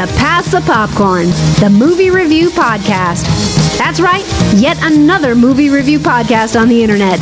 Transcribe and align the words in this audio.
to 0.00 0.06
Pass 0.14 0.50
the 0.50 0.62
Popcorn, 0.62 1.26
the 1.60 1.68
movie 1.68 2.08
review 2.08 2.48
podcast. 2.48 3.26
That's 3.76 4.00
right, 4.00 4.24
yet 4.54 4.78
another 4.80 5.34
movie 5.34 5.68
review 5.68 5.98
podcast 5.98 6.58
on 6.58 6.68
the 6.68 6.82
internet. 6.82 7.18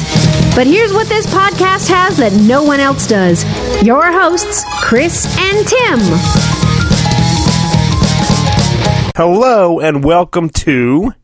But 0.54 0.68
here's 0.68 0.92
what 0.92 1.08
this 1.08 1.26
podcast 1.26 1.88
has 1.88 2.18
that 2.18 2.32
no 2.34 2.62
one 2.62 2.78
else 2.78 3.08
does 3.08 3.42
your 3.82 4.12
hosts, 4.12 4.64
Chris 4.80 5.26
and 5.40 5.66
Tim. 5.66 5.98
Hello 9.16 9.80
and 9.80 10.04
welcome 10.04 10.48
to 10.50 11.14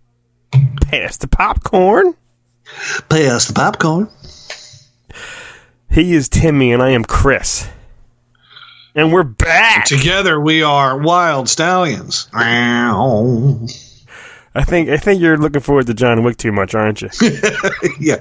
Pass 0.91 1.19
the 1.19 1.29
Popcorn. 1.29 2.17
Pass 3.09 3.47
the 3.47 3.53
popcorn. 3.55 4.09
He 5.89 6.15
is 6.15 6.29
Timmy 6.29 6.73
and 6.73 6.83
I 6.83 6.91
am 6.91 7.05
Chris. 7.05 7.69
And 8.95 9.13
we're 9.13 9.25
back. 9.25 9.87
Together 9.87 10.39
we 10.41 10.63
are 10.63 10.97
wild 10.99 11.49
stallions. 11.49 12.29
I 14.57 14.63
think 14.63 14.89
I 14.89 14.97
think 14.99 15.21
you're 15.21 15.37
looking 15.37 15.63
forward 15.63 15.87
to 15.89 15.95
John 15.95 16.23
Wick 16.23 16.37
too 16.37 16.53
much, 16.53 16.75
aren't 16.77 17.03
you? 17.03 17.09
yeah, 17.99 18.17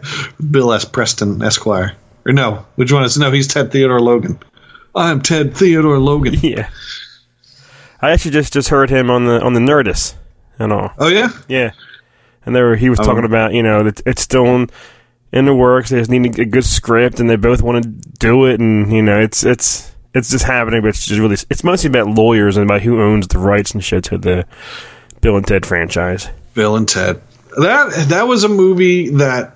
Bill 0.49 0.73
S. 0.73 0.83
Preston 0.85 1.41
Esquire. 1.43 1.95
Or 2.25 2.33
no, 2.33 2.65
which 2.75 2.91
one 2.91 3.03
is 3.03 3.17
no? 3.17 3.29
He's 3.31 3.47
Ted 3.47 3.71
Theodore 3.71 3.99
Logan. 3.99 4.39
I'm 4.95 5.21
Ted 5.21 5.55
Theodore 5.55 5.99
Logan. 5.99 6.33
yeah. 6.41 6.69
I 8.01 8.11
actually 8.11 8.31
just 8.31 8.51
just 8.53 8.69
heard 8.69 8.89
him 8.89 9.11
on 9.11 9.25
the 9.25 9.39
on 9.41 9.53
the 9.53 9.59
Nerdist 9.59 10.15
and 10.57 10.73
all. 10.73 10.91
Oh 10.97 11.07
yeah, 11.07 11.29
Yeah. 11.47 11.71
And 12.45 12.55
there 12.55 12.75
he 12.75 12.89
was 12.89 12.99
Oh. 12.99 13.03
talking 13.03 13.23
about, 13.25 13.53
you 13.53 13.63
know, 13.63 13.83
that 13.83 14.01
it's 14.05 14.21
still 14.21 14.45
in, 14.47 14.69
in 15.31 15.45
the 15.45 15.53
works, 15.53 15.91
they 15.91 15.99
just 15.99 16.09
need 16.11 16.37
a 16.39 16.45
good 16.45 16.65
script 16.65 17.19
and 17.21 17.29
they 17.29 17.37
both 17.37 17.61
want 17.61 17.83
to 17.83 17.89
do 18.19 18.45
it 18.47 18.59
and 18.59 18.91
you 18.91 19.01
know, 19.03 19.19
it's 19.19 19.43
it's 19.45 19.92
it's 20.13 20.29
just 20.29 20.45
happening, 20.45 20.81
but 20.81 20.89
it's 20.89 21.05
just 21.05 21.19
really 21.19 21.37
it's 21.49 21.63
mostly 21.63 21.87
about 21.89 22.07
lawyers 22.07 22.57
and 22.57 22.69
about 22.69 22.81
who 22.81 23.01
owns 23.01 23.27
the 23.27 23.39
rights 23.39 23.71
and 23.71 23.83
shit 23.83 24.03
to 24.05 24.17
the 24.17 24.45
Bill 25.21 25.37
and 25.37 25.45
Ted 25.47 25.65
franchise. 25.65 26.29
Bill 26.53 26.75
and 26.75 26.87
Ted. 26.87 27.21
That 27.57 28.07
that 28.09 28.27
was 28.27 28.43
a 28.43 28.49
movie 28.49 29.09
that 29.09 29.55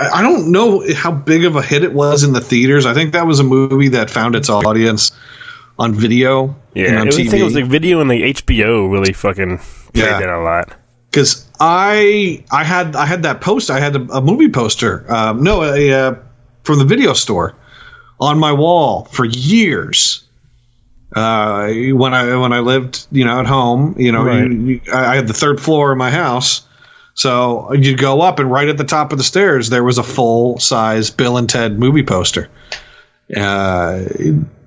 I 0.00 0.22
don't 0.22 0.50
know 0.52 0.82
how 0.94 1.12
big 1.12 1.44
of 1.44 1.56
a 1.56 1.62
hit 1.62 1.84
it 1.84 1.92
was 1.92 2.22
in 2.24 2.32
the 2.32 2.40
theaters. 2.40 2.86
I 2.86 2.94
think 2.94 3.12
that 3.12 3.26
was 3.26 3.40
a 3.40 3.44
movie 3.44 3.88
that 3.88 4.10
found 4.10 4.34
its 4.34 4.48
audience 4.50 5.12
on 5.78 5.94
video 5.94 6.56
Yeah, 6.74 6.86
and 6.86 6.96
on 6.98 7.02
it 7.02 7.06
was, 7.06 7.18
I 7.18 7.24
think 7.24 7.34
it 7.34 7.44
was 7.44 7.54
like 7.54 7.66
video 7.66 8.00
and 8.00 8.10
the 8.10 8.22
HBO 8.34 8.90
really 8.90 9.12
fucking 9.12 9.58
played 9.58 10.04
Yeah. 10.04 10.18
that 10.20 10.28
a 10.30 10.40
lot. 10.40 10.72
because 11.10 11.46
I 11.60 12.42
I 12.50 12.64
had 12.64 12.96
I 12.96 13.04
had 13.06 13.22
that 13.24 13.40
post. 13.42 13.70
I 13.70 13.78
had 13.80 13.94
a, 13.96 14.00
a 14.16 14.20
movie 14.22 14.48
poster. 14.48 15.04
Um, 15.12 15.42
no, 15.42 15.62
a, 15.62 15.92
uh, 15.92 16.14
from 16.64 16.78
the 16.78 16.84
video 16.86 17.12
store 17.12 17.54
on 18.20 18.38
my 18.38 18.52
wall 18.52 19.04
for 19.06 19.24
years. 19.24 20.22
Uh, 21.14 21.72
when 21.92 22.12
I 22.12 22.36
when 22.36 22.52
I 22.52 22.58
lived, 22.60 23.06
you 23.12 23.24
know, 23.24 23.38
at 23.40 23.46
home, 23.46 23.94
you 23.98 24.10
know, 24.12 24.24
Right. 24.24 24.50
you, 24.50 24.50
you, 24.50 24.80
I 24.92 25.14
had 25.14 25.28
the 25.28 25.32
third 25.32 25.60
floor 25.60 25.92
of 25.92 25.98
my 25.98 26.10
house. 26.10 26.62
So 27.14 27.72
you'd 27.72 27.98
go 27.98 28.20
up, 28.20 28.38
and 28.38 28.50
right 28.50 28.68
at 28.68 28.76
the 28.76 28.84
top 28.84 29.12
of 29.12 29.18
the 29.18 29.24
stairs, 29.24 29.70
there 29.70 29.84
was 29.84 29.96
a 29.96 30.02
full 30.02 30.58
size 30.58 31.08
Bill 31.10 31.38
and 31.38 31.48
Ted 31.48 31.78
movie 31.78 32.02
poster. 32.02 32.50
Uh, 33.34 34.04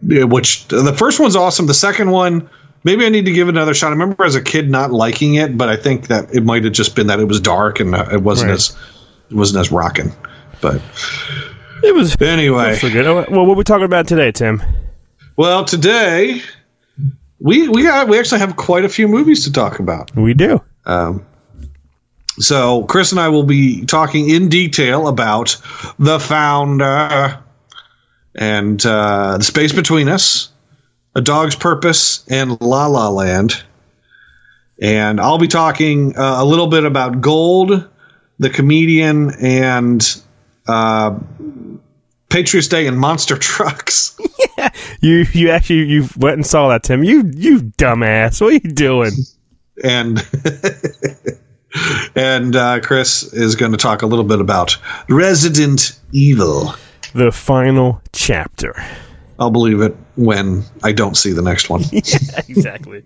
which 0.01 0.67
the 0.69 0.95
first 0.97 1.19
one's 1.19 1.35
awesome. 1.35 1.67
The 1.67 1.73
second 1.73 2.09
one, 2.09 2.49
maybe 2.83 3.05
I 3.05 3.09
need 3.09 3.25
to 3.25 3.31
give 3.31 3.47
it 3.47 3.51
another 3.55 3.73
shot. 3.75 3.87
I 3.87 3.91
remember 3.91 4.25
as 4.25 4.35
a 4.35 4.41
kid 4.41 4.69
not 4.69 4.91
liking 4.91 5.35
it, 5.35 5.57
but 5.57 5.69
I 5.69 5.75
think 5.75 6.07
that 6.07 6.33
it 6.33 6.43
might 6.43 6.63
have 6.63 6.73
just 6.73 6.95
been 6.95 7.07
that 7.07 7.19
it 7.19 7.25
was 7.25 7.39
dark 7.39 7.79
and 7.79 7.93
uh, 7.93 8.07
it 8.11 8.21
wasn't 8.23 8.49
Right. 8.49 8.55
as 8.55 8.75
it 9.29 9.35
wasn't 9.35 9.59
as 9.61 9.71
rocking. 9.71 10.11
But 10.61 10.81
It 11.83 11.95
was 11.95 12.19
anyway, 12.21 12.75
so 12.75 12.89
good. 12.89 13.05
Oh, 13.05 13.25
Well, 13.29 13.45
what 13.45 13.53
are 13.53 13.57
we 13.57 13.63
talking 13.63 13.85
about 13.85 14.07
today, 14.07 14.31
Tim? 14.31 14.61
well, 15.37 15.63
today 15.65 16.41
we 17.39 17.69
we 17.69 17.83
got 17.83 18.07
we 18.07 18.19
actually 18.19 18.39
have 18.39 18.55
quite 18.55 18.83
a 18.85 18.89
few 18.89 19.07
movies 19.07 19.43
to 19.45 19.51
talk 19.51 19.79
about. 19.79 20.13
We 20.15 20.33
do. 20.33 20.61
Um, 20.85 21.25
so 22.39 22.83
Chris 22.83 23.11
and 23.11 23.19
I 23.19 23.29
will 23.29 23.43
be 23.43 23.85
talking 23.85 24.29
in 24.29 24.49
detail 24.49 25.07
about 25.07 25.55
the 25.97 26.19
founder 26.19 27.39
and 28.35 28.85
uh, 28.85 29.37
the 29.37 29.43
space 29.43 29.73
between 29.73 30.07
us, 30.07 30.49
a 31.15 31.21
dog's 31.21 31.55
purpose, 31.55 32.25
and 32.29 32.59
La 32.61 32.87
La 32.87 33.09
Land. 33.09 33.63
And 34.81 35.19
I'll 35.19 35.37
be 35.37 35.47
talking 35.49 36.15
uh, 36.17 36.37
a 36.39 36.45
little 36.45 36.67
bit 36.67 36.85
about 36.85 37.19
Gold, 37.19 37.87
the 38.39 38.49
comedian, 38.49 39.31
and 39.41 40.21
uh, 40.69 41.17
Patriots 42.29 42.67
Day 42.67 42.87
and 42.87 42.99
monster 42.99 43.37
trucks. 43.37 44.17
You 45.01 45.25
you 45.31 45.49
actually 45.49 45.85
you 45.85 46.09
went 46.17 46.35
and 46.35 46.45
saw 46.45 46.67
that, 46.67 46.83
Tim. 46.83 47.03
You 47.03 47.31
you 47.33 47.61
dumbass. 47.61 48.41
What 48.41 48.49
are 48.49 48.53
you 48.53 48.59
doing? 48.59 49.11
and 49.83 50.27
and 52.15 52.55
uh, 52.55 52.81
Chris 52.81 53.23
is 53.31 53.55
going 53.55 53.71
to 53.71 53.77
talk 53.77 54.01
a 54.01 54.05
little 54.05 54.25
bit 54.25 54.41
about 54.41 54.77
Resident 55.07 55.97
Evil. 56.11 56.73
The 57.13 57.31
final 57.31 58.01
chapter. 58.11 58.75
I'll 59.39 59.51
believe 59.51 59.79
it 59.81 59.95
when 60.17 60.63
I 60.83 60.91
don't 60.91 61.15
see 61.15 61.31
the 61.31 61.41
next 61.41 61.69
one. 61.69 61.83
exactly. 61.93 63.05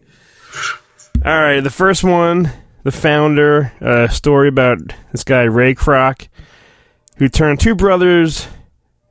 All 1.24 1.40
right, 1.40 1.62
the 1.62 1.69
first 1.69 2.03
one, 2.03 2.51
the 2.84 2.91
founder, 2.91 3.72
uh, 3.80 4.07
story 4.07 4.47
about 4.47 4.80
this 5.12 5.24
guy 5.24 5.44
Ray 5.44 5.75
Kroc, 5.75 6.28
who 7.18 7.29
turned 7.29 7.59
two 7.59 7.75
brothers, 7.75 8.47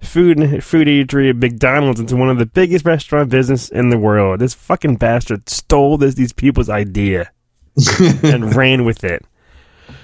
food 0.01 0.39
and 0.39 0.63
food 0.63 0.89
eatery 0.89 1.31
at 1.31 1.37
McDonald's 1.37 2.01
into 2.01 2.17
one 2.17 2.29
of 2.29 2.39
the 2.39 2.47
biggest 2.47 2.85
restaurant 2.85 3.31
business 3.31 3.69
in 3.69 3.91
the 3.91 3.99
world. 3.99 4.41
This 4.41 4.55
fucking 4.55 4.97
bastard 4.97 5.49
stole 5.49 5.97
this 5.99 6.15
these 6.15 6.33
people's 6.33 6.69
idea 6.69 7.31
and 8.23 8.55
ran 8.55 8.85
with 8.85 9.05
it. 9.05 9.25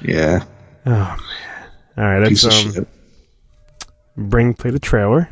yeah, 0.02 0.44
Oh 0.86 0.90
man! 0.90 1.16
All 1.96 2.04
right, 2.04 2.28
piece 2.28 2.44
let's 2.44 2.56
of 2.56 2.66
um, 2.66 2.72
shit. 2.74 2.88
bring 4.16 4.54
play 4.54 4.70
the 4.70 4.78
trailer. 4.78 5.28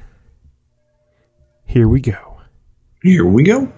Here 1.65 1.89
we 1.89 2.01
go. 2.01 2.39
Here 3.03 3.25
we 3.25 3.43
go. 3.43 3.73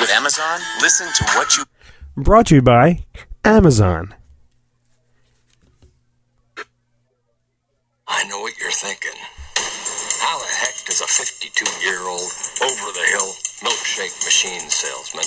With 0.00 0.10
Amazon, 0.10 0.60
listen 0.80 1.06
to 1.14 1.24
what 1.36 1.56
you 1.56 1.64
Brought 2.16 2.46
to 2.46 2.56
you 2.56 2.62
by 2.62 3.04
Amazon. 3.44 4.14
I 8.12 8.28
know 8.28 8.44
what 8.44 8.52
you're 8.60 8.76
thinking. 8.76 9.16
How 10.20 10.36
the 10.36 10.52
heck 10.60 10.76
does 10.84 11.00
a 11.00 11.08
52 11.08 11.48
year 11.80 12.04
old 12.04 12.28
over 12.60 12.86
the 12.92 13.06
hill 13.08 13.32
milkshake 13.64 14.12
machine 14.20 14.68
salesman 14.68 15.24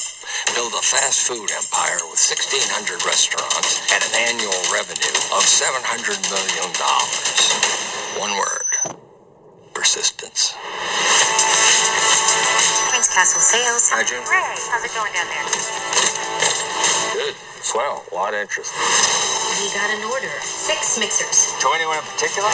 build 0.54 0.70
a 0.78 0.84
fast 0.86 1.26
food 1.26 1.50
empire 1.50 1.98
with 2.14 2.22
1,600 2.22 3.02
restaurants 3.10 3.90
and 3.90 4.06
an 4.06 4.14
annual 4.30 4.62
revenue 4.70 5.18
of 5.34 5.42
$700 5.42 6.14
million? 6.30 6.70
One 8.22 8.38
word 8.38 8.70
persistence. 9.74 10.54
Prince 12.94 13.10
Castle 13.10 13.42
Sales. 13.42 13.90
Hi, 13.90 14.06
Jim. 14.06 14.22
Ray, 14.30 14.46
how's 14.70 14.86
it 14.86 14.94
going 14.94 15.10
down 15.10 15.26
there? 15.26 15.46
Good. 17.18 17.34
Swell. 17.66 18.06
A 18.12 18.16
lot 18.16 18.38
of 18.38 18.46
interest. 18.46 18.70
We 19.56 19.72
got 19.72 19.90
an 19.90 20.04
order. 20.12 20.28
Six 20.42 21.00
mixers. 21.00 21.56
To 21.62 21.72
anyone 21.74 21.98
in 21.98 22.04
particular? 22.04 22.50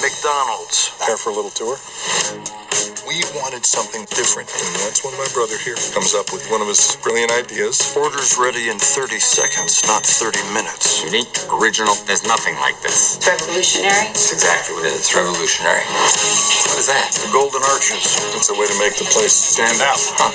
McDonald's. 0.00 0.94
Care 1.04 1.16
for 1.16 1.30
a 1.30 1.34
little 1.34 1.50
tour? 1.50 2.61
We 3.04 3.20
wanted 3.36 3.66
something 3.68 4.08
different, 4.16 4.48
and 4.48 4.72
that's 4.80 5.04
when 5.04 5.12
my 5.20 5.28
brother 5.36 5.58
here 5.60 5.76
comes 5.92 6.16
up 6.16 6.32
with 6.32 6.48
one 6.48 6.64
of 6.64 6.68
his 6.68 6.96
brilliant 7.04 7.28
ideas. 7.28 7.76
Orders 7.92 8.40
ready 8.40 8.72
in 8.72 8.78
30 8.80 9.20
seconds, 9.20 9.84
not 9.84 10.00
30 10.00 10.40
minutes. 10.56 11.04
Unique, 11.04 11.28
original. 11.52 11.92
There's 12.08 12.24
nothing 12.24 12.56
like 12.64 12.80
this. 12.80 13.20
Revolutionary. 13.20 14.08
That's 14.16 14.32
exactly 14.32 14.72
what 14.80 14.88
it 14.88 14.96
is. 14.96 15.04
It's 15.04 15.12
revolutionary. 15.12 15.84
What 15.84 16.80
is 16.80 16.88
that? 16.88 17.12
The 17.20 17.28
Golden 17.28 17.60
Arches. 17.68 18.00
It's 18.32 18.48
a 18.48 18.56
way 18.56 18.64
to 18.64 18.76
make 18.80 18.96
the 18.96 19.04
place 19.12 19.36
stand 19.36 19.76
out. 19.84 20.00
Huh? 20.16 20.32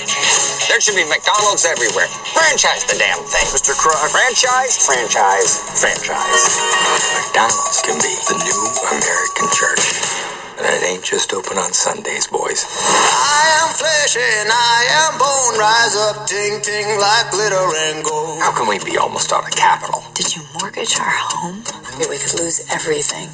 There 0.70 0.78
should 0.78 1.00
be 1.00 1.08
McDonald's 1.10 1.66
everywhere. 1.66 2.06
Franchise 2.38 2.86
the 2.86 3.02
damn 3.02 3.18
thing. 3.26 3.50
Mr. 3.50 3.74
Kroc. 3.74 3.98
Franchise, 4.14 4.78
franchise, 4.78 5.58
franchise. 5.82 6.44
McDonald's 7.18 7.82
can 7.82 7.98
be 7.98 8.14
the 8.30 8.38
new 8.46 8.62
American 8.94 9.48
church. 9.58 10.37
And 10.58 10.66
it 10.66 10.84
ain't 10.90 11.04
just 11.04 11.34
open 11.34 11.58
on 11.58 11.72
Sundays, 11.72 12.28
boys. 12.28 12.66
I 12.66 13.62
am 13.62 13.70
flesh 13.78 14.18
and 14.18 14.50
I 14.50 14.80
am 15.06 15.14
bone. 15.22 15.54
Rise 15.60 15.96
up, 15.96 16.26
ting 16.26 16.62
ting 16.62 16.98
like 16.98 17.30
glitter 17.30 17.62
and 17.88 18.04
gold. 18.04 18.42
How 18.42 18.52
can 18.58 18.68
we 18.68 18.82
be 18.84 18.98
almost 18.98 19.32
out 19.32 19.46
of 19.46 19.54
capital? 19.54 20.02
Did 20.16 20.36
you 20.36 20.42
mortgage 20.60 20.98
our 20.98 21.14
home? 21.14 21.62
We 22.10 22.18
could 22.18 22.42
lose 22.42 22.66
everything. 22.74 23.30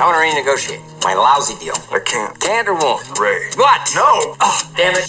I 0.00 0.08
want 0.08 0.16
to 0.16 0.24
renegotiate 0.24 0.80
my 1.04 1.12
lousy 1.12 1.60
deal. 1.60 1.76
I 1.92 2.00
can't. 2.00 2.40
Can't 2.40 2.68
or 2.68 2.74
won't? 2.74 3.04
Ray. 3.20 3.52
What? 3.56 3.92
No! 3.94 4.34
Oh, 4.40 4.72
damn 4.76 4.96
it. 4.96 5.08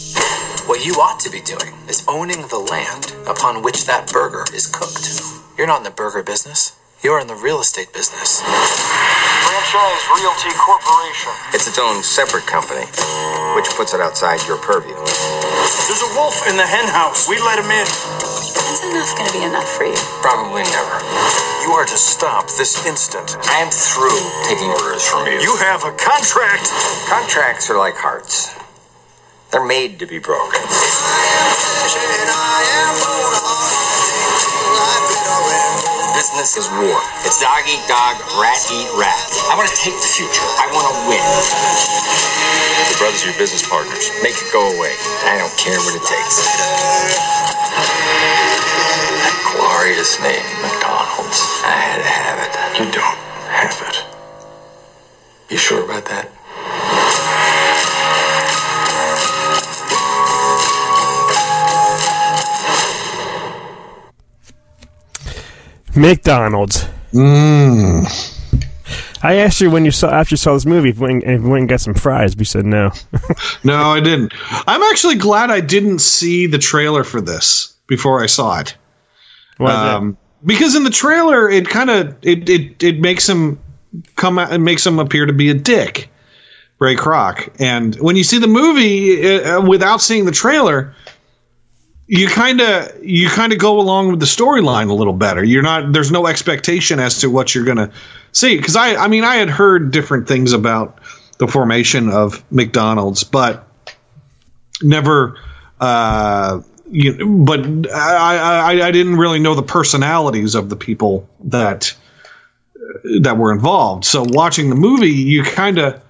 What 0.67 0.85
you 0.85 0.93
ought 0.99 1.19
to 1.21 1.29
be 1.31 1.39
doing 1.39 1.73
is 1.87 2.03
owning 2.09 2.43
the 2.51 2.59
land 2.59 3.15
upon 3.25 3.63
which 3.63 3.85
that 3.85 4.11
burger 4.11 4.43
is 4.53 4.67
cooked. 4.67 5.07
You're 5.57 5.67
not 5.67 5.77
in 5.77 5.83
the 5.83 5.91
burger 5.91 6.23
business. 6.23 6.77
You're 7.01 7.21
in 7.21 7.27
the 7.27 7.35
real 7.35 7.61
estate 7.61 7.93
business. 7.93 8.43
Franchise 9.51 10.07
Realty 10.15 10.55
Corporation. 10.55 11.35
It's 11.51 11.67
its 11.67 11.75
own 11.75 11.99
separate 12.03 12.47
company, 12.47 12.87
which 13.51 13.67
puts 13.75 13.91
it 13.91 13.99
outside 13.99 14.39
your 14.47 14.55
purview. 14.55 14.95
There's 14.95 16.03
a 16.07 16.11
wolf 16.15 16.47
in 16.47 16.55
the 16.55 16.63
hen 16.63 16.87
house. 16.87 17.27
We 17.27 17.35
let 17.43 17.59
him 17.59 17.67
in. 17.67 17.83
Is 17.83 18.79
enough 18.95 19.11
going 19.11 19.27
to 19.27 19.35
be 19.35 19.43
enough 19.43 19.67
for 19.67 19.83
you? 19.83 19.99
Probably 20.23 20.63
never. 20.63 21.03
You 21.67 21.75
are 21.75 21.83
to 21.83 21.99
stop 21.99 22.47
this 22.55 22.79
instant. 22.87 23.35
I 23.51 23.59
am 23.59 23.67
through 23.67 24.23
taking 24.47 24.71
orders 24.71 25.03
from 25.03 25.27
you. 25.27 25.43
You 25.43 25.59
have 25.59 25.83
a 25.83 25.91
contract. 25.99 26.71
Contracts 27.11 27.69
are 27.69 27.77
like 27.77 27.99
hearts. 27.99 28.55
They're 29.51 29.67
made 29.67 29.99
to 29.99 30.07
be 30.07 30.19
broken. 30.19 30.63
Business 36.21 36.53
is 36.55 36.69
war. 36.77 37.01
It's 37.25 37.41
dog 37.41 37.65
eat 37.65 37.81
dog, 37.89 38.21
rat 38.37 38.61
eat 38.69 38.85
rat. 38.93 39.17
I 39.49 39.57
want 39.57 39.65
to 39.65 39.75
take 39.81 39.97
the 39.97 40.05
future. 40.05 40.45
I 40.61 40.69
want 40.69 40.85
to 40.85 40.95
win. 41.09 41.17
The 41.17 42.97
brothers 43.01 43.25
are 43.25 43.33
your 43.33 43.39
business 43.41 43.65
partners. 43.65 44.05
Make 44.21 44.37
it 44.37 44.53
go 44.53 44.61
away. 44.61 44.93
I 45.25 45.41
don't 45.41 45.49
care 45.57 45.81
what 45.81 45.97
it 45.97 46.05
takes. 46.05 46.45
That 49.17 49.33
glorious 49.49 50.21
name, 50.21 50.45
McDonald's. 50.61 51.41
I 51.65 51.73
had 51.73 51.97
to 51.97 52.11
have 52.13 52.37
it. 52.37 52.53
You 52.77 52.85
don't 52.93 53.17
have 53.49 53.81
it. 53.89 54.05
You 55.49 55.57
sure 55.57 55.83
about 55.83 56.05
that? 56.05 56.29
McDonald's. 65.95 66.85
Mm. 67.13 68.07
I 69.23 69.35
asked 69.35 69.61
you 69.61 69.69
when 69.69 69.85
you 69.85 69.91
saw 69.91 70.09
after 70.09 70.33
you 70.33 70.37
saw 70.37 70.53
this 70.53 70.65
movie 70.65 70.89
if 70.89 70.97
you 70.97 71.03
went, 71.03 71.23
if 71.23 71.41
you 71.41 71.49
went 71.49 71.61
and 71.61 71.69
got 71.69 71.81
some 71.81 71.93
fries. 71.93 72.35
You 72.37 72.45
said 72.45 72.65
no. 72.65 72.91
No, 73.63 73.75
I 73.75 73.99
didn't. 73.99 74.33
I'm 74.67 74.81
actually 74.83 75.15
glad 75.15 75.51
I 75.51 75.61
didn't 75.61 75.99
see 75.99 76.47
the 76.47 76.57
trailer 76.57 77.03
for 77.03 77.21
this 77.21 77.75
before 77.87 78.23
I 78.23 78.25
saw 78.25 78.59
it. 78.59 78.75
Why 79.57 79.69
is 79.69 79.75
that? 79.75 79.95
Um, 79.95 80.17
because 80.43 80.75
in 80.75 80.83
the 80.83 80.89
trailer, 80.89 81.49
it 81.49 81.69
kind 81.69 81.89
of 81.91 82.17
it, 82.23 82.49
it 82.49 82.81
it 82.81 82.99
makes 82.99 83.29
him 83.29 83.59
come 84.15 84.39
out, 84.39 84.51
it 84.51 84.57
makes 84.57 84.85
him 84.85 84.97
appear 84.97 85.25
to 85.27 85.33
be 85.33 85.49
a 85.49 85.53
dick, 85.53 86.09
Ray 86.79 86.95
Kroc. 86.95 87.53
And 87.59 87.95
when 87.97 88.15
you 88.15 88.23
see 88.23 88.39
the 88.39 88.47
movie 88.47 89.43
uh, 89.43 89.61
without 89.61 90.01
seeing 90.01 90.25
the 90.25 90.31
trailer, 90.31 90.95
you 92.13 92.27
kind 92.27 92.59
of 92.59 92.91
you 93.01 93.29
kind 93.29 93.53
of 93.53 93.59
go 93.59 93.79
along 93.79 94.09
with 94.09 94.19
the 94.19 94.25
storyline 94.25 94.89
a 94.89 94.93
little 94.93 95.13
better. 95.13 95.41
You're 95.41 95.63
not 95.63 95.93
there's 95.93 96.11
no 96.11 96.27
expectation 96.27 96.99
as 96.99 97.19
to 97.19 97.29
what 97.29 97.55
you're 97.55 97.63
gonna 97.63 97.89
see. 98.33 98.57
Because 98.57 98.75
I 98.75 98.95
I 98.95 99.07
mean 99.07 99.23
I 99.23 99.37
had 99.37 99.49
heard 99.49 99.91
different 99.91 100.27
things 100.27 100.51
about 100.51 100.99
the 101.37 101.47
formation 101.47 102.09
of 102.09 102.43
McDonald's, 102.51 103.23
but 103.23 103.65
never. 104.83 105.37
Uh, 105.79 106.61
you, 106.91 107.43
but 107.45 107.61
I, 107.89 108.71
I 108.73 108.87
I 108.87 108.91
didn't 108.91 109.15
really 109.15 109.39
know 109.39 109.55
the 109.55 109.63
personalities 109.63 110.53
of 110.53 110.67
the 110.67 110.75
people 110.75 111.29
that 111.45 111.95
that 113.21 113.37
were 113.37 113.53
involved. 113.53 114.03
So 114.03 114.25
watching 114.27 114.69
the 114.69 114.75
movie, 114.75 115.11
you 115.11 115.43
kind 115.43 115.77
of 115.77 116.01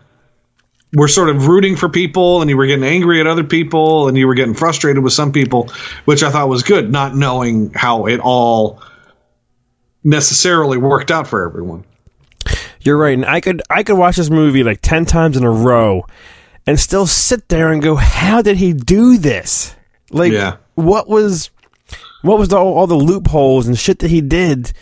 were 0.94 1.08
sort 1.08 1.30
of 1.30 1.48
rooting 1.48 1.76
for 1.76 1.88
people, 1.90 2.42
and 2.42 2.50
you 2.50 2.58
were 2.58 2.66
getting 2.66 2.84
angry 2.84 3.20
at 3.22 3.28
other 3.28 3.44
people, 3.44 4.08
and 4.08 4.18
you 4.18 4.28
were 4.28 4.34
getting 4.36 4.54
frustrated 4.54 5.02
with 5.04 5.14
some 5.14 5.32
people, 5.32 5.70
which 6.06 6.22
I 6.24 6.30
thought 6.32 6.50
was 6.50 6.64
good, 6.64 6.92
not 6.92 7.16
knowing 7.16 7.72
how 7.74 8.08
it 8.08 8.20
all 8.20 8.82
necessarily 10.04 10.78
worked 10.78 11.12
out 11.12 11.28
for 11.28 11.48
everyone. 11.48 11.84
You're 12.82 12.98
right, 12.98 13.14
and 13.14 13.26
I 13.26 13.42
could 13.42 13.62
I 13.70 13.84
could 13.84 13.98
watch 13.98 14.16
this 14.18 14.30
movie 14.30 14.64
like 14.64 14.80
ten 14.82 15.06
times 15.06 15.38
in 15.38 15.44
a 15.44 15.52
row, 15.52 16.06
and 16.66 16.80
still 16.80 17.06
sit 17.06 17.48
there 17.50 17.72
and 17.72 17.82
go, 17.82 17.96
"How 17.96 18.42
did 18.42 18.58
he 18.58 18.74
do 18.74 19.18
this? 19.18 19.76
Like, 20.10 20.32
Yeah. 20.32 20.56
what 20.76 21.08
was 21.08 21.52
what 22.24 22.40
was 22.40 22.50
the, 22.50 22.58
all 22.58 22.88
the 22.88 22.96
loopholes 22.96 23.68
and 23.68 23.78
shit 23.78 24.00
that 24.00 24.10
he 24.10 24.22
did 24.22 24.74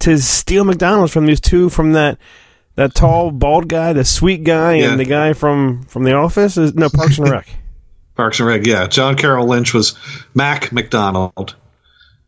to 0.00 0.18
steal 0.18 0.64
McDonald's 0.64 1.12
from 1.12 1.26
these 1.26 1.40
two 1.40 1.68
from 1.68 1.92
that 1.94 2.18
that 2.76 2.94
tall 2.94 3.30
bald 3.30 3.68
guy, 3.68 3.92
the 3.92 4.04
sweet 4.04 4.44
guy, 4.44 4.74
Yeah. 4.74 4.90
and 4.90 5.00
the 5.00 5.04
guy 5.04 5.32
from 5.32 5.82
from 5.84 6.04
The 6.04 6.12
Office? 6.14 6.56
Is, 6.56 6.74
no, 6.74 6.88
Parks 6.88 7.18
and 7.18 7.28
Rec. 7.28 7.48
Parks 8.16 8.38
and 8.40 8.48
Rec, 8.48 8.64
yeah. 8.66 8.86
John 8.86 9.16
Carroll 9.16 9.46
Lynch 9.46 9.74
was 9.74 9.94
Mac 10.34 10.72
McDonald, 10.72 11.54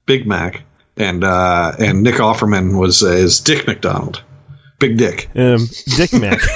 Big 0.05 0.27
Mac, 0.27 0.63
and 0.97 1.25
uh, 1.25 1.73
and 1.79 2.03
Nick 2.03 2.17
Offerman 2.17 2.79
was 2.79 3.03
uh, 3.03 3.09
is 3.09 3.41
Dick 3.41 3.67
McDonald, 3.67 4.23
Big 4.79 4.99
Dick. 4.99 5.31
Um, 5.37 5.67
Dick 5.97 6.13
Mac. 6.13 6.41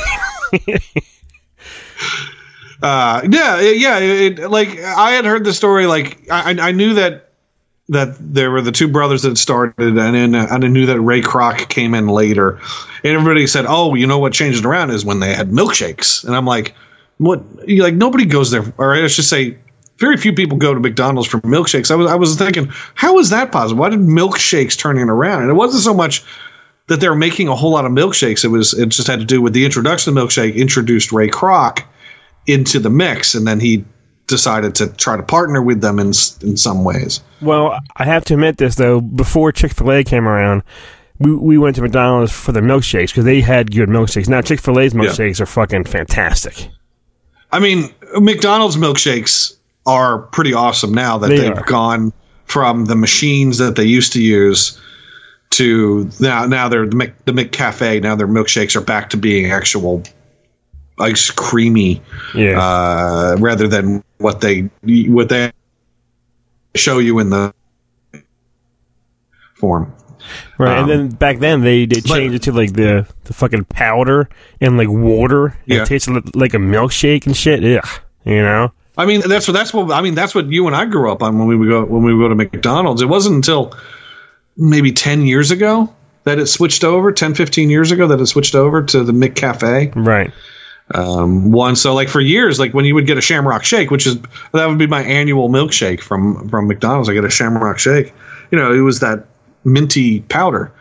Uh, 2.82 3.22
yeah, 3.30 3.60
yeah. 3.60 3.98
It, 4.00 4.50
like 4.50 4.76
I 4.80 5.12
had 5.12 5.24
heard 5.24 5.44
the 5.44 5.52
story. 5.52 5.86
Like 5.86 6.28
I, 6.28 6.50
I 6.58 6.72
knew 6.72 6.94
that 6.94 7.31
that 7.88 8.16
there 8.18 8.50
were 8.50 8.62
the 8.62 8.72
two 8.72 8.88
brothers 8.88 9.22
that 9.22 9.36
started, 9.36 9.74
and 9.78 10.14
then 10.14 10.34
uh, 10.34 10.46
and 10.50 10.64
I 10.64 10.68
knew 10.68 10.86
that 10.86 11.00
Ray 11.00 11.20
Kroc 11.20 11.68
came 11.68 11.94
in 11.94 12.08
later, 12.08 12.58
and 13.04 13.12
everybody 13.12 13.46
said, 13.46 13.64
"Oh, 13.68 13.94
you 13.94 14.06
know 14.06 14.18
what 14.18 14.32
changed 14.32 14.60
it 14.60 14.66
around 14.66 14.90
is 14.90 15.04
when 15.04 15.20
they 15.20 15.34
had 15.34 15.50
milkshakes." 15.50 16.24
And 16.24 16.36
I'm 16.36 16.46
like, 16.46 16.74
"What? 17.18 17.42
Like 17.68 17.94
nobody 17.94 18.24
goes 18.24 18.50
there, 18.50 18.64
or 18.78 18.94
I 18.94 19.06
should 19.08 19.24
say." 19.24 19.58
Very 19.98 20.16
few 20.16 20.32
people 20.32 20.58
go 20.58 20.74
to 20.74 20.80
McDonald's 20.80 21.28
for 21.28 21.38
milkshakes. 21.42 21.90
I 21.90 21.94
was 21.94 22.10
I 22.10 22.16
was 22.16 22.34
thinking, 22.36 22.72
how 22.94 23.20
is 23.20 23.30
that 23.30 23.52
possible? 23.52 23.82
Why 23.82 23.90
did 23.90 24.00
milkshakes 24.00 24.76
turn 24.76 24.98
it 24.98 25.02
around? 25.02 25.42
And 25.42 25.50
it 25.50 25.54
wasn't 25.54 25.84
so 25.84 25.94
much 25.94 26.24
that 26.88 27.00
they 27.00 27.08
were 27.08 27.14
making 27.14 27.46
a 27.46 27.54
whole 27.54 27.70
lot 27.70 27.84
of 27.84 27.92
milkshakes. 27.92 28.44
It 28.44 28.48
was 28.48 28.74
it 28.74 28.88
just 28.88 29.06
had 29.06 29.20
to 29.20 29.24
do 29.24 29.40
with 29.40 29.52
the 29.52 29.64
introduction 29.64 30.16
of 30.16 30.24
milkshake 30.24 30.56
introduced 30.56 31.12
Ray 31.12 31.28
Kroc 31.28 31.84
into 32.46 32.80
the 32.80 32.90
mix, 32.90 33.36
and 33.36 33.46
then 33.46 33.60
he 33.60 33.84
decided 34.32 34.74
to 34.76 34.88
try 34.88 35.16
to 35.16 35.22
partner 35.22 35.62
with 35.62 35.80
them 35.80 35.98
in 35.98 36.08
in 36.40 36.56
some 36.56 36.82
ways. 36.82 37.20
Well, 37.40 37.78
I 37.96 38.04
have 38.04 38.24
to 38.26 38.34
admit 38.34 38.56
this 38.56 38.74
though. 38.74 39.00
Before 39.00 39.52
Chick 39.52 39.72
Fil 39.74 39.92
A 39.92 40.02
came 40.02 40.26
around, 40.26 40.62
we 41.18 41.34
we 41.36 41.58
went 41.58 41.76
to 41.76 41.82
McDonald's 41.82 42.32
for 42.32 42.52
the 42.52 42.60
milkshakes 42.60 43.08
because 43.08 43.24
they 43.24 43.40
had 43.40 43.70
good 43.70 43.88
milkshakes. 43.88 44.28
Now 44.28 44.40
Chick 44.40 44.60
Fil 44.60 44.80
A's 44.80 44.94
milkshakes 44.94 45.40
are 45.40 45.46
fucking 45.46 45.84
fantastic. 45.84 46.68
I 47.52 47.58
mean, 47.60 47.94
McDonald's 48.14 48.76
milkshakes 48.76 49.54
are 49.86 50.18
pretty 50.18 50.54
awesome 50.54 50.92
now 50.92 51.18
that 51.18 51.28
They 51.28 51.44
have 51.44 51.66
gone 51.66 52.12
from 52.46 52.86
the 52.86 52.96
machines 52.96 53.58
that 53.58 53.76
they 53.76 53.84
used 53.84 54.12
to 54.14 54.22
use 54.22 54.80
to 55.50 56.10
now 56.18 56.46
now 56.46 56.68
they're 56.68 56.86
the 56.86 56.96
Mc, 56.96 57.24
the 57.24 57.32
McCafe. 57.32 58.02
Now 58.02 58.16
their 58.16 58.26
milkshakes 58.26 58.74
are 58.74 58.80
back 58.80 59.10
to 59.10 59.16
being 59.16 59.50
actual 59.50 60.02
ice 61.02 61.30
creamy, 61.30 62.00
Yeah. 62.34 62.58
uh, 62.60 63.36
rather 63.38 63.68
than 63.68 64.02
what 64.18 64.40
they 64.40 64.70
what 65.08 65.28
they 65.28 65.52
show 66.74 66.98
you 66.98 67.18
in 67.18 67.30
the 67.30 67.52
form. 69.54 69.92
Right, 70.58 70.78
Um, 70.78 70.88
and 70.88 70.90
then 70.90 71.08
back 71.16 71.38
then 71.40 71.62
they 71.62 71.84
they 71.84 72.00
changed 72.00 72.34
it 72.36 72.42
to 72.42 72.52
like 72.52 72.72
the 72.74 73.06
the 73.24 73.32
fucking 73.34 73.64
powder 73.64 74.28
and 74.60 74.76
like 74.76 74.88
water. 74.88 75.46
and 75.46 75.54
Yeah. 75.66 75.82
It 75.82 75.86
tasted 75.86 76.12
li- 76.14 76.22
like 76.34 76.54
a 76.54 76.58
milkshake 76.58 77.26
and 77.26 77.36
shit. 77.36 77.62
Yeah, 77.62 77.80
you 78.24 78.40
know. 78.42 78.72
I 78.96 79.06
mean, 79.06 79.22
that's 79.26 79.48
what 79.48 79.54
that's 79.54 79.74
what 79.74 79.90
I 79.90 80.00
mean. 80.00 80.14
That's 80.14 80.34
what 80.34 80.46
you 80.46 80.66
and 80.68 80.76
I 80.76 80.84
grew 80.84 81.10
up 81.10 81.22
on 81.22 81.38
when 81.38 81.48
we 81.48 81.56
would 81.56 81.68
go 81.68 81.84
when 81.84 82.02
we 82.04 82.14
would 82.14 82.22
go 82.24 82.28
to 82.28 82.34
McDonald's. 82.36 83.02
It 83.02 83.08
wasn't 83.08 83.34
until 83.36 83.74
maybe 84.56 84.92
ten 84.92 85.22
years 85.22 85.50
ago 85.50 85.92
that 86.24 86.38
it 86.38 86.46
switched 86.46 86.84
over. 86.84 87.10
10, 87.10 87.34
15 87.34 87.68
years 87.68 87.90
ago 87.90 88.06
that 88.06 88.20
it 88.20 88.26
switched 88.26 88.54
over 88.54 88.80
to 88.80 89.02
the 89.02 89.12
McCafe. 89.12 89.92
Right. 89.96 90.30
Um, 90.94 91.52
one 91.52 91.76
so 91.76 91.94
like 91.94 92.08
for 92.08 92.20
years, 92.20 92.58
like 92.58 92.74
when 92.74 92.84
you 92.84 92.94
would 92.94 93.06
get 93.06 93.16
a 93.16 93.20
Shamrock 93.20 93.64
Shake, 93.64 93.90
which 93.90 94.06
is 94.06 94.20
that 94.52 94.66
would 94.66 94.78
be 94.78 94.86
my 94.86 95.02
annual 95.02 95.48
milkshake 95.48 96.00
from 96.00 96.48
from 96.48 96.66
McDonald's. 96.68 97.08
I 97.08 97.14
get 97.14 97.24
a 97.24 97.30
Shamrock 97.30 97.78
Shake. 97.78 98.12
You 98.50 98.58
know, 98.58 98.72
it 98.72 98.80
was 98.80 99.00
that 99.00 99.26
minty 99.64 100.20
powder. 100.22 100.72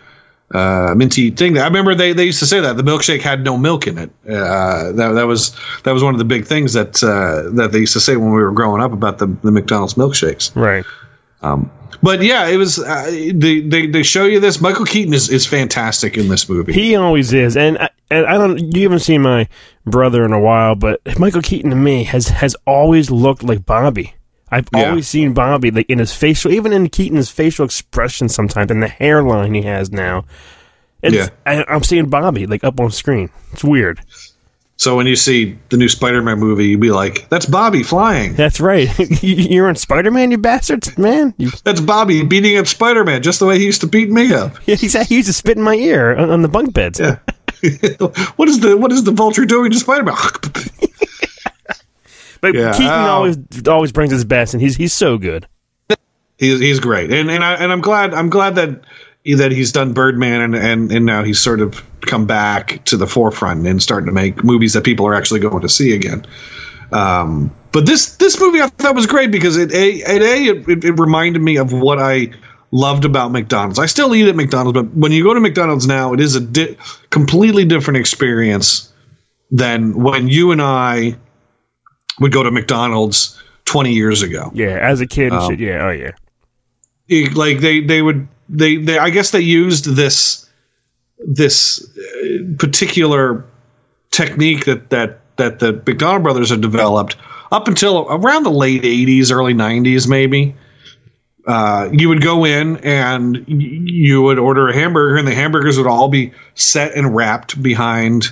Uh, 0.54 0.94
minty 0.98 1.32
thing. 1.32 1.58
I 1.58 1.64
remember 1.64 1.96
they, 1.96 2.12
they 2.12 2.26
used 2.26 2.40
to 2.40 2.46
say 2.46 2.60
that 2.60 2.76
the 2.76 2.84
milkshake 2.84 3.22
had 3.22 3.46
no 3.46 3.58
milk 3.58 3.88
in 3.88 3.98
it. 3.98 4.10
Uh, 4.28 4.92
that, 4.92 5.14
that 5.14 5.28
was 5.28 5.56
that 5.84 5.94
was 5.94 6.04
one 6.04 6.14
of 6.14 6.20
the 6.20 6.26
big 6.26 6.46
things 6.46 6.74
that 6.74 7.02
uh, 7.02 7.50
that 7.56 7.72
they 7.72 7.80
used 7.80 7.94
to 7.94 8.02
say 8.02 8.18
when 8.18 8.34
we 8.34 8.42
were 8.42 8.52
growing 8.52 8.82
up 8.82 8.92
about 8.92 9.20
the, 9.20 9.28
the 9.44 9.52
McDonald's 9.52 9.94
milkshakes. 9.94 10.54
Right. 10.54 10.84
Um, 11.42 11.72
but 12.04 12.22
yeah, 12.22 12.48
it 12.48 12.58
was 12.58 12.80
uh, 12.80 13.06
they, 13.12 13.62
they 13.62 13.88
they 13.88 14.04
show 14.04 14.26
you 14.26 14.42
this. 14.42 14.60
Michael 14.60 14.86
Keaton 14.86 15.14
is, 15.14 15.30
is 15.30 15.46
fantastic 15.46 16.18
in 16.18 16.28
this 16.28 16.50
movie. 16.50 16.74
He 16.74 16.96
always 16.98 17.32
is, 17.32 17.56
and 17.56 17.78
I, 17.78 17.90
and 18.12 18.26
I 18.28 18.34
don't. 18.38 18.76
You 18.76 18.84
haven't 18.84 19.00
seen 19.00 19.22
my 19.22 19.48
brother 19.86 20.24
in 20.26 20.34
a 20.34 20.40
while, 20.40 20.76
but 20.76 21.02
Michael 21.18 21.42
Keaton 21.42 21.70
to 21.72 21.76
me 21.76 22.04
has 22.04 22.28
has 22.28 22.56
always 22.68 23.10
looked 23.10 23.42
like 23.44 23.66
Bobby. 23.66 24.14
I've 24.52 24.68
Yeah. 24.76 24.90
always 24.90 25.08
seen 25.08 25.34
Bobby 25.34 25.72
like 25.72 25.90
in 25.90 26.00
his 26.00 26.14
facial, 26.14 26.52
even 26.52 26.74
in 26.74 26.90
Keaton's 26.90 27.30
facial 27.30 27.64
expression 27.66 28.28
sometimes, 28.30 28.70
and 28.70 28.84
the 28.84 28.88
hairline 28.90 29.54
he 29.54 29.62
has 29.64 29.92
now. 29.92 30.26
Yeah. 31.02 31.30
I, 31.46 31.64
I'm 31.68 31.84
seeing 31.84 32.10
Bobby 32.10 32.46
like 32.46 32.64
up 32.64 32.80
on 32.80 32.92
screen. 32.92 33.30
It's 33.54 33.64
weird. 33.64 34.02
so 34.78 34.96
when 34.98 35.08
you 35.08 35.16
see 35.16 35.58
the 35.70 35.78
new 35.78 35.88
Spider-Man 35.88 36.38
movie, 36.40 36.68
you'd 36.68 36.80
be 36.82 36.92
like, 36.92 37.30
"That's 37.30 37.46
Bobby 37.46 37.82
flying. 37.82 38.34
That's 38.36 38.60
right. 38.60 38.88
You- 39.24 39.36
You're 39.50 39.70
in 39.70 39.76
Spider 39.76 40.12
Man, 40.12 40.32
you 40.32 40.38
bastards, 40.38 40.98
man. 40.98 41.34
You, 41.38 41.50
That's 41.64 41.80
Bobby 41.82 42.24
beating 42.24 42.58
up 42.58 42.68
Spider-Man, 42.68 43.24
just 43.24 43.40
the 43.40 43.46
way 43.46 43.58
he 43.58 43.66
used 43.66 43.82
to 43.82 43.88
beat 43.88 44.10
me 44.12 44.34
up." 44.34 44.56
yeah, 44.68 44.76
he's, 44.76 44.94
he 45.08 45.16
used 45.16 45.28
to 45.28 45.34
spit 45.34 45.56
in 45.58 45.64
my 45.64 45.76
ear 45.76 46.16
on, 46.16 46.30
on 46.30 46.42
the 46.42 46.48
bunk 46.50 46.74
beds. 46.74 47.00
Yeah. 47.00 47.18
what 48.36 48.50
is 48.50 48.60
the 48.60 48.78
what 48.78 48.92
is 48.92 49.04
the 49.04 49.12
vulture 49.12 49.46
doing 49.46 49.72
to 49.72 49.80
Spider 49.80 50.04
Man? 50.04 50.16
But 52.42 52.56
Yeah, 52.56 52.72
Keaton 52.74 52.88
um, 52.88 53.10
always 53.10 53.38
always 53.68 53.92
brings 53.92 54.12
his 54.12 54.26
best, 54.26 54.54
and 54.54 54.62
he's 54.62 54.76
he's 54.76 54.94
so 54.94 55.18
good. 55.18 55.48
he's 56.38 56.60
he's 56.60 56.80
great, 56.80 57.12
and 57.12 57.30
and 57.30 57.44
I 57.44 57.54
and 57.54 57.72
I'm 57.72 57.82
glad 57.82 58.14
I'm 58.14 58.30
glad 58.30 58.56
that 58.56 58.82
that 59.38 59.52
he's 59.52 59.72
done 59.72 59.94
Birdman, 59.94 60.42
and 60.42 60.56
and 60.56 60.92
and 60.92 61.06
now 61.06 61.24
he's 61.24 61.40
sort 61.40 61.62
of 61.62 61.84
come 62.02 62.26
back 62.26 62.84
to 62.86 62.98
the 62.98 63.06
forefront 63.06 63.66
and 63.68 63.82
starting 63.82 64.08
to 64.08 64.12
make 64.12 64.44
movies 64.44 64.74
that 64.74 64.84
people 64.84 65.06
are 65.06 65.14
actually 65.14 65.40
going 65.40 65.62
to 65.62 65.70
see 65.70 65.94
again. 65.94 66.26
Um, 66.92 67.56
but 67.72 67.86
this 67.86 68.16
this 68.18 68.40
movie 68.40 68.60
I 68.60 68.68
thought 68.68 68.96
was 68.96 69.06
great 69.06 69.32
because 69.32 69.56
it 69.56 69.72
a 69.72 70.02
at 70.02 70.22
a 70.22 70.46
it, 70.48 70.68
it, 70.68 70.84
it 70.84 71.00
reminded 71.00 71.44
me 71.44 71.58
of 71.58 71.72
what 71.72 72.00
I 72.00 72.32
loved 72.72 73.06
about 73.06 73.32
McDonald's. 73.32 73.80
I 73.80 73.86
still 73.86 74.16
eat 74.16 74.28
at 74.28 74.36
McDonald's, 74.36 74.80
but 74.80 74.94
when 74.96 75.12
you 75.12 75.24
go 75.24 75.34
to 75.34 75.40
McDonald's 75.40 75.88
now, 75.88 76.14
it 76.14 76.20
is 76.20 76.36
a 76.36 76.40
di- 76.42 76.78
completely 77.10 77.66
different 77.66 77.98
experience 77.98 78.92
than 79.52 79.94
when 80.02 80.28
you 80.30 80.52
and 80.52 80.62
I 80.62 81.16
would 82.20 82.32
go 82.32 82.44
to 82.44 82.52
McDonald's 82.52 83.42
20 83.66 83.92
years 83.94 84.22
ago. 84.22 84.52
Yeah, 84.54 84.78
as 84.82 85.02
a 85.02 85.08
kid, 85.08 85.34
Um, 85.34 85.50
shit, 85.52 85.60
yeah, 85.60 85.86
oh 85.88 85.92
yeah, 85.92 86.12
It- 87.10 87.36
like 87.36 87.60
they 87.60 87.82
they 87.82 88.02
would 88.02 88.28
they 88.50 88.78
they 88.78 88.98
I 88.98 89.10
guess 89.10 89.32
they 89.32 89.42
used 89.42 89.96
this 89.96 90.48
this 91.28 91.86
uh, 91.98 92.28
particular 92.58 93.46
technique 94.12 94.66
that 94.66 94.90
that 94.90 95.20
that 95.38 95.60
the 95.60 95.74
McDonald 95.86 96.24
brothers 96.24 96.50
had 96.50 96.62
developed 96.62 97.16
up 97.52 97.68
until 97.68 98.08
around 98.10 98.44
the 98.44 98.52
late 98.52 98.82
80s 98.84 99.32
early 99.32 99.54
90s 99.54 100.08
maybe 100.08 100.56
uh, 101.48 101.90
you 101.92 102.10
would 102.10 102.22
go 102.22 102.46
in 102.46 102.78
and 102.78 103.44
you 103.48 104.22
would 104.22 104.40
order 104.40 104.70
a 104.70 104.74
hamburger 104.74 105.18
and 105.18 105.28
the 105.28 105.34
hamburgers 105.34 105.78
would 105.78 105.88
all 105.88 106.08
be 106.08 106.32
set 106.56 106.96
and 106.96 107.16
wrapped 107.16 107.62
behind 107.62 108.28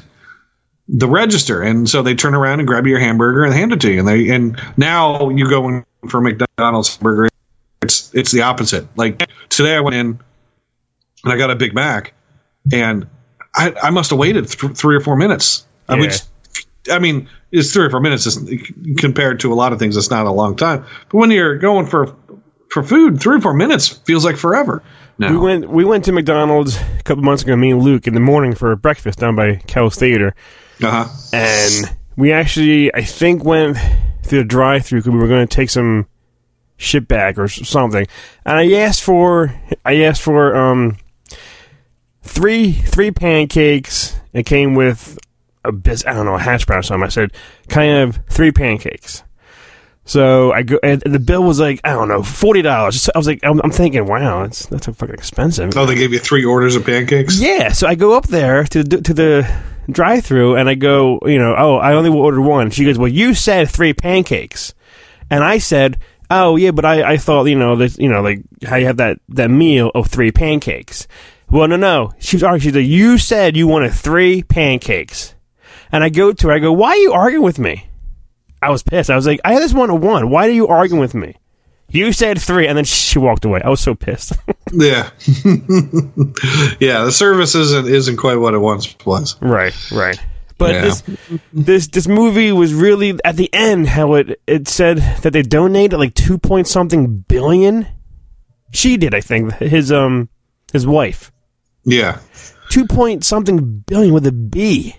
the 0.87 1.07
register. 1.07 1.61
And 1.61 1.89
so 1.89 2.01
they 2.01 2.15
turn 2.15 2.35
around 2.35 2.59
and 2.59 2.67
grab 2.67 2.87
your 2.87 2.99
hamburger 2.99 3.43
and 3.43 3.53
hand 3.53 3.73
it 3.73 3.81
to 3.81 3.91
you. 3.91 3.99
And 3.99 4.07
they 4.07 4.29
and 4.29 4.59
now 4.77 5.29
you 5.29 5.49
go 5.49 5.67
in 5.67 5.85
for 6.07 6.21
McDonald's 6.21 6.97
burger 6.97 7.29
it's 7.81 8.13
it's 8.13 8.31
the 8.31 8.41
opposite. 8.41 8.87
Like 8.97 9.27
today 9.49 9.75
I 9.75 9.79
went 9.79 9.95
in 9.95 10.19
and 11.23 11.33
I 11.33 11.37
got 11.37 11.49
a 11.49 11.55
Big 11.55 11.73
Mac 11.73 12.13
and 12.71 13.07
I, 13.55 13.73
I 13.81 13.89
must 13.89 14.09
have 14.11 14.19
waited 14.19 14.47
th- 14.47 14.73
three 14.77 14.95
or 14.95 15.01
four 15.01 15.15
minutes. 15.15 15.65
I 15.87 15.95
Yeah. 15.95 16.95
I 16.95 16.99
mean, 16.99 17.29
it's 17.51 17.73
three 17.73 17.85
or 17.85 17.89
four 17.89 17.99
minutes 17.99 18.39
compared 18.97 19.39
to 19.41 19.51
a 19.51 19.55
lot 19.55 19.73
of 19.73 19.79
things. 19.79 19.97
It's 19.97 20.09
not 20.09 20.25
a 20.25 20.31
long 20.31 20.55
time, 20.55 20.85
but 21.09 21.17
when 21.17 21.29
you're 21.29 21.57
going 21.57 21.85
for 21.85 22.15
for 22.71 22.83
food, 22.83 23.19
three 23.19 23.37
or 23.37 23.41
four 23.41 23.53
minutes 23.53 23.87
feels 23.87 24.25
like 24.25 24.37
forever. 24.37 24.83
No, 25.17 25.31
we 25.31 25.37
went 25.37 25.69
we 25.69 25.83
went 25.83 26.05
to 26.05 26.11
McDonald's 26.11 26.79
a 26.79 27.03
couple 27.03 27.23
months 27.23 27.43
ago. 27.43 27.55
Me 27.55 27.71
and 27.71 27.81
Luke 27.81 28.07
in 28.07 28.13
the 28.13 28.19
morning 28.19 28.55
for 28.55 28.75
breakfast 28.75 29.19
down 29.19 29.35
by 29.35 29.55
Kel's 29.67 29.97
Theater, 29.97 30.33
uh-huh. 30.81 31.07
and 31.33 31.97
we 32.15 32.31
actually 32.31 32.93
I 32.93 33.03
think 33.03 33.43
went 33.43 33.77
through 34.23 34.39
the 34.39 34.45
drive-through 34.45 34.99
because 34.99 35.11
we 35.11 35.19
were 35.19 35.27
going 35.27 35.47
to 35.47 35.55
take 35.55 35.69
some 35.69 36.07
shit 36.77 37.07
back 37.07 37.37
or 37.37 37.47
something. 37.47 38.05
And 38.45 38.57
I 38.57 38.71
asked 38.79 39.03
for 39.03 39.53
I 39.83 40.03
asked 40.03 40.21
for 40.21 40.55
um 40.55 40.97
three 42.23 42.71
three 42.71 43.11
pancakes. 43.11 44.15
It 44.31 44.45
came 44.45 44.75
with 44.75 45.17
a 45.65 45.71
bis 45.71 46.05
I 46.05 46.13
don't 46.13 46.25
know 46.25 46.35
a 46.35 46.39
hash 46.39 46.65
brown 46.65 46.79
or 46.79 46.83
something. 46.83 47.05
I 47.05 47.09
said, 47.09 47.33
"Can 47.67 47.81
I 47.81 47.85
have 47.99 48.23
three 48.29 48.51
pancakes?" 48.51 49.23
So 50.09 50.51
I 50.51 50.63
go, 50.63 50.79
and 50.81 51.03
the 51.03 51.19
bill 51.19 51.43
was 51.43 51.59
like 51.59 51.81
I 51.83 51.93
don't 51.93 52.07
know 52.07 52.23
forty 52.23 52.63
dollars. 52.63 53.11
I 53.13 53.17
was 53.19 53.27
like, 53.27 53.41
I'm, 53.43 53.61
I'm 53.61 53.69
thinking, 53.69 54.07
wow, 54.07 54.41
that's 54.41 54.65
that's 54.65 54.87
fucking 54.87 55.13
expensive. 55.13 55.77
Oh, 55.77 55.85
they 55.85 55.93
gave 55.93 56.11
you 56.11 56.17
three 56.17 56.43
orders 56.43 56.75
of 56.75 56.83
pancakes. 56.83 57.39
Yeah, 57.39 57.73
so 57.73 57.87
I 57.87 57.93
go 57.93 58.17
up 58.17 58.25
there 58.25 58.63
to 58.63 58.83
the, 58.83 59.01
to 59.03 59.13
the 59.13 59.61
drive-through 59.91 60.55
and 60.55 60.67
I 60.67 60.73
go, 60.73 61.19
you 61.25 61.37
know, 61.37 61.53
oh, 61.55 61.75
I 61.75 61.93
only 61.93 62.09
ordered 62.09 62.41
one. 62.41 62.71
She 62.71 62.85
goes, 62.85 62.97
well, 62.97 63.07
you 63.07 63.35
said 63.35 63.69
three 63.69 63.93
pancakes, 63.93 64.73
and 65.29 65.43
I 65.43 65.59
said, 65.59 65.99
oh 66.31 66.55
yeah, 66.55 66.71
but 66.71 66.85
I, 66.85 67.11
I 67.13 67.17
thought 67.17 67.45
you 67.45 67.55
know 67.55 67.75
that 67.75 67.99
you 67.99 68.09
know 68.09 68.21
like 68.23 68.41
how 68.65 68.77
you 68.77 68.87
have 68.87 68.97
that 68.97 69.19
that 69.29 69.51
meal 69.51 69.91
of 69.93 70.07
three 70.07 70.31
pancakes. 70.31 71.07
Well, 71.51 71.67
no, 71.67 71.75
no, 71.75 72.13
she 72.17 72.35
was 72.35 72.43
arguing. 72.43 72.61
She's 72.61 72.75
like, 72.75 72.87
you 72.87 73.19
said 73.19 73.55
you 73.55 73.67
wanted 73.67 73.93
three 73.93 74.41
pancakes, 74.41 75.35
and 75.91 76.03
I 76.03 76.09
go 76.09 76.33
to 76.33 76.47
her. 76.47 76.53
I 76.53 76.57
go, 76.57 76.73
why 76.73 76.93
are 76.93 76.97
you 76.97 77.13
arguing 77.13 77.45
with 77.45 77.59
me? 77.59 77.88
I 78.61 78.69
was 78.69 78.83
pissed. 78.83 79.09
I 79.09 79.15
was 79.15 79.25
like, 79.27 79.39
I 79.45 79.55
just 79.59 79.73
want 79.73 79.91
a 79.91 79.95
one. 79.95 80.29
Why 80.29 80.47
are 80.47 80.51
you 80.51 80.67
arguing 80.67 80.99
with 80.99 81.13
me? 81.15 81.35
You 81.91 82.13
said 82.13 82.39
three, 82.39 82.67
and 82.67 82.77
then 82.77 82.85
she 82.85 83.17
walked 83.17 83.45
away. 83.45 83.61
I 83.63 83.69
was 83.69 83.81
so 83.81 83.95
pissed. 83.95 84.33
Yeah, 84.71 85.09
yeah. 86.79 87.03
The 87.03 87.11
service 87.11 87.55
isn't 87.55 87.87
isn't 87.87 88.17
quite 88.17 88.35
what 88.35 88.53
it 88.53 88.59
once 88.59 88.95
was. 89.03 89.35
Right, 89.41 89.73
right. 89.91 90.19
But 90.59 90.73
Yeah. 90.75 90.81
this 90.81 91.03
this 91.53 91.87
this 91.87 92.07
movie 92.07 92.51
was 92.51 92.73
really 92.73 93.17
at 93.25 93.35
the 93.35 93.49
end 93.53 93.87
how 93.87 94.13
it 94.13 94.39
it 94.45 94.67
said 94.67 94.97
that 95.23 95.33
they 95.33 95.41
donated 95.41 95.97
like 95.99 96.13
two 96.13 96.37
point 96.37 96.67
something 96.67 97.21
billion. 97.27 97.87
She 98.71 98.97
did, 98.97 99.15
I 99.15 99.21
think. 99.21 99.53
His 99.55 99.91
um 99.91 100.29
his 100.71 100.85
wife 100.85 101.31
Yeah, 101.83 102.19
two 102.69 102.85
point 102.85 103.23
something 103.25 103.79
billion 103.87 104.13
with 104.13 104.27
a 104.27 104.31
B 104.31 104.95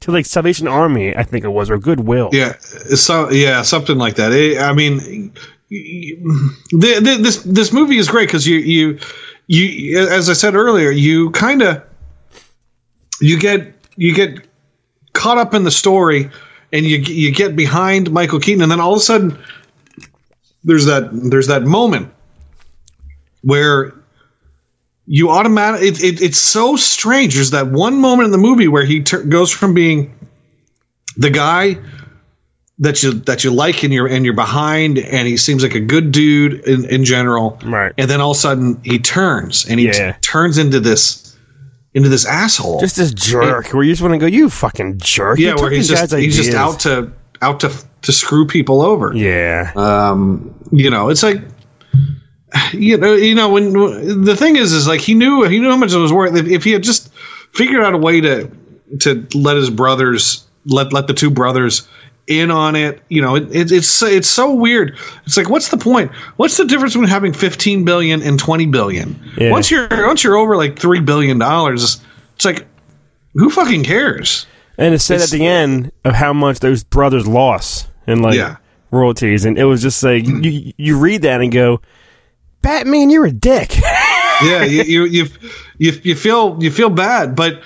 to 0.00 0.12
like 0.12 0.26
Salvation 0.26 0.68
Army, 0.68 1.16
I 1.16 1.22
think 1.22 1.44
it 1.44 1.48
was, 1.48 1.70
or 1.70 1.78
Goodwill. 1.78 2.30
yeah. 2.32 2.56
So 2.58 3.30
yeah, 3.30 3.62
something 3.62 3.98
like 3.98 4.16
that. 4.16 4.32
It, 4.32 4.58
I 4.58 4.72
mean, 4.72 5.32
the, 5.70 7.00
the, 7.00 7.18
this 7.20 7.42
this 7.42 7.72
movie 7.72 7.96
is 7.96 8.08
great 8.08 8.28
because 8.28 8.46
you 8.46 8.58
you 8.58 8.98
you 9.46 10.08
as 10.08 10.28
I 10.30 10.34
said 10.34 10.54
earlier, 10.54 10.90
you 10.90 11.30
kind 11.30 11.62
of 11.62 11.82
you 13.20 13.38
get 13.38 13.72
you 13.96 14.14
get 14.14 14.46
caught 15.12 15.38
up 15.38 15.54
in 15.54 15.64
the 15.64 15.70
story 15.70 16.30
and 16.72 16.84
you 16.84 16.98
you 16.98 17.32
get 17.32 17.56
behind 17.56 18.10
Michael 18.10 18.40
Keaton 18.40 18.62
and 18.62 18.70
then 18.70 18.80
all 18.80 18.92
of 18.92 18.98
a 18.98 19.02
sudden 19.02 19.38
there's 20.64 20.84
that 20.84 21.08
there's 21.12 21.46
that 21.46 21.62
moment 21.62 22.12
where 23.42 23.94
you 25.06 25.30
automatic 25.30 25.82
it, 25.82 26.02
it, 26.02 26.20
it's 26.22 26.38
so 26.38 26.74
strange 26.76 27.34
there's 27.34 27.52
that 27.52 27.68
one 27.68 28.00
moment 28.00 28.26
in 28.26 28.32
the 28.32 28.38
movie 28.38 28.66
where 28.68 28.84
he 28.84 29.02
tur 29.02 29.22
goes 29.22 29.50
from 29.52 29.72
being 29.74 30.12
the 31.16 31.30
guy 31.30 31.76
that 32.78 33.02
you 33.02 33.12
that 33.12 33.44
you 33.44 33.50
like 33.50 33.82
and 33.84 33.92
you're 33.92 34.06
and 34.08 34.24
you're 34.24 34.34
behind 34.34 34.98
and 34.98 35.26
he 35.28 35.36
seems 35.36 35.62
like 35.62 35.74
a 35.74 35.80
good 35.80 36.12
dude 36.12 36.54
in, 36.66 36.84
in 36.90 37.04
general 37.04 37.58
Right. 37.64 37.92
and 37.96 38.10
then 38.10 38.20
all 38.20 38.32
of 38.32 38.36
a 38.36 38.40
sudden 38.40 38.80
he 38.84 38.98
turns 38.98 39.64
and 39.66 39.80
he 39.80 39.86
Yeah. 39.86 40.12
t- 40.12 40.18
turns 40.20 40.58
into 40.58 40.80
this 40.80 41.36
into 41.94 42.08
this 42.10 42.26
asshole 42.26 42.80
Just 42.80 42.96
this 42.96 43.12
jerk 43.14 43.68
where 43.72 43.82
you 43.82 43.92
just 43.92 44.02
want 44.02 44.12
to 44.12 44.18
go, 44.18 44.26
you 44.26 44.50
fucking 44.50 44.98
jerk. 44.98 45.38
Yeah 45.38 45.54
where 45.54 45.70
he's 45.70 45.88
just 45.88 46.12
he's 46.12 46.36
just 46.36 46.52
out 46.54 46.80
to 46.80 47.10
out 47.40 47.60
to 47.60 47.72
to 48.02 48.12
screw 48.12 48.46
people 48.46 48.82
over 48.82 49.14
Yeah. 49.16 49.72
um 49.76 50.54
you 50.72 50.90
know 50.90 51.08
it's 51.08 51.22
like 51.22 51.40
you 52.72 52.96
know 52.96 53.14
you 53.14 53.34
know 53.34 53.48
when 53.50 53.72
the 54.24 54.36
thing 54.36 54.56
is 54.56 54.72
is 54.72 54.86
like 54.86 55.00
he 55.00 55.14
knew 55.14 55.44
he 55.44 55.58
knew 55.58 55.70
how 55.70 55.76
much 55.76 55.92
it 55.92 55.98
was 55.98 56.12
worth. 56.12 56.34
If, 56.36 56.46
if 56.46 56.64
he 56.64 56.72
had 56.72 56.82
just 56.82 57.12
figured 57.52 57.82
out 57.82 57.94
a 57.94 57.98
way 57.98 58.20
to 58.20 58.50
to 59.00 59.26
let 59.34 59.56
his 59.56 59.70
brothers 59.70 60.46
let 60.66 60.92
let 60.92 61.06
the 61.06 61.14
two 61.14 61.30
brothers 61.30 61.88
in 62.28 62.50
on 62.50 62.74
it 62.74 63.00
you 63.08 63.22
know 63.22 63.36
it, 63.36 63.44
it, 63.54 63.70
it's 63.72 64.02
it's 64.02 64.28
so 64.28 64.52
weird. 64.52 64.96
It's 65.24 65.36
like 65.36 65.48
what's 65.48 65.68
the 65.68 65.76
point? 65.78 66.10
What's 66.36 66.56
the 66.56 66.64
difference 66.64 66.94
between 66.94 67.08
having 67.08 67.32
15 67.32 67.84
billion 67.84 68.22
and 68.22 68.38
20 68.38 68.66
billion? 68.66 69.20
Yeah. 69.36 69.50
once 69.50 69.70
you're 69.70 69.88
once 70.06 70.24
you're 70.24 70.36
over 70.36 70.56
like 70.56 70.78
3 70.78 71.00
billion 71.00 71.38
dollars 71.38 72.00
it's 72.34 72.44
like 72.44 72.66
who 73.34 73.50
fucking 73.50 73.84
cares? 73.84 74.46
And 74.78 74.94
it 74.94 74.98
said 75.00 75.16
It's- 75.16 75.32
at 75.32 75.38
the 75.38 75.46
end 75.46 75.92
of 76.04 76.14
how 76.14 76.32
much 76.32 76.60
those 76.60 76.84
brothers 76.84 77.26
lost 77.26 77.88
in 78.06 78.22
like 78.22 78.34
Yeah. 78.34 78.56
royalties, 78.90 79.44
and 79.44 79.56
it 79.58 79.64
was 79.64 79.80
just 79.82 80.02
like 80.02 80.26
you 80.26 80.72
you 80.76 80.98
read 80.98 81.22
that 81.22 81.40
and 81.40 81.50
go, 81.52 81.80
Batman, 82.66 83.10
you're 83.10 83.26
a 83.26 83.30
dick. 83.32 83.76
yeah, 84.42 84.64
you, 84.64 84.82
you 84.82 85.04
you 85.04 85.26
you 85.78 85.92
you 86.02 86.14
feel 86.16 86.56
you 86.60 86.70
feel 86.72 86.90
bad, 86.90 87.36
but 87.36 87.62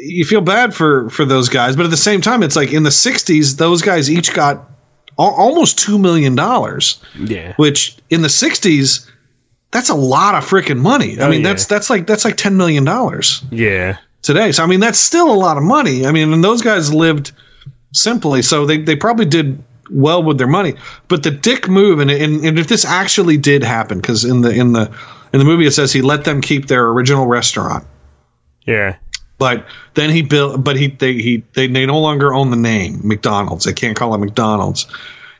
you 0.00 0.24
feel 0.24 0.40
bad 0.40 0.72
for 0.72 1.10
for 1.10 1.24
those 1.24 1.48
guys. 1.48 1.74
But 1.74 1.84
at 1.86 1.90
the 1.90 1.96
same 1.96 2.20
time, 2.20 2.44
it's 2.44 2.54
like 2.54 2.72
in 2.72 2.84
the 2.84 2.90
'60s, 2.90 3.56
those 3.56 3.82
guys 3.82 4.08
each 4.08 4.32
got 4.32 4.70
al- 5.18 5.34
almost 5.34 5.78
two 5.80 5.98
million 5.98 6.36
dollars, 6.36 7.02
yeah, 7.18 7.54
which 7.56 7.96
in 8.08 8.22
the 8.22 8.28
'60s, 8.28 9.10
that's 9.72 9.88
a 9.88 9.94
lot 9.96 10.36
of 10.36 10.44
freaking 10.48 10.78
money. 10.78 11.18
I 11.18 11.24
Oh, 11.26 11.30
mean, 11.30 11.40
yeah. 11.40 11.48
that's 11.48 11.66
that's 11.66 11.90
like 11.90 12.06
that's 12.06 12.24
like 12.24 12.36
ten 12.36 12.56
million 12.56 12.84
dollars 12.84 13.42
yeah, 13.50 13.96
today. 14.22 14.52
So 14.52 14.62
I 14.62 14.66
mean, 14.66 14.78
that's 14.80 15.00
still 15.00 15.32
a 15.32 15.34
lot 15.34 15.56
of 15.56 15.64
money. 15.64 16.06
I 16.06 16.12
mean, 16.12 16.32
and 16.32 16.44
those 16.44 16.62
guys 16.62 16.94
lived 16.94 17.32
simply, 17.92 18.42
so 18.42 18.64
they 18.64 18.78
they 18.78 18.94
probably 18.94 19.26
did 19.26 19.60
well 19.90 20.22
with 20.22 20.38
their 20.38 20.46
money. 20.46 20.74
But 21.08 21.22
the 21.22 21.30
dick 21.30 21.68
move, 21.68 21.98
and 22.00 22.10
and, 22.10 22.44
and 22.44 22.58
if 22.58 22.68
this 22.68 22.84
actually 22.84 23.36
did 23.36 23.62
happen, 23.62 24.00
because 24.00 24.24
in 24.24 24.40
the 24.40 24.50
in 24.50 24.72
the 24.72 24.90
in 25.32 25.38
the 25.38 25.44
movie 25.44 25.66
it 25.66 25.72
says 25.72 25.92
he 25.92 26.02
let 26.02 26.24
them 26.24 26.40
keep 26.40 26.66
their 26.66 26.86
original 26.88 27.26
restaurant, 27.26 27.84
yeah, 28.66 28.96
but 29.38 29.66
then 29.94 30.10
he 30.10 30.22
built, 30.22 30.62
but 30.62 30.76
he 30.76 30.88
they 30.88 31.14
he 31.14 31.42
they, 31.54 31.66
they 31.66 31.86
no 31.86 31.98
longer 32.00 32.32
own 32.34 32.50
the 32.50 32.56
name 32.56 33.00
McDonald's. 33.04 33.64
They 33.64 33.72
can't 33.72 33.96
call 33.96 34.14
it 34.14 34.18
McDonald's, 34.18 34.86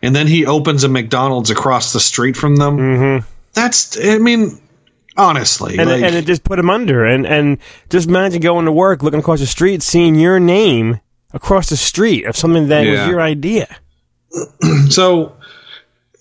and 0.03 0.15
then 0.15 0.27
he 0.27 0.47
opens 0.47 0.85
a 0.85 0.89
McDonald's 0.89 1.51
across 1.51 1.93
the 1.93 2.01
street 2.01 2.37
from 2.37 2.57
them. 2.57 2.77
mm-hmm. 2.79 3.27
That's 3.53 3.99
I 4.03 4.19
mean. 4.19 4.61
Honestly, 5.17 5.77
and, 5.77 5.91
like- 5.91 6.03
and 6.03 6.15
it 6.15 6.25
just 6.25 6.45
put 6.45 6.59
him 6.59 6.71
under. 6.71 7.05
And 7.05 7.27
and 7.27 7.59
just 7.91 8.09
imagine 8.09 8.41
going 8.41 8.65
to 8.65 8.73
work, 8.73 9.03
looking 9.03 9.19
across 9.21 9.41
the 9.41 9.47
street, 9.47 9.83
seeing 9.83 10.15
your 10.15 10.39
name 10.39 11.01
across 11.35 11.69
the 11.69 11.77
street 11.77 12.25
of 12.27 12.37
something 12.37 12.69
that 12.69 12.87
Yeah. 12.87 12.93
was 13.03 13.09
your 13.11 13.21
idea. 13.21 13.77
so 14.91 15.37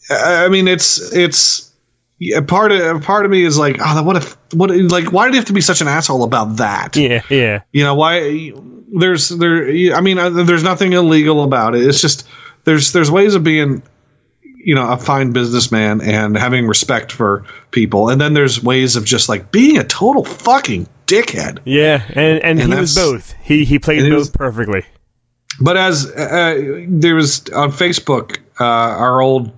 I 0.09 0.49
mean, 0.49 0.67
it's 0.67 1.13
it's 1.13 1.71
yeah, 2.17 2.41
part 2.41 2.71
of 2.71 3.01
part 3.03 3.25
of 3.25 3.31
me 3.31 3.43
is 3.43 3.57
like, 3.57 3.77
oh, 3.79 4.03
what 4.03 4.17
if 4.17 4.37
what 4.53 4.71
like 4.71 5.11
why 5.11 5.25
did 5.25 5.33
he 5.33 5.37
have 5.37 5.45
to 5.45 5.53
be 5.53 5.61
such 5.61 5.81
an 5.81 5.87
asshole 5.87 6.23
about 6.23 6.57
that? 6.57 6.95
Yeah, 6.95 7.21
yeah. 7.29 7.61
You 7.71 7.83
know 7.83 7.95
why? 7.95 8.53
There's 8.91 9.29
there. 9.29 9.93
I 9.95 10.01
mean, 10.01 10.17
uh, 10.17 10.29
there's 10.29 10.63
nothing 10.63 10.93
illegal 10.93 11.43
about 11.43 11.75
it. 11.75 11.85
It's 11.85 12.01
just 12.01 12.27
there's 12.65 12.91
there's 12.91 13.11
ways 13.11 13.35
of 13.35 13.43
being, 13.43 13.83
you 14.43 14.73
know, 14.75 14.91
a 14.91 14.97
fine 14.97 15.31
businessman 15.31 16.01
and 16.01 16.35
having 16.35 16.67
respect 16.67 17.11
for 17.11 17.45
people, 17.71 18.09
and 18.09 18.19
then 18.19 18.33
there's 18.33 18.61
ways 18.63 18.95
of 18.95 19.05
just 19.05 19.29
like 19.29 19.51
being 19.51 19.77
a 19.77 19.83
total 19.83 20.25
fucking 20.25 20.87
dickhead. 21.05 21.59
Yeah, 21.65 22.03
and 22.09 22.41
and, 22.41 22.59
And 22.59 22.73
he 22.73 22.79
was 22.79 22.95
both. 22.95 23.33
He 23.43 23.63
he 23.63 23.77
played 23.79 24.09
both 24.09 24.19
was- 24.19 24.29
perfectly. 24.29 24.83
But 25.61 25.77
as 25.77 26.09
uh, 26.11 26.83
there 26.87 27.15
was 27.15 27.49
on 27.49 27.71
Facebook, 27.71 28.37
uh, 28.59 28.63
our 28.63 29.21
old 29.21 29.51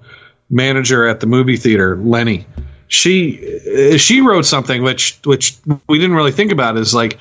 manager 0.49 1.07
at 1.07 1.19
the 1.19 1.27
movie 1.27 1.57
theater, 1.57 1.97
Lenny, 1.97 2.45
she 2.87 3.59
uh, 3.93 3.97
she 3.97 4.21
wrote 4.21 4.45
something 4.45 4.83
which 4.83 5.19
which 5.23 5.55
we 5.87 5.97
didn't 5.97 6.15
really 6.15 6.31
think 6.31 6.51
about. 6.51 6.77
Is 6.77 6.93
like 6.93 7.19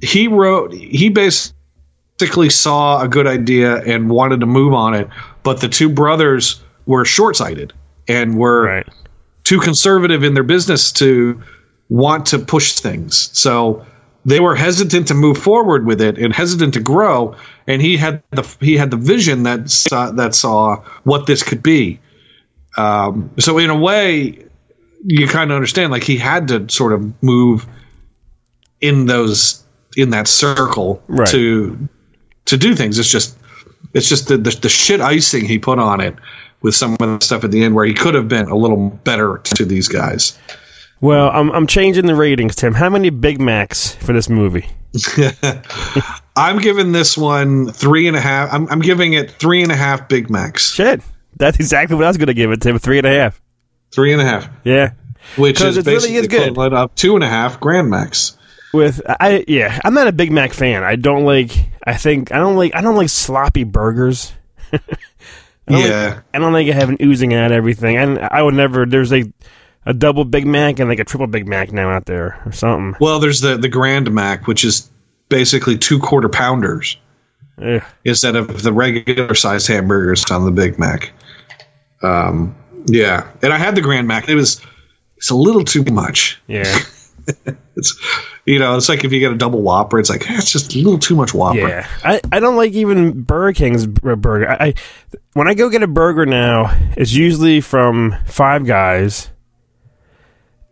he 0.00 0.28
wrote 0.28 0.72
he 0.72 1.08
basically 1.08 2.50
saw 2.50 3.00
a 3.00 3.08
good 3.08 3.26
idea 3.26 3.82
and 3.82 4.10
wanted 4.10 4.40
to 4.40 4.46
move 4.46 4.74
on 4.74 4.94
it, 4.94 5.08
but 5.42 5.60
the 5.60 5.68
two 5.68 5.88
brothers 5.88 6.62
were 6.86 7.04
short 7.04 7.36
sighted 7.36 7.72
and 8.08 8.36
were 8.36 8.84
too 9.44 9.58
conservative 9.58 10.24
in 10.24 10.34
their 10.34 10.42
business 10.42 10.92
to 10.92 11.40
want 11.88 12.26
to 12.26 12.38
push 12.38 12.74
things. 12.74 13.30
So 13.32 13.84
they 14.24 14.40
were 14.40 14.54
hesitant 14.54 15.08
to 15.08 15.14
move 15.14 15.36
forward 15.38 15.86
with 15.86 16.00
it 16.00 16.18
and 16.18 16.32
hesitant 16.32 16.74
to 16.74 16.80
grow. 16.80 17.36
And 17.66 17.82
he 17.82 17.96
had 17.96 18.22
the 18.30 18.42
he 18.60 18.76
had 18.76 18.90
the 18.90 18.96
vision 18.96 19.42
that 19.44 19.70
saw, 19.70 20.10
that 20.12 20.34
saw 20.34 20.82
what 21.04 21.26
this 21.26 21.42
could 21.42 21.62
be. 21.62 22.00
Um, 22.76 23.30
so 23.38 23.58
in 23.58 23.70
a 23.70 23.78
way, 23.78 24.44
you 25.06 25.28
kind 25.28 25.50
of 25.50 25.54
understand. 25.54 25.92
Like 25.92 26.04
he 26.04 26.16
had 26.16 26.48
to 26.48 26.68
sort 26.68 26.92
of 26.92 27.22
move 27.22 27.66
in 28.80 29.06
those 29.06 29.62
in 29.96 30.10
that 30.10 30.26
circle 30.26 31.02
Right. 31.06 31.28
to 31.28 31.88
to 32.46 32.56
do 32.56 32.74
things. 32.74 32.98
It's 32.98 33.10
just 33.10 33.36
it's 33.92 34.08
just 34.08 34.28
the, 34.28 34.36
the 34.38 34.50
the 34.50 34.68
shit 34.68 35.00
icing 35.00 35.44
he 35.44 35.58
put 35.58 35.78
on 35.78 36.00
it 36.00 36.16
with 36.62 36.74
some 36.74 36.94
of 36.94 36.98
the 36.98 37.18
stuff 37.20 37.44
at 37.44 37.50
the 37.50 37.62
end 37.62 37.74
where 37.74 37.84
he 37.84 37.92
could 37.94 38.14
have 38.14 38.26
been 38.26 38.48
a 38.48 38.56
little 38.56 38.88
better 39.04 39.38
to 39.44 39.64
these 39.66 39.86
guys. 39.86 40.38
Well, 41.04 41.28
I'm 41.34 41.52
I'm 41.52 41.66
changing 41.66 42.06
the 42.06 42.14
ratings, 42.14 42.56
Tim. 42.56 42.72
How 42.72 42.88
many 42.88 43.10
Big 43.10 43.38
Macs 43.38 43.94
for 43.96 44.14
this 44.14 44.30
movie? 44.30 44.64
I'm 46.34 46.58
giving 46.60 46.92
this 46.92 47.18
one 47.18 47.70
three 47.72 48.08
and 48.08 48.16
a 48.16 48.20
half. 48.22 48.50
I'm, 48.50 48.66
I'm 48.70 48.80
giving 48.80 49.12
it 49.12 49.30
three 49.32 49.62
and 49.62 49.70
a 49.70 49.76
half 49.76 50.08
Big 50.08 50.30
Macs. 50.30 50.72
Shit, 50.72 51.02
that's 51.36 51.60
exactly 51.60 51.94
what 51.94 52.06
I 52.06 52.08
was 52.08 52.16
going 52.16 52.28
to 52.28 52.32
give 52.32 52.52
it, 52.52 52.62
Tim. 52.62 52.78
Three 52.78 52.96
and 52.96 53.06
a 53.06 53.10
half. 53.10 53.38
Three 53.92 54.14
and 54.14 54.22
a 54.22 54.24
half. 54.24 54.48
Yeah, 54.64 54.92
which 55.36 55.60
is 55.60 55.76
it 55.76 55.84
really 55.84 55.96
basically 55.96 56.16
is 56.16 56.26
good. 56.26 56.40
equivalent 56.40 56.72
of 56.72 56.94
two 56.94 57.14
and 57.16 57.22
a 57.22 57.28
half 57.28 57.60
Grand 57.60 57.90
Macs. 57.90 58.38
With 58.72 59.02
I 59.06 59.44
yeah, 59.46 59.78
I'm 59.84 59.92
not 59.92 60.06
a 60.06 60.12
Big 60.12 60.32
Mac 60.32 60.54
fan. 60.54 60.84
I 60.84 60.96
don't 60.96 61.24
like. 61.26 61.50
I 61.86 61.98
think 61.98 62.32
I 62.32 62.38
don't 62.38 62.56
like. 62.56 62.74
I 62.74 62.80
don't 62.80 62.96
like 62.96 63.10
sloppy 63.10 63.64
burgers. 63.64 64.32
I 64.72 64.78
Yeah. 65.68 66.06
like, 66.14 66.24
I 66.32 66.38
don't 66.38 66.54
like 66.54 66.66
having 66.68 66.96
oozing 67.02 67.34
out 67.34 67.52
everything. 67.52 67.98
And 67.98 68.18
I 68.18 68.40
would 68.42 68.54
never. 68.54 68.86
There's 68.86 69.12
a 69.12 69.24
a 69.86 69.94
double 69.94 70.24
Big 70.24 70.46
Mac 70.46 70.78
and 70.78 70.88
like 70.88 70.98
a 70.98 71.04
triple 71.04 71.26
Big 71.26 71.46
Mac 71.46 71.72
now 71.72 71.90
out 71.90 72.06
there 72.06 72.40
or 72.44 72.52
something. 72.52 72.96
Well, 73.00 73.18
there's 73.18 73.40
the 73.40 73.56
the 73.56 73.68
Grand 73.68 74.10
Mac, 74.12 74.46
which 74.46 74.64
is 74.64 74.90
basically 75.28 75.78
two 75.78 75.98
quarter 75.98 76.28
pounders 76.28 76.96
Ugh. 77.62 77.82
instead 78.04 78.36
of 78.36 78.62
the 78.62 78.72
regular 78.72 79.34
sized 79.34 79.68
hamburgers 79.68 80.24
on 80.30 80.44
the 80.44 80.50
Big 80.50 80.78
Mac. 80.78 81.12
Um, 82.02 82.54
yeah, 82.86 83.28
and 83.42 83.52
I 83.52 83.58
had 83.58 83.74
the 83.74 83.80
Grand 83.80 84.06
Mac. 84.06 84.28
It 84.28 84.34
was 84.34 84.60
it's 85.16 85.30
a 85.30 85.36
little 85.36 85.64
too 85.64 85.84
much. 85.84 86.40
Yeah. 86.46 86.78
It's 87.76 87.98
you 88.44 88.58
know, 88.58 88.76
it's 88.76 88.88
like 88.88 89.04
if 89.04 89.12
you 89.12 89.20
get 89.20 89.32
a 89.32 89.36
double 89.36 89.62
Whopper, 89.62 89.98
it's 89.98 90.10
like 90.10 90.24
it's 90.28 90.52
just 90.52 90.74
a 90.74 90.78
little 90.78 90.98
too 90.98 91.16
much 91.16 91.34
Whopper. 91.34 91.58
Yeah, 91.58 91.88
I, 92.04 92.20
I 92.30 92.40
don't 92.40 92.56
like 92.56 92.72
even 92.72 93.22
Burger 93.22 93.52
King's 93.52 93.86
burger. 93.86 94.48
I, 94.48 94.54
I 94.68 94.74
when 95.32 95.48
I 95.48 95.54
go 95.54 95.68
get 95.70 95.82
a 95.82 95.88
burger 95.88 96.26
now, 96.26 96.76
it's 96.96 97.12
usually 97.12 97.60
from 97.60 98.14
Five 98.26 98.66
Guys, 98.66 99.30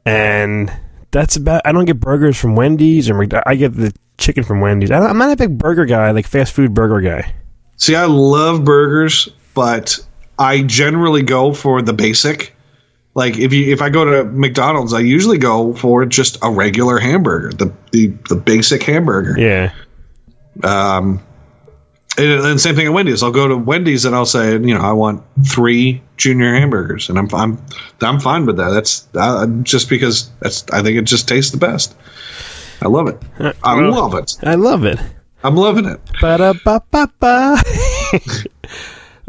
and 0.04 0.72
that's 1.10 1.36
about. 1.36 1.62
I 1.64 1.72
don't 1.72 1.84
get 1.84 2.00
burgers 2.00 2.38
from 2.38 2.56
Wendy's 2.56 3.10
or 3.10 3.26
I 3.46 3.54
get 3.54 3.74
the 3.74 3.94
chicken 4.18 4.44
from 4.44 4.60
Wendy's. 4.60 4.90
I 4.90 4.98
I'm 4.98 5.18
not 5.18 5.32
a 5.32 5.36
big 5.36 5.58
burger 5.58 5.84
guy, 5.84 6.10
like 6.10 6.26
fast 6.26 6.52
food 6.52 6.74
burger 6.74 7.00
guy. 7.00 7.34
See, 7.76 7.96
I 7.96 8.04
love 8.06 8.64
burgers, 8.64 9.28
but 9.54 9.98
I 10.38 10.62
generally 10.62 11.22
go 11.22 11.52
for 11.52 11.82
the 11.82 11.92
basic. 11.92 12.54
Like 13.14 13.36
if 13.36 13.52
you 13.52 13.72
if 13.72 13.82
I 13.82 13.90
go 13.90 14.04
to 14.04 14.24
McDonald's, 14.24 14.94
I 14.94 15.00
usually 15.00 15.38
go 15.38 15.74
for 15.74 16.06
just 16.06 16.38
a 16.42 16.50
regular 16.50 16.98
hamburger, 16.98 17.52
the 17.52 17.72
the, 17.90 18.06
the 18.28 18.36
basic 18.36 18.82
hamburger. 18.82 19.38
Yeah, 19.38 19.72
Um, 20.64 21.20
and 22.18 22.44
then 22.44 22.58
same 22.58 22.74
thing 22.74 22.86
at 22.86 22.92
Wendy's. 22.92 23.22
I'll 23.22 23.30
go 23.30 23.48
to 23.48 23.56
Wendy's 23.56 24.04
and 24.04 24.14
I'll 24.14 24.26
say, 24.26 24.52
you 24.52 24.74
know, 24.74 24.80
I 24.80 24.92
want 24.92 25.22
three 25.46 26.02
junior 26.16 26.54
hamburgers, 26.54 27.08
and 27.08 27.18
I'm 27.18 27.28
I'm 27.34 27.64
I'm 28.00 28.20
fine 28.20 28.46
with 28.46 28.58
that. 28.58 28.70
That's 28.70 29.08
uh, 29.14 29.46
just 29.62 29.88
because 29.88 30.30
that's 30.40 30.64
I 30.70 30.82
think 30.82 30.98
it 30.98 31.02
just 31.02 31.26
tastes 31.26 31.52
the 31.52 31.58
best. 31.58 31.96
I 32.82 32.88
love 32.88 33.08
it. 33.08 33.18
I 33.62 33.74
well, 33.74 33.90
love 33.90 34.14
it. 34.14 34.36
I 34.42 34.56
love 34.56 34.84
it. 34.84 34.98
I'm 35.44 35.56
loving 35.56 35.86
it. 35.86 36.00
Ba-da-ba-ba-ba. 36.20 37.62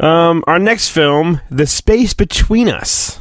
um, 0.00 0.44
our 0.46 0.58
next 0.58 0.90
film, 0.90 1.40
The 1.50 1.66
Space 1.66 2.14
Between 2.14 2.68
Us. 2.68 3.20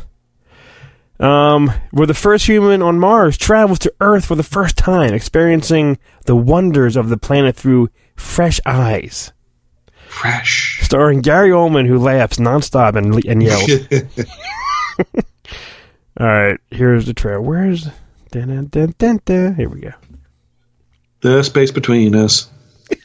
Um, 1.19 1.71
where 1.91 2.07
the 2.07 2.13
first 2.13 2.47
human 2.47 2.81
on 2.81 2.99
Mars 2.99 3.37
travels 3.37 3.79
to 3.79 3.93
Earth 3.99 4.25
for 4.25 4.35
the 4.35 4.43
first 4.43 4.77
time, 4.77 5.13
experiencing 5.13 5.97
the 6.25 6.35
wonders 6.35 6.95
of 6.95 7.09
the 7.09 7.17
planet 7.17 7.55
through 7.55 7.89
fresh 8.15 8.59
eyes. 8.65 9.31
Fresh. 10.21 10.79
Starring 10.83 11.21
Gary 11.21 11.49
Oldman, 11.49 11.87
who 11.87 11.97
laughs 11.97 12.37
nonstop 12.37 12.95
and, 12.95 13.23
and 13.25 13.43
yells. 13.43 13.69
All 16.19 16.27
right, 16.27 16.59
here's 16.71 17.05
the 17.05 17.13
trailer. 17.13 17.41
Where's. 17.41 17.89
Dun, 18.31 18.47
dun, 18.47 18.67
dun, 18.67 18.95
dun, 18.97 19.19
dun. 19.25 19.55
Here 19.55 19.69
we 19.69 19.81
go. 19.81 19.91
the 21.21 21.43
space 21.43 21.71
between 21.71 22.15
us. 22.15 22.49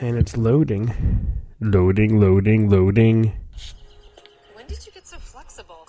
And 0.00 0.16
it's 0.16 0.36
loading. 0.36 0.94
Loading, 1.60 2.20
loading, 2.20 2.70
loading. 2.70 3.32
When 4.54 4.66
did 4.68 4.86
you 4.86 4.92
get 4.92 5.06
so 5.06 5.18
flexible? 5.18 5.88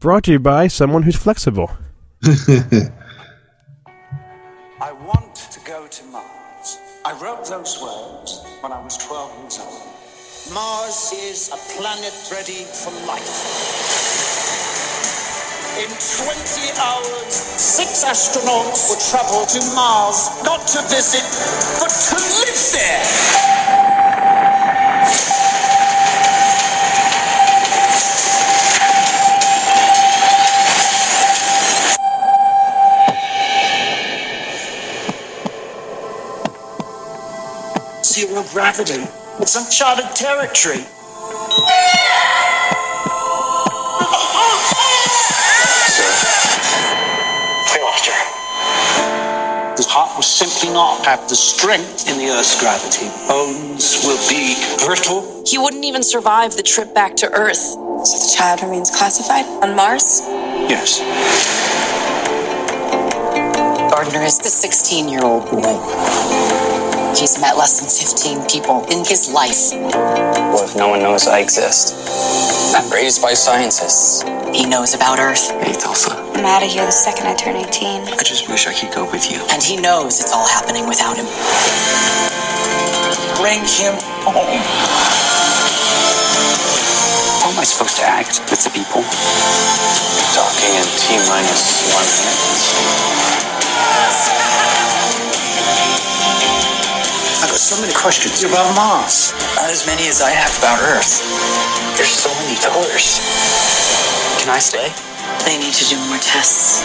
Brought 0.00 0.24
to 0.24 0.32
you 0.32 0.38
by 0.40 0.66
someone 0.66 1.04
who's 1.04 1.16
flexible. 1.16 1.70
I 7.18 7.24
wrote 7.24 7.46
those 7.46 7.82
words 7.82 8.44
when 8.60 8.70
I 8.70 8.80
was 8.82 8.96
12 8.98 9.40
years 9.40 9.58
old. 9.58 10.54
Mars 10.54 11.12
is 11.12 11.48
a 11.50 11.58
planet 11.74 12.14
ready 12.30 12.62
for 12.62 12.92
life. 13.06 13.26
In 15.82 15.90
20 15.90 16.78
hours, 16.78 17.34
six 17.34 18.04
astronauts 18.04 18.90
will 18.90 19.02
travel 19.10 19.46
to 19.46 19.58
Mars, 19.74 20.30
not 20.44 20.62
to 20.68 20.82
visit, 20.94 21.26
but 21.80 21.90
to 21.90 22.14
live 22.14 22.58
there. 22.72 23.02
Zero 38.18 38.42
gravity. 38.50 39.06
It's 39.38 39.54
uncharted 39.54 40.10
territory. 40.16 40.78
We 40.78 40.82
lost 47.78 48.06
her. 48.10 48.18
The 49.76 49.86
heart 49.86 50.16
will 50.16 50.24
simply 50.24 50.70
not 50.74 51.06
have 51.06 51.28
the 51.28 51.36
strength 51.36 52.10
in 52.10 52.18
the 52.18 52.30
Earth's 52.34 52.58
gravity. 52.58 53.06
Bones 53.28 54.02
will 54.02 54.18
be 54.28 54.56
brittle. 54.84 55.44
He 55.46 55.56
wouldn't 55.56 55.84
even 55.84 56.02
survive 56.02 56.56
the 56.56 56.64
trip 56.64 56.92
back 56.92 57.14
to 57.18 57.30
Earth. 57.32 57.76
So 58.02 58.18
the 58.18 58.34
child 58.36 58.62
remains 58.62 58.90
classified 58.90 59.46
on 59.62 59.76
Mars? 59.76 60.22
Yes. 60.66 60.98
Gardner 63.92 64.24
is 64.24 64.38
the 64.38 64.50
16 64.50 65.08
year 65.08 65.22
old 65.22 65.48
boy. 65.48 66.67
He's 67.18 67.34
met 67.40 67.56
less 67.58 67.82
than 67.82 67.90
15 67.90 68.46
people 68.46 68.86
in 68.94 69.02
his 69.02 69.26
life. 69.26 69.74
What 70.54 70.70
if 70.70 70.76
no 70.76 70.86
one 70.86 71.02
knows 71.02 71.26
I 71.26 71.40
exist? 71.40 71.98
I'm 72.70 72.88
raised 72.94 73.20
by 73.20 73.34
scientists. 73.34 74.22
He 74.54 74.64
knows 74.70 74.94
about 74.94 75.18
Earth. 75.18 75.50
Hey, 75.58 75.74
Tulsa. 75.74 76.14
I'm 76.14 76.46
out 76.46 76.62
of 76.62 76.70
here 76.70 76.86
the 76.86 76.94
second 76.94 77.26
I 77.26 77.34
turn 77.34 77.56
18. 77.56 78.14
I 78.14 78.22
just 78.22 78.48
wish 78.48 78.68
I 78.68 78.72
could 78.72 78.94
go 78.94 79.10
with 79.10 79.32
you. 79.32 79.42
And 79.50 79.60
he 79.60 79.74
knows 79.74 80.20
it's 80.20 80.32
all 80.32 80.46
happening 80.46 80.86
without 80.86 81.18
him. 81.18 81.26
Bring 83.42 83.66
him 83.66 83.98
home. 84.22 84.62
How 87.42 87.50
am 87.50 87.58
I 87.58 87.66
supposed 87.66 87.96
to 87.98 88.06
act 88.06 88.46
with 88.46 88.62
the 88.62 88.70
people? 88.70 89.02
Talking 90.38 90.70
in 90.70 90.86
T 91.02 91.18
minus 91.26 91.66
one 91.98 92.06
I've 93.90 94.22
got 94.62 94.77
so 97.68 97.76
many 97.84 97.92
questions 97.92 98.40
about 98.48 98.64
Mars. 98.72 99.36
Not 99.60 99.68
as 99.68 99.84
many 99.84 100.08
as 100.08 100.24
I 100.24 100.32
have 100.32 100.48
about 100.56 100.80
Earth. 100.80 101.20
There's 102.00 102.08
so 102.08 102.32
many 102.40 102.56
doors. 102.64 103.20
Can 104.40 104.48
I 104.48 104.56
stay? 104.56 104.88
They 105.44 105.60
need 105.60 105.76
to 105.76 105.84
do 105.84 106.00
more 106.08 106.16
tests. 106.16 106.80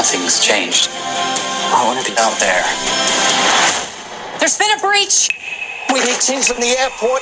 Nothing's 0.00 0.40
changed. 0.40 0.88
I 1.68 1.84
want 1.84 2.00
to 2.00 2.08
be 2.08 2.16
out 2.16 2.32
there. 2.40 2.64
There's 4.40 4.56
been 4.56 4.72
a 4.72 4.80
breach. 4.80 5.28
We 5.92 6.00
need 6.00 6.16
teams 6.24 6.48
from 6.48 6.56
the 6.56 6.72
airport, 6.72 7.20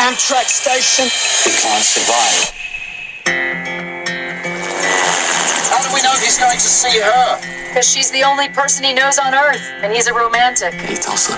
Amtrak 0.00 0.48
station. 0.48 1.12
We 1.44 1.52
can't 1.60 1.84
survive. 1.84 2.63
He's 6.24 6.40
going 6.40 6.56
to 6.56 6.72
see 6.72 6.98
her? 7.00 7.36
Because 7.68 7.84
she's 7.84 8.10
the 8.10 8.24
only 8.24 8.48
person 8.48 8.84
he 8.84 8.94
knows 8.94 9.18
on 9.18 9.34
Earth, 9.34 9.60
and 9.84 9.92
he's 9.92 10.08
a 10.08 10.14
romantic. 10.14 10.72
Hey, 10.72 10.96
Tulsa. 10.96 11.36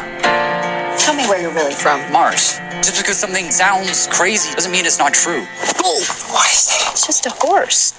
Tell 1.03 1.15
me 1.15 1.27
where 1.27 1.43
you're 1.43 1.53
really 1.55 1.75
from. 1.75 2.01
Mars. 2.13 2.59
Just 2.87 3.03
because 3.03 3.19
something 3.19 3.51
sounds 3.51 4.07
crazy 4.07 4.55
doesn't 4.55 4.71
mean 4.71 4.87
it's 4.87 4.99
not 4.99 5.13
true. 5.13 5.43
Oh, 5.83 5.99
what 6.31 6.47
is 6.55 6.71
that? 6.71 6.95
It's 6.95 7.07
just 7.07 7.27
a 7.27 7.35
horse. 7.35 7.95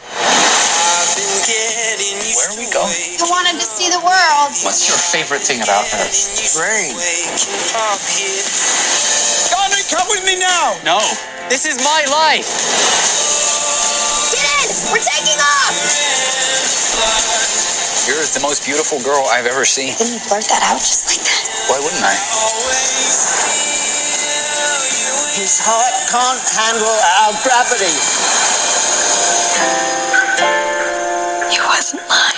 Where 2.36 2.48
are 2.52 2.58
we 2.58 2.72
going? 2.72 2.96
I 3.20 3.28
wanted 3.28 3.60
to 3.60 3.68
see 3.68 3.90
the 3.92 4.00
world. 4.00 4.56
What's 4.64 4.88
your 4.88 4.98
favorite 4.98 5.44
thing 5.44 5.60
about 5.62 5.84
Earth? 5.92 6.56
Rain. 6.56 6.96
Johnny, 9.52 9.82
come 9.92 10.08
with 10.08 10.24
me 10.26 10.40
now! 10.40 10.78
No. 10.84 11.00
This 11.50 11.66
is 11.66 11.78
my 11.84 12.06
life. 12.12 13.57
Get 14.78 14.86
in! 14.86 14.94
We're 14.94 15.02
taking 15.02 15.40
off! 15.42 15.74
You're 18.08 18.22
the 18.34 18.40
most 18.42 18.64
beautiful 18.66 19.00
girl 19.02 19.26
I've 19.30 19.46
ever 19.46 19.66
seen. 19.66 19.94
Didn't 19.98 20.14
you 20.14 20.20
blurt 20.30 20.46
that 20.46 20.62
out 20.64 20.78
just 20.78 21.08
like 21.10 21.26
that? 21.26 21.44
Why 21.70 21.80
wouldn't 21.82 22.04
I? 22.04 22.14
His 25.34 25.60
heart 25.62 25.94
can't 26.10 26.42
handle 26.54 26.98
our 27.20 27.34
gravity. 27.44 27.94
He 31.52 31.60
wasn't 31.66 32.04
lying. 32.10 32.38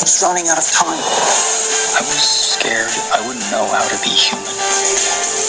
He's 0.00 0.22
running 0.22 0.48
out 0.48 0.58
of 0.58 0.70
time. 0.70 0.98
I 0.98 2.00
was 2.00 2.22
scared 2.56 2.90
I 3.12 3.26
wouldn't 3.26 3.50
know 3.50 3.66
how 3.68 3.86
to 3.86 3.98
be 4.02 4.10
human. 4.10 5.39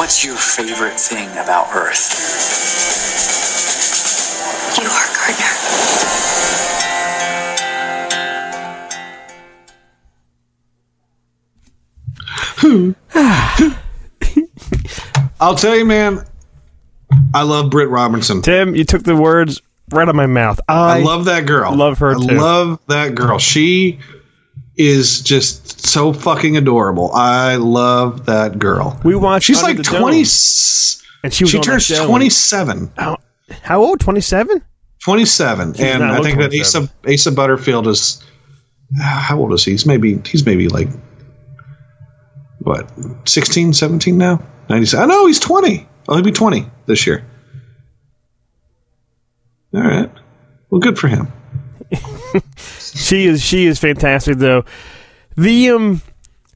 What's 0.00 0.24
your 0.24 0.34
favorite 0.34 0.98
thing 0.98 1.28
about 1.32 1.66
Earth? 1.74 2.00
You 4.80 4.88
are 4.88 5.08
Gardner. 12.72 12.96
I'll 15.38 15.54
tell 15.54 15.76
you, 15.76 15.84
man. 15.84 16.24
I 17.34 17.42
love 17.42 17.68
Britt 17.68 17.90
Robertson. 17.90 18.40
Tim, 18.40 18.74
you 18.74 18.84
took 18.84 19.02
the 19.02 19.14
words 19.14 19.60
right 19.90 20.04
out 20.04 20.08
of 20.08 20.14
my 20.14 20.24
mouth. 20.24 20.60
I, 20.66 21.00
I 21.00 21.02
love 21.02 21.26
that 21.26 21.44
girl. 21.44 21.76
love 21.76 21.98
her 21.98 22.16
I 22.16 22.18
too. 22.18 22.38
love 22.38 22.80
that 22.86 23.14
girl. 23.14 23.38
She 23.38 23.98
is 24.76 25.20
just 25.20 25.86
so 25.86 26.12
fucking 26.12 26.56
adorable. 26.56 27.10
I 27.12 27.56
love 27.56 28.26
that 28.26 28.58
girl. 28.58 28.98
We 29.04 29.14
watched. 29.16 29.46
She's 29.46 29.62
like 29.62 29.76
Dome, 29.76 30.00
twenty. 30.00 30.20
and 30.20 31.32
she 31.32 31.44
was 31.44 31.50
She 31.50 31.60
turns 31.60 31.88
twenty 31.88 32.30
seven. 32.30 32.90
How, 32.96 33.18
how 33.62 33.82
old? 33.82 34.00
Twenty 34.00 34.20
seven. 34.20 34.62
27 35.02 35.80
and 35.80 36.04
i 36.04 36.20
think 36.20 36.38
that 36.38 36.52
asa 36.54 36.88
asa 37.08 37.32
butterfield 37.32 37.86
is 37.86 38.22
ah, 39.00 39.24
how 39.28 39.38
old 39.38 39.52
is 39.52 39.64
he 39.64 39.70
he's 39.70 39.86
maybe 39.86 40.20
he's 40.26 40.44
maybe 40.44 40.68
like 40.68 40.88
what 42.58 42.90
16 43.24 43.72
17 43.72 44.18
now 44.18 44.42
97 44.68 45.02
i 45.02 45.06
know 45.12 45.26
he's 45.26 45.40
20 45.40 45.88
oh 46.08 46.14
he'll 46.14 46.22
be 46.24 46.30
20 46.30 46.66
this 46.86 47.06
year 47.06 47.24
all 49.74 49.80
right 49.80 50.10
well 50.68 50.80
good 50.80 50.98
for 50.98 51.08
him 51.08 51.28
She 52.94 53.26
is. 53.26 53.42
She 53.42 53.66
is 53.66 53.78
fantastic 53.78 54.38
though. 54.38 54.64
The 55.36 55.70
um. 55.70 56.02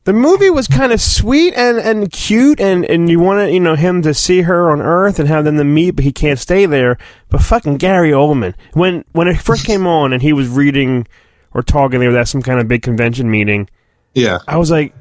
The 0.05 0.13
movie 0.13 0.51
was 0.51 0.69
kind 0.69 0.93
of 0.93 1.01
sweet 1.01 1.55
and, 1.55 1.79
and 1.79 2.13
cute, 2.13 2.61
and, 2.61 2.85
and 2.85 3.09
you 3.09 3.21
wanted 3.21 3.55
you 3.55 3.61
know 3.61 3.75
him 3.75 4.03
to 4.03 4.13
see 4.13 4.43
her 4.43 4.71
on 4.71 4.83
Earth 4.83 5.19
and 5.19 5.27
have 5.29 5.47
them 5.47 5.57
to 5.57 5.65
meet, 5.65 5.93
but 5.93 6.05
he 6.05 6.13
can't 6.13 6.39
stay 6.39 6.67
there. 6.67 6.99
But 7.31 7.41
fucking 7.41 7.79
Gary 7.79 8.11
Oldman, 8.11 8.53
when 8.75 9.07
when 9.13 9.29
it 9.29 9.39
first 9.41 9.65
came 9.65 9.87
on 9.87 10.13
and 10.13 10.21
he 10.21 10.35
was 10.35 10.47
reading 10.49 11.07
or 11.55 11.63
talking, 11.63 12.01
there 12.01 12.15
at 12.19 12.29
some 12.29 12.43
kind 12.43 12.61
of 12.61 12.69
big 12.69 12.83
convention 12.83 13.31
meeting. 13.31 13.71
yeah 14.13 14.41
I 14.47 14.59
was 14.59 14.71
like, 14.71 14.95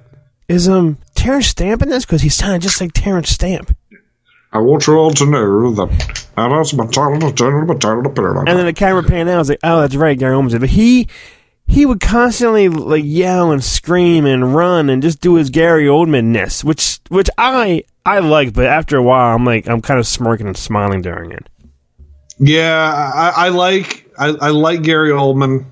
"Is 0.47 0.69
um 0.69 0.97
Terence 1.15 1.47
Stamp 1.47 1.81
in 1.81 1.89
this?" 1.89 2.05
Because 2.05 2.21
he 2.21 2.29
sounded 2.29 2.61
just 2.61 2.79
like 2.79 2.93
Terence 2.93 3.29
Stamp. 3.29 3.75
I 4.53 4.59
want 4.59 4.87
you 4.87 4.93
all 4.95 5.11
to 5.11 5.25
know 5.25 5.71
that 5.73 6.27
and 6.37 6.51
that's 6.51 6.73
my 6.73 6.85
title 6.87 7.19
to 7.19 7.33
turn 7.35 7.67
to 7.67 7.75
turn 7.75 8.05
And 8.47 8.57
then 8.57 8.65
the 8.65 8.73
camera 8.73 9.03
panned 9.03 9.29
out. 9.29 9.35
I 9.35 9.37
was 9.37 9.49
like, 9.49 9.59
"Oh, 9.63 9.81
that's 9.81 9.95
right, 9.95 10.17
Gary 10.17 10.35
Oldman's 10.35 10.55
in. 10.55 10.61
But 10.61 10.69
he 10.69 11.07
he 11.67 11.85
would 11.85 11.99
constantly 11.99 12.69
like 12.69 13.03
yell 13.05 13.51
and 13.51 13.63
scream 13.63 14.25
and 14.25 14.55
run 14.55 14.89
and 14.89 15.01
just 15.01 15.21
do 15.21 15.35
his 15.35 15.49
Gary 15.49 15.85
Oldman 15.85 16.25
ness, 16.25 16.63
which 16.63 16.99
which 17.09 17.29
I 17.37 17.83
I 18.05 18.19
like. 18.19 18.53
But 18.53 18.65
after 18.65 18.97
a 18.97 19.03
while, 19.03 19.35
I'm 19.35 19.45
like 19.45 19.67
I'm 19.67 19.81
kind 19.81 19.99
of 19.99 20.07
smirking 20.07 20.47
and 20.47 20.57
smiling 20.57 21.01
during 21.01 21.31
it. 21.31 21.47
Yeah, 22.39 23.11
I, 23.15 23.45
I 23.45 23.49
like 23.49 24.09
I, 24.17 24.27
I 24.29 24.49
like 24.49 24.81
Gary 24.81 25.11
Oldman. 25.11 25.65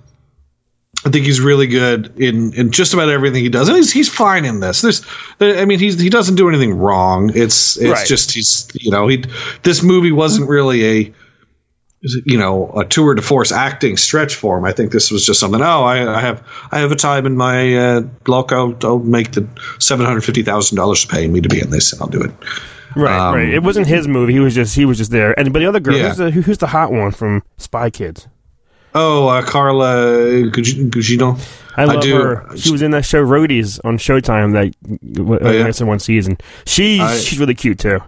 I 1.04 1.10
think 1.10 1.26
he's 1.26 1.42
really 1.42 1.66
good 1.66 2.14
in, 2.22 2.54
in 2.54 2.72
just 2.72 2.94
about 2.94 3.10
everything 3.10 3.42
he 3.44 3.50
does, 3.50 3.68
and 3.68 3.76
he's 3.76 3.92
he's 3.92 4.08
fine 4.10 4.46
in 4.46 4.60
this. 4.60 4.82
There's, 4.82 5.04
I 5.40 5.66
mean, 5.66 5.80
he's 5.80 6.00
he 6.00 6.10
doesn't 6.10 6.36
do 6.36 6.48
anything 6.48 6.76
wrong. 6.78 7.32
It's 7.34 7.76
it's 7.78 7.90
Right. 8.00 8.08
just 8.08 8.32
he's 8.32 8.70
you 8.74 8.92
know 8.92 9.08
he 9.08 9.24
this 9.64 9.82
movie 9.82 10.12
wasn't 10.12 10.48
really 10.48 10.86
a 10.86 11.14
you 12.26 12.38
know 12.38 12.72
a 12.74 12.86
tour 12.86 13.14
de 13.16 13.22
force 13.22 13.52
acting 13.52 13.98
stretch 13.98 14.36
for 14.36 14.58
him. 14.58 14.66
I 14.66 14.72
think 14.74 14.92
this 14.92 15.12
was 15.12 15.26
just 15.26 15.40
something. 15.40 15.62
Oh, 15.62 15.84
I, 15.84 16.18
I 16.18 16.20
have 16.20 16.44
I 16.72 16.80
have 16.80 16.92
a 16.92 16.96
time 16.96 17.26
in 17.26 17.36
my 17.38 17.76
uh, 17.76 18.02
block. 18.02 18.52
I'll, 18.52 18.76
I'll 18.84 19.00
make 19.00 19.32
the 19.32 19.48
seven 19.80 20.06
hundred 20.06 20.22
fifty 20.22 20.44
thousand 20.44 20.78
dollars 20.78 21.02
to 21.02 21.08
pay 21.08 21.28
me 21.28 21.42
to 21.42 21.50
be 21.50 21.60
in 21.62 21.70
this, 21.72 21.94
and 21.94 22.02
I'll 22.02 22.08
do 22.10 22.22
it. 22.22 22.32
Right, 22.96 23.18
Um, 23.30 23.36
right. 23.36 23.50
It 23.50 23.64
wasn't 23.64 23.88
his 23.88 24.08
movie. 24.08 24.34
He 24.34 24.40
was 24.40 24.54
just 24.54 24.76
he 24.76 24.86
was 24.86 24.98
just 24.98 25.12
there. 25.12 25.38
And 25.40 25.54
but 25.54 25.60
the 25.60 25.66
other 25.66 25.80
girl, 25.80 25.96
Yeah. 25.96 26.10
who's 26.10 26.18
the 26.18 26.32
who's 26.32 26.58
the 26.60 26.68
hot 26.68 26.92
one 26.92 27.12
from 27.12 27.42
Spy 27.58 27.90
Kids? 27.90 28.28
Oh, 28.94 29.28
uh, 29.28 29.42
Carla 29.44 30.50
Gug- 30.50 30.92
Gugino. 30.92 31.40
I 31.78 31.86
love 31.86 32.02
do. 32.04 32.16
her. 32.16 32.58
She 32.58 32.72
was 32.72 32.82
in 32.82 32.92
that 32.92 33.06
show 33.06 33.26
Roadies 33.26 33.80
on 33.86 33.98
Showtime 33.98 34.52
that 34.54 34.76
Oh, 35.46 35.52
yeah? 35.52 35.72
in 35.80 35.88
one 35.88 36.00
season. 36.00 36.38
She 36.66 37.00
I- 37.00 37.18
she's 37.18 37.40
really 37.40 37.56
cute 37.56 37.80
too. 37.80 38.00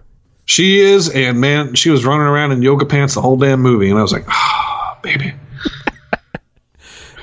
She 0.45 0.79
is, 0.81 1.09
and 1.09 1.39
man, 1.39 1.73
she 1.75 1.89
was 1.89 2.03
running 2.05 2.27
around 2.27 2.51
in 2.51 2.61
yoga 2.61 2.85
pants 2.85 3.15
the 3.15 3.21
whole 3.21 3.37
damn 3.37 3.61
movie, 3.61 3.89
and 3.89 3.97
I 3.97 4.01
was 4.01 4.11
like, 4.11 4.25
ah, 4.27 4.97
baby. 5.01 5.33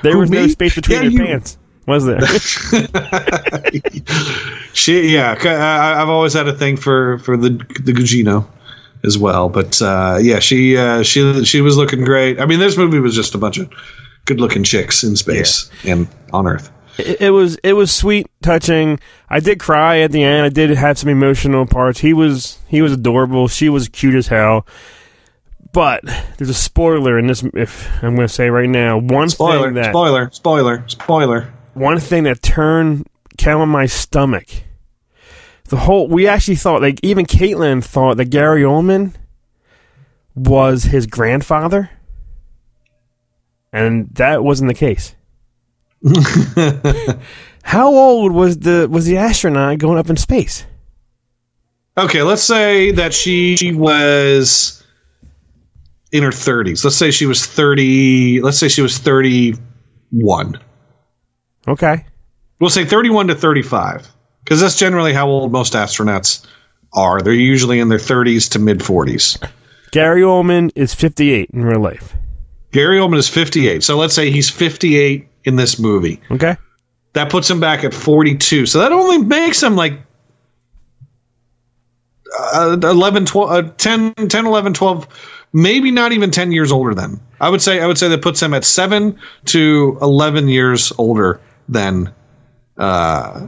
There 0.03 0.13
Who, 0.13 0.19
was 0.21 0.31
no 0.31 0.47
space 0.47 0.73
between 0.73 0.97
Yeah, 0.97 1.03
your 1.03 1.11
you- 1.11 1.25
pants, 1.27 1.59
was 1.85 2.07
there? 2.07 2.21
She, 4.73 5.09
yeah, 5.13 5.35
I, 5.39 5.99
have 5.99 6.09
always 6.09 6.33
had 6.33 6.47
a 6.47 6.53
thing 6.53 6.77
for 6.77 7.19
for 7.19 7.37
the 7.37 7.49
the 7.49 7.93
Gugino 7.93 8.47
as 9.03 9.17
well, 9.17 9.49
but 9.49 9.81
uh, 9.81 10.17
yeah, 10.21 10.39
she 10.39 10.77
uh, 10.77 11.03
she 11.03 11.43
she 11.45 11.61
was 11.61 11.77
looking 11.77 12.03
great. 12.03 12.39
I 12.39 12.45
mean, 12.45 12.59
this 12.59 12.77
movie 12.77 12.99
was 12.99 13.15
just 13.15 13.35
a 13.35 13.37
bunch 13.37 13.57
of 13.57 13.69
good 14.25 14.39
looking 14.39 14.63
chicks 14.63 15.03
in 15.03 15.15
space 15.15 15.69
and 15.85 16.07
on 16.33 16.47
Earth. 16.47 16.71
it, 16.97 17.21
it 17.21 17.29
was 17.31 17.55
it 17.63 17.73
was 17.73 17.91
sweet, 17.91 18.27
touching. 18.41 18.99
I 19.29 19.39
did 19.39 19.59
cry 19.59 19.99
at 19.99 20.11
the 20.11 20.23
end. 20.23 20.45
I 20.45 20.49
did 20.49 20.69
have 20.71 20.97
some 20.97 21.09
emotional 21.09 21.65
parts. 21.65 21.99
He 21.99 22.13
was 22.13 22.59
he 22.67 22.81
was 22.81 22.93
adorable. 22.93 23.47
She 23.47 23.69
was 23.69 23.87
cute 23.89 24.15
as 24.15 24.27
hell. 24.27 24.65
But 25.73 26.03
there's 26.37 26.49
a 26.49 26.53
spoiler 26.53 27.17
in 27.17 27.27
this. 27.27 27.43
If 27.53 27.89
I'm 28.03 28.15
going 28.15 28.27
to 28.27 28.33
say 28.33 28.49
right 28.49 28.67
now, 28.67 28.97
one 28.97 29.29
Spoiler, 29.29 29.71
that 29.71 29.91
spoiler, 29.91 30.29
spoiler, 30.31 30.83
spoiler. 30.87 31.53
one 31.75 31.97
thing 31.97 32.23
that 32.23 32.41
turned 32.41 33.07
of 33.47 33.67
my 33.67 33.85
stomach. 33.85 34.47
The 35.71 35.77
whole 35.77 36.09
we 36.09 36.27
actually 36.27 36.55
thought 36.55 36.81
like 36.81 36.99
even 37.01 37.25
Caitlin 37.25 37.81
thought 37.81 38.17
that 38.17 38.25
Gary 38.25 38.63
Oldman 38.63 39.13
was 40.35 40.83
his 40.83 41.07
grandfather, 41.07 41.89
and 43.71 44.13
that 44.15 44.43
wasn't 44.43 44.67
the 44.67 44.73
case. 44.73 45.15
How 47.63 47.87
old 47.87 48.33
was 48.33 48.57
the 48.57 48.89
was 48.91 49.05
the 49.05 49.15
astronaut 49.15 49.77
going 49.77 49.97
up 49.97 50.09
in 50.09 50.17
space? 50.17 50.65
Okay, 51.97 52.21
let's 52.21 52.43
say 52.43 52.91
that 52.91 53.13
she 53.13 53.71
was 53.73 54.83
in 56.11 56.21
her 56.21 56.31
30s. 56.31 56.83
Let's 56.83 56.97
say 56.97 57.11
she 57.11 57.25
was 57.25 57.45
30. 57.45 58.41
Let's 58.41 58.57
say 58.57 58.67
she 58.67 58.81
was 58.81 58.97
31. 58.97 60.59
Okay. 61.65 62.05
We'll 62.59 62.69
say 62.69 62.83
31 62.83 63.29
to 63.29 63.35
35 63.35 64.11
because 64.51 64.59
that's 64.59 64.75
generally 64.75 65.13
how 65.13 65.29
old 65.29 65.49
most 65.49 65.71
astronauts 65.71 66.45
are. 66.91 67.21
They're 67.21 67.31
usually 67.31 67.79
in 67.79 67.87
their 67.87 67.97
30s 67.97 68.51
to 68.51 68.59
mid 68.59 68.79
40s. 68.79 69.41
Gary 69.91 70.23
Oldman 70.23 70.73
is 70.75 70.93
58 70.93 71.51
in 71.51 71.63
real 71.63 71.79
life. 71.79 72.17
Gary 72.73 72.97
Oldman 72.97 73.15
is 73.15 73.29
58. 73.29 73.81
So 73.81 73.97
let's 73.97 74.13
say 74.13 74.29
he's 74.29 74.49
58 74.49 75.25
in 75.45 75.55
this 75.55 75.79
movie. 75.79 76.19
Okay. 76.31 76.57
That 77.13 77.31
puts 77.31 77.49
him 77.49 77.61
back 77.61 77.85
at 77.85 77.93
42. 77.93 78.65
So 78.65 78.79
that 78.79 78.91
only 78.91 79.19
makes 79.19 79.63
him 79.63 79.77
like 79.77 79.93
uh, 82.53 82.77
11, 82.83 83.27
12, 83.27 83.49
uh, 83.49 83.71
10, 83.77 84.15
10, 84.15 84.45
11, 84.45 84.73
12, 84.73 85.07
maybe 85.53 85.91
not 85.91 86.11
even 86.11 86.29
10 86.29 86.51
years 86.51 86.73
older 86.73 86.93
than. 86.93 87.21
I 87.39 87.47
would 87.47 87.61
say 87.61 87.79
I 87.79 87.87
would 87.87 87.97
say 87.97 88.09
that 88.09 88.21
puts 88.21 88.41
him 88.41 88.53
at 88.53 88.65
7 88.65 89.17
to 89.45 89.97
11 90.01 90.49
years 90.49 90.91
older 90.97 91.39
than 91.69 92.13
uh 92.77 93.47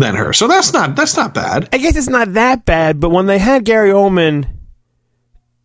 than 0.00 0.16
her. 0.16 0.32
So 0.32 0.48
that's 0.48 0.72
not 0.72 0.96
that's 0.96 1.16
not 1.16 1.34
bad. 1.34 1.68
I 1.72 1.78
guess 1.78 1.96
it's 1.96 2.08
not 2.08 2.32
that 2.34 2.64
bad, 2.64 3.00
but 3.00 3.10
when 3.10 3.26
they 3.26 3.38
had 3.38 3.64
Gary 3.64 3.90
Oldman 3.90 4.48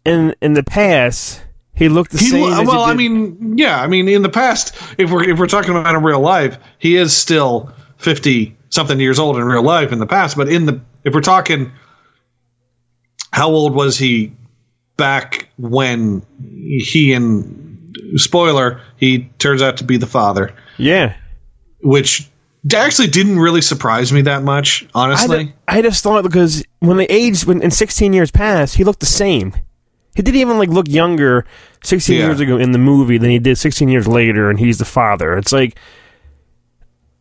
in 0.06 0.36
in 0.42 0.54
the 0.54 0.64
past, 0.64 1.44
he 1.74 1.90
looked 1.90 2.12
the 2.12 2.20
He, 2.20 2.30
same. 2.30 2.66
well, 2.66 2.82
I 2.82 2.94
mean, 2.94 3.58
yeah, 3.58 3.82
I 3.82 3.88
mean, 3.88 4.08
in 4.08 4.22
the 4.22 4.30
past, 4.30 4.76
if 4.98 5.12
we're 5.12 5.28
if 5.30 5.40
we're 5.40 5.48
talking 5.48 5.72
about 5.76 5.96
in 5.96 6.04
real 6.04 6.20
life, 6.20 6.58
he 6.78 6.96
is 6.96 7.16
still 7.16 7.74
fifty 7.98 8.56
something 8.70 9.00
years 9.00 9.20
old 9.20 9.38
in 9.38 9.44
real 9.44 9.64
life 9.64 9.92
in 9.92 10.00
the 10.00 10.08
past. 10.08 10.38
But 10.38 10.50
in 10.50 10.66
the 10.66 10.82
if 11.04 11.14
we're 11.14 11.22
talking, 11.22 11.72
how 13.32 13.50
old 13.50 13.74
was 13.74 13.98
he 13.98 14.34
back 14.98 15.50
when 15.58 16.22
he 16.40 17.14
and 17.14 17.96
spoiler 18.16 18.82
he 18.98 19.30
turns 19.40 19.62
out 19.62 19.78
to 19.78 19.84
be 19.84 19.98
the 19.98 20.08
father, 20.08 20.54
yeah. 20.78 21.16
which 21.82 22.30
actually 22.74 23.08
didn't 23.08 23.38
really 23.38 23.62
surprise 23.62 24.12
me 24.12 24.22
that 24.24 24.42
much, 24.44 24.88
honestly. 24.96 25.46
d- 25.46 25.54
I 25.68 25.82
just 25.82 26.02
thought 26.04 26.24
because 26.24 26.64
when 26.80 26.98
they 26.98 27.06
aged, 27.08 27.46
when 27.46 27.62
in 27.62 27.70
16 27.72 28.12
years 28.14 28.32
past, 28.32 28.76
he 28.76 28.84
looked 28.84 29.02
the 29.02 29.06
same. 29.06 29.54
He 30.16 30.22
didn't 30.22 30.40
even 30.42 30.58
like 30.58 30.70
look 30.70 30.88
younger 30.88 31.46
16 31.84 32.18
Yeah. 32.18 32.26
years 32.28 32.40
ago 32.40 32.58
in 32.58 32.72
the 32.72 32.78
movie 32.80 33.18
than 33.18 33.30
he 33.30 33.38
did 33.40 33.58
16 33.58 33.90
years 33.90 34.08
later, 34.08 34.50
and 34.50 34.58
he's 34.58 34.78
the 34.78 34.86
father. 34.86 35.38
It's 35.38 35.52
like 35.52 35.78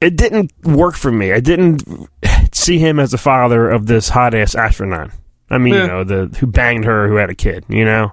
it 0.00 0.16
didn't 0.16 0.52
work 0.64 0.94
for 0.96 1.10
me. 1.10 1.32
I 1.32 1.40
didn't 1.40 1.82
see 2.52 2.78
him 2.78 2.98
as 3.00 3.10
the 3.10 3.18
father 3.18 3.68
of 3.68 3.86
this 3.86 4.08
hot 4.10 4.34
ass 4.34 4.54
astronaut. 4.54 5.10
I 5.50 5.58
mean, 5.58 5.74
Yeah. 5.74 5.82
you 5.82 5.86
know, 5.88 6.04
the 6.04 6.36
who 6.38 6.46
banged 6.46 6.84
her, 6.84 7.08
who 7.08 7.16
had 7.16 7.30
a 7.30 7.34
kid. 7.34 7.64
You 7.68 7.84
know. 7.84 8.12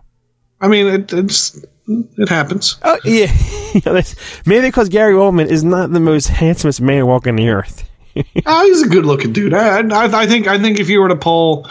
I 0.59 0.67
mean, 0.67 0.87
it, 0.87 1.13
it's 1.13 1.63
it 1.87 2.29
happens. 2.29 2.77
Oh 2.83 2.97
yeah, 3.03 3.31
You 3.73 3.81
know, 3.85 3.93
that's- 3.93 4.15
maybe 4.45 4.67
because 4.67 4.89
Gary 4.89 5.13
Oldman 5.13 5.47
is 5.47 5.63
not 5.63 5.91
the 5.91 5.99
most 5.99 6.27
handsomest 6.27 6.81
man 6.81 7.07
walking 7.07 7.35
the 7.35 7.49
earth. 7.49 7.87
oh, 8.45 8.65
he's 8.65 8.83
a 8.83 8.89
good 8.89 9.05
looking 9.05 9.31
dude. 9.33 9.53
I, 9.53 9.79
I, 9.79 10.21
I 10.21 10.27
think 10.27 10.47
I 10.47 10.59
think 10.59 10.79
if 10.79 10.89
you 10.89 10.99
were 10.99 11.07
to 11.07 11.15
poll 11.15 11.67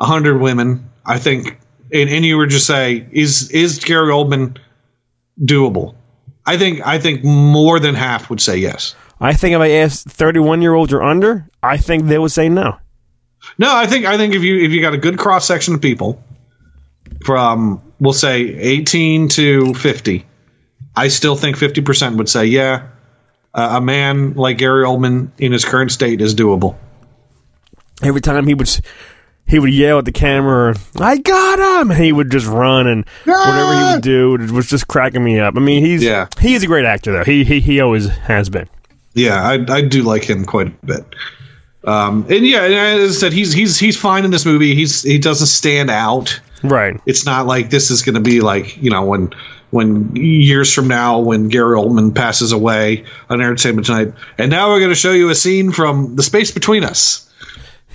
hundred 0.00 0.38
women, 0.40 0.88
I 1.06 1.18
think, 1.18 1.58
and, 1.92 2.10
and 2.10 2.24
you 2.24 2.36
were 2.36 2.46
just 2.46 2.66
say, 2.66 3.06
is 3.12 3.50
is 3.50 3.78
Gary 3.78 4.10
Oldman 4.10 4.58
doable? 5.40 5.94
I 6.44 6.56
think 6.58 6.84
I 6.86 6.98
think 6.98 7.24
more 7.24 7.78
than 7.78 7.94
half 7.94 8.28
would 8.30 8.40
say 8.40 8.56
yes. 8.56 8.94
I 9.20 9.32
think 9.32 9.54
if 9.54 9.60
I 9.60 9.70
asked 9.70 10.08
31 10.10 10.60
year 10.60 10.74
olds 10.74 10.92
or 10.92 11.02
under, 11.02 11.48
I 11.62 11.76
think 11.78 12.06
they 12.06 12.18
would 12.18 12.32
say 12.32 12.48
no. 12.48 12.76
No, 13.58 13.74
I 13.74 13.86
think 13.86 14.04
I 14.06 14.16
think 14.16 14.34
if 14.34 14.42
you 14.42 14.58
if 14.58 14.72
you 14.72 14.80
got 14.80 14.92
a 14.92 14.98
good 14.98 15.18
cross 15.18 15.46
section 15.46 15.74
of 15.74 15.80
people 15.80 16.22
from 17.24 17.80
we'll 18.00 18.12
say 18.12 18.40
eighteen 18.40 19.28
to 19.30 19.74
fifty, 19.74 20.26
I 20.94 21.08
still 21.08 21.36
think 21.36 21.56
fifty 21.56 21.80
percent 21.80 22.16
would 22.16 22.28
say 22.28 22.46
yeah. 22.46 22.88
Uh, 23.54 23.76
a 23.76 23.80
man 23.80 24.34
like 24.34 24.58
Gary 24.58 24.84
Oldman 24.84 25.30
in 25.38 25.50
his 25.52 25.64
current 25.64 25.90
state 25.90 26.20
is 26.20 26.34
doable. 26.34 26.76
Every 28.02 28.20
time 28.20 28.46
he 28.46 28.52
would 28.54 28.68
he 29.46 29.58
would 29.58 29.72
yell 29.72 29.98
at 29.98 30.04
the 30.04 30.12
camera, 30.12 30.74
"I 30.98 31.16
got 31.16 31.80
him!" 31.80 31.90
And 31.90 32.02
he 32.04 32.12
would 32.12 32.30
just 32.30 32.46
run 32.46 32.86
and 32.86 33.06
whatever 33.24 33.76
he 33.88 33.94
would 33.94 34.02
do 34.02 34.34
it 34.34 34.50
was 34.50 34.66
just 34.68 34.88
cracking 34.88 35.24
me 35.24 35.38
up. 35.40 35.54
I 35.56 35.60
mean, 35.60 35.82
he's 35.84 36.02
Yeah. 36.04 36.26
he 36.40 36.54
is 36.54 36.62
a 36.62 36.66
great 36.66 36.84
actor 36.84 37.12
though. 37.12 37.24
He 37.24 37.44
he 37.44 37.60
he 37.60 37.80
always 37.80 38.08
has 38.08 38.50
been. 38.50 38.68
Yeah, 39.14 39.40
I, 39.42 39.64
I 39.72 39.80
do 39.80 40.02
like 40.02 40.24
him 40.28 40.44
quite 40.44 40.66
a 40.66 40.86
bit. 40.86 41.04
Um, 41.84 42.26
and 42.28 42.44
yeah, 42.46 42.64
and 42.64 42.74
as 42.74 43.16
I 43.16 43.20
said, 43.20 43.32
he's 43.32 43.52
he's 43.54 43.78
he's 43.78 43.96
fine 43.96 44.24
in 44.26 44.30
this 44.32 44.44
movie. 44.44 44.74
He's 44.74 45.02
he 45.02 45.18
doesn't 45.18 45.46
stand 45.46 45.88
out. 45.88 46.38
Right. 46.62 47.00
It's 47.06 47.26
not 47.26 47.46
like 47.46 47.70
this 47.70 47.90
is 47.90 48.02
going 48.02 48.14
to 48.14 48.20
be 48.20 48.40
like 48.40 48.76
you 48.82 48.90
know 48.90 49.04
when 49.04 49.30
when 49.70 50.14
years 50.16 50.72
from 50.72 50.88
now 50.88 51.18
when 51.18 51.48
Gary 51.48 51.76
Oldman 51.76 52.14
passes 52.14 52.52
away 52.52 53.04
on 53.28 53.40
Entertainment 53.40 53.86
Tonight, 53.86 54.12
and 54.38 54.50
now 54.50 54.70
we're 54.70 54.78
going 54.78 54.90
to 54.90 54.94
show 54.94 55.12
you 55.12 55.28
a 55.28 55.34
scene 55.34 55.72
from 55.72 56.16
The 56.16 56.22
Space 56.22 56.50
Between 56.50 56.84
Us 56.84 57.22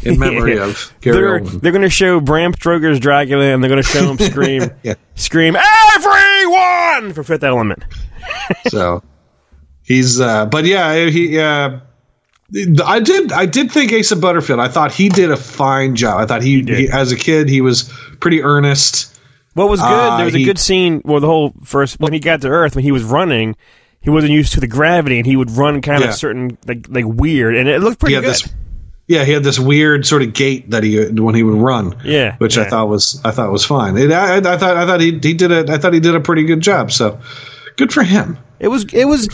in 0.03 0.19
memory 0.19 0.55
Yeah. 0.55 0.65
of 0.69 0.93
Gary 1.01 1.15
They're, 1.17 1.39
Oldman. 1.39 1.61
they're 1.61 1.71
going 1.71 1.81
to 1.83 1.89
show 1.89 2.19
Bram 2.19 2.53
Stoker's 2.53 2.99
Dracula, 2.99 3.45
and 3.45 3.63
they're 3.63 3.69
going 3.69 3.81
to 3.81 3.87
show 3.87 4.11
him 4.13 4.17
scream, 4.31 4.69
Yeah. 4.83 4.95
scream, 5.15 5.55
everyone 5.95 7.13
for 7.13 7.23
Fifth 7.23 7.43
Element. 7.43 7.83
so 8.67 9.01
he's 9.83 10.19
uh 10.21 10.45
but 10.45 10.65
yeah 10.65 11.05
he 11.07 11.39
uh 11.39 11.79
I 12.85 12.99
did. 12.99 13.31
I 13.31 13.45
did 13.45 13.71
think 13.71 13.93
Asa 13.93 14.15
Butterfield. 14.15 14.59
I 14.59 14.67
thought 14.67 14.91
he 14.91 15.07
did 15.09 15.31
a 15.31 15.37
fine 15.37 15.95
job. 15.95 16.19
I 16.19 16.25
thought 16.25 16.41
he, 16.41 16.61
he 16.63 16.89
as 16.89 17.11
a 17.11 17.15
kid 17.15 17.47
he 17.47 17.61
was 17.61 17.83
pretty 18.19 18.43
earnest. 18.43 19.17
What 19.53 19.69
was 19.69 19.79
good? 19.81 19.87
Uh, 19.87 20.17
there 20.17 20.25
was 20.25 20.33
he- 20.33 20.43
a 20.43 20.45
good 20.45 20.59
scene 20.59 20.99
where 21.01 21.19
the 21.19 21.27
whole 21.27 21.53
first 21.63 21.99
when 21.99 22.13
he 22.13 22.19
got 22.19 22.41
to 22.41 22.47
Earth 22.49 22.75
when 22.75 22.83
he 22.83 22.91
was 22.91 23.03
running, 23.03 23.55
he 24.01 24.09
wasn't 24.09 24.33
used 24.33 24.53
to 24.53 24.59
the 24.59 24.67
gravity 24.67 25.17
and 25.17 25.25
he 25.25 25.35
would 25.35 25.51
run 25.51 25.81
kind 25.81 26.01
Yeah. 26.03 26.09
of 26.09 26.15
certain 26.15 26.57
like 26.67 26.87
like 26.89 27.05
weird 27.05 27.55
and 27.55 27.69
it 27.69 27.81
looked 27.81 27.99
pretty 27.99 28.15
good. 28.15 28.23
this. 28.25 28.47
Yeah, 29.07 29.25
he 29.25 29.33
had 29.33 29.43
this 29.43 29.59
weird 29.59 30.05
sort 30.05 30.21
of 30.21 30.31
gait 30.33 30.69
that 30.71 30.83
he 30.83 31.05
when 31.09 31.35
he 31.35 31.43
would 31.43 31.57
run. 31.59 31.95
Yeah, 32.03 32.35
which 32.37 32.57
I 32.57 32.65
thought 32.69 32.87
was 32.87 33.19
I 33.25 33.31
thought 33.31 33.51
was 33.51 33.65
fine. 33.65 33.97
It, 33.97 34.11
I, 34.11 34.37
I 34.37 34.41
thought 34.57 34.77
I 34.77 34.85
thought 34.85 35.01
he 35.01 35.11
he 35.19 35.33
did 35.33 35.51
a 35.51 35.71
I 35.73 35.77
thought 35.77 35.93
he 35.93 35.99
did 35.99 36.15
a 36.15 36.21
pretty 36.21 36.43
good 36.43 36.61
job. 36.61 36.91
So 36.91 37.19
good 37.77 37.91
for 37.91 38.03
him. 38.03 38.37
It 38.59 38.69
was 38.69 38.85
it 38.93 39.05
was 39.05 39.27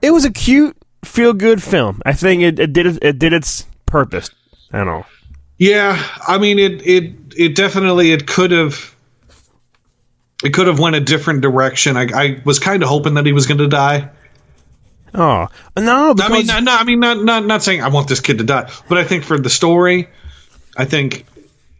it 0.00 0.10
was 0.10 0.24
a 0.24 0.30
cute 0.32 0.76
feel 1.04 1.32
good 1.32 1.62
film. 1.62 2.02
I 2.04 2.12
think 2.12 2.42
it, 2.42 2.58
it 2.58 2.72
did 2.72 3.02
it, 3.02 3.18
did 3.18 3.32
its 3.32 3.66
purpose. 3.86 4.30
I 4.72 4.78
don't 4.78 4.86
know. 4.86 5.06
Yeah, 5.58 6.02
I 6.26 6.38
mean 6.38 6.58
it 6.58 6.86
it 6.86 7.12
it 7.36 7.54
definitely 7.54 8.12
it 8.12 8.26
could 8.26 8.50
have 8.50 8.94
it 10.42 10.52
could 10.52 10.66
have 10.66 10.78
went 10.78 10.96
a 10.96 11.00
different 11.00 11.40
direction. 11.40 11.96
I, 11.96 12.08
I 12.12 12.42
was 12.44 12.58
kind 12.58 12.82
of 12.82 12.88
hoping 12.88 13.14
that 13.14 13.26
he 13.26 13.32
was 13.32 13.46
going 13.46 13.58
to 13.58 13.68
die. 13.68 14.10
Oh 15.14 15.48
no! 15.76 16.14
I 16.18 16.28
mean, 16.30 16.46
not, 16.46 16.62
not, 16.62 16.80
I 16.80 16.84
mean, 16.84 16.98
not 16.98 17.22
not 17.22 17.44
not 17.44 17.62
saying 17.62 17.82
I 17.82 17.88
want 17.88 18.08
this 18.08 18.20
kid 18.20 18.38
to 18.38 18.44
die, 18.44 18.70
but 18.88 18.96
I 18.96 19.04
think 19.04 19.24
for 19.24 19.38
the 19.38 19.50
story, 19.50 20.08
I 20.76 20.86
think 20.86 21.26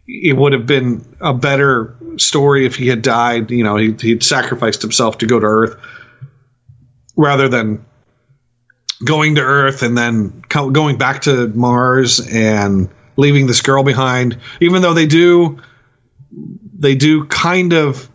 it 0.07 0.37
would 0.37 0.53
have 0.53 0.67
been 0.67 1.03
a 1.19 1.33
better 1.33 1.95
story 2.17 2.67
if 2.67 2.75
he 2.75 2.87
had 2.87 3.01
died. 3.01 3.49
You 3.49 3.63
know, 3.63 3.75
he 3.75 3.93
he'd 3.99 4.21
sacrificed 4.21 4.83
himself 4.83 5.17
to 5.17 5.25
go 5.25 5.39
to 5.39 5.45
Earth, 5.45 5.79
rather 7.15 7.49
than 7.49 7.83
going 9.05 9.35
to 9.35 9.41
Earth 9.41 9.83
and 9.83 9.97
then 9.97 10.43
co- 10.49 10.69
going 10.69 10.97
back 10.97 11.21
to 11.23 11.47
Mars 11.49 12.19
and 12.31 12.89
leaving 13.17 13.47
this 13.47 13.61
girl 13.61 13.83
behind. 13.83 14.37
Even 14.61 14.81
though 14.81 14.93
they 14.93 15.05
do, 15.05 15.59
they 16.77 16.95
do 16.95 17.25
kind 17.25 17.73
of 17.73 18.09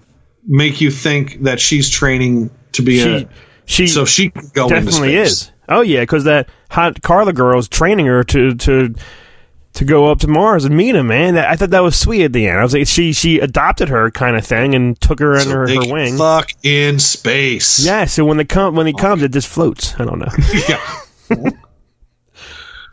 make 0.47 0.81
you 0.81 0.91
think 0.91 1.43
that 1.43 1.61
she's 1.61 1.89
training 1.91 2.51
to 2.73 2.83
be 2.83 3.03
She- 3.03 3.17
a 3.25 3.29
she 3.67 3.87
so 3.87 4.07
she 4.07 4.31
can 4.31 4.51
go 4.55 4.67
Definitely 4.69 5.15
is. 5.17 5.51
Oh 5.69 5.83
yeah, 5.83 6.01
because 6.01 6.25
that 6.25 6.49
hot 6.71 7.03
Carla 7.03 7.35
girl 7.35 7.59
is 7.59 7.69
training 7.69 8.07
her 8.07 8.25
to 8.25 8.55
to 8.55 8.95
to 9.75 9.85
go 9.85 10.11
up 10.11 10.21
to 10.21 10.29
Mars 10.29 10.65
and 10.65 10.77
meet 10.77 10.95
him. 10.95 11.09
Man, 11.09 11.37
I 11.39 11.57
thought 11.57 11.71
that 11.71 11.83
was 11.83 11.99
sweet 11.99 12.25
at 12.25 12.33
the 12.33 12.49
end. 12.49 12.59
I 12.59 12.63
was 12.63 12.75
like, 12.75 12.87
she 12.87 13.13
she 13.13 13.39
adopted 13.39 13.89
her 13.89 14.11
kind 14.11 14.37
of 14.37 14.45
thing 14.45 14.75
and 14.75 15.01
took 15.01 15.21
her 15.21 15.37
under 15.37 15.67
they 15.67 15.77
her 15.77 15.93
wing. 15.93 16.17
Fuck 16.17 16.51
in 16.63 16.99
space. 16.99 17.79
Yeah, 17.85 18.05
so 18.07 18.25
when 18.25 18.37
they 18.37 18.45
come 18.45 18.75
when 18.75 18.87
he 18.87 18.93
comes, 18.93 19.23
it 19.23 19.33
just 19.33 19.49
floats. 19.49 19.99
I 20.01 20.05
don't 20.05 20.19
know. 20.19 20.33
yeah. 20.69 21.51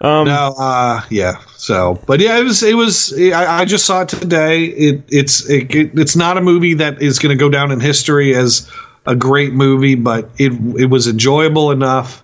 Um, 0.01 0.27
no, 0.27 0.53
uh, 0.59 1.01
yeah. 1.09 1.39
So, 1.55 1.99
but 2.05 2.19
yeah, 2.19 2.37
it 2.37 2.43
was. 2.43 2.61
It 2.61 2.75
was. 2.75 3.13
I, 3.17 3.61
I 3.61 3.65
just 3.65 3.85
saw 3.85 4.01
it 4.01 4.09
today. 4.09 4.65
It, 4.65 5.03
it's. 5.07 5.49
It, 5.49 5.73
it's 5.73 6.15
not 6.15 6.37
a 6.37 6.41
movie 6.41 6.75
that 6.75 7.01
is 7.01 7.17
going 7.17 7.35
to 7.35 7.39
go 7.39 7.49
down 7.49 7.71
in 7.71 7.79
history 7.79 8.35
as 8.35 8.69
a 9.07 9.15
great 9.15 9.53
movie, 9.53 9.95
but 9.95 10.29
it 10.37 10.51
it 10.77 10.87
was 10.87 11.07
enjoyable 11.07 11.71
enough. 11.71 12.23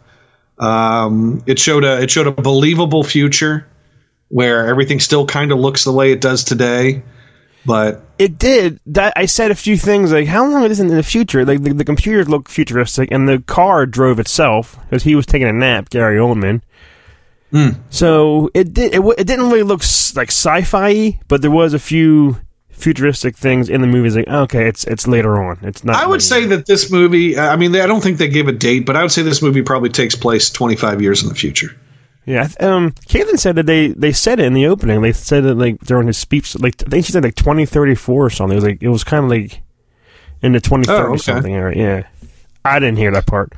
Um, 0.60 1.42
it 1.48 1.58
showed 1.58 1.84
a 1.84 2.02
it 2.02 2.12
showed 2.12 2.28
a 2.28 2.32
believable 2.32 3.04
future 3.04 3.66
where 4.32 4.68
everything 4.68 5.00
still 5.00 5.26
kind 5.26 5.52
of 5.52 5.60
looks 5.60 5.84
the 5.84 5.92
way 5.92 6.12
it 6.12 6.22
does 6.22 6.44
today. 6.44 7.04
but 7.66 8.02
it 8.18 8.38
did. 8.40 8.80
That 8.88 9.14
I 9.16 9.26
said 9.28 9.52
a 9.52 9.56
few 9.56 9.78
things 9.78 10.12
like, 10.12 10.28
"How 10.28 10.48
long 10.48 10.64
is 10.64 10.70
this 10.70 10.80
in 10.80 10.88
the 10.88 11.04
future?" 11.04 11.46
Like 11.46 11.62
the, 11.64 11.74
the 11.74 11.86
computers 11.86 12.28
look 12.28 12.50
futuristic, 12.50 13.12
and 13.12 13.28
the 13.28 13.40
car 13.40 13.86
drove 13.86 14.20
itself 14.20 14.80
because 14.90 15.04
he 15.04 15.16
was 15.16 15.26
taking 15.26 15.48
a 15.48 15.54
nap. 15.54 15.90
Gary 15.90 16.18
Oldman. 16.18 16.62
Hmm. 17.52 17.70
So 17.90 18.50
it 18.54 18.74
did 18.74 18.96
it, 18.96 19.02
it 19.18 19.28
didn't 19.28 19.50
really 19.50 19.64
look 19.64 19.82
like 20.16 20.30
sci-fi, 20.30 21.20
but 21.28 21.42
there 21.42 21.52
was 21.52 21.74
a 21.74 21.80
few 21.80 22.38
futuristic 22.70 23.36
things 23.38 23.70
in 23.70 23.82
the 23.82 23.88
movies. 23.88 24.16
Like, 24.16 24.28
okay, 24.28 24.68
it's 24.68 24.86
it's 24.86 25.08
later 25.08 25.42
on. 25.44 25.60
It's 25.62 25.84
not. 25.84 26.02
I 26.02 26.08
would 26.08 26.22
say 26.22 26.46
that 26.46 26.66
this 26.66 26.90
movie. 26.92 27.38
I 27.38 27.58
mean, 27.58 27.76
I 27.76 27.86
don't 27.88 28.02
think 28.02 28.18
they 28.18 28.30
gave 28.30 28.48
a 28.48 28.54
date, 28.54 28.86
but 28.86 28.96
I 28.96 29.02
would 29.02 29.12
say 29.12 29.22
this 29.22 29.42
movie 29.42 29.62
probably 29.62 29.90
takes 29.90 30.16
place 30.16 30.50
25 30.50 31.02
years 31.02 31.22
in 31.22 31.30
the 31.30 31.36
future. 31.36 31.76
Yeah, 32.26 32.48
um, 32.60 32.92
Caitlin 33.10 33.40
said 33.40 33.56
that 33.56 33.66
they, 33.66 33.88
they 33.88 34.12
said 34.12 34.40
it 34.40 34.46
in 34.46 34.54
the 34.54 34.68
opening. 34.68 35.02
They 35.02 35.12
said 35.12 35.44
it 35.44 35.56
like 35.56 35.80
during 35.80 36.06
his 36.08 36.18
speech, 36.18 36.56
like 36.60 36.76
I 36.86 36.90
think 36.90 37.06
she 37.06 37.12
said 37.12 37.24
like 37.24 37.36
twenty 37.36 37.66
thirty 37.66 37.96
four 37.96 38.26
or 38.26 38.30
something. 38.30 38.56
It 38.56 38.62
was 38.62 38.64
like 38.66 38.84
it 38.84 38.90
was 38.90 39.04
kind 39.04 39.26
of 39.26 39.32
like 39.32 39.62
in 40.44 40.52
the 40.52 40.60
twenty 40.62 40.86
thirty 40.86 41.04
Oh, 41.04 41.14
okay. 41.14 41.18
something 41.18 41.54
area. 41.54 41.78
Yeah, 42.22 42.30
I 42.64 42.78
didn't 42.80 42.98
hear 42.98 43.12
that 43.12 43.26
part. 43.26 43.54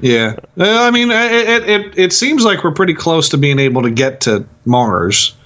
Yeah, 0.00 0.36
I 0.58 0.90
mean, 0.90 1.10
it, 1.10 1.68
it 1.68 1.98
it 1.98 2.12
seems 2.12 2.44
like 2.44 2.64
we're 2.64 2.72
pretty 2.72 2.94
close 2.94 3.28
to 3.28 3.38
being 3.38 3.58
able 3.58 3.82
to 3.82 3.90
get 3.90 4.22
to 4.22 4.46
Mars 4.64 5.36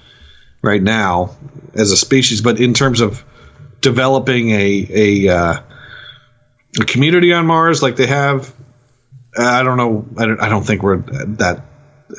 right 0.63 0.81
now 0.81 1.35
as 1.75 1.91
a 1.91 1.97
species, 1.97 2.41
but 2.41 2.59
in 2.59 2.73
terms 2.73 3.01
of 3.01 3.23
developing 3.81 4.49
a 4.51 4.87
a, 4.89 5.27
uh, 5.27 5.61
a 6.79 6.85
community 6.85 7.33
on 7.33 7.45
Mars 7.45 7.83
like 7.83 7.97
they 7.97 8.07
have, 8.07 8.51
I 9.37 9.61
don't 9.63 9.77
know. 9.77 10.07
I 10.17 10.25
don't, 10.25 10.41
I 10.41 10.49
don't 10.49 10.63
think 10.63 10.81
we're 10.81 10.97
that 10.97 11.61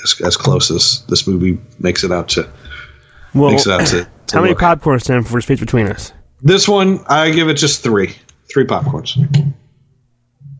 as, 0.02 0.20
as 0.24 0.36
close 0.36 0.70
as 0.70 1.04
this 1.08 1.26
movie 1.26 1.58
makes 1.78 2.04
it 2.04 2.12
out 2.12 2.28
to. 2.30 2.48
Well, 3.34 3.50
makes 3.50 3.66
it 3.66 3.72
out 3.72 3.86
to, 3.88 4.04
to 4.28 4.36
how 4.36 4.40
many 4.42 4.54
look. 4.54 4.60
popcorns 4.62 5.04
Tim 5.04 5.22
for 5.24 5.40
space 5.40 5.60
between 5.60 5.86
us? 5.86 6.12
This 6.42 6.68
one, 6.68 7.04
I 7.08 7.30
give 7.30 7.48
it 7.48 7.54
just 7.54 7.82
three. 7.82 8.14
Three 8.50 8.64
popcorns. 8.64 9.16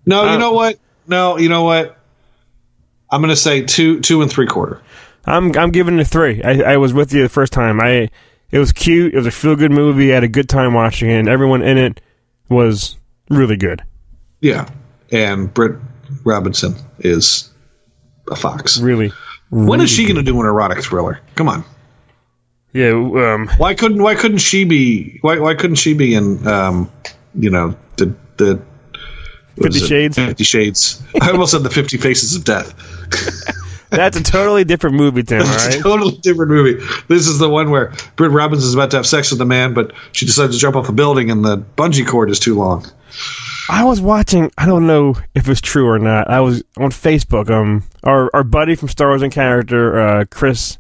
No, 0.07 0.27
Uh, 0.27 0.33
you 0.33 0.39
know 0.39 0.53
what? 0.53 0.79
No, 1.07 1.39
you 1.39 1.49
know 1.49 1.63
what? 1.63 1.97
I'm 3.11 3.21
going 3.23 3.31
to 3.31 3.37
say 3.37 3.63
two, 3.63 4.01
two 4.01 4.21
and 4.23 4.31
three 4.31 4.47
quarter. 4.47 4.83
I'm 5.25 5.57
I'm 5.57 5.71
giving 5.71 5.99
it 5.99 6.07
three. 6.07 6.43
I, 6.43 6.73
I 6.73 6.77
was 6.77 6.93
with 6.95 7.13
you 7.13 7.23
the 7.23 7.29
first 7.29 7.53
time. 7.53 7.81
I 7.81 8.09
it 8.51 8.59
was 8.59 8.73
cute. 8.73 9.13
It 9.13 9.17
was 9.17 9.27
a 9.27 9.31
feel 9.31 9.57
good 9.57 9.71
movie. 9.73 10.11
I 10.13 10.15
had 10.17 10.25
a 10.25 10.29
good 10.29 10.49
time 10.49 10.75
watching 10.75 11.11
it. 11.11 11.19
And 11.19 11.29
everyone 11.29 11.63
in 11.63 11.77
it 11.77 12.01
was 12.49 12.97
really 13.29 13.57
good. 13.57 13.83
Yeah, 14.41 14.69
and 15.11 15.53
Britt 15.53 15.77
Robinson 16.25 16.75
is 17.01 17.51
a 18.31 18.37
fox. 18.37 18.81
Really. 18.81 19.13
When 19.51 19.81
is 19.81 19.91
she 19.91 20.05
going 20.05 20.17
to 20.17 20.23
do 20.23 20.39
an 20.41 20.47
erotic 20.47 20.83
thriller? 20.83 21.21
Come 21.35 21.49
on. 21.49 21.65
Yeah. 22.73 22.91
Um, 22.91 23.49
why 23.57 23.75
couldn't 23.75 24.03
Why 24.03 24.15
couldn't 24.15 24.39
she 24.39 24.65
be? 24.65 25.19
Why 25.23 25.39
Why 25.39 25.55
couldn't 25.55 25.77
she 25.77 25.95
be 25.95 26.15
in? 26.15 26.47
Um, 26.47 26.91
you 27.35 27.51
know 27.51 27.77
the 27.97 28.15
the. 28.37 28.63
Fifty? 29.61 29.81
Shades? 29.81 30.17
Fifty 30.17 30.45
Shades. 30.45 31.03
I 31.21 31.31
almost 31.31 31.53
said 31.53 31.65
the 31.65 31.71
Fifty 31.71 31.97
Faces 31.97 32.37
of 32.37 32.45
Death. 32.45 32.75
That's 33.91 34.19
a 34.19 34.23
totally 34.23 34.65
different 34.65 34.97
movie, 34.97 35.23
Tim. 35.23 35.41
All 35.41 35.47
It's 35.49 35.77
a 35.77 35.83
totally 35.83 36.17
different 36.19 36.53
movie. 36.53 36.85
This 37.09 37.27
is 37.27 37.39
the 37.39 37.49
one 37.49 37.71
where 37.71 37.93
Britt 38.17 38.33
Robbins 38.33 38.63
is 38.63 38.75
about 38.75 38.91
to 38.91 38.99
have 38.99 39.07
sex 39.07 39.31
with 39.31 39.41
a 39.41 39.47
man, 39.47 39.73
but 39.73 39.93
she 40.13 40.27
decides 40.27 40.55
to 40.55 40.61
jump 40.61 40.77
off 40.77 40.89
a 40.91 40.93
building 40.93 41.31
and 41.31 41.45
the 41.45 41.57
bungee 41.57 42.07
cord 42.07 42.31
is 42.31 42.39
too 42.39 42.55
long. 42.55 42.85
I 43.69 43.85
was 43.85 44.01
watching. 44.01 44.51
I 44.57 44.67
don't 44.67 44.87
know 44.87 45.15
if 45.35 45.49
it's 45.49 45.61
true 45.61 45.87
or 45.87 45.99
not. 45.99 46.31
I 46.31 46.41
was 46.41 46.63
on 46.79 46.91
Facebook. 46.91 47.51
Um, 47.51 47.85
our 48.03 48.31
our 48.35 48.45
buddy 48.45 48.75
from 48.75 48.89
Star 48.89 49.09
Wars 49.09 49.23
and 49.23 49.33
character, 49.33 49.99
uh, 50.01 50.25
Chris 50.31 50.79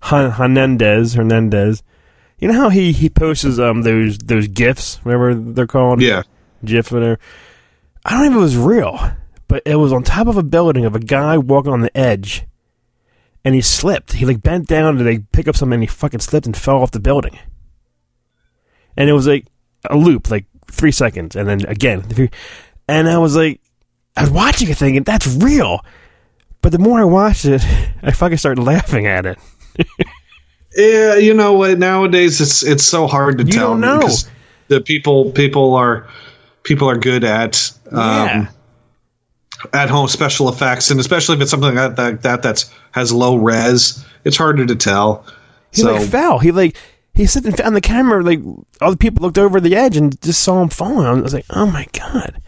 Han- 0.00 0.32
Hernandez. 0.32 1.14
Hernandez. 1.14 1.82
You 2.38 2.48
know 2.48 2.54
how 2.54 2.68
he 2.68 2.92
he 2.92 3.08
posts 3.08 3.58
um 3.58 3.82
those 3.82 4.18
those 4.18 4.46
gifs, 4.46 4.96
whatever 5.04 5.34
they're 5.34 5.66
called. 5.66 6.00
Yeah. 6.02 6.22
GIF 6.64 6.92
whatever. 6.92 7.18
I 8.04 8.10
don't 8.10 8.26
know 8.26 8.30
if 8.30 8.36
it 8.36 8.40
was 8.40 8.56
real, 8.56 8.98
but 9.48 9.62
it 9.64 9.76
was 9.76 9.92
on 9.92 10.02
top 10.02 10.26
of 10.26 10.36
a 10.36 10.42
building 10.42 10.84
of 10.84 10.94
a 10.94 11.00
guy 11.00 11.38
walking 11.38 11.72
on 11.72 11.80
the 11.80 11.96
edge, 11.96 12.44
and 13.44 13.54
he 13.54 13.60
slipped. 13.60 14.14
He 14.14 14.26
like 14.26 14.42
bent 14.42 14.66
down 14.68 14.96
to 14.96 15.04
like 15.04 15.32
pick 15.32 15.48
up 15.48 15.56
something, 15.56 15.74
and 15.74 15.82
he 15.82 15.86
fucking 15.86 16.20
slipped 16.20 16.46
and 16.46 16.56
fell 16.56 16.82
off 16.82 16.90
the 16.90 17.00
building. 17.00 17.38
And 18.96 19.08
it 19.08 19.12
was 19.14 19.26
like 19.26 19.46
a 19.88 19.96
loop, 19.96 20.30
like 20.30 20.46
three 20.70 20.92
seconds, 20.92 21.34
and 21.36 21.48
then 21.48 21.64
again. 21.66 22.04
And 22.88 23.08
I 23.08 23.18
was 23.18 23.36
like, 23.36 23.60
I 24.16 24.22
was 24.22 24.30
watching 24.30 24.68
it 24.70 24.76
thinking 24.76 25.02
that's 25.02 25.26
real, 25.26 25.80
but 26.62 26.72
the 26.72 26.78
more 26.78 27.00
I 27.00 27.04
watched 27.04 27.44
it, 27.44 27.62
I 28.02 28.10
fucking 28.12 28.38
started 28.38 28.62
laughing 28.62 29.06
at 29.06 29.26
it. 29.26 29.38
Yeah, 30.76 31.16
you 31.16 31.34
know 31.34 31.54
what? 31.54 31.78
Nowadays, 31.78 32.40
it's 32.40 32.62
it's 32.62 32.84
so 32.84 33.06
hard 33.06 33.38
to 33.38 33.44
You 33.44 33.52
tell. 33.52 33.70
don't 33.70 33.80
know. 33.80 34.06
The 34.68 34.80
people 34.80 35.32
people 35.32 35.74
are 35.74 36.06
people 36.62 36.88
are 36.88 36.96
good 36.98 37.24
at 37.24 37.72
um, 37.90 37.96
Yeah. 37.98 38.46
at 39.72 39.88
home 39.88 40.06
special 40.08 40.48
effects, 40.50 40.90
and 40.90 41.00
especially 41.00 41.36
if 41.36 41.42
it's 41.42 41.50
something 41.50 41.74
like 41.74 41.96
that 41.96 42.22
that 42.22 42.42
that's 42.42 42.70
has 42.92 43.12
low 43.12 43.36
res, 43.36 44.04
it's 44.24 44.36
harder 44.36 44.66
to 44.66 44.76
tell. 44.76 45.24
He 45.72 45.80
so 45.80 45.94
like 45.94 46.08
fell. 46.10 46.38
He 46.38 46.52
like 46.52 46.76
he 47.18 47.26
sitting 47.26 47.60
on 47.66 47.74
the 47.74 47.80
camera. 47.80 48.22
Like 48.22 48.38
all 48.80 48.92
the 48.92 48.96
people 48.96 49.22
looked 49.22 49.38
over 49.38 49.60
the 49.60 49.74
edge 49.74 49.96
and 49.96 50.18
just 50.22 50.40
saw 50.40 50.62
him 50.62 50.68
falling. 50.68 51.04
I 51.04 51.12
was 51.12 51.34
like, 51.34 51.46
oh 51.50 51.66
my 51.66 51.84
god. 51.92 52.40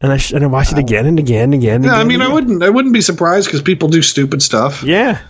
And 0.00 0.12
I 0.12 0.18
sh- 0.18 0.30
and 0.30 0.44
I 0.44 0.46
watched 0.46 0.70
it 0.70 0.78
again 0.78 1.04
and 1.04 1.18
again 1.18 1.52
and 1.52 1.54
again. 1.54 1.82
Yeah, 1.82 1.94
I 1.94 2.04
mean, 2.04 2.22
I 2.22 2.32
wouldn't 2.32 2.62
I 2.62 2.70
wouldn't 2.70 2.94
be 2.94 3.00
surprised 3.00 3.48
because 3.48 3.60
people 3.60 3.88
do 3.88 4.00
stupid 4.00 4.40
stuff. 4.40 4.84
Yeah. 4.84 5.20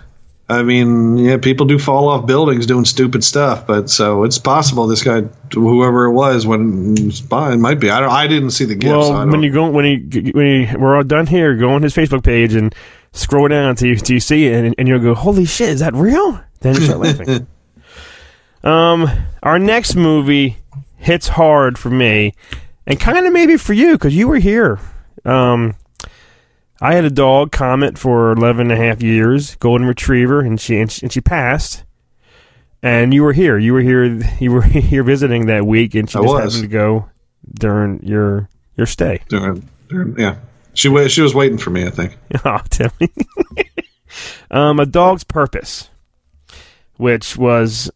I 0.50 0.62
mean, 0.62 1.16
yeah, 1.16 1.38
people 1.38 1.64
do 1.64 1.78
fall 1.78 2.08
off 2.08 2.26
buildings 2.26 2.66
doing 2.66 2.84
stupid 2.84 3.24
stuff, 3.24 3.66
but 3.66 3.88
so 3.88 4.24
it's 4.24 4.38
possible 4.38 4.86
this 4.86 5.02
guy, 5.02 5.22
whoever 5.52 6.04
it 6.04 6.12
was, 6.12 6.46
when 6.46 6.94
it 6.96 7.58
might 7.58 7.80
be. 7.80 7.90
I 7.90 8.00
don't. 8.00 8.10
I 8.10 8.26
didn't 8.26 8.50
see 8.50 8.66
the 8.66 8.74
gift. 8.74 8.90
Well, 8.90 9.04
so 9.04 9.26
when 9.26 9.42
you 9.42 9.50
go 9.50 9.70
when 9.70 9.86
you 9.86 10.32
when 10.32 10.46
you, 10.46 10.78
we're 10.78 10.96
all 10.96 11.04
done 11.04 11.26
here, 11.26 11.56
go 11.56 11.70
on 11.70 11.82
his 11.82 11.94
Facebook 11.94 12.22
page 12.22 12.54
and 12.54 12.74
scroll 13.12 13.48
down 13.48 13.76
till 13.76 13.88
you, 13.88 13.96
till 13.96 14.14
you 14.14 14.20
see 14.20 14.46
it, 14.46 14.64
and, 14.64 14.74
and 14.76 14.88
you'll 14.88 15.00
go, 15.00 15.14
"Holy 15.14 15.46
shit, 15.46 15.70
is 15.70 15.80
that 15.80 15.94
real?" 15.94 16.38
Then 16.60 16.74
you 16.74 16.82
start 16.82 17.00
laughing. 17.00 17.46
Um, 18.64 19.08
our 19.42 19.58
next 19.58 19.94
movie 19.94 20.58
hits 20.96 21.28
hard 21.28 21.78
for 21.78 21.90
me, 21.90 22.34
and 22.86 22.98
kind 22.98 23.26
of 23.26 23.32
maybe 23.32 23.56
for 23.56 23.72
you 23.72 23.92
because 23.92 24.14
you 24.16 24.28
were 24.28 24.38
here. 24.38 24.78
Um, 25.24 25.74
I 26.80 26.94
had 26.94 27.04
a 27.04 27.10
dog, 27.10 27.50
Comet, 27.52 27.98
for 27.98 28.32
11 28.32 28.70
and 28.70 28.72
a 28.72 28.84
half 28.84 29.02
years, 29.02 29.56
golden 29.56 29.86
retriever, 29.86 30.40
and 30.40 30.60
she 30.60 30.78
and 30.80 30.90
she, 30.90 31.04
and 31.06 31.12
she 31.12 31.20
passed. 31.20 31.84
And 32.82 33.12
you 33.12 33.24
were 33.24 33.32
here. 33.32 33.58
You 33.58 33.72
were 33.72 33.80
here. 33.80 34.04
You 34.40 34.52
were 34.52 34.62
here 34.62 35.02
visiting 35.02 35.46
that 35.46 35.66
week, 35.66 35.94
and 35.96 36.08
she 36.08 36.18
I 36.18 36.22
just 36.22 36.32
was. 36.34 36.54
happened 36.54 36.70
to 36.70 36.76
go 36.76 37.08
during 37.58 38.02
your 38.04 38.48
your 38.76 38.86
stay. 38.86 39.20
During- 39.28 39.68
during- 39.88 40.18
yeah, 40.18 40.36
she 40.74 40.88
wa- 40.88 41.08
she 41.08 41.20
was 41.22 41.34
waiting 41.34 41.58
for 41.58 41.70
me. 41.70 41.86
I 41.86 41.90
think. 41.90 42.16
Oh, 42.44 42.60
Timmy. 42.70 43.10
um, 44.50 44.78
a 44.78 44.86
dog's 44.86 45.24
purpose, 45.24 45.88
which 46.96 47.36
was 47.36 47.90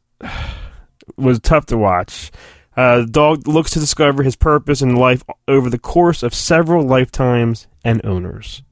was 1.17 1.41
tough 1.41 1.67
to 1.67 1.79
watch. 1.79 2.31
Uh, 2.77 3.01
the 3.01 3.07
dog 3.07 3.47
looks 3.47 3.71
to 3.73 3.81
discover 3.81 4.23
his 4.23 4.37
purpose 4.37 4.81
in 4.81 4.97
life 4.97 5.23
over 5.47 5.69
the 5.69 5.79
course 5.79 6.23
of 6.23 6.35
several 6.35 6.85
lifetimes 6.85 7.67
and 7.85 8.05
owners. 8.05 8.63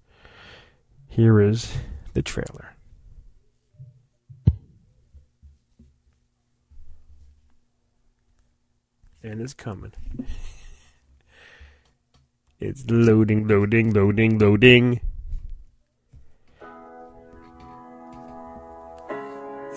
Here 1.08 1.40
is 1.40 1.72
the 2.14 2.22
trailer. 2.22 2.74
And 9.22 9.42
it's 9.42 9.52
coming. 9.52 9.92
It's 12.60 12.84
loading, 12.90 13.48
loading, 13.48 13.94
loading, 13.94 14.38
loading. 14.38 15.00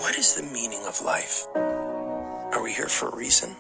What 0.04 0.18
is 0.18 0.36
the 0.36 0.44
meaning 0.44 0.84
of 0.86 1.02
life? 1.02 1.48
Are 1.56 2.62
we 2.62 2.74
here 2.74 2.90
for 2.90 3.08
a 3.08 3.16
reason? 3.16 3.56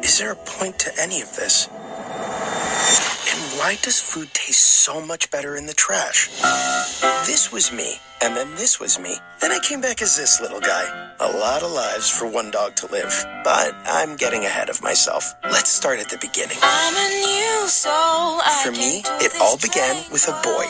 Is 0.00 0.16
there 0.16 0.30
a 0.30 0.36
point 0.36 0.78
to 0.78 0.92
any 0.96 1.22
of 1.22 1.34
this? 1.34 1.68
And 2.14 3.58
why 3.58 3.76
does 3.82 4.00
food 4.00 4.32
taste 4.32 4.60
so 4.60 5.00
much 5.00 5.30
better 5.30 5.56
in 5.56 5.66
the 5.66 5.74
trash? 5.74 6.28
This 7.26 7.50
was 7.50 7.72
me, 7.72 7.98
and 8.22 8.36
then 8.36 8.54
this 8.56 8.78
was 8.78 8.98
me. 8.98 9.16
Then 9.40 9.50
I 9.50 9.58
came 9.58 9.80
back 9.80 10.02
as 10.02 10.16
this 10.16 10.40
little 10.40 10.60
guy. 10.60 10.84
A 11.20 11.30
lot 11.38 11.62
of 11.62 11.70
lives 11.72 12.10
for 12.10 12.26
one 12.26 12.50
dog 12.50 12.74
to 12.76 12.86
live. 12.92 13.12
But 13.44 13.74
I'm 13.86 14.16
getting 14.16 14.44
ahead 14.44 14.68
of 14.68 14.82
myself. 14.82 15.34
Let's 15.44 15.70
start 15.70 15.98
at 15.98 16.08
the 16.08 16.18
beginning. 16.18 16.58
I'm 16.62 16.94
a 16.94 17.08
new 17.26 17.68
soul. 17.68 18.40
For 18.62 18.72
me, 18.72 19.02
it 19.20 19.32
all 19.40 19.56
began 19.56 20.04
with 20.12 20.28
a 20.28 20.32
boy. 20.42 20.66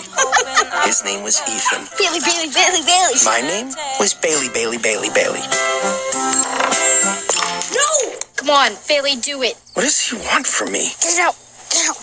His 0.84 1.05
name 1.05 1.22
was 1.22 1.40
Ethan. 1.42 1.86
Bailey, 1.99 2.20
Bailey, 2.20 2.51
Bailey, 2.53 2.82
Bailey. 2.86 3.14
My 3.24 3.40
name 3.40 3.68
was 3.99 4.14
Bailey, 4.14 4.49
Bailey, 4.53 4.78
Bailey, 4.78 5.09
Bailey. 5.14 5.42
No! 7.74 7.88
Come 8.45 8.72
on, 8.72 8.76
Bailey, 8.86 9.16
do 9.16 9.40
it. 9.42 9.57
What 9.72 9.84
does 9.84 9.99
he 9.99 10.18
want 10.18 10.47
from 10.47 10.70
me? 10.70 10.92
Get 11.01 11.16
out. 11.18 11.32
Get 11.72 11.88
out. 11.88 11.97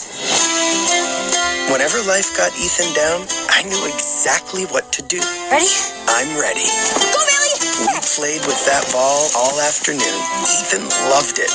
Whenever 1.69 2.01
life 2.09 2.35
got 2.35 2.49
Ethan 2.57 2.91
down, 2.95 3.27
I 3.53 3.61
knew 3.61 3.85
exactly 3.85 4.65
what 4.73 4.91
to 4.93 5.03
do. 5.03 5.19
Ready? 5.51 5.69
I'm 6.09 6.33
ready. 6.41 6.65
Go, 7.13 7.21
Bailey! 7.29 7.53
We 7.85 7.93
played 8.17 8.41
with 8.49 8.57
that 8.65 8.89
ball 8.91 9.29
all 9.37 9.61
afternoon. 9.61 10.01
Ethan 10.49 10.89
loved 11.13 11.37
it. 11.37 11.53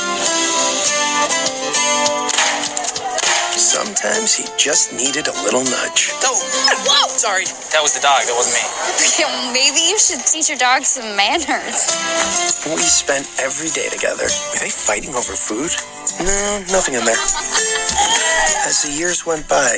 Sometimes 3.57 4.35
he 4.37 4.45
just 4.55 4.93
needed 4.93 5.27
a 5.27 5.33
little 5.41 5.65
nudge. 5.65 6.13
Oh, 6.21 6.37
whoa! 6.85 7.09
Sorry. 7.17 7.45
That 7.73 7.81
was 7.81 7.97
the 7.97 8.01
dog. 8.05 8.21
That 8.21 8.35
wasn't 8.37 8.53
me. 8.53 8.65
Okay, 9.17 9.25
well, 9.25 9.51
maybe 9.51 9.81
you 9.81 9.97
should 9.97 10.21
teach 10.29 10.47
your 10.47 10.59
dog 10.59 10.83
some 10.83 11.17
manners. 11.17 11.89
We 12.69 12.77
spent 12.85 13.25
every 13.41 13.69
day 13.73 13.89
together. 13.89 14.29
Were 14.53 14.59
they 14.61 14.69
fighting 14.69 15.15
over 15.17 15.33
food? 15.33 15.73
No, 16.21 16.61
nothing 16.69 16.93
in 16.93 17.01
there. 17.05 17.17
As 18.69 18.83
the 18.85 18.93
years 18.93 19.25
went 19.25 19.49
by, 19.49 19.73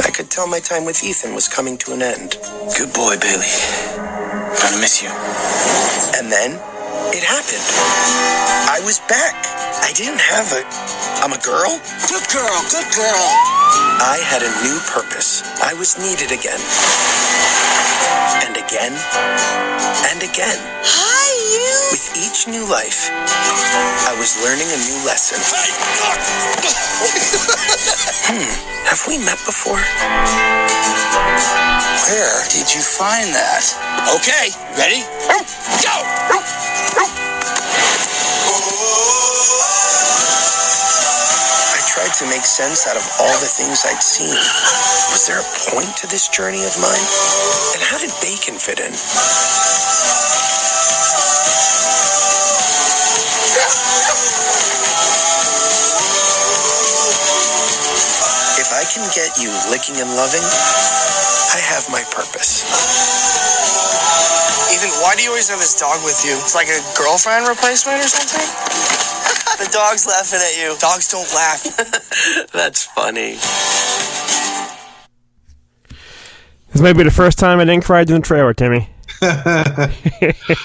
I 0.00 0.10
could 0.16 0.30
tell 0.30 0.46
my 0.48 0.60
time 0.60 0.84
with 0.86 1.04
Ethan 1.04 1.34
was 1.34 1.46
coming 1.48 1.76
to 1.84 1.92
an 1.92 2.00
end. 2.00 2.38
Good 2.78 2.92
boy, 2.96 3.20
Bailey. 3.20 3.52
Gonna 4.56 4.80
miss 4.80 5.02
you. 5.04 5.12
And 6.16 6.32
then 6.32 6.56
it 7.12 7.24
happened. 7.26 7.64
I 8.70 8.80
was 8.84 9.00
back. 9.10 9.34
I 9.82 9.92
didn't 9.92 10.20
have 10.20 10.48
a. 10.54 10.62
I'm 11.20 11.32
a 11.32 11.42
girl? 11.42 11.80
Good 12.08 12.24
girl, 12.32 12.56
good 12.70 12.88
girl. 12.94 13.26
I 14.00 14.22
had 14.24 14.40
a 14.40 14.52
new 14.64 14.78
purpose. 14.88 15.42
I 15.60 15.74
was 15.74 15.98
needed 15.98 16.32
again. 16.32 16.60
And 18.46 18.56
again. 18.56 18.94
And 20.08 20.22
again. 20.22 20.58
Hi, 20.86 21.28
you. 21.52 21.92
With 21.92 22.06
each 22.16 22.46
new 22.48 22.64
life, 22.68 23.10
I 23.10 24.14
was 24.18 24.40
learning 24.40 24.68
a 24.70 24.78
new 24.88 24.98
lesson. 25.04 25.40
hmm, 28.30 28.48
have 28.88 29.02
we 29.08 29.18
met 29.18 29.38
before? 29.44 29.82
Where 32.08 32.36
did 32.48 32.72
you 32.74 32.80
find 32.80 33.32
that? 33.32 33.64
Okay, 34.16 34.52
ready? 34.76 35.02
Go! 35.82 36.63
I 36.84 37.06
tried 41.86 42.14
to 42.20 42.26
make 42.28 42.44
sense 42.44 42.86
out 42.86 42.96
of 42.96 43.06
all 43.20 43.34
the 43.40 43.48
things 43.48 43.84
I'd 43.86 44.02
seen. 44.02 44.34
Was 45.12 45.26
there 45.26 45.40
a 45.40 45.48
point 45.70 45.96
to 45.98 46.06
this 46.06 46.28
journey 46.28 46.64
of 46.64 46.76
mine? 46.80 47.06
And 47.74 47.82
how 47.82 47.98
did 47.98 48.10
bacon 48.20 48.58
fit 48.58 48.80
in? 48.80 48.92
If 58.58 58.72
I 58.72 58.84
can 58.92 59.08
get 59.14 59.38
you 59.42 59.50
licking 59.70 60.00
and 60.00 60.10
loving, 60.16 60.44
I 61.54 61.60
have 61.60 61.88
my 61.90 62.02
purpose. 62.10 62.62
Ethan, 65.04 65.10
why 65.10 65.16
do 65.16 65.22
you 65.22 65.30
always 65.30 65.48
have 65.48 65.58
this 65.58 65.78
dog 65.78 66.04
with 66.04 66.24
you? 66.24 66.32
It's 66.32 66.54
like 66.54 66.68
a 66.68 66.80
girlfriend 66.96 67.46
replacement 67.46 68.00
or 68.00 68.08
something? 68.08 68.48
the 69.64 69.70
dog's 69.72 70.06
laughing 70.06 70.40
at 70.40 70.56
you. 70.58 70.76
Dogs 70.78 71.10
don't 71.10 71.32
laugh. 71.34 72.52
That's 72.52 72.84
funny. 72.84 73.36
This 76.72 76.82
might 76.82 76.96
be 76.96 77.04
the 77.04 77.10
first 77.10 77.38
time 77.38 77.60
I 77.60 77.64
didn't 77.64 77.84
cry 77.84 78.04
during 78.04 78.22
the 78.22 78.26
trailer, 78.26 78.54
Timmy. 78.54 78.88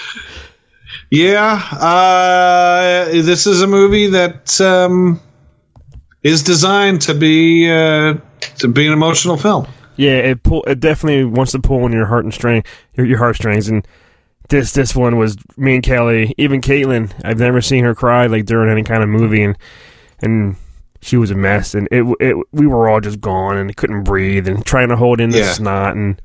Yeah, 1.11 1.53
uh, 1.71 3.05
this 3.05 3.47
is 3.47 3.63
a 3.63 3.67
movie 3.67 4.07
that 4.07 4.61
um, 4.61 5.19
is 6.21 6.43
designed 6.43 7.01
to 7.01 7.15
be 7.15 7.67
uh, 7.69 8.15
to 8.59 8.67
be 8.67 8.85
an 8.85 8.93
emotional 8.93 9.35
film. 9.35 9.67
Yeah, 9.95 10.17
it 10.17 10.43
pull 10.43 10.63
it 10.67 10.79
definitely 10.79 11.25
wants 11.25 11.51
to 11.53 11.59
pull 11.59 11.83
on 11.83 11.93
your 11.93 12.05
heart 12.05 12.25
and 12.25 12.33
string 12.33 12.63
your, 12.93 13.07
your 13.07 13.17
heartstrings 13.17 13.69
and 13.69 13.87
this 14.49 14.73
this 14.73 14.95
one 14.95 15.17
was 15.17 15.37
me 15.57 15.75
and 15.75 15.83
Kelly, 15.83 16.33
even 16.37 16.61
Caitlin. 16.61 17.11
I've 17.23 17.39
never 17.39 17.61
seen 17.61 17.83
her 17.85 17.95
cry 17.95 18.27
like 18.27 18.45
during 18.45 18.71
any 18.71 18.83
kind 18.83 19.03
of 19.03 19.09
movie 19.09 19.43
and 19.43 19.57
and 20.21 20.55
she 21.01 21.15
was 21.15 21.31
a 21.31 21.35
mess 21.35 21.73
and 21.75 21.87
it 21.91 22.03
it 22.19 22.35
we 22.51 22.67
were 22.67 22.89
all 22.89 22.99
just 22.99 23.21
gone 23.21 23.55
and 23.57 23.75
couldn't 23.77 24.03
breathe 24.03 24.47
and 24.47 24.65
trying 24.65 24.89
to 24.89 24.95
hold 24.97 25.21
in 25.21 25.29
the 25.29 25.39
Yeah. 25.39 25.51
snot 25.53 25.95
and 25.95 26.21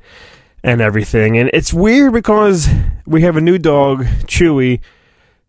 and 0.62 0.80
everything. 0.80 1.36
And 1.38 1.50
it's 1.52 1.72
weird 1.74 2.12
because 2.14 2.68
we 3.06 3.20
have 3.22 3.36
a 3.36 3.40
new 3.40 3.58
dog, 3.58 4.04
Chewy, 4.26 4.80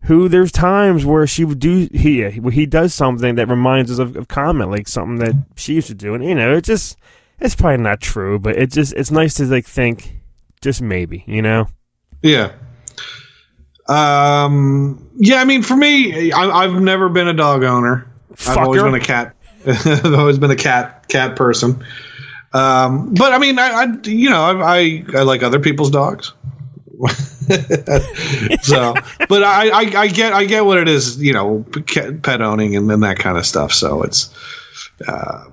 who 0.02 0.28
there's 0.28 0.52
times 0.52 1.04
where 1.06 1.26
she 1.26 1.44
would 1.44 1.58
do 1.58 1.88
he 1.92 2.28
he 2.52 2.66
does 2.66 2.94
something 2.94 3.34
that 3.36 3.48
reminds 3.48 3.90
us 3.90 3.98
of, 3.98 4.14
of 4.16 4.28
Comet, 4.28 4.68
like 4.68 4.86
something 4.86 5.16
that 5.24 5.34
she 5.56 5.74
used 5.74 5.88
to 5.88 5.94
do. 5.94 6.14
And 6.14 6.22
you 6.22 6.34
know, 6.34 6.54
it 6.56 6.64
just 6.64 6.96
it's 7.40 7.54
probably 7.56 7.82
not 7.82 8.00
true, 8.00 8.38
but 8.38 8.56
it 8.56 8.70
just 8.70 8.92
it's 8.92 9.10
nice 9.10 9.34
to 9.34 9.44
like 9.46 9.66
think 9.66 10.20
just 10.60 10.80
maybe, 10.82 11.24
you 11.26 11.42
know? 11.42 11.66
Yeah. 12.22 12.52
Um. 13.88 15.08
Yeah. 15.16 15.40
I 15.40 15.44
mean, 15.44 15.62
for 15.62 15.76
me, 15.76 16.32
I, 16.32 16.64
I've 16.64 16.80
never 16.80 17.08
been 17.08 17.28
a 17.28 17.34
dog 17.34 17.62
owner. 17.62 18.06
I've 18.46 18.58
always 18.58 18.82
been 18.82 18.94
a 18.94 19.00
cat. 19.00 19.34
I've 19.66 20.14
always 20.14 20.38
been 20.38 20.50
a 20.50 20.56
cat 20.56 21.08
cat 21.08 21.36
person. 21.36 21.84
Um. 22.52 23.14
But 23.14 23.32
I 23.32 23.38
mean, 23.38 23.58
I, 23.58 23.68
I 23.68 23.84
you 24.04 24.30
know, 24.30 24.42
I, 24.42 24.78
I 24.78 25.04
I 25.14 25.22
like 25.22 25.42
other 25.42 25.60
people's 25.60 25.90
dogs. 25.90 26.32
so, 28.62 28.94
but 29.28 29.42
I, 29.42 29.68
I 29.68 30.00
I 30.00 30.08
get 30.08 30.32
I 30.32 30.44
get 30.44 30.64
what 30.64 30.78
it 30.78 30.88
is. 30.88 31.22
You 31.22 31.32
know, 31.32 31.64
pet 31.86 32.22
pet 32.22 32.40
owning 32.40 32.74
and, 32.74 32.90
and 32.90 33.02
that 33.02 33.18
kind 33.18 33.36
of 33.36 33.46
stuff. 33.46 33.72
So 33.72 34.02
it's. 34.02 34.34
Uh, 35.06 35.44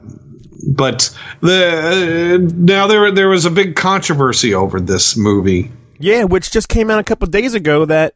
but 0.68 1.16
the 1.42 2.40
uh, 2.40 2.54
now 2.56 2.88
there 2.88 3.12
there 3.12 3.30
was 3.30 3.46
a 3.46 3.52
big 3.52 3.76
controversy 3.76 4.54
over 4.54 4.80
this 4.80 5.18
movie. 5.18 5.72
Yeah, 6.00 6.24
which 6.24 6.52
just 6.52 6.70
came 6.70 6.90
out 6.90 7.00
a 7.00 7.04
couple 7.04 7.28
days 7.28 7.54
ago 7.54 7.86
that 7.86 8.16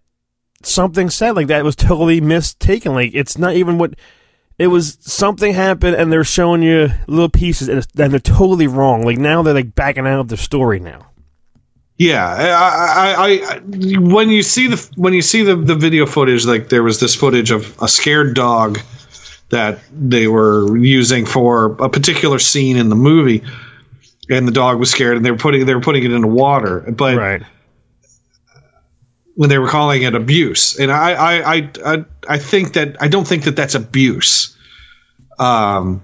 something 0.63 1.09
said 1.09 1.31
like 1.35 1.47
that 1.47 1.63
was 1.63 1.75
totally 1.75 2.21
mistaken. 2.21 2.93
Like 2.93 3.11
it's 3.13 3.37
not 3.37 3.55
even 3.55 3.77
what 3.77 3.95
it 4.57 4.67
was. 4.67 4.97
Something 5.01 5.53
happened, 5.53 5.95
and 5.95 6.11
they're 6.11 6.23
showing 6.23 6.61
you 6.61 6.89
little 7.07 7.29
pieces, 7.29 7.69
and, 7.69 7.79
it's, 7.79 7.87
and 7.97 8.11
they're 8.11 8.19
totally 8.19 8.67
wrong. 8.67 9.03
Like 9.03 9.17
now 9.17 9.41
they're 9.41 9.53
like 9.53 9.75
backing 9.75 10.07
out 10.07 10.19
of 10.19 10.27
the 10.27 10.37
story 10.37 10.79
now. 10.79 11.07
Yeah, 11.97 12.27
I, 12.27 13.15
I, 13.17 13.55
I, 13.55 13.59
when 13.97 14.29
you 14.29 14.43
see 14.43 14.67
the 14.67 14.89
when 14.97 15.13
you 15.13 15.23
see 15.23 15.41
the, 15.41 15.55
the 15.55 15.75
video 15.75 16.05
footage, 16.05 16.45
like 16.45 16.69
there 16.69 16.83
was 16.83 16.99
this 16.99 17.15
footage 17.15 17.49
of 17.49 17.75
a 17.81 17.87
scared 17.87 18.35
dog 18.35 18.79
that 19.49 19.79
they 19.91 20.27
were 20.27 20.77
using 20.77 21.25
for 21.25 21.73
a 21.79 21.89
particular 21.89 22.37
scene 22.37 22.77
in 22.77 22.89
the 22.89 22.95
movie, 22.95 23.43
and 24.29 24.47
the 24.47 24.51
dog 24.51 24.77
was 24.77 24.91
scared, 24.91 25.17
and 25.17 25.25
they 25.25 25.31
were 25.31 25.37
putting 25.37 25.65
they 25.65 25.73
were 25.73 25.81
putting 25.81 26.03
it 26.03 26.11
into 26.11 26.27
water, 26.27 26.81
but 26.81 27.17
right. 27.17 27.41
When 29.37 29.49
they 29.49 29.59
were 29.59 29.69
calling 29.69 30.01
it 30.01 30.15
abuse, 30.15 30.79
and 30.79 30.91
I, 30.91 31.11
I, 31.13 31.71
I, 31.85 32.05
I, 32.27 32.37
think 32.39 32.73
that 32.73 32.99
I 32.99 33.07
don't 33.07 33.27
think 33.27 33.43
that 33.43 33.55
that's 33.55 33.75
abuse. 33.75 34.57
Um, 35.37 36.01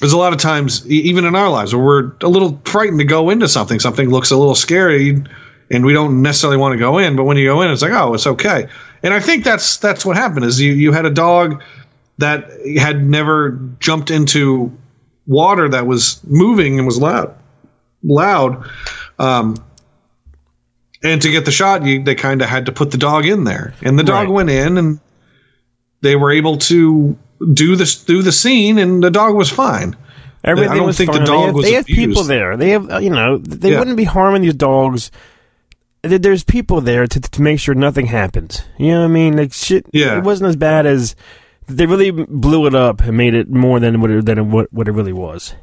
there's 0.00 0.12
a 0.12 0.18
lot 0.18 0.32
of 0.32 0.40
times, 0.40 0.84
even 0.90 1.24
in 1.24 1.36
our 1.36 1.48
lives, 1.48 1.72
where 1.72 1.84
we're 1.84 2.12
a 2.22 2.28
little 2.28 2.60
frightened 2.64 2.98
to 2.98 3.04
go 3.04 3.30
into 3.30 3.46
something. 3.46 3.78
Something 3.78 4.10
looks 4.10 4.32
a 4.32 4.36
little 4.36 4.56
scary, 4.56 5.22
and 5.70 5.86
we 5.86 5.92
don't 5.92 6.20
necessarily 6.20 6.56
want 6.56 6.72
to 6.72 6.78
go 6.78 6.98
in. 6.98 7.14
But 7.14 7.22
when 7.22 7.36
you 7.36 7.46
go 7.46 7.62
in, 7.62 7.70
it's 7.70 7.82
like, 7.82 7.92
oh, 7.92 8.14
it's 8.14 8.26
okay. 8.26 8.66
And 9.04 9.14
I 9.14 9.20
think 9.20 9.44
that's 9.44 9.76
that's 9.76 10.04
what 10.04 10.16
happened. 10.16 10.44
Is 10.44 10.60
you 10.60 10.72
you 10.72 10.90
had 10.90 11.06
a 11.06 11.10
dog 11.10 11.62
that 12.18 12.50
had 12.78 13.00
never 13.00 13.60
jumped 13.78 14.10
into 14.10 14.76
water 15.28 15.68
that 15.68 15.86
was 15.86 16.20
moving 16.24 16.78
and 16.78 16.86
was 16.86 16.98
loud, 16.98 17.32
loud. 18.02 18.68
Um, 19.20 19.54
and 21.02 21.20
to 21.22 21.30
get 21.30 21.44
the 21.44 21.50
shot, 21.52 21.84
you, 21.84 22.02
they 22.02 22.14
kind 22.14 22.42
of 22.42 22.48
had 22.48 22.66
to 22.66 22.72
put 22.72 22.90
the 22.90 22.98
dog 22.98 23.26
in 23.26 23.44
there, 23.44 23.74
and 23.82 23.98
the 23.98 24.02
dog 24.04 24.26
Right. 24.26 24.32
went 24.34 24.50
in, 24.50 24.78
and 24.78 25.00
they 26.00 26.16
were 26.16 26.30
able 26.32 26.56
to 26.58 27.16
do 27.54 27.76
this 27.76 28.02
do 28.02 28.22
the 28.22 28.32
scene, 28.32 28.78
and 28.78 29.02
the 29.02 29.10
dog 29.10 29.34
was 29.36 29.50
fine. 29.50 29.96
Everything 30.44 30.70
I 30.72 30.76
don't 30.76 30.86
was 30.86 30.96
think 30.96 31.10
fine. 31.12 31.20
the 31.20 31.26
dog 31.26 31.40
they 31.40 31.46
have, 31.46 31.54
was 31.54 31.64
they 31.66 31.72
have 31.74 31.84
abused. 31.84 31.98
people 32.08 32.22
there. 32.24 32.56
They 32.56 32.70
have, 32.70 33.02
you 33.02 33.10
know, 33.10 33.38
they 33.38 33.72
Yeah. 33.72 33.78
wouldn't 33.80 33.96
be 33.96 34.04
harming 34.04 34.42
these 34.42 34.54
dogs. 34.54 35.10
There's 36.02 36.44
people 36.44 36.80
there 36.80 37.06
to 37.08 37.20
to 37.20 37.42
make 37.42 37.58
sure 37.58 37.74
nothing 37.74 38.06
happens. 38.06 38.62
You 38.78 38.92
know 38.92 39.00
what 39.00 39.04
I 39.06 39.08
mean? 39.08 39.36
Like 39.36 39.52
shit. 39.52 39.86
Yeah. 39.92 40.16
It 40.18 40.24
wasn't 40.24 40.48
as 40.48 40.56
bad 40.56 40.86
as 40.86 41.16
they 41.66 41.86
really 41.86 42.12
blew 42.12 42.66
it 42.66 42.74
up 42.74 43.00
and 43.02 43.16
made 43.16 43.34
it 43.34 43.50
more 43.50 43.80
than 43.80 44.00
what 44.00 44.10
it, 44.10 44.24
than 44.26 44.50
what 44.50 44.72
what 44.72 44.86
it 44.88 44.92
really 44.92 45.12
was. 45.12 45.54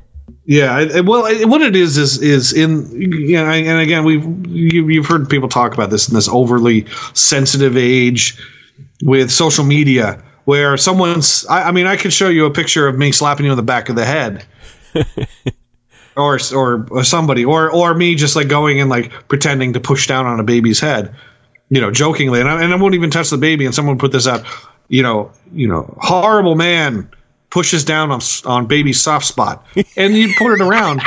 Yeah, 0.45 0.79
it- 0.79 1.05
well, 1.05 1.25
it- 1.25 1.47
what 1.47 1.61
it 1.61 1.75
is 1.75 1.97
is 1.97 2.21
is 2.21 2.53
in 2.53 2.89
you 3.01 3.33
know, 3.35 3.45
and 3.45 3.79
again 3.79 4.03
we've 4.03 4.23
you, 4.47 4.87
you've 4.87 5.05
heard 5.05 5.29
people 5.29 5.49
talk 5.49 5.73
about 5.73 5.89
this 5.89 6.07
in 6.07 6.15
this 6.15 6.27
overly 6.27 6.85
sensitive 7.13 7.77
age 7.77 8.37
with 9.03 9.31
social 9.31 9.63
media, 9.65 10.21
where 10.45 10.77
someone's 10.77 11.45
I, 11.47 11.63
I 11.69 11.71
mean 11.71 11.87
I 11.87 11.95
could 11.95 12.13
show 12.13 12.29
you 12.29 12.45
a 12.45 12.51
picture 12.51 12.87
of 12.87 12.97
me 12.97 13.11
slapping 13.11 13.45
you 13.45 13.51
on 13.51 13.57
the 13.57 13.63
back 13.63 13.89
of 13.89 13.95
the 13.95 14.05
head, 14.05 14.45
or, 16.17 16.39
or 16.53 16.87
or 16.91 17.03
somebody, 17.03 17.43
or 17.45 17.71
or 17.71 17.93
me 17.93 18.15
just 18.15 18.35
like 18.35 18.47
going 18.47 18.79
and 18.79 18.89
like 18.89 19.11
pretending 19.27 19.73
to 19.73 19.79
push 19.79 20.07
down 20.07 20.25
on 20.25 20.39
a 20.39 20.43
baby's 20.43 20.79
head, 20.79 21.13
you 21.69 21.81
know, 21.81 21.91
jokingly, 21.91 22.39
and 22.39 22.49
I, 22.49 22.63
and 22.63 22.73
I 22.73 22.75
won't 22.77 22.95
even 22.95 23.09
touch 23.11 23.29
the 23.29 23.37
baby, 23.37 23.65
and 23.65 23.75
someone 23.75 23.97
put 23.97 24.11
this 24.11 24.27
out, 24.27 24.43
you 24.87 25.03
know, 25.03 25.31
you 25.53 25.67
know, 25.67 25.95
horrible 26.01 26.55
man 26.55 27.09
pushes 27.55 27.85
down 27.85 28.11
on 28.11 28.19
on 28.43 28.65
baby's 28.65 29.01
soft 29.01 29.25
spot, 29.25 29.65
and 29.95 30.13
you 30.13 30.33
put 30.37 30.51
it 30.51 30.59
around, 30.59 31.01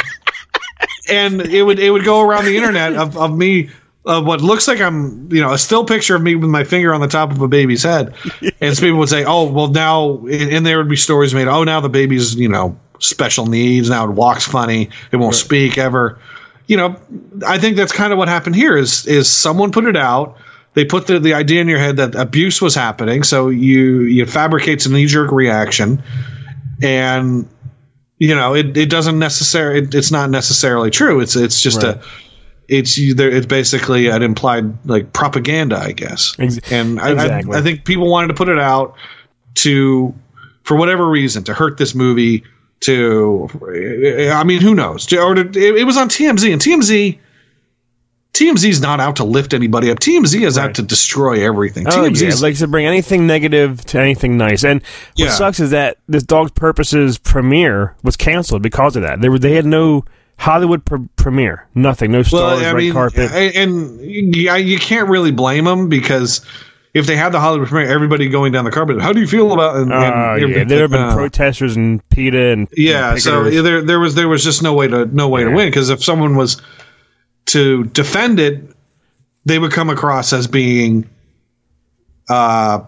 and 1.11 1.42
it 1.42 1.62
would 1.62 1.78
it 1.78 1.90
would 1.90 2.07
go 2.07 2.22
around 2.22 2.46
the 2.46 2.57
internet 2.57 2.94
of, 2.94 3.18
of 3.18 3.36
me 3.36 3.68
of 4.07 4.24
what 4.24 4.40
looks 4.40 4.66
like 4.66 4.80
I'm, 4.80 5.30
you 5.30 5.42
know, 5.42 5.53
a 5.53 5.59
still 5.59 5.84
picture 5.84 6.16
of 6.16 6.22
me 6.22 6.34
with 6.34 6.49
my 6.49 6.64
finger 6.64 6.94
on 6.94 7.03
the 7.03 7.07
top 7.07 7.30
of 7.30 7.42
a 7.42 7.49
baby's 7.49 7.82
head. 7.82 8.14
and 8.62 8.74
some 8.74 8.82
people 8.82 8.99
would 9.01 9.11
say, 9.11 9.22
oh, 9.26 9.53
well, 9.53 9.68
now, 9.68 10.26
and 10.26 10.64
there 10.64 10.78
would 10.78 10.88
be 10.88 10.96
stories 10.96 11.34
made, 11.34 11.46
oh, 11.46 11.62
now 11.62 11.78
the 11.80 11.90
baby's, 11.90 12.34
you 12.34 12.49
know, 12.49 12.74
special 13.01 13.44
needs. 13.44 13.90
Now 13.90 14.09
it 14.09 14.12
walks 14.12 14.46
funny. 14.46 14.88
It 15.12 15.18
won't 15.18 15.34
right. 15.34 15.44
speak 15.44 15.76
ever. 15.76 16.18
You 16.68 16.78
know, 16.78 16.96
I 17.46 17.59
think 17.59 17.76
that's 17.76 17.92
kind 17.92 18.11
of 18.11 18.18
what 18.18 18.28
happened 18.28 18.57
here 18.57 18.78
is, 18.78 19.07
is 19.07 19.30
someone 19.30 19.72
put 19.72 19.84
it 19.84 19.96
out. 19.96 20.38
They 20.72 20.86
put 20.86 21.07
the, 21.07 21.18
the 21.18 21.34
idea 21.34 21.61
in 21.61 21.68
your 21.68 21.78
head 21.78 21.99
that 21.99 22.14
abuse 22.14 22.62
was 22.62 22.74
happening. 22.74 23.24
So 23.24 23.51
you, 23.51 24.05
you 24.05 24.24
fabricates 24.24 24.86
a 24.86 24.90
knee 24.90 25.05
jerk 25.05 25.30
reaction 25.32 26.03
and, 26.83 27.49
you 28.18 28.35
know, 28.35 28.55
it, 28.55 28.76
it 28.76 28.91
doesn't 28.91 29.18
necessarily, 29.18 29.81
it, 29.81 29.95
it's 29.95 30.11
not 30.11 30.31
necessarily 30.31 30.91
true. 30.91 31.20
It's, 31.20 31.37
it's 31.37 31.61
just 31.61 31.83
right. 31.83 31.97
a, 31.97 32.03
it's 32.68 32.99
either 32.99 33.31
it's 33.31 33.47
basically 33.47 34.09
an 34.09 34.22
implied 34.22 34.87
like 34.87 35.12
propaganda, 35.12 35.79
I 35.79 35.93
guess. 35.93 36.35
Ex- 36.39 36.59
and 36.70 37.01
I, 37.01 37.12
exactly. 37.12 37.57
I, 37.57 37.59
I, 37.59 37.62
think 37.62 37.85
people 37.85 38.11
wanted 38.11 38.29
to 38.29 38.35
put 38.35 38.49
it 38.49 38.59
out 38.59 38.95
to, 39.55 40.14
for 40.64 40.76
whatever 40.76 41.09
reason, 41.09 41.45
to 41.45 41.55
hurt 41.55 41.79
this 41.79 41.95
movie. 41.95 42.45
To, 42.83 43.49
I 44.33 44.45
mean, 44.45 44.61
who 44.61 44.72
knows? 44.72 45.12
Or 45.12 45.35
to, 45.35 45.41
it, 45.41 45.57
it, 45.57 45.85
was 45.85 45.97
on 45.97 46.09
TMZ, 46.09 46.53
and 46.53 46.62
TMZ. 46.62 47.18
TMZ 48.35 48.68
is 48.68 48.81
not 48.81 49.01
out 49.01 49.16
to 49.16 49.24
lift 49.24 49.53
anybody 49.53 49.91
up. 49.91 49.99
TMZ 49.99 50.43
is 50.43 50.57
right. 50.57 50.68
out 50.68 50.74
to 50.76 50.83
destroy 50.83 51.45
everything. 51.45 51.87
Oh, 51.89 51.91
TMZ 51.91 52.22
yeah. 52.22 52.43
likes 52.43 52.61
to 52.61 52.68
bring 52.68 52.87
anything 52.87 53.26
negative 53.26 53.85
to 53.87 53.99
anything 53.99 54.37
nice. 54.37 54.64
And 54.64 54.83
what 54.83 55.26
yeah. 55.26 55.31
sucks 55.31 55.61
is 55.61 55.70
that 55.70 55.99
this 56.09 56.22
Dog's 56.22 56.53
Purposes 56.53 57.18
premiere 57.18 57.97
was 58.03 58.16
canceled 58.16 58.62
because 58.62 58.97
of 58.97 59.03
that. 59.03 59.20
They 59.20 59.29
were 59.29 59.39
they 59.39 59.55
had 59.55 59.66
no 59.66 60.05
Hollywood 60.37 60.85
pr- 60.85 60.97
premiere, 61.16 61.66
nothing, 61.74 62.12
no 62.12 62.22
stars, 62.22 62.61
well, 62.61 62.74
red 62.74 62.81
mean, 62.81 62.93
carpet, 62.93 63.33
and 63.33 64.01
yeah, 64.05 64.57
you 64.57 64.79
can't 64.79 65.09
really 65.09 65.33
blame 65.33 65.64
them 65.64 65.89
because 65.89 66.47
if 66.95 67.07
they 67.07 67.16
had 67.16 67.33
the 67.33 67.41
Hollywood 67.41 67.68
premiere, 67.68 67.91
everybody 67.91 68.29
going 68.29 68.53
down 68.53 68.64
the 68.64 68.70
carpet. 68.70 69.01
How 69.01 69.12
do 69.12 69.20
you 69.20 69.26
feel 69.26 69.53
about? 69.53 69.76
And, 69.76 69.93
uh, 69.93 70.37
yeah, 70.39 70.64
there 70.64 70.83
have 70.83 70.91
been 70.91 71.03
uh, 71.03 71.14
protesters 71.14 71.76
and 71.76 72.09
PETA 72.11 72.53
and 72.53 72.68
yeah, 72.76 73.16
so 73.16 73.51
there 73.51 73.83
there 73.83 73.99
was 73.99 74.14
there 74.14 74.29
was 74.29 74.45
just 74.45 74.62
no 74.62 74.74
way 74.74 74.87
to 74.87 75.07
no 75.07 75.29
way 75.29 75.43
yeah. 75.43 75.49
to 75.49 75.55
win 75.55 75.68
because 75.68 75.91
if 75.91 76.05
someone 76.05 76.37
was 76.37 76.62
to 77.49 77.84
defend 77.84 78.40
it, 78.40 78.62
they 79.44 79.59
would 79.59 79.72
come 79.72 79.90
across 79.90 80.32
as 80.32 80.46
being, 80.46 81.09
uh, 82.28 82.80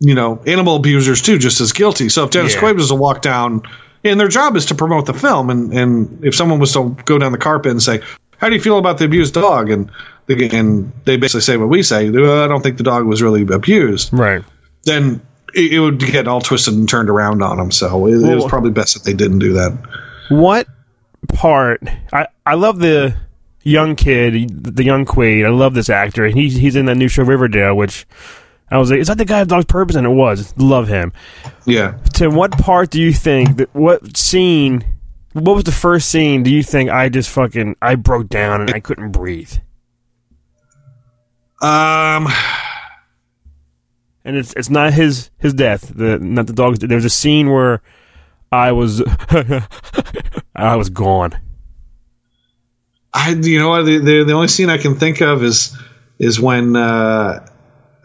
you 0.00 0.14
know, 0.14 0.42
animal 0.46 0.76
abusers 0.76 1.22
too, 1.22 1.38
just 1.38 1.60
as 1.60 1.72
guilty. 1.72 2.08
So 2.08 2.24
if 2.24 2.30
Dennis 2.30 2.54
yeah. 2.54 2.60
Quaid 2.60 2.76
was 2.76 2.88
to 2.88 2.94
walk 2.94 3.22
down 3.22 3.62
and 4.04 4.20
their 4.20 4.28
job 4.28 4.56
is 4.56 4.66
to 4.66 4.74
promote 4.74 5.06
the 5.06 5.14
film. 5.14 5.50
And 5.50 5.72
and 5.72 6.24
if 6.24 6.34
someone 6.34 6.58
was 6.60 6.72
to 6.74 6.96
go 7.04 7.18
down 7.18 7.32
the 7.32 7.38
carpet 7.38 7.70
and 7.70 7.82
say, 7.82 8.00
"How 8.38 8.48
do 8.48 8.54
you 8.54 8.60
feel 8.60 8.78
about 8.78 8.98
the 8.98 9.04
abused 9.04 9.34
dog?" 9.34 9.70
and 9.70 9.90
they, 10.26 10.48
and 10.50 10.92
they 11.04 11.16
basically 11.16 11.42
say 11.42 11.56
what 11.56 11.68
we 11.68 11.82
say, 11.82 12.08
I 12.08 12.48
don't 12.48 12.62
think 12.62 12.76
the 12.78 12.82
dog 12.82 13.06
was 13.06 13.22
really 13.22 13.42
abused. 13.42 14.12
Right. 14.12 14.42
Then 14.84 15.20
it, 15.54 15.74
it 15.74 15.80
would 15.80 15.98
get 15.98 16.26
all 16.28 16.40
twisted 16.40 16.74
and 16.74 16.88
turned 16.88 17.10
around 17.10 17.42
on 17.42 17.58
them. 17.58 17.70
So 17.70 18.06
it, 18.06 18.18
well, 18.18 18.30
it 18.30 18.34
was 18.34 18.46
probably 18.46 18.70
best 18.70 18.94
that 18.94 19.04
they 19.04 19.14
didn't 19.14 19.38
do 19.38 19.52
that. 19.54 19.78
What 20.28 20.66
part? 21.28 21.82
I 22.12 22.26
I 22.46 22.54
love 22.54 22.78
the 22.78 23.14
young 23.64 23.96
kid, 23.96 24.64
the 24.76 24.84
young 24.84 25.04
Quaid. 25.04 25.44
I 25.44 25.50
love 25.50 25.74
this 25.74 25.90
actor. 25.90 26.26
He's 26.28 26.54
he's 26.56 26.76
in 26.76 26.86
that 26.86 26.96
new 26.96 27.08
show 27.08 27.24
Riverdale, 27.24 27.74
which 27.74 28.06
I 28.70 28.78
was 28.78 28.90
like, 28.90 29.00
is 29.00 29.08
that 29.08 29.18
the 29.18 29.24
guy 29.24 29.40
of 29.40 29.48
Dog's 29.48 29.64
Purpose? 29.64 29.96
And 29.96 30.06
it 30.06 30.10
was. 30.10 30.54
Love 30.56 30.88
him. 30.88 31.12
Yeah. 31.66 31.98
Tim, 32.12 32.34
what 32.34 32.52
part 32.52 32.90
do 32.90 33.00
you 33.00 33.12
think 33.12 33.56
that 33.56 33.74
what 33.74 34.16
scene? 34.16 34.84
What 35.32 35.54
was 35.54 35.64
the 35.64 35.72
first 35.72 36.08
scene? 36.10 36.42
Do 36.42 36.50
you 36.50 36.62
think 36.62 36.90
I 36.90 37.08
just 37.08 37.28
fucking 37.30 37.76
I 37.82 37.96
broke 37.96 38.28
down 38.28 38.60
and 38.60 38.70
I 38.70 38.80
couldn't 38.80 39.10
breathe? 39.12 39.52
Um. 41.60 42.28
And 44.26 44.36
it's 44.36 44.54
it's 44.54 44.70
not 44.70 44.92
his 44.92 45.30
his 45.38 45.52
death. 45.52 45.92
The 45.94 46.18
not 46.18 46.46
the 46.46 46.52
dog's. 46.52 46.78
There's 46.78 47.04
a 47.04 47.10
scene 47.10 47.50
where 47.50 47.82
I 48.50 48.72
was 48.72 49.02
I 50.56 50.76
was 50.76 50.88
gone. 50.88 51.38
I 53.14 53.30
you 53.30 53.58
know 53.60 53.70
what 53.70 53.84
the, 53.84 53.98
the, 53.98 54.24
the 54.24 54.32
only 54.32 54.48
scene 54.48 54.68
I 54.68 54.78
can 54.78 54.96
think 54.96 55.20
of 55.20 55.42
is 55.44 55.76
is 56.18 56.40
when 56.40 56.74
uh, 56.74 57.46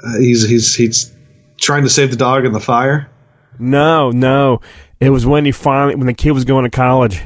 uh, 0.03 0.17
he's 0.19 0.47
he's 0.47 0.75
he's 0.75 1.11
trying 1.57 1.83
to 1.83 1.89
save 1.89 2.11
the 2.11 2.17
dog 2.17 2.45
in 2.45 2.53
the 2.53 2.59
fire? 2.59 3.09
No, 3.57 4.11
no. 4.11 4.61
It 4.99 5.09
was 5.09 5.25
when 5.25 5.45
he 5.45 5.51
finally 5.51 5.95
when 5.95 6.07
the 6.07 6.13
kid 6.13 6.31
was 6.31 6.45
going 6.45 6.63
to 6.63 6.69
college. 6.69 7.21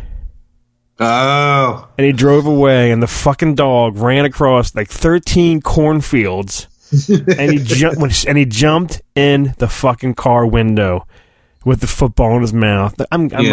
Oh. 0.99 1.89
And 1.97 2.05
he 2.05 2.13
drove 2.13 2.45
away, 2.45 2.91
and 2.91 3.01
the 3.03 3.07
fucking 3.07 3.55
dog 3.55 3.97
ran 3.97 4.25
across 4.25 4.73
like 4.75 4.87
thirteen 4.89 5.61
cornfields, 5.61 6.67
and 7.09 7.51
he 7.51 7.59
jumped 7.59 8.25
and 8.25 8.37
he 8.37 8.45
jumped 8.45 9.01
in 9.15 9.55
the 9.57 9.67
fucking 9.67 10.13
car 10.13 10.45
window 10.45 11.05
with 11.65 11.81
the 11.81 11.87
football 11.87 12.35
in 12.35 12.41
his 12.41 12.53
mouth. 12.53 12.93
I'm, 13.11 13.29
I'm 13.33 13.43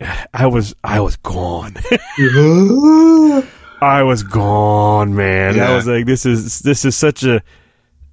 yeah. 0.00 0.26
I 0.32 0.46
was 0.46 0.74
I 0.82 1.00
was 1.00 1.16
gone. 1.16 1.76
I 3.80 4.02
was 4.02 4.22
gone, 4.22 5.14
man. 5.14 5.56
Yeah. 5.56 5.70
I 5.70 5.76
was 5.76 5.86
like, 5.86 6.06
this 6.06 6.24
is 6.26 6.60
this 6.60 6.84
is 6.84 6.96
such 6.96 7.24
a 7.24 7.42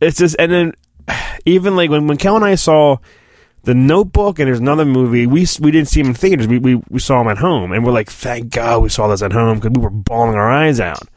it's 0.02 0.18
just 0.18 0.36
and 0.40 0.52
then 0.52 0.74
even 1.46 1.76
like 1.76 1.90
when 1.90 2.08
when 2.08 2.18
Kel 2.18 2.36
and 2.36 2.46
I 2.46 2.56
saw 2.56 2.98
the 3.64 3.74
Notebook 3.74 4.40
and 4.40 4.48
there's 4.48 4.60
another 4.60 4.86
movie 4.86 5.26
we 5.26 5.48
we 5.62 5.72
didn't 5.72 5.88
see 5.88 6.02
him 6.02 6.08
in 6.08 6.14
theaters 6.14 6.48
we 6.48 6.58
we, 6.58 6.82
we 6.90 7.00
saw 7.00 7.22
him 7.22 7.28
at 7.30 7.38
home 7.38 7.72
and 7.72 7.86
we're 7.86 7.94
like 7.94 8.10
thank 8.10 8.50
God 8.50 8.82
we 8.82 8.90
saw 8.90 9.08
this 9.08 9.22
at 9.22 9.32
home 9.32 9.60
because 9.60 9.72
we 9.72 9.82
were 9.82 9.90
bawling 9.90 10.36
our 10.36 10.52
eyes 10.52 10.80
out. 10.80 11.08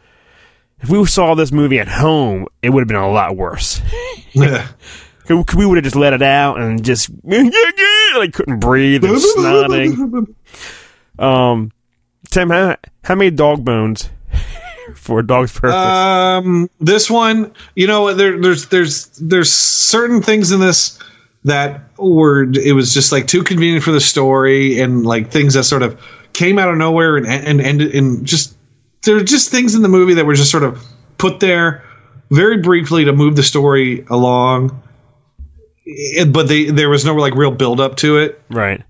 If 0.81 0.91
we 0.91 1.05
saw 1.07 1.35
this 1.35 1.53
movie 1.53 1.81
at 1.81 1.89
home, 1.89 2.47
it 2.63 2.71
would 2.71 2.83
have 2.83 2.89
been 2.89 2.97
a 2.97 3.11
lot 3.11 3.37
worse. 3.37 3.81
Yeah. 4.33 4.69
we 5.31 5.65
would 5.65 5.79
have 5.79 5.85
just 5.85 5.97
let 5.97 6.13
it 6.13 6.21
out 6.21 6.61
and 6.61 6.85
just 6.85 7.09
like 7.25 8.35
couldn't 8.35 8.61
breathe 8.61 9.03
and 9.03 9.17
snotting. 9.17 10.35
Um, 11.19 11.73
Tim, 12.31 12.51
how, 12.51 12.77
how 13.03 13.15
many 13.15 13.31
dog 13.31 13.65
bones 13.65 14.11
for 14.95 15.21
a 15.21 15.27
dog's 15.27 15.53
purpose? 15.53 15.75
Um, 15.75 16.71
this 16.81 17.11
one, 17.11 17.53
you 17.75 17.87
know, 17.87 18.15
there, 18.15 18.41
there's 18.41 18.69
there's 18.69 19.07
there's 19.21 19.51
certain 19.51 20.23
things 20.23 20.53
in 20.53 20.61
this 20.61 20.99
that 21.45 21.81
were 21.99 22.45
it 22.53 22.75
was 22.75 22.93
just 22.93 23.13
like 23.13 23.27
too 23.27 23.43
convenient 23.43 23.85
for 23.85 23.93
the 23.93 24.01
story 24.01 24.81
and 24.81 25.07
like 25.07 25.31
things 25.31 25.55
that 25.55 25.65
sort 25.65 25.83
of 25.83 26.01
came 26.33 26.59
out 26.59 26.69
of 26.69 26.77
nowhere 26.77 27.17
and 27.17 27.27
and 27.27 27.61
ended 27.61 27.95
and 27.95 28.27
just 28.27 28.57
there 29.05 29.17
are 29.17 29.23
just 29.23 29.51
things 29.51 29.75
in 29.75 29.83
the 29.83 29.89
movie 29.89 30.15
that 30.15 30.27
were 30.27 30.35
just 30.35 30.51
sort 30.51 30.65
of 30.65 30.85
put 31.19 31.41
there 31.41 31.85
very 32.31 32.59
briefly 32.59 33.05
to 33.05 33.13
move 33.13 33.37
the 33.37 33.43
story 33.43 34.05
along. 34.11 34.83
But 36.29 36.49
they 36.49 36.65
there 36.65 36.89
was 36.89 37.05
no 37.05 37.15
like 37.15 37.35
real 37.35 37.53
build 37.53 37.81
up 37.81 37.97
to 37.99 38.19
it. 38.19 38.41
Right 38.51 38.83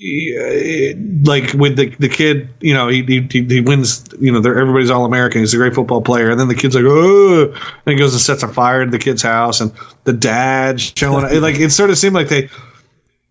like 0.00 1.52
with 1.54 1.76
the 1.76 1.94
the 1.98 2.08
kid, 2.08 2.48
you 2.60 2.72
know, 2.72 2.86
he 2.88 3.02
he, 3.02 3.20
he 3.42 3.60
wins. 3.60 4.04
You 4.20 4.30
know, 4.30 4.38
everybody's 4.38 4.90
all 4.90 5.04
American. 5.04 5.40
He's 5.40 5.54
a 5.54 5.56
great 5.56 5.74
football 5.74 6.02
player, 6.02 6.30
and 6.30 6.38
then 6.38 6.46
the 6.46 6.54
kid's 6.54 6.76
like, 6.76 6.84
oh, 6.86 7.52
and 7.84 7.92
he 7.92 7.96
goes 7.96 8.12
and 8.12 8.20
sets 8.20 8.44
a 8.44 8.48
fire 8.48 8.84
to 8.84 8.90
the 8.90 8.98
kid's 8.98 9.22
house, 9.22 9.60
and 9.60 9.72
the 10.04 10.12
dad 10.12 10.80
showing 10.80 11.40
like 11.40 11.58
it 11.58 11.70
sort 11.70 11.90
of 11.90 11.98
seemed 11.98 12.14
like 12.14 12.28
they 12.28 12.48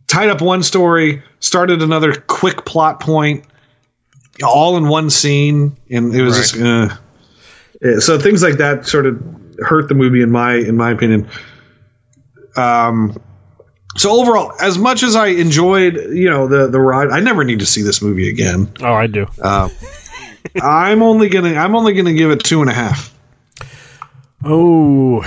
tied 0.08 0.30
up 0.30 0.42
one 0.42 0.62
story, 0.62 1.24
started 1.40 1.82
another 1.82 2.14
quick 2.14 2.66
plot 2.66 3.00
point, 3.00 3.46
all 4.44 4.76
in 4.76 4.90
one 4.90 5.10
scene, 5.10 5.78
and 5.90 6.14
it 6.14 6.22
was 6.22 6.36
right. 6.36 6.42
just. 6.42 7.02
Uh, 7.82 8.00
so 8.02 8.20
things 8.20 8.44
like 8.44 8.56
that 8.56 8.86
sort 8.86 9.06
of 9.06 9.24
hurt 9.60 9.88
the 9.88 9.96
movie 9.96 10.22
in 10.22 10.32
my 10.32 10.56
in 10.56 10.76
my 10.76 10.92
opinion. 10.92 11.30
Um, 12.58 13.22
so 13.98 14.22
overall, 14.22 14.54
as 14.60 14.78
much 14.78 15.04
as 15.04 15.16
I 15.16 15.28
enjoyed, 15.28 15.96
you 15.96 16.30
know, 16.30 16.48
the 16.48 16.68
the 16.68 16.80
ride, 16.80 17.10
I 17.10 17.20
never 17.20 17.44
need 17.44 17.60
to 17.60 17.66
see 17.66 17.82
this 17.82 18.02
movie 18.02 18.30
again. 18.30 18.72
Oh, 18.82 18.94
I 18.94 19.08
do. 19.08 19.28
Uh, 19.42 19.70
I'm 20.62 21.02
only 21.02 21.30
gonna 21.30 21.56
I'm 21.56 21.76
only 21.76 21.94
gonna 21.94 22.14
give 22.14 22.32
it 22.32 22.44
two 22.44 22.62
and 22.62 22.70
a 22.70 22.74
half. 22.74 23.14
Oh, 24.44 25.26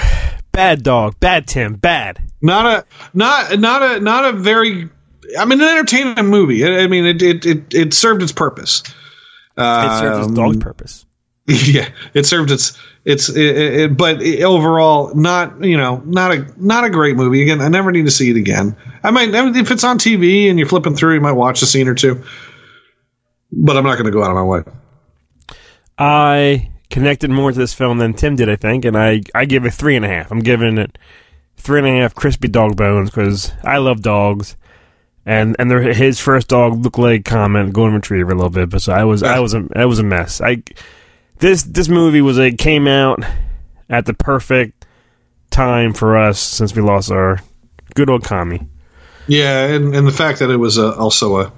bad 0.52 0.82
dog, 0.82 1.18
bad 1.20 1.46
Tim, 1.46 1.74
bad. 1.74 2.22
Not 2.40 2.66
a 2.66 2.86
not 3.12 3.58
not 3.58 3.82
a 3.82 4.00
not 4.00 4.24
a 4.24 4.32
very. 4.32 4.88
I 5.38 5.44
mean, 5.44 5.60
an 5.60 5.68
entertaining 5.68 6.26
movie. 6.26 6.64
I, 6.64 6.84
I 6.84 6.86
mean, 6.86 7.06
it, 7.06 7.22
it 7.22 7.46
it 7.46 7.74
it 7.74 7.94
served 7.94 8.22
its 8.22 8.32
purpose. 8.32 8.82
it 9.56 9.98
served 9.98 10.24
its 10.24 10.34
dog's 10.34 10.56
um, 10.56 10.60
purpose. 10.60 11.06
Yeah, 11.70 11.88
it 12.14 12.26
served 12.26 12.50
its 12.50 12.78
it's 13.04 13.28
it, 13.28 13.56
it, 13.56 13.96
but 13.96 14.22
overall 14.42 15.12
not 15.14 15.64
you 15.64 15.76
know 15.76 15.96
not 16.04 16.32
a 16.32 16.46
not 16.56 16.84
a 16.84 16.90
great 16.90 17.16
movie. 17.16 17.42
Again, 17.42 17.60
I 17.60 17.68
never 17.68 17.90
need 17.90 18.04
to 18.04 18.10
see 18.10 18.30
it 18.30 18.36
again. 18.36 18.76
I 19.02 19.10
might 19.10 19.34
if 19.34 19.70
it's 19.70 19.82
on 19.82 19.98
TV 19.98 20.48
and 20.48 20.58
you're 20.58 20.68
flipping 20.68 20.94
through, 20.94 21.14
you 21.14 21.20
might 21.20 21.32
watch 21.32 21.62
a 21.62 21.66
scene 21.66 21.88
or 21.88 21.94
two. 21.94 22.22
But 23.52 23.76
I'm 23.76 23.84
not 23.84 23.94
going 23.94 24.04
to 24.04 24.12
go 24.12 24.22
out 24.22 24.30
of 24.30 24.36
my 24.36 24.44
way. 24.44 24.62
I 25.98 26.70
connected 26.88 27.30
more 27.30 27.50
to 27.50 27.58
this 27.58 27.74
film 27.74 27.98
than 27.98 28.14
Tim 28.14 28.36
did, 28.36 28.48
I 28.48 28.56
think, 28.56 28.84
and 28.84 28.96
I 28.96 29.22
I 29.34 29.44
give 29.44 29.64
it 29.64 29.74
three 29.74 29.96
and 29.96 30.04
a 30.04 30.08
half. 30.08 30.30
I'm 30.30 30.40
giving 30.40 30.78
it 30.78 30.98
three 31.56 31.80
and 31.80 31.88
a 31.88 32.00
half 32.00 32.14
crispy 32.14 32.46
dog 32.46 32.76
bones 32.76 33.10
because 33.10 33.52
I 33.64 33.78
love 33.78 34.02
dogs 34.02 34.56
and 35.26 35.56
and 35.58 35.70
his 35.70 36.20
first 36.20 36.48
dog 36.48 36.82
looked 36.82 36.98
like 36.98 37.24
Comet 37.24 37.72
golden 37.72 37.94
retriever 37.94 38.32
a 38.32 38.34
little 38.34 38.50
bit, 38.50 38.70
but 38.70 38.82
so 38.82 38.92
I 38.92 39.04
was 39.04 39.22
I 39.22 39.38
was 39.38 39.54
a 39.54 39.66
I 39.76 39.84
was 39.84 39.98
a 39.98 40.02
mess. 40.02 40.40
I 40.40 40.62
this 41.40 41.62
this 41.64 41.88
movie 41.88 42.20
was 42.20 42.38
it 42.38 42.58
came 42.58 42.86
out 42.86 43.24
at 43.88 44.06
the 44.06 44.14
perfect 44.14 44.86
time 45.50 45.92
for 45.92 46.16
us 46.16 46.38
since 46.38 46.74
we 46.74 46.82
lost 46.82 47.10
our 47.10 47.40
good 47.94 48.08
old 48.08 48.24
Kami. 48.24 48.66
Yeah, 49.26 49.66
and, 49.66 49.94
and 49.94 50.06
the 50.06 50.12
fact 50.12 50.38
that 50.40 50.50
it 50.50 50.56
was 50.56 50.78
a, 50.78 50.94
also 50.96 51.40
a 51.40 51.52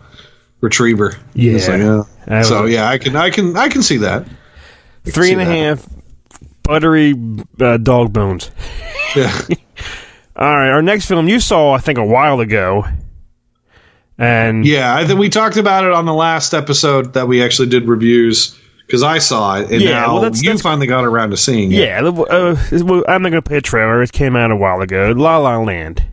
retriever. 0.60 1.16
Yeah. 1.34 2.04
Like, 2.26 2.28
uh, 2.28 2.42
so 2.42 2.64
yeah, 2.66 2.88
I 2.88 2.98
can 2.98 3.16
I 3.16 3.30
can 3.30 3.56
I 3.56 3.68
can 3.68 3.82
see 3.82 3.98
that. 3.98 4.26
I 5.06 5.10
Three 5.10 5.28
see 5.28 5.32
and 5.32 5.42
a 5.42 5.44
that. 5.44 5.54
half 5.54 5.88
buttery 6.62 7.14
uh, 7.60 7.76
dog 7.78 8.12
bones. 8.12 8.50
Yeah. 9.14 9.36
All 10.36 10.48
right, 10.56 10.70
our 10.70 10.80
next 10.82 11.06
film 11.06 11.28
you 11.28 11.40
saw, 11.40 11.72
I 11.74 11.78
think, 11.78 11.98
a 11.98 12.04
while 12.04 12.40
ago, 12.40 12.84
and 14.16 14.64
Yeah, 14.64 14.94
I 14.96 15.06
think 15.06 15.18
we 15.18 15.28
talked 15.28 15.58
about 15.58 15.84
it 15.84 15.92
on 15.92 16.06
the 16.06 16.14
last 16.14 16.54
episode 16.54 17.12
that 17.12 17.28
we 17.28 17.42
actually 17.42 17.68
did 17.68 17.86
reviews 17.86 18.58
because 18.92 19.02
I 19.02 19.16
saw 19.16 19.56
it, 19.58 19.70
and 19.70 19.80
Yeah, 19.80 19.92
now 19.92 20.12
well, 20.12 20.22
that's- 20.22 20.42
you 20.42 20.48
that's- 20.50 20.60
finally 20.60 20.86
got 20.86 21.06
around 21.06 21.30
to 21.30 21.36
seeing 21.38 21.72
it. 21.72 21.76
Yeah, 21.76 22.00
uh, 22.02 22.56
well, 22.84 23.02
I'm 23.08 23.22
not 23.22 23.30
going 23.30 23.42
to 23.42 23.48
play 23.48 23.56
a 23.56 23.62
trailer. 23.62 24.02
It 24.02 24.12
came 24.12 24.36
out 24.36 24.50
a 24.50 24.56
while 24.56 24.82
ago. 24.82 25.14
La 25.16 25.38
La 25.38 25.56
Land, 25.56 26.04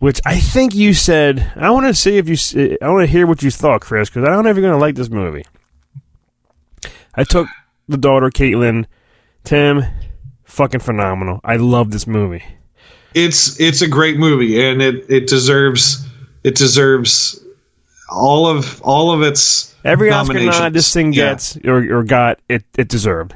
which 0.00 0.20
I 0.26 0.40
think 0.40 0.74
you 0.74 0.94
said. 0.94 1.52
I 1.54 1.70
want 1.70 1.86
to 1.86 1.94
see 1.94 2.16
if 2.18 2.28
you. 2.28 2.76
I 2.82 2.90
want 2.90 3.04
to 3.06 3.12
hear 3.12 3.24
what 3.24 3.44
you 3.44 3.52
thought, 3.52 3.82
Chris, 3.82 4.10
because 4.10 4.24
I 4.28 4.32
don't 4.32 4.42
know 4.42 4.50
if 4.50 4.56
you're 4.56 4.66
going 4.66 4.74
to 4.78 4.84
like 4.84 4.96
this 4.96 5.08
movie. 5.10 5.44
I 7.14 7.22
took 7.22 7.46
the 7.88 7.96
daughter, 7.96 8.30
Caitlin. 8.30 8.86
Tim, 9.44 9.84
fucking 10.44 10.80
phenomenal. 10.80 11.40
I 11.44 11.54
love 11.54 11.92
this 11.92 12.06
movie. 12.08 12.42
it's 13.14 13.58
it's 13.60 13.80
a 13.80 13.86
great 13.88 14.18
movie, 14.18 14.60
and 14.60 14.82
it 14.82 15.06
it 15.08 15.28
deserves 15.28 16.04
it 16.42 16.56
deserves 16.56 17.40
all 18.08 18.46
of 18.46 18.80
all 18.82 19.12
of 19.12 19.22
its 19.22 19.74
Every 19.84 20.10
Oscar 20.10 20.38
nod 20.40 20.72
this 20.72 20.92
thing 20.92 21.12
Yeah. 21.12 21.30
gets 21.30 21.56
or, 21.64 21.98
or 21.98 22.02
got, 22.02 22.40
it, 22.48 22.64
it 22.76 22.88
deserved. 22.88 23.34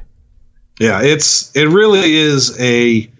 Yeah, 0.81 1.03
it's 1.03 1.55
it 1.55 1.67
really 1.69 2.17
is 2.17 2.59
a 2.61 3.11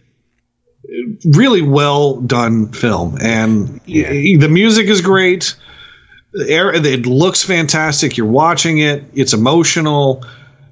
really 1.33 1.63
well 1.63 2.21
done 2.23 2.73
film, 2.73 3.19
and 3.21 3.81
y- 3.87 4.37
the 4.39 4.49
music 4.49 4.87
is 4.87 5.01
great. 5.01 5.55
It 6.33 7.07
looks 7.07 7.43
fantastic. 7.43 8.17
You're 8.17 8.27
watching 8.27 8.79
it. 8.79 9.05
It's 9.15 9.33
emotional. 9.33 10.25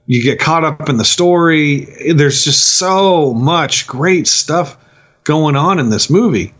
You 0.06 0.22
get 0.22 0.38
caught 0.38 0.64
up 0.64 0.88
in 0.88 0.96
the 0.96 1.04
story. 1.04 1.86
There's 2.14 2.44
just 2.44 2.76
so 2.76 3.34
much 3.34 3.86
great 3.86 4.26
stuff 4.26 4.76
going 5.24 5.56
on 5.56 5.78
in 5.78 5.90
this 5.90 6.08
movie, 6.08 6.54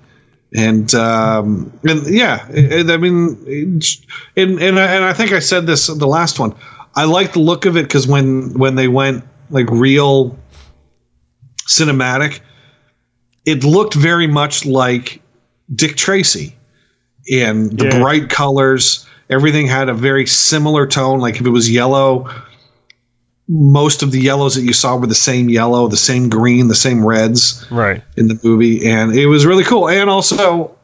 and 0.55 0.93
um, 0.95 1.73
and 1.85 2.07
yeah, 2.07 2.47
it- 2.51 2.91
I 2.91 2.97
mean, 2.97 3.81
and 4.37 4.61
and 4.63 4.79
I, 4.79 4.85
and 4.95 5.05
I 5.05 5.13
think 5.13 5.33
I 5.33 5.41
said 5.41 5.67
this 5.67 5.87
the 5.89 6.07
last 6.07 6.39
one. 6.39 6.55
I 6.95 7.05
like 7.05 7.33
the 7.35 7.41
look 7.41 7.67
of 7.67 7.77
it 7.77 7.83
because 7.83 8.07
when 8.09 8.55
when 8.59 8.75
they 8.75 8.89
went 8.89 9.25
like 9.51 9.71
real 9.71 10.37
cinematic, 11.67 12.41
it 13.45 13.65
looked 13.65 13.95
very 13.95 14.27
much 14.27 14.65
like 14.67 15.21
Dick 15.75 15.97
Tracy 15.97 16.57
in 17.27 17.77
the 17.77 17.85
Yeah. 17.87 18.01
bright 18.01 18.29
colors. 18.31 19.07
Everything 19.31 19.67
had 19.67 19.89
a 19.91 19.95
very 19.95 20.27
similar 20.27 20.87
tone. 20.87 21.21
Like 21.21 21.37
if 21.41 21.47
it 21.47 21.51
was 21.51 21.71
yellow, 21.71 22.31
most 23.49 24.03
of 24.03 24.11
the 24.13 24.21
yellows 24.21 24.55
that 24.57 24.63
you 24.63 24.73
saw 24.75 24.97
were 24.97 25.07
the 25.07 25.15
same 25.15 25.49
yellow, 25.49 25.89
the 25.89 25.97
same 25.97 26.29
green, 26.29 26.69
the 26.69 26.75
same 26.75 27.05
reds 27.05 27.65
Right. 27.71 28.03
in 28.17 28.29
the 28.29 28.39
movie, 28.45 28.87
and 28.91 29.15
it 29.15 29.27
was 29.27 29.47
really 29.47 29.65
cool. 29.65 29.89
And 29.89 30.11
also, 30.11 30.77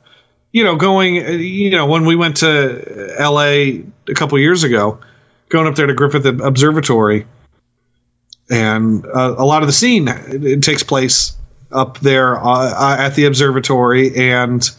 you 0.52 0.64
know, 0.64 0.76
going, 0.76 1.16
you 1.16 1.70
know, 1.70 1.84
when 1.86 2.06
we 2.06 2.16
went 2.16 2.38
to 2.38 3.14
L.A. 3.18 3.84
a 4.08 4.14
couple 4.14 4.38
years 4.38 4.64
ago, 4.64 4.98
going 5.50 5.66
up 5.66 5.74
there 5.74 5.86
to 5.86 5.92
Griffith 5.94 6.24
Observatory, 6.24 7.26
and 8.50 9.04
uh, 9.06 9.34
a 9.38 9.44
lot 9.44 9.62
of 9.62 9.66
the 9.68 9.72
scene 9.72 10.08
it, 10.08 10.44
it 10.44 10.62
takes 10.62 10.82
place 10.82 11.36
up 11.72 11.98
there 12.00 12.36
uh, 12.42 12.96
at 12.98 13.14
the 13.14 13.24
observatory, 13.26 14.14
and 14.16 14.70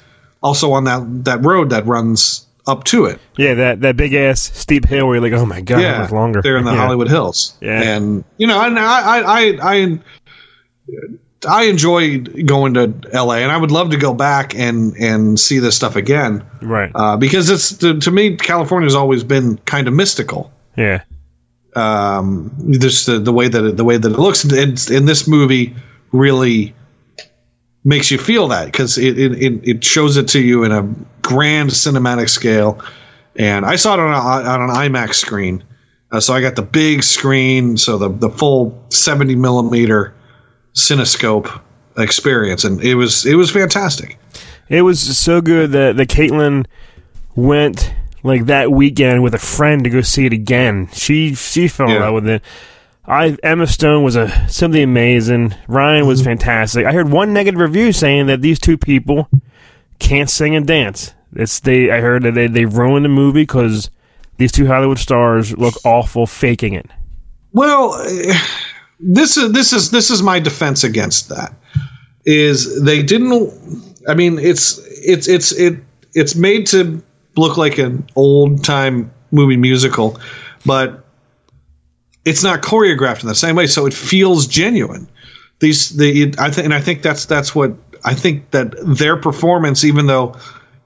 also 0.41 0.71
on 0.73 0.85
that 0.85 1.25
that 1.25 1.43
road 1.43 1.69
that 1.71 1.85
runs 1.85 2.45
up 2.67 2.83
to 2.85 3.05
it. 3.05 3.19
Yeah, 3.37 3.53
that, 3.55 3.81
that 3.81 3.95
big 3.95 4.13
ass 4.13 4.41
steep 4.41 4.85
hill 4.85 5.07
where 5.07 5.15
you're 5.15 5.29
like, 5.29 5.39
oh 5.39 5.45
my 5.45 5.61
god, 5.61 5.99
much 6.01 6.11
longer? 6.11 6.41
They're 6.41 6.57
in 6.57 6.65
the 6.65 6.71
Yeah. 6.71 6.77
Hollywood 6.77 7.07
Hills. 7.09 7.57
Yeah. 7.61 7.81
And 7.81 8.23
you 8.37 8.47
know, 8.47 8.61
and 8.61 8.77
I 8.79 9.19
I 9.19 9.57
I 9.61 9.99
I, 11.47 11.63
enjoyed 11.65 12.47
going 12.47 12.73
to 12.75 12.93
LA 13.13 13.35
and 13.35 13.51
I 13.51 13.57
would 13.57 13.71
love 13.71 13.91
to 13.91 13.97
go 13.97 14.13
back 14.13 14.55
and 14.55 14.95
and 14.97 15.39
see 15.39 15.59
this 15.59 15.75
stuff 15.75 15.95
again. 15.95 16.43
Right. 16.61 16.91
Uh, 16.95 17.17
because 17.17 17.49
it's 17.49 17.77
to, 17.77 17.99
to 17.99 18.11
me 18.11 18.35
California's 18.35 18.95
always 18.95 19.23
been 19.23 19.57
kind 19.59 19.87
of 19.87 19.93
mystical. 19.93 20.51
Yeah. 20.75 21.03
Um 21.75 22.55
just 22.79 23.05
the, 23.05 23.19
the 23.19 23.33
way 23.33 23.47
that 23.47 23.63
it, 23.63 23.77
the 23.77 23.83
way 23.83 23.97
that 23.97 24.11
it 24.11 24.17
looks 24.17 24.43
and, 24.43 24.53
and 24.53 25.07
this 25.07 25.27
movie 25.27 25.75
really 26.11 26.73
makes 27.85 28.11
you 28.11 28.17
feel 28.17 28.47
that 28.49 28.65
because 28.65 28.97
it, 28.97 29.17
it, 29.17 29.67
it, 29.67 29.83
shows 29.83 30.17
it 30.17 30.27
to 30.29 30.41
you 30.41 30.63
in 30.63 30.71
a 30.71 30.81
grand 31.21 31.69
cinematic 31.69 32.29
scale. 32.29 32.83
And 33.37 33.65
I 33.65 33.75
saw 33.75 33.93
it 33.93 33.99
on, 33.99 34.11
a, 34.11 34.49
on 34.49 34.61
an 34.69 34.75
IMAX 34.75 35.13
screen. 35.13 35.63
Uh, 36.11 36.19
so 36.19 36.33
I 36.33 36.41
got 36.41 36.55
the 36.55 36.61
big 36.63 37.03
screen, 37.03 37.77
so 37.77 37.97
the, 37.97 38.09
the 38.09 38.29
full 38.29 38.83
70 38.89 39.35
millimeter 39.35 40.13
cinescope 40.73 41.61
experience. 41.97 42.63
And 42.63 42.81
it 42.81 42.95
was, 42.95 43.25
it 43.25 43.35
was 43.35 43.51
fantastic. 43.51 44.17
It 44.67 44.81
was 44.81 45.17
so 45.17 45.41
good 45.41 45.71
that, 45.71 45.95
that 45.97 46.09
Caitlin 46.09 46.65
went 47.35 47.93
like 48.23 48.47
that 48.47 48.71
weekend 48.71 49.21
with 49.21 49.35
a 49.35 49.39
friend 49.39 49.83
to 49.83 49.89
go 49.89 50.01
see 50.01 50.25
it 50.25 50.33
again. 50.33 50.89
She 50.93 51.35
she 51.35 51.67
fell 51.67 51.87
in 51.87 51.93
Yeah. 51.93 52.05
love 52.05 52.13
with 52.15 52.27
it. 52.27 52.41
I 53.07 53.37
Emma 53.43 53.67
Stone 53.67 54.03
was 54.03 54.15
a 54.15 54.49
simply 54.49 54.81
amazing. 54.81 55.53
Ryan 55.67 56.07
was 56.07 56.21
mm-hmm. 56.21 56.29
fantastic. 56.29 56.85
I 56.85 56.91
heard 56.91 57.11
one 57.11 57.33
negative 57.33 57.59
review 57.59 57.91
saying 57.91 58.27
that 58.27 58.41
these 58.41 58.59
two 58.59 58.77
people 58.77 59.29
can't 59.99 60.29
sing 60.29 60.55
and 60.55 60.65
dance. 60.65 61.13
It's 61.35 61.59
they. 61.59 61.91
I 61.91 61.99
heard 61.99 62.23
that 62.23 62.33
they 62.33 62.47
they 62.47 62.65
ruined 62.65 63.05
the 63.05 63.09
movie 63.09 63.43
because 63.43 63.91
these 64.37 64.51
two 64.51 64.65
Hollywood 64.65 64.99
stars 64.99 65.55
look 65.57 65.75
awful 65.85 66.25
faking 66.25 66.73
it. 66.73 66.89
Well, 67.51 67.91
this 68.99 69.37
is 69.37 69.51
this 69.51 69.71
is 69.71 69.91
this 69.91 70.09
is 70.09 70.23
my 70.23 70.39
defense 70.39 70.83
against 70.83 71.29
that. 71.29 71.53
Is 72.25 72.83
they 72.83 73.03
didn't. 73.03 73.53
I 74.07 74.15
mean, 74.15 74.39
it's 74.39 74.79
it's 74.87 75.27
it's 75.27 75.51
it 75.51 75.75
it's 76.13 76.35
made 76.35 76.65
to 76.67 77.03
look 77.35 77.57
like 77.57 77.77
an 77.77 78.07
old 78.15 78.63
time 78.63 79.11
movie 79.31 79.57
musical, 79.57 80.19
but 80.65 81.04
it's 82.25 82.43
not 82.43 82.61
choreographed 82.61 83.21
in 83.21 83.27
the 83.27 83.35
same 83.35 83.55
way, 83.55 83.67
so 83.67 83.85
it 83.85 83.93
feels 83.93 84.47
genuine. 84.47 85.07
These 85.59 85.95
the 85.95 86.33
I 86.37 86.49
think 86.49 86.65
and 86.65 86.73
I 86.73 86.81
think 86.81 87.01
that's 87.01 87.25
that's 87.25 87.55
what 87.55 87.73
I 88.03 88.13
think 88.13 88.51
that 88.51 88.73
their 88.81 89.15
performance, 89.15 89.83
even 89.83 90.07
though 90.07 90.35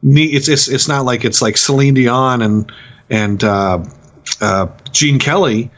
it's 0.03 0.47
it's 0.47 0.67
it's 0.67 0.87
not 0.87 1.05
like 1.05 1.25
it's 1.25 1.41
like 1.41 1.57
Celine 1.57 1.95
Dion 1.95 2.41
and 2.41 2.71
and 3.09 3.43
uh, 3.43 3.83
uh, 4.41 4.67
Gene 4.91 5.19
Kelly 5.19 5.71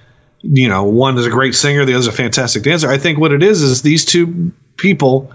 you 0.44 0.68
know, 0.68 0.84
one 0.84 1.18
is 1.18 1.26
a 1.26 1.30
great 1.30 1.56
singer, 1.56 1.86
the 1.86 1.94
other 1.94 2.00
is 2.00 2.08
a 2.08 2.12
fantastic 2.12 2.64
dancer. 2.64 2.90
I 2.90 2.98
think 2.98 3.20
what 3.20 3.32
it 3.32 3.44
is 3.44 3.62
is 3.62 3.82
these 3.82 4.06
two 4.06 4.52
people 4.78 5.32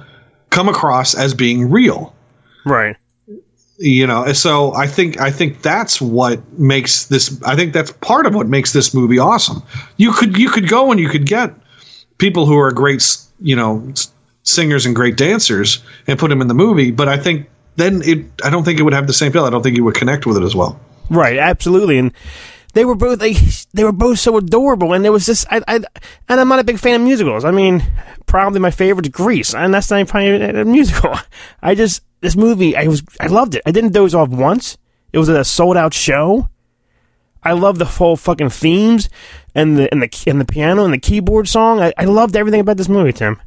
come 0.51 0.69
across 0.69 1.15
as 1.15 1.35
being 1.35 1.71
real. 1.71 2.15
Right. 2.65 2.97
You 3.79 4.07
know, 4.07 4.33
so 4.33 4.75
I 4.75 4.87
think 4.87 5.21
I 5.21 5.31
think 5.31 5.61
that's 5.61 6.01
what 6.01 6.41
makes 6.59 7.07
this 7.07 7.43
I 7.43 7.55
think 7.55 7.75
that's 7.75 7.93
part 7.93 8.25
of 8.25 8.35
what 8.35 8.47
makes 8.49 8.73
this 8.73 8.95
movie 8.95 9.19
awesome. 9.19 9.63
You 9.99 10.13
could 10.13 10.39
you 10.39 10.49
could 10.49 10.69
go 10.69 10.91
and 10.91 10.99
you 10.99 11.11
could 11.11 11.27
get 11.27 11.53
people 12.17 12.47
who 12.47 12.57
are 12.57 12.73
great, 12.73 13.05
you 13.41 13.55
know, 13.55 13.93
singers 14.45 14.87
and 14.87 14.97
great 14.97 15.17
dancers 15.17 15.83
and 16.07 16.19
put 16.19 16.29
them 16.29 16.41
in 16.41 16.49
the 16.49 16.55
movie, 16.55 16.91
but 16.91 17.09
I 17.09 17.19
think 17.19 17.49
then 17.77 18.01
it 18.03 18.25
I 18.43 18.49
don't 18.49 18.65
think 18.65 18.81
it 18.81 18.83
would 18.83 18.95
have 18.95 19.07
the 19.07 19.13
same 19.13 19.33
feel. 19.33 19.45
I 19.45 19.51
don't 19.51 19.63
think 19.63 19.77
you 19.77 19.85
would 19.85 19.95
connect 19.95 20.25
with 20.25 20.39
it 20.39 20.43
as 20.43 20.55
well. 20.55 20.81
Right, 21.11 21.39
absolutely, 21.39 21.99
and 21.99 22.13
they 22.77 22.85
were 22.85 22.95
both 22.95 23.21
like 23.21 23.37
they 23.75 23.85
were 23.85 23.93
both 23.93 24.19
so 24.19 24.37
adorable, 24.37 24.93
and 24.93 25.05
there 25.05 25.13
was 25.13 25.27
this. 25.27 25.47
I, 25.51 25.63
I 25.67 25.77
and 26.29 26.41
I'm 26.41 26.49
not 26.49 26.59
a 26.59 26.65
big 26.65 26.79
fan 26.79 26.97
of 26.97 27.01
musicals. 27.03 27.45
I 27.45 27.51
mean, 27.51 27.83
probably 28.27 28.61
my 28.61 28.71
favorite 28.71 29.07
is 29.07 29.13
Grease, 29.13 29.55
and 29.55 29.73
that's 29.73 29.91
not 29.91 30.07
probably 30.09 30.43
a, 30.43 30.65
musical. 30.65 31.15
I 31.63 31.75
just 31.75 32.03
this 32.21 32.37
movie, 32.37 32.77
I 32.77 32.87
was 32.87 33.03
I 33.19 33.27
loved 33.27 33.55
it. 33.55 33.63
I 33.67 33.71
didn't 33.71 33.93
doze 33.93 34.15
off 34.15 34.29
once. 34.29 34.77
It 35.13 35.19
was 35.19 35.29
a 35.29 35.45
sold 35.45 35.77
out 35.77 35.95
show. 35.95 36.51
I 37.43 37.53
love 37.53 37.79
the 37.79 37.85
whole 37.85 38.17
fucking 38.17 38.51
themes 38.51 39.09
and 39.55 39.79
the 39.79 39.91
and 39.91 40.03
the 40.03 40.25
and 40.27 40.41
the 40.41 40.45
piano 40.45 40.85
and 40.85 40.93
the 40.93 40.99
keyboard 40.99 41.49
song. 41.49 41.81
I, 41.81 41.93
I 41.97 42.05
loved 42.05 42.37
everything 42.37 42.61
about 42.61 42.77
this 42.77 42.89
movie, 42.89 43.13
Tim. 43.13 43.41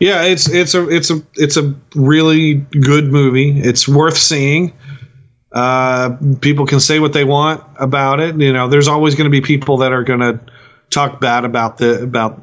Yeah, 0.00 0.22
it's 0.22 0.48
it's 0.48 0.74
a 0.74 0.88
it's 0.88 1.10
a 1.10 1.22
it's 1.34 1.56
a 1.56 1.74
really 1.94 2.54
good 2.54 3.04
movie. 3.04 3.60
It's 3.60 3.86
worth 3.86 4.16
seeing. 4.16 4.72
Uh, 5.56 6.18
people 6.42 6.66
can 6.66 6.80
say 6.80 6.98
what 7.00 7.14
they 7.14 7.24
want 7.24 7.64
about 7.76 8.20
it. 8.20 8.38
You 8.38 8.52
know, 8.52 8.68
there's 8.68 8.88
always 8.88 9.14
going 9.14 9.24
to 9.24 9.30
be 9.30 9.40
people 9.40 9.78
that 9.78 9.90
are 9.90 10.04
going 10.04 10.20
to 10.20 10.38
talk 10.90 11.18
bad 11.18 11.46
about 11.46 11.78
the 11.78 12.02
about 12.02 12.38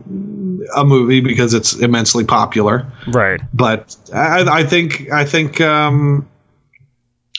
a 0.75 0.83
movie 0.83 1.21
because 1.21 1.53
it's 1.53 1.75
immensely 1.75 2.25
popular. 2.25 2.91
Right. 3.05 3.39
But 3.53 3.95
I, 4.11 4.61
I 4.61 4.63
think 4.63 5.11
I 5.11 5.25
think 5.25 5.61
um, 5.61 6.27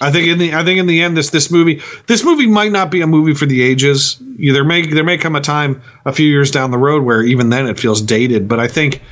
I 0.00 0.12
think 0.12 0.28
in 0.28 0.38
the 0.38 0.54
I 0.54 0.62
think 0.62 0.78
in 0.78 0.86
the 0.86 1.02
end 1.02 1.16
this 1.16 1.30
this 1.30 1.50
movie 1.50 1.82
this 2.06 2.22
movie 2.22 2.46
might 2.46 2.70
not 2.70 2.92
be 2.92 3.00
a 3.00 3.08
movie 3.08 3.34
for 3.34 3.46
the 3.46 3.60
ages. 3.60 4.16
There 4.20 4.62
may 4.62 4.86
there 4.86 5.02
may 5.02 5.18
come 5.18 5.34
a 5.34 5.40
time 5.40 5.82
a 6.04 6.12
few 6.12 6.28
years 6.28 6.52
down 6.52 6.70
the 6.70 6.78
road 6.78 7.02
where 7.02 7.20
even 7.20 7.48
then 7.48 7.66
it 7.66 7.80
feels 7.80 8.00
dated. 8.00 8.46
But 8.46 8.60
I 8.60 8.68
think 8.68 9.02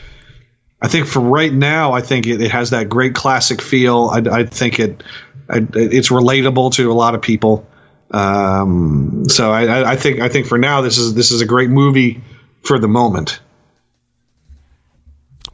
I 0.80 0.86
think 0.86 1.06
for 1.06 1.18
right 1.18 1.52
now, 1.52 1.92
I 1.92 2.02
think 2.02 2.28
it, 2.28 2.40
it 2.40 2.52
has 2.52 2.70
that 2.70 2.88
great 2.88 3.14
classic 3.14 3.62
feel. 3.62 4.10
I, 4.12 4.40
I 4.40 4.44
think 4.44 4.80
it, 4.80 5.02
it's 5.52 6.08
relatable 6.08 6.72
to 6.74 6.90
a 6.90 6.94
lot 6.94 7.14
of 7.14 7.22
people. 7.22 7.66
Um, 8.10 9.24
so 9.28 9.50
I, 9.52 9.92
I- 9.92 9.96
think 9.96 10.20
I 10.20 10.28
think 10.28 10.46
for 10.46 10.58
now 10.58 10.80
this 10.82 10.98
is 10.98 11.14
this 11.14 11.30
is 11.30 11.40
a 11.40 11.46
great 11.46 11.70
movie 11.70 12.20
for 12.62 12.78
the 12.78 12.88
moment. 12.88 13.40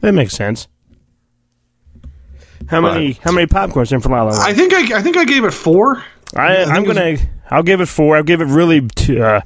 That 0.01 0.13
makes 0.13 0.33
sense. 0.33 0.67
How 2.67 2.81
many 2.81 3.13
how 3.13 3.31
many 3.31 3.47
popcorns 3.47 3.91
in 3.91 3.99
for 3.99 4.09
La 4.09 4.23
La 4.23 4.31
Land? 4.31 4.41
I 4.43 4.53
think 4.53 4.73
I, 4.73 4.99
I 4.99 5.01
think 5.01 5.17
I 5.17 5.25
gave 5.25 5.43
it 5.43 5.51
four. 5.51 6.03
I, 6.35 6.63
I'm 6.63 6.83
gonna. 6.83 7.17
I'll 7.49 7.63
give 7.63 7.81
it 7.81 7.87
four. 7.87 8.15
I'll 8.15 8.23
give 8.23 8.41
it 8.41 8.45
really, 8.45 8.81
t- 8.81 9.19
uh, 9.19 9.41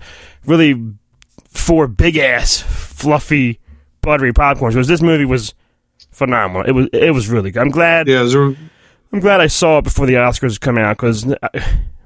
really 0.45 0.75
four 1.47 1.87
big 1.87 2.17
ass, 2.17 2.59
fluffy, 2.59 3.61
buttery 4.01 4.33
popcorns 4.33 4.71
because 4.71 4.89
this 4.89 5.01
movie 5.01 5.23
was 5.23 5.53
phenomenal. 6.11 6.67
It 6.67 6.73
was. 6.73 6.87
It 6.91 7.11
was 7.11 7.29
really 7.29 7.51
good. 7.51 7.61
I'm 7.61 7.69
glad. 7.69 8.07
Yeah, 8.09 8.27
I'm 9.13 9.19
glad 9.19 9.39
I 9.41 9.47
saw 9.47 9.77
it 9.77 9.83
before 9.83 10.07
the 10.07 10.13
Oscars 10.15 10.59
come 10.59 10.77
out 10.77 10.97
because 10.97 11.25
uh, 11.31 11.37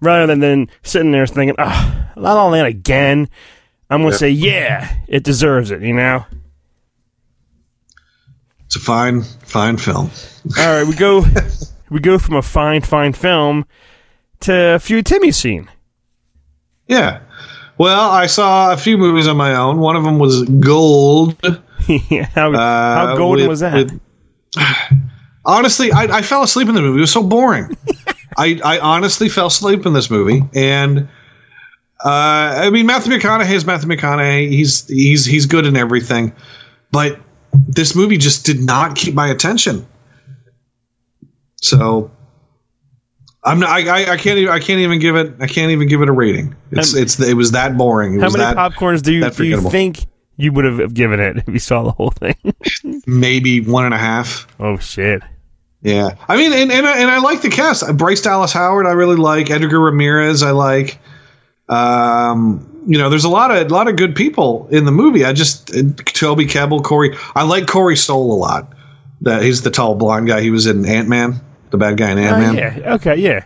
rather 0.01 0.27
than 0.27 0.39
then 0.41 0.69
sitting 0.83 1.11
there 1.11 1.25
thinking, 1.25 1.55
"Oh, 1.57 2.05
La 2.17 2.33
La 2.33 2.47
Land 2.47 2.67
again," 2.67 3.29
I'm 3.89 4.01
gonna 4.01 4.11
Yeah. 4.11 4.17
say, 4.17 4.29
"Yeah, 4.29 4.95
it 5.07 5.23
deserves 5.23 5.71
it." 5.71 5.81
You 5.81 5.93
know. 5.93 6.25
It's 8.65 8.75
a 8.75 8.79
fine 8.79 9.21
fine 9.23 9.77
film. 9.77 10.11
All 10.59 10.65
right, 10.79 10.85
we 10.87 10.93
go. 10.95 11.23
we 11.89 11.99
go 12.01 12.19
from 12.19 12.35
a 12.35 12.41
fine, 12.41 12.81
fine 12.81 13.13
film 13.13 13.65
to 14.41 14.53
a 14.75 14.79
few 14.79 15.01
Timmy 15.01 15.31
scene. 15.31 15.69
Yeah. 16.87 17.21
Well, 17.77 18.09
I 18.09 18.25
saw 18.25 18.73
a 18.73 18.77
few 18.77 18.97
movies 18.97 19.27
on 19.27 19.37
my 19.37 19.55
own. 19.55 19.77
One 19.77 19.95
of 19.95 20.03
them 20.03 20.19
was 20.19 20.43
Gold. 20.43 21.37
yeah, 21.87 22.25
how, 22.33 22.51
uh, 22.51 22.57
how 23.07 23.15
golden 23.15 23.43
with- 23.43 23.49
was 23.49 23.59
that? 23.61 23.73
with- 23.73 23.99
honestly, 25.47 25.91
I, 25.91 26.03
I 26.17 26.21
fell 26.21 26.43
asleep 26.43 26.67
in 26.67 26.75
the 26.75 26.81
movie. 26.81 26.99
It 26.99 27.01
was 27.01 27.11
so 27.11 27.23
boring. 27.23 27.75
I, 28.37 28.59
I 28.63 28.79
honestly 28.79 29.29
fell 29.29 29.47
asleep 29.47 29.85
in 29.87 29.93
this 29.93 30.11
movie, 30.11 30.43
and 30.53 31.09
uh, 32.05 32.61
I 32.61 32.69
mean 32.69 32.85
Matthew 32.85 33.11
McConaughey 33.17 33.51
is 33.51 33.65
Matthew 33.65 33.89
McConaughey. 33.89 34.49
He's 34.49 34.87
he's 34.87 35.25
he's 35.25 35.47
good 35.47 35.65
in 35.65 35.75
everything, 35.75 36.35
but 36.91 37.19
this 37.67 37.95
movie 37.95 38.17
just 38.17 38.45
did 38.45 38.59
not 38.59 38.95
keep 38.95 39.15
my 39.15 39.27
attention. 39.27 39.87
So 41.55 42.11
I'm 43.43 43.59
not. 43.59 43.69
I, 43.69 44.13
I, 44.13 44.17
can't. 44.17 44.37
Even, 44.37 44.53
I 44.53 44.59
can't 44.59 44.79
even 44.79 44.99
give 44.99 45.15
it. 45.15 45.33
I 45.39 45.47
can't 45.47 45.71
even 45.71 45.87
give 45.87 46.01
it 46.01 46.09
a 46.09 46.11
rating. 46.11 46.55
It's 46.71 46.93
Um, 46.93 47.01
it's 47.01 47.19
it 47.19 47.35
was 47.35 47.51
that 47.51 47.77
boring. 47.77 48.15
It 48.15 48.21
How 48.21 48.29
many 48.29 48.43
that, 48.43 48.57
popcorns 48.57 49.01
do 49.01 49.13
you 49.13 49.29
do 49.29 49.45
you 49.45 49.61
think 49.69 50.05
you 50.35 50.51
would 50.51 50.65
have 50.65 50.93
given 50.93 51.19
it 51.19 51.37
if 51.37 51.47
you 51.47 51.59
saw 51.59 51.83
the 51.83 51.91
whole 51.91 52.11
thing? 52.11 52.35
Maybe 53.07 53.61
one 53.61 53.85
and 53.85 53.93
a 53.93 53.97
half. 53.97 54.47
Oh 54.59 54.77
shit! 54.77 55.21
Yeah, 55.81 56.15
I 56.27 56.35
mean, 56.37 56.53
and 56.53 56.71
and 56.71 56.85
I, 56.87 56.99
and 56.99 57.09
I 57.11 57.19
like 57.19 57.41
the 57.41 57.49
cast. 57.49 57.85
Bryce 57.97 58.21
Dallas 58.21 58.51
Howard, 58.51 58.85
I 58.87 58.91
really 58.93 59.15
like. 59.15 59.49
Edgar 59.51 59.79
Ramirez, 59.79 60.41
I 60.43 60.51
like. 60.51 60.97
Um, 61.69 62.83
you 62.87 62.97
know, 62.97 63.09
there's 63.09 63.25
a 63.25 63.29
lot 63.29 63.51
of 63.51 63.69
a 63.69 63.73
lot 63.73 63.87
of 63.87 63.95
good 63.95 64.15
people 64.15 64.67
in 64.71 64.85
the 64.85 64.91
movie. 64.91 65.25
I 65.25 65.33
just 65.33 65.75
uh, 65.75 65.83
Toby 66.05 66.45
Kebbell, 66.45 66.83
Corey. 66.83 67.15
I 67.35 67.43
like 67.43 67.67
Corey 67.67 67.95
Stoll 67.97 68.33
a 68.33 68.35
lot. 68.39 68.73
That 69.21 69.41
he's 69.43 69.61
the 69.61 69.71
tall 69.71 69.95
blonde 69.95 70.27
guy. 70.27 70.41
He 70.41 70.51
was 70.51 70.65
in 70.67 70.85
Ant 70.85 71.07
Man, 71.09 71.41
the 71.71 71.77
bad 71.77 71.97
guy 71.97 72.11
in 72.11 72.17
Ant 72.17 72.35
Oh, 72.35 72.39
Man. 72.39 72.55
yeah. 72.55 72.93
Okay. 72.95 73.15
Yeah. 73.15 73.45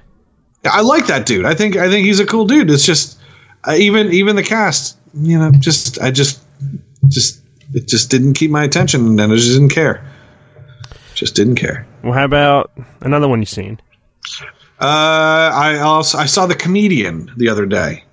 I 0.66 0.82
like 0.82 1.08
that 1.08 1.26
dude. 1.26 1.46
I 1.46 1.56
think 1.56 1.76
I 1.76 1.90
think 1.90 2.06
he's 2.06 2.20
a 2.20 2.26
cool 2.26 2.46
dude. 2.46 2.70
It's 2.70 2.86
just 2.86 3.20
uh, 3.68 3.74
even 3.78 4.12
even 4.14 4.36
the 4.36 4.44
cast, 4.44 4.98
you 5.14 5.40
know, 5.40 5.52
just 5.52 6.00
I 6.00 6.12
just 6.12 6.40
just 7.08 7.42
it 7.74 7.88
just 7.88 8.12
didn't 8.12 8.34
keep 8.34 8.52
my 8.52 8.64
attention, 8.64 9.20
and 9.20 9.22
I 9.22 9.36
just 9.36 9.50
didn't 9.54 9.70
care. 9.70 10.06
Just 11.22 11.36
didn't 11.36 11.58
care. 11.58 11.86
Well, 12.04 12.14
how 12.14 12.26
about 12.26 12.72
another 13.02 13.28
one 13.28 13.42
you've 13.42 13.50
seen? 13.50 13.80
Uh, 14.80 15.52
I 15.54 15.78
also 15.78 16.18
I 16.18 16.26
saw 16.26 16.48
the 16.48 16.56
comedian 16.56 17.32
the 17.38 17.50
other 17.50 17.68
day, 17.68 18.06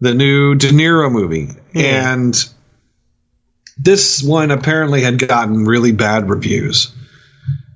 the 0.00 0.14
new 0.14 0.54
De 0.54 0.68
Niro 0.68 1.12
movie, 1.12 1.50
and 1.74 2.34
this 3.76 4.22
one 4.22 4.50
apparently 4.50 5.02
had 5.02 5.18
gotten 5.18 5.66
really 5.66 5.92
bad 5.92 6.30
reviews. 6.30 6.90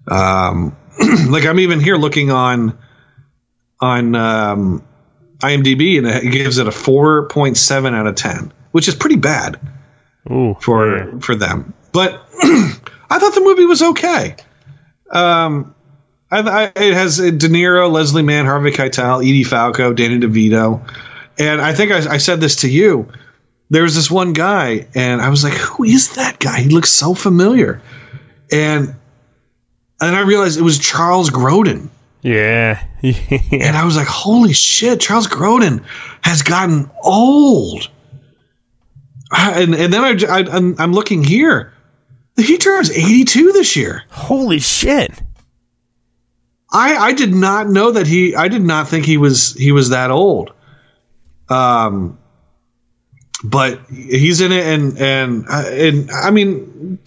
Um, 0.09 0.75
like 1.29 1.45
I'm 1.45 1.61
even 1.61 1.79
here 1.79 1.97
looking 1.97 2.31
on 2.31 2.79
on 3.83 4.15
um, 4.15 4.83
IMDb, 5.41 5.99
and 5.99 6.07
it 6.07 6.33
gives 6.33 6.57
it 6.57 6.67
a 6.67 6.71
4.7 6.71 7.95
out 7.95 8.07
of 8.07 8.15
10, 8.15 8.55
which 8.71 8.89
is 8.89 8.95
pretty 8.95 9.17
bad 9.17 9.61
for 10.63 11.21
for 11.21 11.35
them. 11.35 11.75
But 11.93 12.27
I 13.11 13.19
thought 13.19 13.35
the 13.35 13.41
movie 13.41 13.67
was 13.67 13.83
okay. 13.83 14.37
Um, 15.11 15.75
I, 16.31 16.41
I, 16.41 16.65
it 16.77 16.95
has 16.95 17.19
De 17.19 17.49
Niro, 17.49 17.91
Leslie 17.91 18.23
Mann, 18.23 18.47
Harvey 18.47 18.73
Keitel, 18.73 19.21
Edie 19.21 19.45
Falco, 19.45 19.93
Danny 19.93 20.19
DeVito, 20.19 20.81
and 21.39 21.61
I 21.61 21.73
think 21.73 21.93
I, 21.93 22.15
I 22.15 22.17
said 22.17 22.41
this 22.41 22.57
to 22.57 22.69
you. 22.69 23.09
There 23.71 23.83
was 23.83 23.95
this 23.95 24.11
one 24.11 24.33
guy, 24.33 24.87
and 24.95 25.21
I 25.21 25.29
was 25.29 25.45
like, 25.45 25.55
"Who 25.55 25.85
is 25.85 26.15
that 26.15 26.39
guy? 26.39 26.61
He 26.61 26.69
looks 26.69 26.91
so 26.91 27.15
familiar." 27.15 27.81
And 28.53 28.95
and 30.01 30.17
I 30.17 30.21
realized 30.21 30.59
it 30.59 30.63
was 30.63 30.79
Charles 30.79 31.31
Grodin. 31.31 31.89
Yeah. 32.23 32.83
And 33.53 33.77
I 33.77 33.85
was 33.85 33.97
like, 33.97 34.09
"Holy 34.09 34.53
shit! 34.53 35.01
Charles 35.01 35.29
Grodin 35.29 35.85
has 36.23 36.43
gotten 36.43 36.91
old." 37.03 37.89
And 39.37 39.75
and 39.75 39.93
then 39.93 40.03
I, 40.03 40.17
I 40.29 40.57
I'm, 40.57 40.75
I'm 40.79 40.93
looking 40.93 41.23
here. 41.23 41.73
He 42.37 42.59
turns 42.59 42.91
82 42.91 43.53
this 43.53 43.77
year. 43.77 44.05
Holy 44.11 44.59
shit! 44.59 45.11
I 46.71 46.97
I 46.97 47.13
did 47.13 47.35
not 47.35 47.69
know 47.69 47.93
that 47.93 48.07
he. 48.07 48.35
I 48.37 48.49
did 48.49 48.63
not 48.63 48.89
think 48.89 49.07
he 49.07 49.17
was 49.17 49.55
he 49.55 49.73
was 49.73 49.91
that 49.91 50.11
old. 50.11 50.53
Um, 51.49 52.19
but 53.45 53.81
he's 53.89 54.41
in 54.41 54.53
it, 54.53 54.67
and 54.67 54.99
and 54.99 55.47
uh, 55.49 55.65
and 55.69 56.11
I 56.11 56.31
mean, 56.31 56.99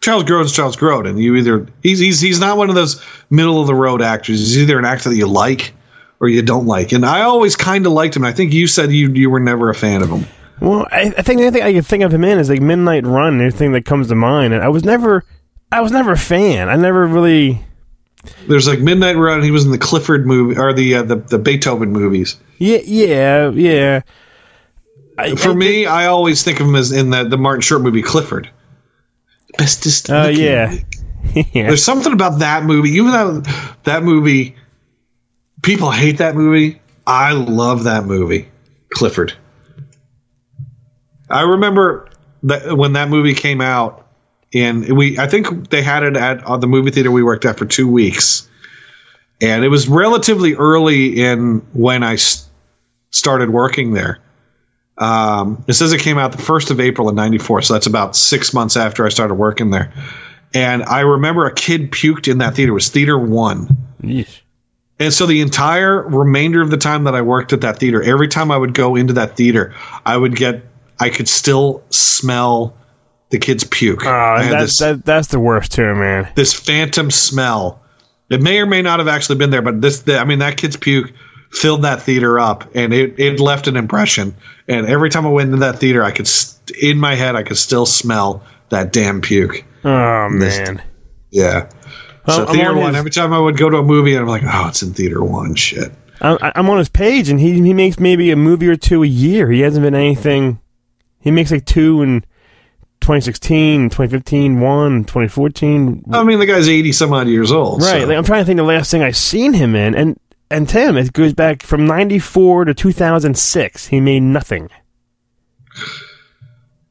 Charles 0.00 0.24
Grodin's 0.24 0.52
Charles 0.52 0.76
Grodin. 0.76 1.20
You 1.20 1.36
either 1.36 1.66
he's 1.82 1.98
he's 1.98 2.20
he's 2.20 2.40
not 2.40 2.56
one 2.56 2.68
of 2.68 2.74
those 2.74 3.02
middle 3.28 3.60
of 3.60 3.66
the 3.66 3.74
road 3.74 4.00
actors. 4.00 4.38
He's 4.38 4.58
either 4.58 4.78
an 4.78 4.84
actor 4.84 5.10
that 5.10 5.16
you 5.16 5.26
like 5.26 5.74
or 6.20 6.28
you 6.28 6.42
don't 6.42 6.66
like. 6.66 6.92
And 6.92 7.04
I 7.04 7.22
always 7.22 7.56
kind 7.56 7.86
of 7.86 7.92
liked 7.92 8.16
him. 8.16 8.24
I 8.24 8.32
think 8.32 8.52
you 8.52 8.66
said 8.66 8.92
you 8.92 9.10
you 9.12 9.30
were 9.30 9.40
never 9.40 9.70
a 9.70 9.74
fan 9.74 10.02
of 10.02 10.10
him. 10.10 10.26
Well, 10.60 10.86
I, 10.90 11.12
I 11.16 11.22
think 11.22 11.38
the 11.38 11.46
only 11.46 11.50
thing 11.50 11.62
I 11.62 11.72
can 11.72 11.82
think 11.82 12.02
of 12.04 12.12
him 12.12 12.24
in 12.24 12.38
is 12.38 12.50
like 12.50 12.60
Midnight 12.60 13.06
Run. 13.06 13.40
Anything 13.40 13.72
that 13.72 13.84
comes 13.84 14.08
to 14.08 14.14
mind, 14.14 14.52
and 14.52 14.62
I 14.62 14.68
was 14.68 14.84
never, 14.84 15.24
I 15.72 15.80
was 15.80 15.90
never 15.90 16.12
a 16.12 16.18
fan. 16.18 16.68
I 16.68 16.76
never 16.76 17.06
really. 17.06 17.64
There's 18.46 18.68
like 18.68 18.80
Midnight 18.80 19.16
Run. 19.16 19.42
He 19.42 19.50
was 19.50 19.64
in 19.64 19.70
the 19.70 19.78
Clifford 19.78 20.26
movie 20.26 20.58
or 20.58 20.72
the 20.74 20.96
uh, 20.96 21.02
the 21.02 21.16
the 21.16 21.38
Beethoven 21.38 21.90
movies. 21.92 22.36
Yeah, 22.58 22.80
yeah, 22.84 23.50
yeah. 23.50 24.00
For 25.36 25.54
me, 25.54 25.86
I 25.86 26.06
always 26.06 26.42
think 26.42 26.60
of 26.60 26.66
him 26.66 26.76
as 26.76 26.92
in 26.92 27.10
the 27.10 27.24
the 27.24 27.38
Martin 27.38 27.62
Short 27.62 27.80
movie 27.80 28.02
Clifford. 28.02 28.50
Bestest. 29.56 30.10
Oh 30.10 30.28
looking 30.28 30.44
yeah. 30.44 30.76
movie. 31.34 31.50
There's 31.54 31.84
something 31.84 32.12
about 32.12 32.40
that 32.40 32.64
movie. 32.64 32.90
Even 32.90 33.12
though 33.12 33.40
that 33.84 34.02
movie, 34.02 34.56
people 35.62 35.90
hate 35.90 36.18
that 36.18 36.34
movie. 36.34 36.80
I 37.06 37.32
love 37.32 37.84
that 37.84 38.04
movie, 38.04 38.48
Clifford. 38.90 39.34
I 41.30 41.42
remember 41.42 42.08
that 42.44 42.76
when 42.76 42.92
that 42.94 43.08
movie 43.08 43.34
came 43.34 43.60
out, 43.60 44.06
and 44.52 44.96
we 44.96 45.18
I 45.18 45.26
think 45.26 45.70
they 45.70 45.82
had 45.82 46.02
it 46.02 46.16
at 46.16 46.42
uh, 46.44 46.56
the 46.56 46.66
movie 46.66 46.90
theater 46.90 47.10
we 47.10 47.22
worked 47.22 47.44
at 47.44 47.58
for 47.58 47.66
two 47.66 47.88
weeks, 47.88 48.48
and 49.40 49.64
it 49.64 49.68
was 49.68 49.88
relatively 49.88 50.54
early 50.54 51.20
in 51.22 51.58
when 51.72 52.02
I 52.02 52.14
s- 52.14 52.48
started 53.10 53.50
working 53.50 53.92
there. 53.92 54.18
Um, 54.98 55.64
it 55.66 55.74
says 55.74 55.92
it 55.92 56.00
came 56.00 56.18
out 56.18 56.32
the 56.32 56.38
first 56.42 56.70
of 56.70 56.80
April 56.80 57.08
in 57.08 57.14
'94, 57.14 57.62
so 57.62 57.74
that's 57.74 57.86
about 57.86 58.16
six 58.16 58.52
months 58.52 58.76
after 58.76 59.06
I 59.06 59.08
started 59.08 59.34
working 59.34 59.70
there. 59.70 59.92
And 60.52 60.82
I 60.82 61.00
remember 61.00 61.46
a 61.46 61.54
kid 61.54 61.92
puked 61.92 62.26
in 62.30 62.38
that 62.38 62.54
theater. 62.56 62.72
It 62.72 62.74
was 62.74 62.88
theater 62.88 63.16
one. 63.16 63.76
And 64.98 65.12
so 65.14 65.24
the 65.24 65.40
entire 65.40 66.02
remainder 66.02 66.60
of 66.60 66.70
the 66.70 66.76
time 66.76 67.04
that 67.04 67.14
I 67.14 67.22
worked 67.22 67.52
at 67.54 67.60
that 67.62 67.78
theater, 67.78 68.02
every 68.02 68.28
time 68.28 68.50
I 68.50 68.56
would 68.58 68.74
go 68.74 68.96
into 68.96 69.12
that 69.14 69.36
theater, 69.36 69.72
I 70.04 70.16
would 70.16 70.36
get, 70.36 70.62
I 71.00 71.08
could 71.10 71.28
still 71.28 71.82
smell 71.90 72.76
the 73.30 73.38
kid's 73.38 73.64
puke. 73.64 74.04
Ah, 74.04 74.36
oh, 74.38 74.48
that's 74.48 74.62
this, 74.62 74.78
that, 74.78 75.04
that's 75.04 75.28
the 75.28 75.40
worst 75.40 75.72
too, 75.72 75.94
man. 75.94 76.30
this 76.34 76.52
phantom 76.52 77.10
smell. 77.10 77.80
It 78.28 78.40
may 78.42 78.58
or 78.60 78.66
may 78.66 78.82
not 78.82 78.98
have 79.00 79.08
actually 79.08 79.36
been 79.36 79.50
there, 79.50 79.62
but 79.62 79.80
this, 79.80 80.02
the, 80.02 80.18
I 80.18 80.24
mean, 80.24 80.38
that 80.40 80.56
kid's 80.56 80.76
puke 80.76 81.12
filled 81.50 81.82
that 81.82 82.02
theater 82.02 82.38
up, 82.38 82.70
and 82.76 82.92
it, 82.94 83.18
it 83.18 83.40
left 83.40 83.66
an 83.66 83.76
impression. 83.76 84.36
And 84.68 84.86
every 84.86 85.10
time 85.10 85.26
I 85.26 85.30
went 85.30 85.48
into 85.48 85.60
that 85.60 85.78
theater, 85.80 86.04
I 86.04 86.12
could, 86.12 86.28
st- 86.28 86.76
in 86.78 86.98
my 86.98 87.16
head, 87.16 87.34
I 87.34 87.42
could 87.42 87.56
still 87.56 87.86
smell 87.86 88.44
that 88.68 88.92
damn 88.92 89.20
puke. 89.20 89.64
Oh 89.84 90.28
This- 90.38 90.58
man. 90.58 90.82
Yeah. 91.30 91.70
Well, 92.26 92.36
so 92.36 92.46
I'm 92.46 92.54
theater 92.54 92.70
on 92.70 92.76
one. 92.76 92.88
his- 92.94 92.98
Every 92.98 93.10
time 93.10 93.32
I 93.32 93.38
would 93.38 93.56
go 93.56 93.68
to 93.70 93.78
a 93.78 93.82
movie, 93.82 94.16
I'm 94.16 94.26
like, 94.26 94.42
oh, 94.44 94.68
it's 94.68 94.82
in 94.82 94.92
theater 94.92 95.24
one. 95.24 95.54
Shit. 95.54 95.90
I, 96.20 96.52
I'm 96.54 96.68
on 96.68 96.78
his 96.78 96.88
page, 96.90 97.30
and 97.30 97.40
he 97.40 97.54
he 97.54 97.72
makes 97.72 97.98
maybe 97.98 98.30
a 98.30 98.36
movie 98.36 98.68
or 98.68 98.76
two 98.76 99.02
a 99.02 99.06
year. 99.06 99.50
He 99.50 99.60
hasn't 99.60 99.82
been 99.82 99.94
anything. 99.94 100.60
He 101.20 101.30
makes 101.30 101.50
like 101.50 101.64
two 101.66 102.02
and 102.02 102.24
2016, 103.00 103.90
2015, 103.90 104.60
one, 104.60 105.04
2014. 105.04 106.04
I 106.12 106.22
mean, 106.24 106.38
the 106.38 106.46
guy's 106.46 106.68
eighty 106.68 106.92
some 106.92 107.12
odd 107.12 107.28
years 107.28 107.50
old. 107.52 107.82
Right. 107.82 108.02
so- 108.02 108.06
Like, 108.08 108.16
I'm 108.16 108.24
trying 108.24 108.42
to 108.42 108.46
think 108.46 108.56
the 108.58 108.62
last 108.62 108.90
thing 108.90 109.02
I 109.02 109.10
seen 109.10 109.52
him 109.54 109.74
in, 109.74 109.94
and 109.94 110.18
and 110.50 110.68
Tim, 110.68 110.96
it 110.96 111.12
goes 111.12 111.32
back 111.32 111.62
from 111.62 111.86
'94 111.86 112.66
to 112.66 112.74
2006. 112.74 113.86
He 113.86 114.00
made 114.00 114.20
nothing. 114.22 114.68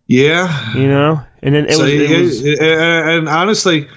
Yeah. 0.07 0.73
You 0.75 0.87
know, 0.87 1.21
and 1.43 1.53
then 1.53 1.65
it 1.65 1.73
So 1.73 1.83
was, 1.83 1.93
it 1.93 2.01
it- 2.11 2.19
was 2.21 2.59
and 2.59 3.29
honestly, 3.29 3.87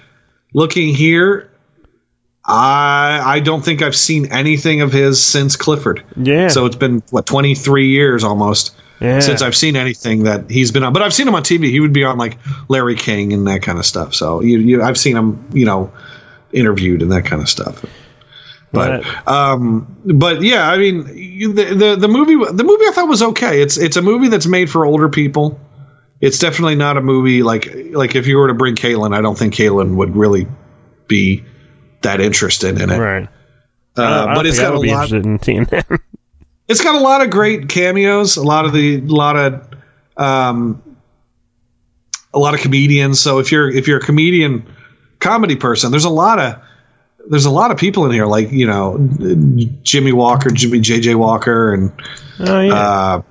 looking 0.52 0.94
here, 0.94 1.50
I 2.44 3.20
I 3.24 3.40
don't 3.40 3.64
think 3.64 3.82
I've 3.82 3.96
seen 3.96 4.26
anything 4.32 4.80
of 4.82 4.92
his 4.92 5.22
since 5.24 5.56
Clifford. 5.56 6.02
Yeah. 6.16 6.48
So 6.48 6.66
it's 6.66 6.76
been 6.76 7.02
what 7.10 7.26
twenty 7.26 7.54
three 7.54 7.88
years 7.88 8.24
almost 8.24 8.76
Yeah. 9.02 9.20
since 9.20 9.42
I've 9.42 9.56
seen 9.56 9.76
anything 9.76 10.24
that 10.24 10.48
he's 10.50 10.70
been 10.70 10.82
on. 10.84 10.92
But 10.92 11.02
I've 11.02 11.12
seen 11.14 11.26
him 11.28 11.34
on 11.34 11.42
TV. 11.42 11.64
He 11.70 11.80
would 11.80 11.92
be 11.92 12.04
on 12.04 12.18
like 12.18 12.38
Larry 12.68 12.94
King 12.96 13.32
and 13.32 13.46
that 13.48 13.62
kind 13.62 13.78
of 13.78 13.84
stuff. 13.86 14.14
So 14.14 14.40
you, 14.42 14.58
you 14.58 14.82
I've 14.82 14.98
seen 14.98 15.16
him, 15.16 15.44
you 15.52 15.64
know, 15.66 15.92
interviewed 16.52 17.02
and 17.02 17.10
that 17.12 17.24
kind 17.24 17.42
of 17.42 17.48
stuff. 17.48 17.84
But 18.70 19.04
um, 19.28 19.96
but 20.06 20.40
yeah, 20.40 20.70
I 20.70 20.78
mean, 20.78 21.04
the, 21.54 21.74
the 21.74 21.96
the 21.96 22.08
movie 22.08 22.36
the 22.52 22.64
movie 22.64 22.86
I 22.86 22.92
thought 22.92 23.08
was 23.08 23.22
okay. 23.22 23.60
It's 23.60 23.76
it's 23.76 23.96
a 23.98 24.02
movie 24.02 24.28
that's 24.28 24.46
made 24.46 24.70
for 24.70 24.86
older 24.86 25.10
people. 25.10 25.60
It's 26.22 26.38
definitely 26.38 26.76
not 26.76 26.96
a 26.96 27.02
movie 27.02 27.42
like 27.42 27.68
like 27.90 28.14
if 28.14 28.26
you 28.26 28.38
were 28.38 28.48
to 28.48 28.54
bring 28.54 28.74
Caitlin, 28.76 29.14
I 29.14 29.20
don't 29.20 29.36
think 29.36 29.52
Caitlin 29.54 29.96
would 29.96 30.16
really 30.16 30.46
be 31.06 31.44
that 32.00 32.20
interested 32.22 32.80
in 32.80 32.90
it. 32.90 32.98
right. 32.98 33.28
Uh, 33.96 34.02
I 34.02 34.08
don't- 34.08 34.08
I 34.08 34.24
don't 34.26 34.34
but 34.36 34.46
it's 34.46 34.58
got 34.58 34.74
a 34.74 34.80
be 34.80 34.90
lot. 34.90 35.02
interested 35.12 35.26
in 35.26 35.42
seeing 35.42 35.64
that. 35.64 36.00
It's 36.72 36.82
got 36.82 36.94
a 36.94 37.00
lot 37.00 37.20
of 37.20 37.28
great 37.28 37.68
cameos. 37.68 38.38
A 38.38 38.42
lot 38.42 38.64
of 38.64 38.72
the 38.72 39.02
lot 39.02 39.36
of 39.36 39.68
um, 40.16 40.82
a 42.32 42.38
lot 42.38 42.54
of 42.54 42.60
comedians. 42.60 43.20
So 43.20 43.38
if 43.38 43.52
you're 43.52 43.70
if 43.70 43.86
you're 43.86 43.98
a 43.98 44.02
comedian 44.02 44.66
comedy 45.20 45.54
person, 45.54 45.90
there's 45.90 46.06
a 46.06 46.10
lot 46.10 46.38
of 46.38 46.60
there's 47.28 47.44
a 47.44 47.50
lot 47.50 47.70
of 47.70 47.76
people 47.76 48.06
in 48.06 48.12
here, 48.12 48.24
like 48.24 48.50
you 48.50 48.66
know 48.66 48.96
Jimmie 49.82 50.12
Walker, 50.12 50.48
Jimmie 50.48 50.80
JJ 50.80 51.14
Walker, 51.16 51.74
and 51.74 51.92
Oh 52.40 52.60
yeah. 52.60 52.74
uh, 52.74 53.22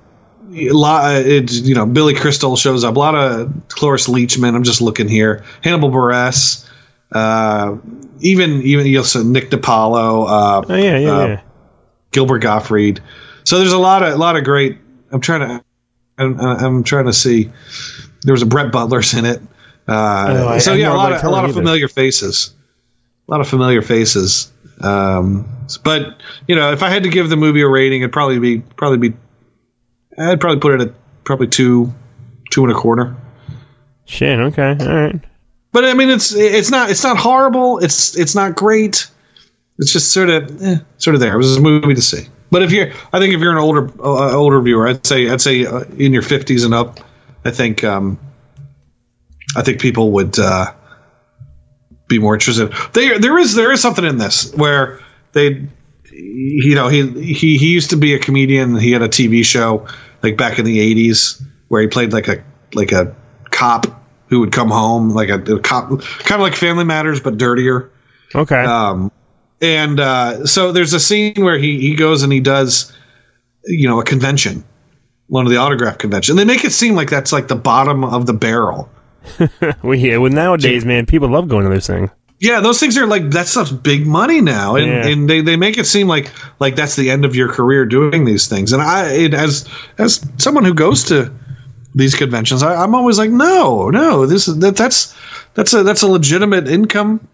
a 0.54 0.70
lot. 0.70 1.16
It's 1.16 1.60
you 1.62 1.74
know 1.74 1.84
Billy 1.84 2.14
Crystal 2.14 2.54
shows 2.54 2.84
up. 2.84 2.94
A 2.94 2.98
lot 2.98 3.16
of 3.16 3.52
Cloris 3.68 4.08
Leachman. 4.08 4.54
I'm 4.54 4.62
just 4.62 4.80
looking 4.80 5.08
here. 5.08 5.44
Hannibal 5.62 5.90
Buress. 5.90 6.68
Uh, 7.10 7.76
even 8.20 8.62
even 8.62 8.86
you 8.86 9.02
know 9.02 9.22
Nick 9.24 9.50
DiPaolo. 9.50 10.28
Uh, 10.28 10.64
oh 10.68 10.76
yeah, 10.76 10.98
yeah, 10.98 11.10
uh, 11.10 11.26
yeah. 11.26 11.40
Gilbert 12.12 12.38
Gottfried. 12.38 13.00
So 13.44 13.58
there's 13.58 13.72
a 13.72 13.78
lot 13.78 14.02
of 14.02 14.14
a 14.14 14.16
lot 14.16 14.36
of 14.36 14.44
great. 14.44 14.78
I'm 15.10 15.20
trying 15.20 15.40
to. 15.40 15.64
I'm, 16.18 16.38
I'm 16.40 16.84
trying 16.84 17.06
to 17.06 17.12
see. 17.12 17.50
There 18.22 18.32
was 18.32 18.42
a 18.42 18.46
Brett 18.46 18.70
Butler's 18.70 19.14
in 19.14 19.24
it. 19.24 19.40
Uh, 19.88 20.26
Oh, 20.28 20.48
I- 20.48 20.58
so 20.58 20.74
yeah, 20.74 20.92
a 20.92 20.94
lot 20.94 21.12
of 21.12 21.22
a 21.24 21.30
lot 21.30 21.44
of 21.44 21.50
either. 21.50 21.60
familiar 21.60 21.88
faces. 21.88 22.54
A 23.28 23.30
lot 23.30 23.40
of 23.40 23.48
familiar 23.48 23.82
faces. 23.82 24.52
Um, 24.80 25.48
but 25.84 26.20
you 26.46 26.54
know, 26.56 26.72
if 26.72 26.82
I 26.82 26.88
had 26.90 27.02
to 27.04 27.08
give 27.08 27.28
the 27.30 27.36
movie 27.36 27.62
a 27.62 27.68
rating, 27.68 28.02
it'd 28.02 28.12
probably 28.12 28.38
be 28.38 28.58
probably 28.76 29.08
be. 29.10 29.16
I'd 30.18 30.40
probably 30.40 30.60
put 30.60 30.74
it 30.80 30.88
at 30.88 30.94
probably 31.24 31.46
two, 31.48 31.92
two 32.50 32.62
and 32.64 32.72
a 32.72 32.74
quarter. 32.74 33.16
Shit. 34.04 34.38
Okay. 34.38 34.76
All 34.80 34.94
right. 34.94 35.20
But 35.72 35.84
I 35.86 35.94
mean, 35.94 36.10
it's 36.10 36.34
it's 36.34 36.70
not 36.70 36.90
it's 36.90 37.02
not 37.02 37.16
horrible. 37.16 37.78
It's 37.78 38.16
it's 38.16 38.34
not 38.34 38.54
great. 38.54 39.06
It's 39.78 39.92
just 39.92 40.12
sort 40.12 40.28
of 40.28 40.62
eh, 40.62 40.76
sort 40.98 41.14
of 41.14 41.20
there. 41.20 41.34
It 41.34 41.38
was 41.38 41.56
a 41.56 41.60
movie 41.60 41.94
to 41.94 42.02
see. 42.02 42.26
But 42.52 42.62
if 42.62 42.70
you're, 42.70 42.92
I 43.14 43.18
think 43.18 43.32
if 43.32 43.40
you're 43.40 43.50
an 43.50 43.58
older 43.58 43.90
uh, 43.98 44.36
older 44.36 44.60
viewer, 44.60 44.86
I'd 44.86 45.06
say 45.06 45.30
I'd 45.30 45.40
say 45.40 45.64
uh, 45.64 45.84
in 45.96 46.12
your 46.12 46.20
fifties 46.20 46.64
and 46.64 46.74
up, 46.74 47.00
I 47.46 47.50
think 47.50 47.82
um, 47.82 48.20
I 49.56 49.62
think 49.62 49.80
people 49.80 50.12
would 50.12 50.38
uh, 50.38 50.70
be 52.08 52.18
more 52.18 52.34
interested. 52.34 52.70
There 52.92 53.18
there 53.18 53.38
is 53.38 53.54
there 53.54 53.72
is 53.72 53.80
something 53.80 54.04
in 54.04 54.18
this 54.18 54.54
where 54.54 55.00
they 55.32 55.66
you 56.12 56.74
know 56.74 56.88
he 56.88 57.08
he 57.22 57.56
he 57.56 57.72
used 57.72 57.88
to 57.88 57.96
be 57.96 58.12
a 58.12 58.18
comedian. 58.18 58.76
He 58.76 58.92
had 58.92 59.00
a 59.00 59.08
TV 59.08 59.42
show 59.46 59.88
like 60.22 60.36
back 60.36 60.58
in 60.58 60.66
the 60.66 60.78
eighties 60.78 61.42
where 61.68 61.80
he 61.80 61.88
played 61.88 62.12
like 62.12 62.28
a 62.28 62.44
like 62.74 62.92
a 62.92 63.16
cop 63.50 63.86
who 64.28 64.40
would 64.40 64.52
come 64.52 64.68
home 64.68 65.08
like 65.08 65.30
a, 65.30 65.40
a 65.54 65.58
cop, 65.58 65.88
kind 65.88 66.32
of 66.32 66.40
like 66.40 66.54
Family 66.54 66.84
Matters 66.84 67.18
but 67.18 67.38
dirtier. 67.38 67.90
Okay. 68.34 68.62
Um, 68.62 69.10
and 69.62 70.00
uh, 70.00 70.44
so 70.44 70.72
there's 70.72 70.92
a 70.92 71.00
scene 71.00 71.34
where 71.36 71.56
he 71.56 71.80
he 71.80 71.94
goes 71.94 72.22
and 72.22 72.32
he 72.32 72.40
does 72.40 72.92
you 73.64 73.88
know 73.88 74.00
a 74.00 74.04
convention, 74.04 74.64
one 75.28 75.46
of 75.46 75.50
the 75.52 75.56
autograph 75.58 75.98
convention. 75.98 76.36
They 76.36 76.44
make 76.44 76.64
it 76.64 76.72
seem 76.72 76.94
like 76.94 77.08
that's 77.08 77.32
like 77.32 77.48
the 77.48 77.56
bottom 77.56 78.04
of 78.04 78.26
the 78.26 78.32
barrel. 78.34 78.90
well, 79.82 79.94
yeah. 79.94 80.16
Well, 80.18 80.32
nowadays, 80.32 80.84
man, 80.84 81.06
people 81.06 81.28
love 81.28 81.48
going 81.48 81.64
to 81.64 81.70
those 81.70 81.86
things. 81.86 82.10
Yeah, 82.40 82.58
those 82.58 82.80
things 82.80 82.98
are 82.98 83.06
like 83.06 83.30
that 83.30 83.46
stuff's 83.46 83.70
big 83.70 84.04
money 84.04 84.40
now, 84.40 84.74
and, 84.74 84.86
Yeah. 84.88 85.06
and 85.06 85.30
they, 85.30 85.42
they 85.42 85.54
make 85.54 85.78
it 85.78 85.86
seem 85.86 86.08
like 86.08 86.32
like 86.58 86.74
that's 86.74 86.96
the 86.96 87.08
end 87.08 87.24
of 87.24 87.36
your 87.36 87.48
career 87.52 87.86
doing 87.86 88.24
these 88.24 88.48
things. 88.48 88.72
And 88.72 88.82
I, 88.82 89.12
it, 89.12 89.32
as 89.32 89.68
as 89.98 90.26
someone 90.38 90.64
who 90.64 90.74
goes 90.74 91.04
to 91.04 91.32
these 91.94 92.16
conventions, 92.16 92.64
I, 92.64 92.74
I'm 92.82 92.96
always 92.96 93.16
like, 93.16 93.30
no, 93.30 93.90
no, 93.90 94.26
this 94.26 94.48
is 94.48 94.58
that 94.58 94.74
that's 94.76 95.14
that's 95.54 95.72
a 95.72 95.84
that's 95.84 96.02
a 96.02 96.08
legitimate 96.08 96.66
income. 96.66 97.28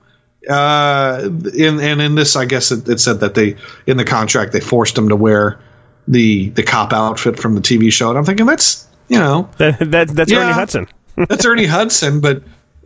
Uh, 0.49 1.29
in 1.55 1.81
and 1.81 2.01
in 2.01 2.15
this, 2.15 2.37
I 2.37 2.45
guess 2.45 2.71
it, 2.71 2.89
it 2.89 3.01
said 3.01 3.21
that 3.21 3.35
they 3.35 3.57
in 3.87 3.97
the 3.97 4.05
contract 4.05 4.53
they 4.53 4.61
forced 4.61 4.97
him 4.97 5.09
to 5.09 5.17
wear 5.17 5.59
the 6.07 6.51
the 6.51 6.63
cop 6.63 6.93
outfit 6.93 7.39
from 7.39 7.55
the 7.55 7.61
TV 7.61 7.93
show, 7.93 8.09
and 8.11 8.19
I'm 8.19 8.25
thinking 8.25 8.47
that's 8.47 8.87
you 9.09 9.19
know 9.19 9.49
That, 9.59 9.79
that 9.91 10.09
that's 10.09 10.31
Yeah. 10.31 10.45
Ernie 10.45 10.53
Hudson. 10.53 10.87
that's 11.17 11.45
Ernie 11.45 11.67
Hudson, 11.67 12.21
but 12.21 12.43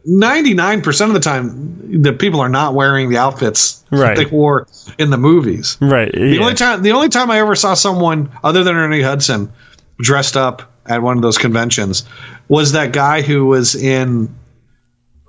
99% 0.09 1.07
of 1.07 1.13
the 1.13 1.21
time 1.21 2.03
the 2.03 2.13
people 2.13 2.41
are 2.41 2.49
not 2.49 2.75
wearing 2.75 3.09
the 3.11 3.19
outfits 3.19 3.85
Right. 3.91 4.17
they 4.17 4.25
wore 4.25 4.67
in 4.99 5.11
the 5.11 5.19
movies. 5.19 5.77
Right. 5.81 6.11
The 6.11 6.21
yeah. 6.35 6.41
only 6.41 6.55
time 6.55 6.83
the 6.83 6.93
only 6.93 7.09
time 7.11 7.31
I 7.31 7.39
ever 7.39 7.55
saw 7.55 7.75
someone 7.75 8.31
other 8.43 8.65
than 8.65 8.75
Ernie 8.75 9.03
Hudson 9.03 9.53
dressed 10.01 10.37
up 10.37 10.63
at 10.87 11.03
one 11.03 11.17
of 11.17 11.23
those 11.23 11.39
conventions 11.39 12.05
was 12.49 12.73
that 12.73 12.93
guy 12.93 13.21
who 13.23 13.47
was 13.47 13.75
in 13.77 14.35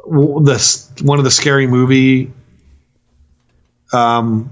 the 0.06 0.92
one 1.04 1.18
of 1.18 1.24
the 1.24 1.32
scary 1.32 1.68
movie 1.68 2.32
um 3.94 4.52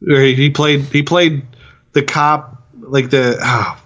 he 0.00 0.50
played 0.50 0.82
he 0.82 1.02
played 1.02 1.42
the 1.92 2.02
cop 2.02 2.62
like 2.80 3.10
the 3.10 3.38
ah, 3.42 3.82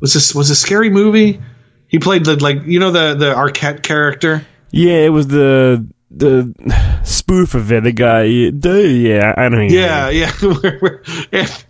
was 0.00 0.14
this 0.14 0.34
was 0.34 0.50
a 0.50 0.56
scary 0.56 0.90
movie 0.90 1.40
he 1.88 1.98
played 1.98 2.24
the 2.24 2.36
like 2.42 2.64
you 2.64 2.78
know 2.80 2.90
the 2.90 3.14
the 3.14 3.34
Arquette 3.34 3.82
character 3.82 4.44
Yeah, 4.70 5.04
it 5.04 5.10
was 5.10 5.26
the 5.28 5.86
the 6.12 6.54
spoof 7.04 7.54
of 7.54 7.70
it. 7.72 7.82
The 7.84 7.92
guy. 7.92 8.22
Yeah, 8.24 9.34
I 9.36 9.48
don't. 9.48 9.68
yeah 9.70 10.08
yeah 10.10 10.30
Where- 10.40 10.78
where- 10.78 11.02
and, 11.32 11.64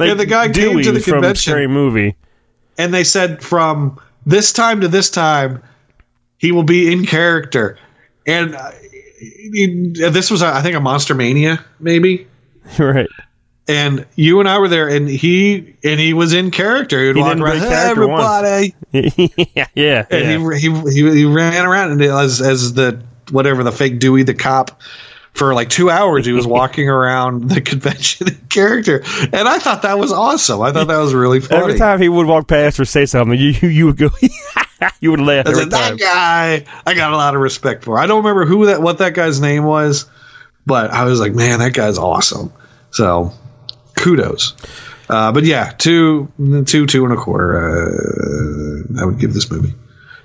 and 0.00 0.20
the 0.20 0.26
guy 0.26 0.48
came 0.50 0.80
to 0.82 0.92
the 0.92 1.00
from 1.00 1.14
convention 1.14 1.50
Scary 1.52 1.66
Movie. 1.66 2.14
and 2.78 2.94
they 2.94 3.02
said 3.04 3.42
from 3.42 4.00
this 4.24 4.52
time 4.52 4.80
to 4.82 4.88
this 4.88 5.10
time 5.10 5.60
he 6.38 6.52
will 6.52 6.62
be 6.62 6.92
in 6.92 7.06
character. 7.06 7.78
And 8.26 8.54
uh, 8.54 8.70
this 10.10 10.30
was 10.30 10.42
I 10.42 10.62
think 10.62 10.76
a 10.76 10.80
monster 10.80 11.14
mania 11.14 11.64
maybe. 11.80 12.26
Right. 12.78 13.08
And 13.66 14.06
you 14.14 14.40
and 14.40 14.48
I 14.48 14.58
were 14.58 14.68
there 14.68 14.88
and 14.88 15.08
he 15.08 15.76
and 15.84 15.98
he 16.00 16.12
was 16.12 16.32
in 16.32 16.50
character. 16.50 17.00
He 17.00 17.06
would 17.08 17.16
He 17.16 17.22
walk 17.22 17.38
around 17.38 17.58
"Hey, 17.58 17.74
everybody. 17.74 18.74
Yeah, 19.54 19.66
yeah. 19.74 20.06
and 20.10 20.42
yeah. 20.42 20.58
he, 20.58 20.70
he 20.70 20.90
he 20.90 21.14
he 21.16 21.24
ran 21.24 21.64
around 21.64 21.92
and 21.92 22.02
as 22.02 22.40
as 22.40 22.74
the 22.74 23.02
whatever 23.30 23.62
the 23.62 23.72
fake 23.72 24.00
Dewey 24.00 24.22
the 24.22 24.34
cop 24.34 24.82
for 25.34 25.52
like 25.52 25.68
two 25.68 25.90
hours 25.90 26.26
he 26.26 26.32
was 26.32 26.46
walking 26.58 26.88
around 26.88 27.50
the 27.50 27.60
convention 27.60 28.28
in 28.28 28.36
character. 28.48 29.02
And 29.32 29.48
I 29.48 29.58
thought 29.58 29.82
that 29.82 29.98
was 29.98 30.12
awesome. 30.12 30.60
I 30.62 30.72
thought 30.72 30.88
that 30.88 30.98
was 30.98 31.12
really 31.14 31.40
funny. 31.40 31.62
Every 31.62 31.78
time 31.78 32.00
he 32.00 32.08
would 32.08 32.26
walk 32.26 32.48
past 32.48 32.80
or 32.80 32.84
say 32.84 33.06
something, 33.06 33.38
you 33.38 33.48
you, 33.50 33.68
you 33.68 33.86
would 33.86 33.96
go, 33.96 34.10
you 35.00 35.10
would 35.10 35.20
laugh 35.20 35.46
I 35.46 35.50
every 35.50 35.62
said, 35.62 35.70
that 35.70 35.98
guy, 35.98 36.64
I 36.86 36.94
got 36.94 37.12
a 37.12 37.16
lot 37.16 37.34
of 37.34 37.40
respect 37.40 37.84
for. 37.84 37.98
I 37.98 38.06
don't 38.06 38.18
remember 38.18 38.44
who 38.44 38.66
that, 38.66 38.82
what 38.82 38.98
that 38.98 39.14
guy's 39.14 39.40
name 39.40 39.64
was, 39.64 40.06
but 40.66 40.90
I 40.90 41.04
was 41.04 41.20
like, 41.20 41.34
man, 41.34 41.58
that 41.60 41.74
guy's 41.74 41.98
awesome. 41.98 42.52
So, 42.90 43.32
kudos. 43.96 44.54
Uh, 45.08 45.32
but 45.32 45.44
yeah, 45.44 45.72
two, 45.76 46.32
two, 46.66 46.86
two 46.86 47.04
and 47.04 47.12
a 47.12 47.16
quarter. 47.16 47.58
Uh, 47.58 49.00
I 49.00 49.04
would 49.04 49.18
give 49.18 49.34
this 49.34 49.50
movie. 49.50 49.74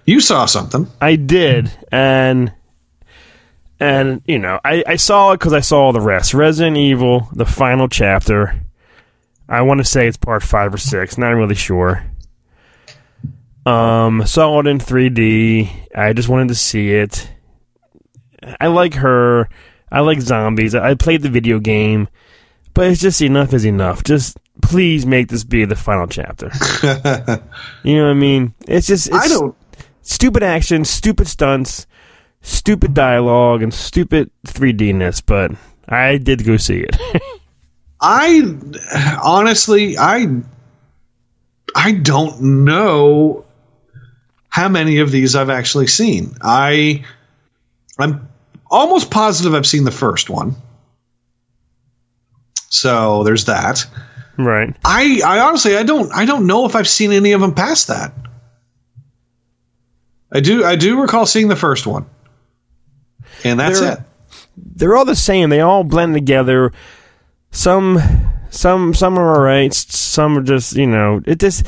You 0.05 0.19
saw 0.21 0.45
something. 0.45 0.87
I 1.01 1.17
did, 1.17 1.71
and 1.91 2.51
and 3.79 4.21
you 4.25 4.39
know, 4.39 4.59
I 4.63 4.83
I 4.87 4.95
saw 4.95 5.33
it 5.33 5.39
because 5.39 5.53
I 5.53 5.59
saw 5.59 5.85
all 5.85 5.93
the 5.93 6.01
rest. 6.01 6.33
Resident 6.33 6.77
Evil, 6.77 7.27
the 7.33 7.45
final 7.45 7.87
chapter. 7.87 8.59
I 9.47 9.61
want 9.63 9.79
to 9.79 9.83
say 9.83 10.07
it's 10.07 10.17
part 10.17 10.43
five 10.43 10.73
or 10.73 10.77
six. 10.77 11.17
Not 11.17 11.29
really 11.31 11.55
sure. 11.55 12.03
Um, 13.65 14.25
saw 14.25 14.59
it 14.59 14.67
in 14.67 14.79
3D. 14.79 15.69
I 15.95 16.13
just 16.13 16.29
wanted 16.29 16.49
to 16.49 16.55
see 16.55 16.91
it. 16.91 17.29
I 18.59 18.67
like 18.67 18.95
her. 18.95 19.49
I 19.91 20.01
like 20.01 20.21
zombies. 20.21 20.75
I 20.75 20.95
played 20.95 21.21
the 21.21 21.29
video 21.29 21.59
game, 21.59 22.07
but 22.73 22.87
it's 22.87 23.01
just 23.01 23.21
enough 23.21 23.53
is 23.53 23.65
enough. 23.65 24.03
Just 24.03 24.37
please 24.61 25.05
make 25.05 25.27
this 25.27 25.43
be 25.43 25.65
the 25.65 25.75
final 25.75 26.07
chapter. 26.07 26.51
you 27.83 27.95
know 27.95 28.03
what 28.05 28.11
I 28.11 28.13
mean? 28.13 28.53
It's 28.67 28.87
just. 28.87 29.07
It's, 29.07 29.15
I 29.15 29.27
don't. 29.27 29.55
stupid 30.03 30.43
action, 30.43 30.85
stupid 30.85 31.27
stunts, 31.27 31.87
stupid 32.41 32.93
dialogue, 32.93 33.61
and 33.61 33.73
stupid 33.73 34.31
3Dness. 34.47 35.23
But 35.25 35.51
I 35.87 36.17
did 36.17 36.45
go 36.45 36.57
see 36.57 36.79
it. 36.79 36.97
I 38.01 38.57
honestly, 39.23 39.97
I 39.97 40.27
I 41.75 41.91
don't 41.93 42.39
know 42.65 43.45
how 44.49 44.67
many 44.69 44.99
of 44.99 45.11
these 45.11 45.35
I've 45.35 45.49
actually 45.49 45.87
seen. 45.87 46.35
I 46.41 47.03
I'm 47.97 48.27
almost 48.71 49.11
positive 49.11 49.53
I've 49.53 49.67
seen 49.67 49.83
the 49.83 49.91
first 49.91 50.29
one. 50.29 50.55
So 52.69 53.23
there's 53.23 53.45
that. 53.45 53.85
Right. 54.37 54.75
I 54.85 55.21
I 55.25 55.39
honestly 55.39 55.75
I 55.77 55.83
don't 55.83 56.11
I 56.13 56.25
don't 56.25 56.47
know 56.47 56.65
if 56.65 56.75
I've 56.75 56.87
seen 56.87 57.11
any 57.11 57.31
of 57.33 57.41
them 57.41 57.53
past 57.53 57.87
that. 57.87 58.13
I 60.31 60.39
do 60.39 60.63
I 60.63 60.75
do 60.75 61.01
recall 61.01 61.25
seeing 61.25 61.47
the 61.47 61.55
first 61.55 61.85
one. 61.87 62.05
And 63.43 63.59
that's 63.59 63.79
They're- 63.79 63.93
it. 63.93 63.99
They're 64.75 64.95
all 64.95 65.05
the 65.05 65.15
same. 65.15 65.49
They 65.49 65.61
all 65.61 65.83
blend 65.83 66.13
together. 66.13 66.71
Some, 67.51 67.97
some, 68.49 68.93
some 68.93 69.17
are 69.17 69.35
alright. 69.35 69.73
Some 69.73 70.37
are 70.37 70.41
just 70.41 70.75
you 70.75 70.85
know. 70.85 71.21
It 71.25 71.39
just 71.39 71.65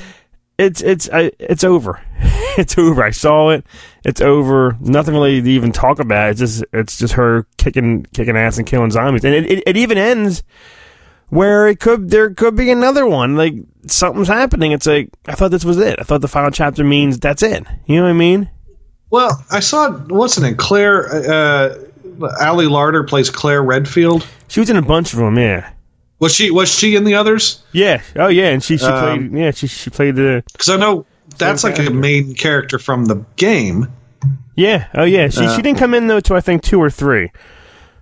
it's 0.58 0.82
it's 0.82 1.10
I, 1.12 1.32
it's 1.40 1.64
over. 1.64 2.00
it's 2.58 2.78
over. 2.78 3.04
I 3.04 3.12
saw 3.12 3.50
it. 3.50 3.66
It's 4.04 4.22
over. 4.22 4.78
Nothing 4.80 5.14
really 5.14 5.42
to 5.42 5.50
even 5.50 5.72
talk 5.72 6.00
about. 6.00 6.32
It's 6.32 6.40
just 6.40 6.64
it's 6.74 6.98
just 6.98 7.14
her 7.14 7.46
kicking 7.58 8.06
kicking 8.14 8.38
ass 8.38 8.58
and 8.58 8.68
killing 8.68 8.92
zombies. 8.92 9.24
And 9.26 9.34
it, 9.34 9.46
it, 9.52 9.64
it 9.68 9.78
even 9.78 9.98
ends 9.98 10.44
where 11.30 11.68
it 11.68 11.80
could 11.80 12.10
there 12.10 12.34
could 12.34 12.56
be 12.56 12.72
another 12.72 13.06
one. 13.06 13.36
Like 13.36 13.54
something's 13.88 14.28
happening. 14.28 14.72
It's 14.72 14.86
like 14.88 15.10
I 15.28 15.34
thought 15.36 15.52
this 15.52 15.66
was 15.66 15.78
it. 15.78 16.00
I 16.00 16.04
thought 16.04 16.22
the 16.22 16.28
final 16.28 16.52
chapter 16.52 16.84
means 16.84 17.20
that's 17.20 17.44
it. 17.44 17.64
You 17.86 17.98
know 17.98 18.04
what 18.04 18.10
I 18.10 18.14
mean? 18.14 18.50
Well, 19.10 19.44
I 19.52 19.60
saw 19.60 19.92
what's 19.92 20.36
her 20.36 20.42
name? 20.42 20.56
Claire 20.56 21.08
uh 21.32 21.76
Ali 22.42 22.66
Larter 22.68 23.08
plays 23.08 23.30
Claire 23.30 23.64
Redfield. 23.64 24.28
She 24.48 24.60
was 24.60 24.70
in 24.70 24.78
a 24.78 24.82
bunch 24.82 25.14
of 25.14 25.20
them. 25.20 25.38
Yeah. 25.38 25.72
Was 26.20 26.36
she 26.36 26.52
was 26.52 26.72
she 26.74 26.96
in 26.96 27.04
the 27.04 27.16
others? 27.16 27.64
Yeah. 27.72 28.02
Oh 28.16 28.28
yeah. 28.28 28.50
And 28.50 28.64
she 28.64 28.78
she 28.78 28.86
Um, 28.86 29.30
played. 29.30 29.40
Yeah. 29.42 29.52
She 29.52 29.68
she 29.68 29.90
played 29.90 30.16
the. 30.16 30.44
Because 30.52 30.70
I 30.70 30.78
know 30.78 31.06
that's 31.38 31.64
like 31.64 31.80
a 31.80 31.90
main 31.90 32.34
character 32.36 32.80
from 32.80 33.06
the 33.06 33.16
game. 33.36 33.92
Yeah. 34.56 34.88
Oh 34.94 35.04
yeah. 35.04 35.30
She 35.30 35.46
Uh, 35.46 35.56
she 35.56 35.62
didn't 35.62 35.80
come 35.80 35.94
in 35.94 36.08
though 36.08 36.20
to 36.22 36.36
I 36.36 36.42
think 36.42 36.64
two 36.64 36.82
or 36.82 36.90
three. 36.90 37.32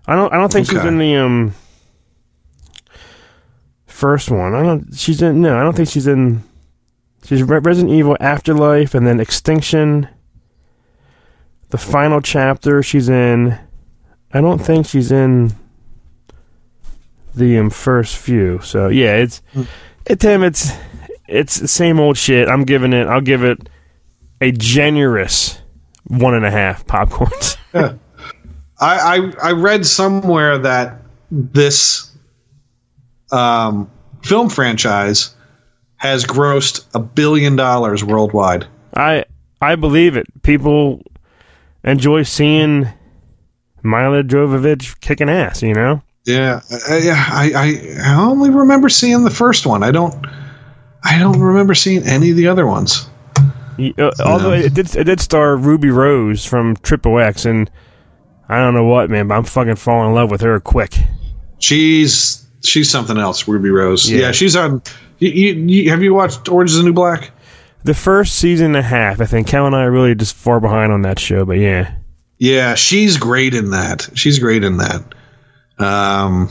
I 0.08 0.16
don't 0.16 0.34
I 0.34 0.38
don't 0.38 0.52
think 0.52 0.68
she's 0.68 0.84
in 0.84 0.98
the 0.98 1.16
um 1.16 1.54
first 3.86 4.32
one. 4.32 4.56
I 4.56 4.64
don't. 4.64 4.96
She's 4.96 5.22
in 5.22 5.42
no. 5.42 5.60
I 5.60 5.64
don't 5.64 5.76
think 5.76 5.90
she's 5.90 6.08
in. 6.08 6.44
She's 7.26 7.44
Resident 7.44 7.94
Evil 7.94 8.18
Afterlife 8.20 8.96
and 8.96 9.06
then 9.06 9.20
Extinction. 9.20 10.08
The 11.70 11.78
final 11.78 12.22
chapter 12.22 12.82
she's 12.82 13.10
in. 13.10 13.60
I 14.34 14.42
don't 14.42 14.60
think 14.60 14.88
she's 14.88 15.12
in 15.12 15.54
the 17.36 17.58
um, 17.58 17.70
first 17.70 18.18
few. 18.18 18.60
So 18.64 18.88
yeah, 18.88 19.16
it's 19.18 19.42
it 20.06 20.20
Tim. 20.20 20.44
It's 20.44 20.72
it's 21.30 21.58
the 21.60 21.68
same 21.68 22.00
old 22.00 22.18
shit. 22.18 22.48
I'm 22.48 22.64
giving 22.64 22.94
it. 22.94 23.08
I'll 23.08 23.22
give 23.22 23.44
it 23.44 23.70
a 24.42 24.52
generous 24.52 25.60
one 26.06 26.34
and 26.34 26.46
a 26.46 26.52
half 26.52 26.86
popcorns. 26.86 27.58
I, 27.74 27.92
I 28.80 29.50
I 29.50 29.52
read 29.52 29.86
somewhere 29.86 30.58
that 30.58 31.02
this 31.32 32.12
um, 33.32 33.90
film 34.24 34.50
franchise 34.50 35.36
has 35.98 36.26
grossed 36.26 36.86
a 36.94 37.00
billion 37.00 37.56
dollars 37.56 38.04
worldwide. 38.04 38.66
I 38.96 39.26
I 39.62 39.76
believe 39.76 40.16
it. 40.16 40.26
People 40.42 41.02
enjoy 41.84 42.24
seeing 42.24 42.88
Milla 43.84 44.24
Jovovich 44.24 45.00
kicking 45.00 45.30
ass. 45.30 45.62
You 45.62 45.74
know. 45.74 46.02
Yeah, 46.26 46.62
I 46.90 47.52
I 47.56 48.00
I 48.04 48.16
only 48.16 48.50
remember 48.50 48.90
seeing 48.90 49.24
the 49.24 49.30
first 49.30 49.66
one. 49.66 49.84
I 49.84 49.92
don't 49.92 50.26
I 51.04 51.18
don't 51.18 51.40
remember 51.40 51.76
seeing 51.76 52.04
any 52.04 52.32
of 52.32 52.38
the 52.38 52.48
other 52.48 52.66
ones. 52.66 53.10
Uh, 53.98 54.12
although 54.26 54.52
it 54.52 54.74
did, 54.74 54.94
it 54.96 55.06
did 55.06 55.22
star 55.22 55.56
Ruby 55.56 55.90
Rose 55.90 56.46
from 56.46 56.76
Triple 56.78 57.20
X, 57.20 57.46
and 57.46 57.72
I 58.50 58.60
don't 58.60 58.74
know 58.74 58.84
what, 58.84 59.10
man, 59.10 59.28
but 59.28 59.36
I'm 59.36 59.46
fucking 59.46 59.76
falling 59.76 60.10
in 60.10 60.16
love 60.16 60.30
with 60.32 60.42
her 60.42 60.60
quick. 60.60 60.96
She's 61.60 62.46
she's 62.64 62.90
something 62.90 63.18
else. 63.18 63.48
Ruby 63.48 63.70
Rose. 63.70 64.10
Yeah. 64.10 64.20
Yeah, 64.20 64.32
she's 64.32 64.56
on. 64.56 64.82
You, 65.20 65.30
you, 65.30 65.54
you, 65.54 65.90
have 65.92 66.02
you 66.02 66.14
watched 66.14 66.50
Orange 66.50 66.72
is 66.72 66.78
the 66.78 66.84
New 66.84 66.94
Black? 66.94 67.32
The 67.84 67.94
first 67.94 68.36
season 68.36 68.68
and 68.68 68.78
a 68.78 68.82
half, 68.82 69.22
I 69.22 69.26
think 69.26 69.48
Cal 69.48 69.66
and 69.66 69.76
I 69.76 69.84
are 69.84 69.92
really 69.92 70.16
just 70.16 70.36
far 70.36 70.60
behind 70.60 70.92
on 70.92 71.02
that 71.04 71.18
show, 71.18 71.46
but 71.46 71.58
yeah. 71.58 71.96
Yeah, 72.38 72.76
she's 72.76 73.18
great 73.18 73.54
in 73.54 73.72
that. 73.72 74.10
She's 74.16 74.40
great 74.40 74.64
in 74.64 74.78
that. 74.78 75.04
Um, 75.78 76.50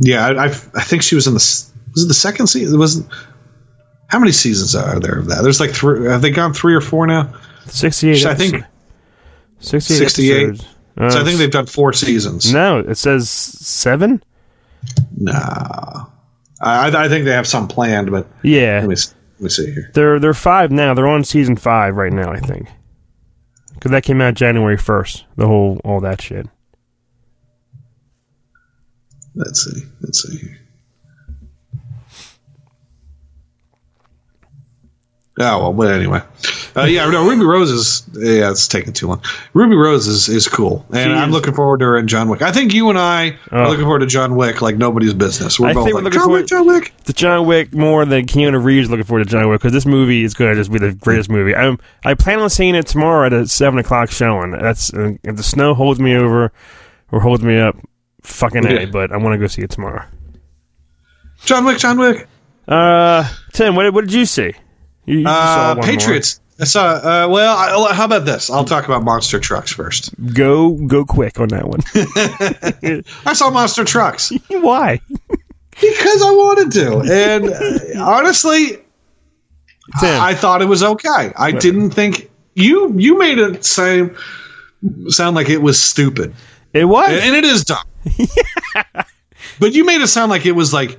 yeah, 0.00 0.26
I, 0.26 0.44
I, 0.44 0.46
I 0.46 0.82
think 0.82 1.02
she 1.02 1.14
was 1.14 1.26
in 1.26 1.34
the 1.34 1.70
was 1.92 2.04
it 2.04 2.08
the 2.08 2.14
second 2.14 2.46
season? 2.46 2.74
It 2.74 2.78
was 2.78 3.02
how 4.10 4.18
many 4.18 4.32
seasons 4.32 4.74
are 4.74 4.98
there 5.00 5.18
of 5.18 5.26
that? 5.28 5.42
There's 5.42 5.60
like 5.60 5.70
three. 5.70 6.06
Have 6.08 6.22
they 6.22 6.30
gone 6.30 6.52
three 6.52 6.74
or 6.74 6.80
four 6.80 7.06
now? 7.06 7.32
68 7.66 8.26
I 8.26 8.34
think 8.34 8.54
episodes. 8.54 9.86
68, 9.86 9.98
68. 9.98 10.48
episodes. 10.48 10.60
so 10.64 11.04
I 11.04 11.06
Uh, 11.06 11.24
think 11.24 11.38
they've 11.38 11.50
done 11.50 11.66
four 11.66 11.92
seasons. 11.92 12.52
No, 12.52 12.78
it 12.80 12.96
says 12.96 13.28
seven? 13.30 14.22
Nah, 15.16 16.06
I, 16.60 16.90
I 17.04 17.08
think 17.08 17.24
they 17.24 17.32
have 17.32 17.46
some 17.46 17.68
planned, 17.68 18.10
but 18.10 18.26
Yeah. 18.42 18.80
let 18.80 18.88
me 18.88 18.96
let 18.96 19.40
me 19.42 19.48
see 19.48 19.70
here. 19.72 19.90
They're 19.94 20.18
they're 20.18 20.34
five 20.34 20.70
now. 20.70 20.94
They're 20.94 21.06
on 21.08 21.22
season 21.24 21.56
five 21.56 21.94
right 21.96 22.12
now, 22.12 22.30
I 22.32 22.40
think. 22.40 22.68
Because 23.74 23.92
that 23.92 24.02
came 24.02 24.20
out 24.20 24.34
January 24.34 24.76
1st. 24.76 25.24
The 25.36 25.46
whole, 25.46 25.80
all 25.84 26.00
that 26.00 26.20
shit. 26.20 26.46
Let's 29.34 29.64
see. 29.64 29.82
Let's 30.02 30.22
see 30.22 30.36
here. 30.38 30.59
Oh 35.42 35.58
well, 35.58 35.72
but 35.72 35.90
anyway, 35.92 36.20
uh, 36.76 36.82
yeah, 36.84 37.08
no, 37.08 37.26
Ruby 37.26 37.44
Rose 37.44 37.70
is 37.70 38.02
yeah, 38.12 38.50
it's 38.50 38.68
taking 38.68 38.92
too 38.92 39.08
long. 39.08 39.22
Ruby 39.54 39.74
Rose 39.74 40.06
is, 40.06 40.28
is 40.28 40.46
cool, 40.46 40.84
and 40.90 40.96
She 40.98 41.10
I'm 41.10 41.30
is- 41.30 41.34
looking 41.34 41.54
forward 41.54 41.80
to 41.80 41.86
her 41.86 41.96
in 41.96 42.06
John 42.08 42.28
Wick. 42.28 42.42
I 42.42 42.52
think 42.52 42.74
you 42.74 42.90
and 42.90 42.98
I 42.98 43.36
are 43.50 43.64
Oh. 43.64 43.68
looking 43.70 43.84
forward 43.84 44.00
to 44.00 44.06
John 44.06 44.36
Wick 44.36 44.60
like 44.60 44.76
nobody's 44.76 45.14
business. 45.14 45.58
We're 45.58 45.68
I 45.68 45.72
both 45.72 45.84
think 45.84 45.94
we're 45.94 46.02
looking 46.02 46.18
John 46.18 46.26
forward 46.28 46.40
Wick, 46.42 46.46
John 46.48 46.66
Wick. 46.66 46.92
to 47.04 47.12
John 47.14 47.46
Wick 47.46 47.72
more 47.74 48.04
than 48.04 48.26
Keanu 48.26 48.62
Reeves 48.62 48.90
looking 48.90 49.04
forward 49.06 49.24
to 49.24 49.30
John 49.30 49.48
Wick 49.48 49.60
because 49.60 49.72
this 49.72 49.86
movie 49.86 50.22
is 50.24 50.34
going 50.34 50.50
to 50.54 50.60
just 50.60 50.70
be 50.70 50.78
the 50.78 50.92
greatest 50.92 51.30
movie. 51.30 51.56
I'm, 51.56 51.78
I 52.04 52.14
plan 52.14 52.38
on 52.40 52.50
seeing 52.50 52.74
it 52.74 52.86
tomorrow 52.86 53.26
at 53.26 53.32
a 53.32 53.48
seven 53.48 53.78
o'clock 53.78 54.10
showing. 54.10 54.50
That's 54.50 54.92
uh, 54.92 55.12
if 55.24 55.36
the 55.36 55.42
snow 55.42 55.72
holds 55.74 55.98
me 56.00 56.14
over 56.16 56.52
or 57.12 57.20
holds 57.20 57.42
me 57.42 57.58
up, 57.58 57.76
fucking 58.22 58.66
a. 58.66 58.84
But 58.86 59.10
I 59.10 59.16
want 59.16 59.32
to 59.34 59.38
go 59.38 59.46
see 59.46 59.62
it 59.62 59.70
tomorrow. 59.70 60.04
John 61.44 61.64
Wick, 61.64 61.78
John 61.78 61.98
Wick. 61.98 62.26
Uh, 62.68 63.26
Tim, 63.54 63.74
what, 63.74 63.92
what 63.94 64.02
did 64.02 64.12
you 64.12 64.26
see? 64.26 64.52
You, 65.06 65.20
you 65.20 65.26
Uh, 65.26 65.74
one 65.74 65.76
more. 65.76 65.84
Patriots. 65.84 66.40
I 66.60 66.64
saw. 66.64 66.84
Uh, 66.84 67.28
well, 67.30 67.56
I, 67.56 67.94
how 67.94 68.04
about 68.04 68.26
this? 68.26 68.50
I'll 68.50 68.64
talk 68.66 68.84
about 68.84 69.02
monster 69.02 69.40
trucks 69.40 69.72
first. 69.72 70.12
Go 70.34 70.72
go 70.72 71.04
quick 71.06 71.40
on 71.40 71.48
that 71.48 71.66
one. 71.66 71.80
I 73.24 73.32
saw 73.32 73.48
monster 73.50 73.84
trucks 73.84 74.30
Why? 74.50 75.00
because 75.80 76.22
I 76.22 76.30
wanted 76.32 76.72
to, 76.72 76.98
and 77.10 77.48
uh, 77.48 78.04
honestly, 78.04 78.76
Tim, 80.00 80.20
I 80.20 80.34
thought 80.34 80.60
it 80.60 80.66
was 80.66 80.82
okay. 80.82 81.32
I 81.34 81.52
didn't 81.52 81.92
think 81.92 82.30
you 82.54 82.92
you 82.98 83.16
made 83.16 83.38
it 83.38 83.64
sound 83.64 84.14
sound 85.08 85.36
like 85.36 85.48
it 85.48 85.62
was 85.62 85.80
stupid, 85.80 86.34
it 86.74 86.84
was. 86.84 87.08
and, 87.08 87.20
and 87.20 87.36
it 87.36 87.44
is 87.44 87.64
dumb. 87.64 87.86
but 89.58 89.72
you 89.72 89.84
made 89.84 90.02
it 90.02 90.08
sound 90.08 90.30
like 90.30 90.44
it 90.44 90.52
was 90.52 90.74
like, 90.74 90.98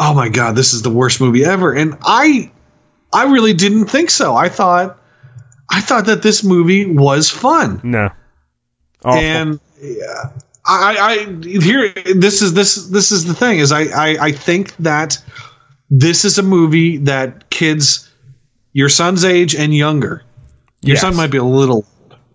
oh 0.00 0.12
my 0.14 0.28
god, 0.28 0.56
this 0.56 0.74
is 0.74 0.82
the 0.82 0.90
worst 0.90 1.20
movie 1.20 1.44
ever, 1.44 1.72
and 1.72 1.96
I 2.02 2.50
I 3.12 3.24
really 3.24 3.52
didn't 3.54 3.86
think 3.86 4.10
so. 4.10 4.34
I 4.34 4.48
thought 4.48 4.98
I 5.70 5.80
thought 5.80 6.06
that 6.06 6.22
this 6.22 6.42
movie 6.44 6.86
was 6.86 7.30
fun. 7.30 7.80
no. 7.82 8.10
Awful. 9.04 9.20
and 9.20 9.60
yeah, 9.80 10.30
I, 10.66 10.96
I 10.98 11.48
here 11.60 11.92
this 12.14 12.42
is 12.42 12.54
this 12.54 12.86
this 12.88 13.12
is 13.12 13.24
the 13.24 13.34
thing 13.34 13.58
is 13.58 13.70
I, 13.72 13.82
I 13.82 14.16
I 14.20 14.32
think 14.32 14.74
that 14.78 15.18
this 15.90 16.24
is 16.24 16.38
a 16.38 16.42
movie 16.42 16.96
that 16.98 17.50
kids 17.50 18.10
your 18.72 18.88
son's 18.88 19.24
age 19.24 19.54
and 19.54 19.74
younger. 19.74 20.22
Your 20.82 20.94
Yes. 20.94 21.00
son 21.02 21.14
might 21.16 21.30
be 21.30 21.38
a 21.38 21.44
little. 21.44 21.84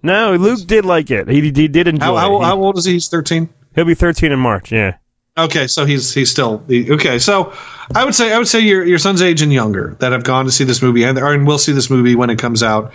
no, 0.04 0.36
Luke 0.36 0.66
did 0.66 0.86
like 0.86 1.12
it. 1.12 1.28
He, 1.30 1.42
he 1.42 1.68
did 1.68 1.88
enjoy 1.88 2.06
How, 2.06 2.16
it. 2.16 2.20
how, 2.20 2.40
how 2.42 2.64
old 2.64 2.78
is 2.78 2.86
he? 2.86 2.94
He's 2.94 3.08
thirteen. 3.10 3.50
he'll 3.76 3.86
be 3.86 3.94
13 3.96 4.32
in 4.32 4.40
March, 4.40 4.72
yeah. 4.72 4.96
Okay, 5.42 5.68
so 5.68 5.86
he's 5.86 6.14
he's 6.14 6.30
still 6.30 6.64
okay. 6.70 7.18
So 7.18 7.54
I 7.96 8.06
would 8.06 8.14
say 8.14 8.32
I 8.32 8.38
would 8.38 8.48
say 8.48 8.60
your 8.60 8.86
your 8.86 9.00
son's 9.00 9.22
age 9.22 9.42
and 9.42 9.52
younger 9.52 9.96
that 10.00 10.12
have 10.12 10.24
gone 10.24 10.46
to 10.46 10.52
see 10.52 10.64
this 10.64 10.82
movie 10.82 11.04
and 11.04 11.18
and 11.18 11.48
will 11.48 11.58
see 11.58 11.72
this 11.72 11.90
movie 11.90 12.16
when 12.16 12.30
it 12.30 12.38
comes 12.38 12.62
out 12.62 12.94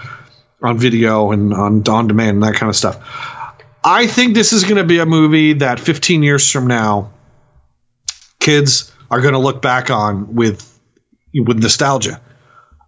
on 0.63 0.79
video 0.79 1.33
and 1.33 1.53
on 1.53 1.87
on 1.89 2.07
demand 2.07 2.37
and 2.37 2.43
that 2.43 2.55
kind 2.55 2.71
of 2.71 2.77
stuff. 2.77 2.97
I 3.85 4.07
think 4.07 4.35
this 4.35 4.53
is 4.53 4.65
going 4.65 4.77
to 4.77 4.85
be 4.85 4.99
a 4.99 5.07
movie 5.07 5.55
that 5.55 5.79
15 5.79 6.23
years 6.23 6.51
from 6.51 6.67
now, 6.67 7.13
kids 8.41 8.93
are 9.11 9.21
going 9.21 9.35
to 9.35 9.39
look 9.39 9.63
back 9.63 9.91
on 9.91 10.35
with 10.35 10.79
with 11.35 11.59
nostalgia. 11.59 12.21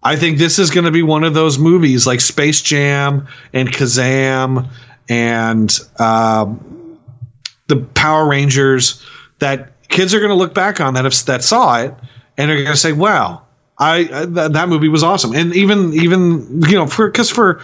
I 0.02 0.16
think 0.16 0.38
this 0.38 0.58
is 0.58 0.70
going 0.70 0.84
to 0.84 0.90
be 0.90 1.02
one 1.02 1.24
of 1.24 1.34
those 1.34 1.58
movies 1.58 2.06
like 2.06 2.20
Space 2.20 2.62
Jam 2.62 3.26
and 3.52 3.68
Kazam 3.68 4.70
and 5.08 5.76
um, 5.98 7.00
the 7.66 7.76
Power 7.76 8.28
Rangers 8.28 9.04
that 9.38 9.70
kids 9.88 10.14
are 10.14 10.20
going 10.20 10.30
to 10.30 10.36
look 10.36 10.54
back 10.54 10.80
on 10.80 10.94
that 10.94 11.04
have, 11.04 11.24
that 11.26 11.42
saw 11.42 11.80
it 11.80 11.94
and 12.36 12.50
are 12.50 12.54
going 12.54 12.66
to 12.66 12.76
say, 12.76 12.92
"Wow, 12.92 13.42
I 13.78 14.04
uh, 14.04 14.26
th- 14.26 14.52
that 14.52 14.68
movie 14.68 14.88
was 14.88 15.02
awesome." 15.02 15.34
And 15.34 15.54
even 15.54 15.92
even 15.94 16.62
you 16.62 16.74
know 16.74 16.86
for 16.86 17.08
because 17.10 17.30
for 17.30 17.60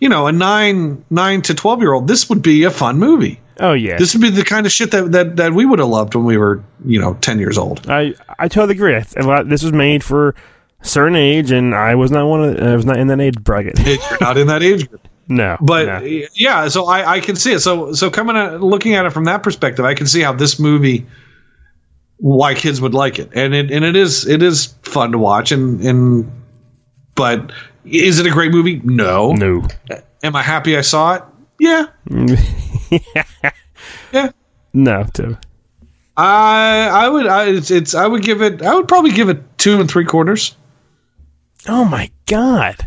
you 0.00 0.08
know 0.08 0.26
a 0.26 0.32
nine 0.32 1.04
nine 1.10 1.42
to 1.42 1.54
twelve 1.54 1.80
year 1.80 1.92
old, 1.92 2.08
this 2.08 2.28
would 2.28 2.42
be 2.42 2.64
a 2.64 2.70
fun 2.70 2.98
movie. 2.98 3.40
Oh 3.60 3.72
yeah, 3.72 3.98
This 3.98 4.14
would 4.14 4.22
be 4.22 4.30
the 4.30 4.44
kind 4.44 4.66
of 4.66 4.72
shit 4.72 4.92
that, 4.92 5.10
that, 5.10 5.34
that 5.36 5.52
we 5.52 5.66
would 5.66 5.80
have 5.80 5.88
loved 5.88 6.14
when 6.14 6.24
we 6.24 6.36
were, 6.36 6.62
you 6.84 7.00
know, 7.00 7.14
10 7.14 7.40
years 7.40 7.58
old. 7.58 7.90
I 7.90 8.14
I 8.38 8.46
totally 8.46 8.76
agree. 8.76 8.94
I, 8.94 9.42
this 9.42 9.64
was 9.64 9.72
made 9.72 10.04
for 10.04 10.36
certain 10.82 11.16
age, 11.16 11.50
and 11.50 11.74
I 11.74 11.96
was 11.96 12.12
not 12.12 12.26
one 12.28 12.44
of. 12.44 12.60
I 12.60 12.76
was 12.76 12.86
not 12.86 12.98
in 12.98 13.08
that 13.08 13.20
age 13.20 13.42
bracket. 13.42 13.78
You're 13.84 14.18
not 14.20 14.38
in 14.38 14.46
that 14.46 14.62
age 14.62 14.88
group. 14.88 15.07
No, 15.28 15.56
But 15.60 15.86
no. 15.86 16.00
yeah, 16.34 16.68
so 16.68 16.86
I, 16.86 17.14
I 17.16 17.20
can 17.20 17.36
see 17.36 17.52
it. 17.52 17.60
So 17.60 17.92
so 17.92 18.10
coming 18.10 18.36
at 18.36 18.60
looking 18.62 18.94
at 18.94 19.06
it 19.06 19.10
from 19.10 19.24
that 19.24 19.42
perspective, 19.42 19.84
I 19.84 19.94
can 19.94 20.06
see 20.06 20.20
how 20.20 20.32
this 20.32 20.58
movie 20.58 21.06
why 22.18 22.54
kids 22.54 22.80
would 22.80 22.94
like 22.94 23.18
it. 23.18 23.30
And 23.34 23.54
it 23.54 23.70
and 23.70 23.84
it 23.84 23.94
is 23.96 24.26
it 24.26 24.42
is 24.42 24.74
fun 24.82 25.12
to 25.12 25.18
watch 25.18 25.52
and 25.52 25.80
and 25.82 26.32
but 27.14 27.52
is 27.84 28.18
it 28.18 28.26
a 28.26 28.30
great 28.30 28.50
movie? 28.52 28.80
No. 28.84 29.32
No. 29.32 29.66
Am 30.22 30.34
I 30.34 30.42
happy 30.42 30.76
I 30.76 30.80
saw 30.80 31.14
it? 31.14 31.22
Yeah. 31.60 31.86
yeah. 34.12 34.30
no, 34.72 35.04
too. 35.14 35.36
I 36.16 36.88
I 36.90 37.08
would 37.08 37.26
I 37.26 37.48
it's, 37.50 37.70
it's 37.70 37.94
I 37.94 38.06
would 38.06 38.22
give 38.22 38.42
it 38.42 38.62
I 38.62 38.74
would 38.74 38.88
probably 38.88 39.12
give 39.12 39.28
it 39.28 39.58
two 39.58 39.80
and 39.80 39.88
three 39.90 40.04
quarters. 40.04 40.56
Oh 41.68 41.84
my 41.84 42.10
god. 42.26 42.86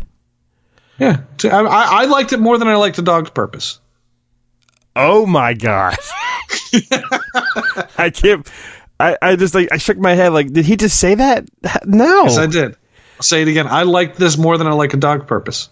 Yeah, 0.98 1.20
I, 1.44 2.02
I 2.02 2.04
liked 2.04 2.32
it 2.32 2.38
more 2.38 2.58
than 2.58 2.68
I 2.68 2.76
liked 2.76 2.96
The 2.96 3.02
Dog's 3.02 3.30
Purpose. 3.30 3.80
Oh 4.94 5.26
my 5.26 5.54
god. 5.54 5.96
I 7.98 8.10
can't. 8.10 8.48
I, 9.00 9.16
I 9.20 9.36
just 9.36 9.54
like 9.54 9.68
I 9.72 9.78
shook 9.78 9.98
my 9.98 10.14
head. 10.14 10.28
Like, 10.30 10.52
did 10.52 10.64
he 10.64 10.76
just 10.76 10.98
say 10.98 11.14
that? 11.14 11.48
No. 11.84 12.24
Yes, 12.24 12.38
I 12.38 12.46
did. 12.46 12.76
I'll 13.16 13.22
say 13.22 13.42
it 13.42 13.48
again. 13.48 13.66
I 13.66 13.82
liked 13.82 14.16
this 14.16 14.36
more 14.36 14.58
than 14.58 14.66
I 14.66 14.72
like 14.72 14.94
A 14.94 14.96
Dog's 14.96 15.24
Purpose. 15.24 15.70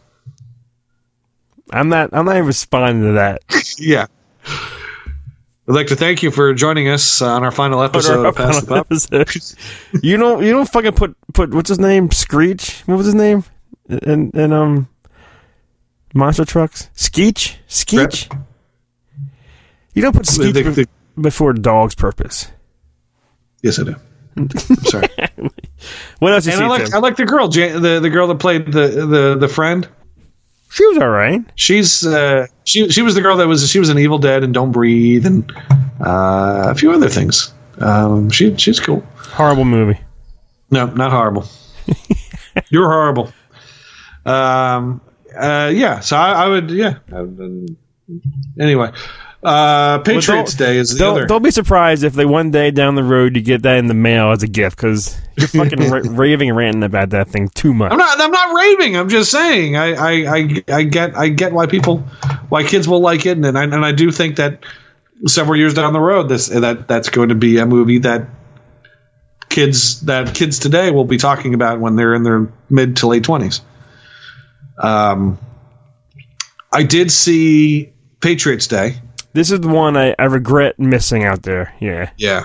I'm 1.71 1.89
not. 1.89 2.11
I'm 2.12 2.25
not 2.25 2.37
even 2.37 2.47
responding 2.47 3.03
to 3.03 3.12
that. 3.12 3.43
Yeah. 3.79 4.07
I'd 4.47 5.75
like 5.75 5.87
to 5.87 5.97
thank 5.97 6.23
you 6.23 6.31
for 6.31 6.53
joining 6.53 6.89
us 6.89 7.23
on 7.23 7.45
our 7.45 7.53
final 7.53 7.83
episode 7.83 8.27
of 8.27 8.35
Pass 8.35 8.61
the 8.62 8.66
Pop. 9.93 10.03
You 10.03 10.16
don't. 10.16 10.43
You 10.43 10.53
don't 10.53 10.68
fucking 10.68 10.93
put 10.93 11.16
put 11.33 11.55
what's 11.55 11.68
his 11.68 11.79
name? 11.79 12.11
Screech. 12.11 12.83
What 12.87 12.97
was 12.97 13.07
his 13.07 13.14
name? 13.14 13.45
And 13.89 14.35
and 14.35 14.53
um, 14.53 14.89
monster 16.15 16.45
trucks. 16.45 16.89
Skeech. 16.95 17.57
Skeech. 17.69 18.29
You 19.95 20.03
don't 20.03 20.15
put 20.15 20.27
Skeech 20.27 20.53
The- 20.53 20.63
be- 20.63 20.71
the- 20.71 20.89
before 21.21 21.53
dog's 21.53 21.95
purpose. 21.95 22.49
Yes, 23.63 23.79
I 23.79 23.85
do. 23.85 23.97
I'm 24.37 24.49
sorry. 24.85 25.09
What 26.21 26.33
else 26.33 26.47
you 26.47 26.53
and 26.53 26.59
see? 26.61 26.65
I 26.65 26.67
like 26.69 26.95
I 26.95 26.99
like 26.99 27.17
the 27.17 27.27
girl, 27.27 27.49
Jan, 27.49 27.83
the 27.83 28.01
the 28.01 28.09
girl 28.11 28.29
that 28.29 28.39
played 28.39 28.67
the 28.73 28.89
the 29.07 29.37
the 29.39 29.49
friend. 29.49 29.87
She 30.71 30.87
was 30.87 30.99
all 30.99 31.09
right. 31.09 31.43
She's 31.57 32.07
uh, 32.07 32.47
she 32.65 32.89
she 32.91 33.03
was 33.03 33.15
the 33.17 33.21
girl 33.23 33.37
that 33.39 33.49
was 33.49 33.69
she 33.69 33.81
was 33.81 33.89
an 33.89 33.99
Evil 33.99 34.19
Dead 34.19 34.45
and 34.45 34.55
Don't 34.55 34.71
Breathe 34.73 35.27
and 35.27 35.51
uh, 36.01 36.69
a 36.71 36.75
few 36.77 36.93
other 36.93 37.09
things. 37.09 37.53
Um, 37.79 38.31
she 38.31 38.57
she's 38.57 38.79
cool. 38.79 39.05
Horrible 39.17 39.65
movie. 39.65 39.99
No, 40.71 40.87
not 40.87 41.11
horrible. 41.11 41.45
You're 42.71 42.89
horrible. 42.89 43.33
Um. 44.25 45.01
Uh. 45.37 45.70
Yeah. 45.74 46.01
So 46.01 46.16
I, 46.16 46.45
I 46.45 46.49
would. 46.49 46.70
Yeah. 46.70 46.99
Um, 47.12 47.76
anyway, 48.59 48.93
uh, 49.43 50.01
Patriots 50.01 50.55
Day 50.55 50.76
is 50.76 50.93
the 50.93 50.99
don't, 50.99 51.16
other. 51.16 51.26
Don't 51.26 51.43
be 51.43 51.51
surprised 51.51 52.05
if 52.05 52.12
they 52.12 52.26
one 52.26 52.51
day 52.51 52.70
down 52.70 52.95
the 52.95 53.03
road 53.03 53.37
you 53.37 53.43
get 53.43 53.62
that 53.62 53.78
in 53.78 53.87
the 53.87 53.95
mail 53.95 54.33
as 54.33 54.43
a 54.43 54.47
gift 54.47 54.76
because 54.76 55.18
you're 55.37 55.49
fucking 55.49 55.78
ra- 55.91 56.03
raving 56.05 56.51
and 56.51 56.59
ranting 56.59 56.83
about 56.83 57.11
that 57.11 57.28
thing 57.28 57.49
too 57.49 57.72
much. 57.72 57.91
I'm 57.91 57.99
not. 57.99 58.20
I'm 58.20 58.31
not 58.31 58.55
raving. 58.55 58.97
I'm 58.97 59.09
just 59.09 59.31
saying. 59.31 59.76
I. 59.76 59.95
I. 59.95 60.37
I, 60.37 60.62
I 60.68 60.83
get. 60.83 61.16
I 61.16 61.28
get 61.28 61.53
why 61.53 61.66
people, 61.66 61.99
why 62.51 62.64
kids 62.64 62.87
will 62.87 63.01
like 63.01 63.24
it, 63.24 63.39
and 63.39 63.57
I, 63.57 63.64
and 63.64 63.85
I 63.85 63.93
do 63.93 64.11
think 64.11 64.37
that 64.37 64.64
several 65.26 65.57
years 65.57 65.72
down 65.72 65.95
the 65.95 66.01
road, 66.01 66.28
this 66.28 66.49
that 66.49 66.87
that's 66.87 67.09
going 67.09 67.31
to 67.31 67.35
be 67.35 67.59
a 67.59 67.66
movie 67.66 67.99
that 67.99 68.26
kids 69.49 70.03
that 70.03 70.35
kids 70.35 70.59
today 70.59 70.91
will 70.91 71.07
be 71.07 71.16
talking 71.16 71.55
about 71.55 71.81
when 71.81 71.97
they're 71.97 72.14
in 72.14 72.24
their 72.24 72.47
mid 72.68 72.97
to 72.99 73.07
late 73.07 73.24
twenties. 73.24 73.62
Um, 74.81 75.39
I 76.72 76.83
did 76.83 77.11
see 77.11 77.93
Patriots 78.20 78.66
Day. 78.66 78.97
This 79.33 79.51
is 79.51 79.61
the 79.61 79.68
one 79.68 79.97
I, 79.97 80.14
I 80.18 80.24
regret 80.24 80.78
missing 80.78 81.24
out 81.24 81.43
there. 81.43 81.74
Yeah. 81.81 82.11
Yeah, 82.16 82.45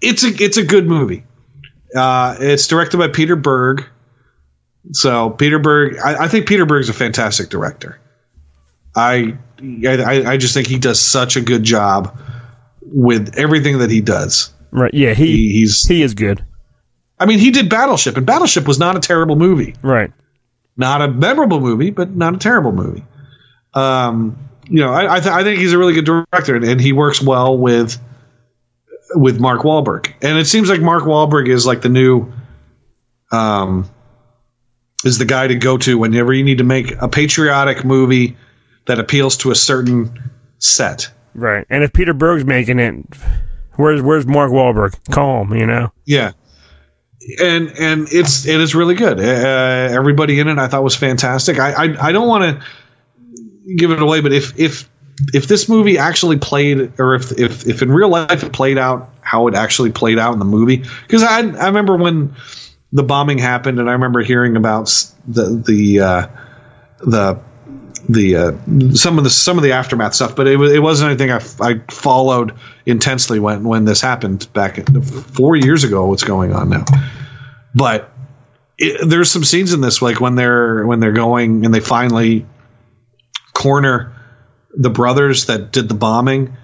it's 0.00 0.22
a 0.24 0.28
it's 0.28 0.56
a 0.56 0.64
good 0.64 0.86
movie. 0.86 1.24
Uh, 1.96 2.36
it's 2.38 2.66
directed 2.66 2.98
by 2.98 3.08
Peter 3.08 3.36
Berg. 3.36 3.84
So 4.92 5.30
Peter 5.30 5.58
Berg, 5.58 5.98
I, 5.98 6.24
I 6.24 6.28
think 6.28 6.46
Peter 6.48 6.64
Berg's 6.66 6.88
a 6.88 6.92
fantastic 6.94 7.48
director. 7.50 7.98
I, 8.96 9.36
I 9.62 10.24
I 10.32 10.36
just 10.36 10.52
think 10.54 10.66
he 10.66 10.78
does 10.78 11.00
such 11.00 11.36
a 11.36 11.40
good 11.40 11.62
job 11.62 12.18
with 12.82 13.36
everything 13.38 13.78
that 13.78 13.90
he 13.90 14.00
does. 14.00 14.52
Right. 14.72 14.92
Yeah. 14.92 15.14
He, 15.14 15.26
He- 15.26 15.52
he's 15.60 15.86
he 15.86 16.02
is 16.02 16.14
good. 16.14 16.44
I 17.18 17.26
mean, 17.26 17.38
he 17.38 17.50
did 17.50 17.68
Battleship, 17.68 18.16
and 18.16 18.24
Battleship 18.24 18.66
was 18.66 18.78
not 18.78 18.96
a 18.96 19.00
terrible 19.00 19.36
movie. 19.36 19.74
Right. 19.82 20.10
Not 20.76 21.02
a 21.02 21.08
memorable 21.08 21.60
movie, 21.60 21.90
but 21.90 22.14
not 22.14 22.34
a 22.34 22.38
terrible 22.38 22.72
movie. 22.72 23.04
Um, 23.74 24.48
you 24.64 24.80
know, 24.80 24.92
I 24.92 25.16
I, 25.16 25.20
th- 25.20 25.32
I 25.32 25.42
think 25.42 25.58
he's 25.58 25.72
a 25.72 25.78
really 25.78 25.94
good 25.94 26.04
director, 26.06 26.56
and, 26.56 26.64
and 26.64 26.80
he 26.80 26.92
works 26.92 27.20
well 27.20 27.58
with 27.58 27.98
with 29.14 29.40
Mark 29.40 29.62
Wahlberg. 29.62 30.12
And 30.22 30.38
it 30.38 30.46
seems 30.46 30.68
like 30.68 30.80
Mark 30.80 31.04
Wahlberg 31.04 31.48
is 31.48 31.66
like 31.66 31.82
the 31.82 31.88
new, 31.88 32.32
um, 33.32 33.90
is 35.04 35.18
the 35.18 35.24
guy 35.24 35.48
to 35.48 35.54
go 35.56 35.76
to 35.78 35.98
whenever 35.98 36.32
you 36.32 36.44
need 36.44 36.58
to 36.58 36.64
make 36.64 36.92
a 37.00 37.08
patriotic 37.08 37.84
movie 37.84 38.36
that 38.86 38.98
appeals 38.98 39.36
to 39.38 39.50
a 39.50 39.54
certain 39.54 40.30
set. 40.58 41.10
Right. 41.34 41.66
And 41.70 41.82
if 41.84 41.92
Peter 41.92 42.14
Berg's 42.14 42.44
making 42.44 42.78
it, 42.78 42.94
where's 43.76 44.02
where's 44.02 44.26
Mark 44.26 44.50
Wahlberg? 44.50 44.98
Calm, 45.10 45.54
you 45.54 45.66
know. 45.66 45.92
Yeah. 46.04 46.32
And 47.42 47.72
and 47.78 48.08
it's 48.10 48.46
it 48.46 48.60
is 48.60 48.74
really 48.74 48.94
good. 48.94 49.20
Uh, 49.20 49.22
everybody 49.22 50.40
in 50.40 50.48
it 50.48 50.58
I 50.58 50.68
thought 50.68 50.82
was 50.82 50.96
fantastic. 50.96 51.58
I 51.58 51.72
I, 51.72 52.08
I 52.08 52.12
don't 52.12 52.28
want 52.28 52.44
to 52.44 53.74
give 53.76 53.90
it 53.90 54.00
away, 54.00 54.20
but 54.20 54.32
if 54.32 54.58
if 54.58 54.88
if 55.34 55.46
this 55.46 55.68
movie 55.68 55.98
actually 55.98 56.38
played, 56.38 56.98
or 56.98 57.14
if 57.14 57.32
if 57.38 57.66
if 57.66 57.82
in 57.82 57.92
real 57.92 58.08
life 58.08 58.42
it 58.42 58.52
played 58.52 58.78
out 58.78 59.10
how 59.20 59.48
it 59.48 59.54
actually 59.54 59.92
played 59.92 60.18
out 60.18 60.32
in 60.32 60.38
the 60.38 60.46
movie, 60.46 60.84
because 61.02 61.22
I 61.22 61.40
I 61.40 61.66
remember 61.66 61.96
when 61.96 62.34
the 62.92 63.02
bombing 63.02 63.38
happened, 63.38 63.78
and 63.78 63.88
I 63.88 63.92
remember 63.92 64.22
hearing 64.22 64.56
about 64.56 64.86
the 65.28 65.62
the 65.66 66.00
uh, 66.00 66.26
the 67.00 67.38
the 68.08 68.36
uh, 68.36 68.94
some 68.94 69.18
of 69.18 69.24
the 69.24 69.30
some 69.30 69.56
of 69.56 69.62
the 69.62 69.72
aftermath 69.72 70.14
stuff, 70.14 70.34
but 70.34 70.46
it 70.46 70.56
was 70.56 70.72
it 70.72 70.82
wasn't 70.82 71.10
anything 71.10 71.30
I 71.30 71.80
followed 71.90 72.54
intensely 72.86 73.38
when 73.38 73.64
when 73.64 73.84
this 73.84 74.00
happened 74.00 74.52
back 74.52 74.78
four 75.02 75.56
years 75.56 75.84
ago. 75.84 76.06
What's 76.06 76.24
going 76.24 76.52
on 76.52 76.70
now? 76.70 76.84
But 77.74 78.12
it, 78.78 79.08
there's 79.08 79.30
some 79.30 79.44
scenes 79.44 79.72
in 79.72 79.80
this 79.80 80.02
like 80.02 80.20
when 80.20 80.34
they're 80.34 80.86
when 80.86 81.00
they're 81.00 81.12
going 81.12 81.64
and 81.64 81.74
they 81.74 81.80
finally 81.80 82.46
corner 83.52 84.12
the 84.72 84.90
brothers 84.90 85.46
that 85.46 85.72
did 85.72 85.88
the 85.88 85.94
bombing. 85.94 86.56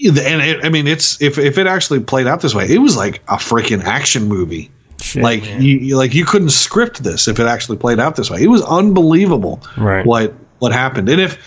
And 0.00 0.18
it, 0.18 0.64
I 0.64 0.68
mean, 0.68 0.86
it's 0.86 1.20
if 1.20 1.38
if 1.38 1.58
it 1.58 1.66
actually 1.66 2.00
played 2.00 2.26
out 2.26 2.40
this 2.40 2.54
way, 2.54 2.66
it 2.68 2.78
was 2.78 2.96
like 2.96 3.16
a 3.28 3.36
freaking 3.36 3.82
action 3.82 4.24
movie. 4.24 4.70
Like 5.16 5.44
you 5.60 5.78
you- 5.78 5.96
like 5.96 6.14
you 6.14 6.24
couldn't 6.24 6.50
script 6.50 7.02
this 7.02 7.28
if 7.28 7.38
it 7.38 7.46
actually 7.46 7.78
played 7.78 8.00
out 8.00 8.16
this 8.16 8.30
way. 8.30 8.42
It 8.42 8.48
was 8.48 8.62
unbelievable 8.62 9.60
Right. 9.76 10.04
what 10.04 10.34
what 10.58 10.72
happened. 10.72 11.08
And 11.08 11.20
if 11.20 11.38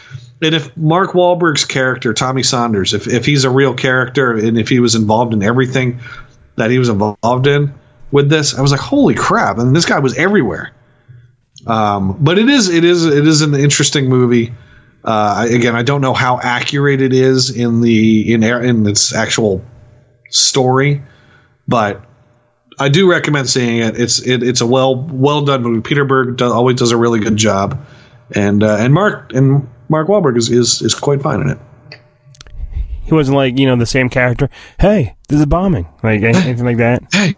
and 0.41 0.55
if 0.55 0.75
Mark 0.77 1.11
Wahlberg's 1.11 1.65
character 1.65 2.13
Tommy 2.13 2.43
Saunders, 2.43 2.93
if 2.93 3.07
if 3.07 3.25
he's 3.25 3.43
a 3.43 3.49
real 3.49 3.73
character 3.73 4.31
and 4.33 4.57
if 4.57 4.69
he 4.69 4.79
was 4.79 4.95
involved 4.95 5.33
in 5.33 5.43
everything 5.43 5.99
that 6.55 6.69
he 6.71 6.79
was 6.79 6.89
involved 6.89 7.45
in 7.47 7.73
with 8.11 8.29
this, 8.29 8.57
I 8.57 8.61
was 8.61 8.71
like, 8.71 8.79
holy 8.81 9.15
crap! 9.15 9.57
And 9.57 9.75
this 9.75 9.85
guy 9.85 9.99
was 9.99 10.15
everywhere. 10.17 10.71
Um, 11.67 12.17
but 12.19 12.37
it 12.39 12.49
is 12.49 12.69
it 12.69 12.83
is 12.83 13.05
it 13.05 13.27
is 13.27 13.41
an 13.41 13.53
interesting 13.53 14.09
movie. 14.09 14.53
Uh, 15.03 15.47
again, 15.49 15.75
I 15.75 15.81
don't 15.83 16.01
know 16.01 16.13
how 16.13 16.39
accurate 16.41 17.01
it 17.01 17.13
is 17.13 17.49
in 17.55 17.81
the 17.81 18.33
in 18.33 18.43
in 18.43 18.87
its 18.87 19.13
actual 19.13 19.63
story, 20.29 21.01
but 21.67 22.03
I 22.81 22.89
do 22.89 23.09
recommend 23.09 23.47
seeing 23.47 23.77
it. 23.77 23.99
It's 23.99 24.19
it, 24.19 24.41
it's 24.41 24.59
a 24.59 24.65
well 24.65 24.95
well 24.95 25.45
done 25.45 25.61
movie. 25.61 25.81
Peter 25.81 26.03
Berg 26.03 26.37
does, 26.37 26.51
always 26.51 26.77
does 26.77 26.91
a 26.91 26.97
really 26.97 27.19
good 27.19 27.37
job, 27.37 27.79
and 28.31 28.63
uh, 28.63 28.77
and 28.79 28.91
Mark 28.93 29.31
and 29.33 29.69
Mark 29.87 30.07
Wahlberg 30.07 30.35
is, 30.35 30.49
is 30.49 30.81
is 30.81 30.95
quite 30.95 31.21
fine 31.21 31.41
in 31.41 31.49
it. 31.49 31.59
He 33.03 33.13
wasn't 33.13 33.37
like 33.37 33.59
you 33.59 33.67
know 33.67 33.75
the 33.75 33.85
same 33.85 34.09
character. 34.09 34.49
Hey, 34.79 35.15
there's 35.29 35.41
a 35.41 35.47
bombing, 35.47 35.87
like 36.01 36.23
anything 36.23 36.65
like 36.65 36.77
that. 36.77 37.03
Hey, 37.13 37.35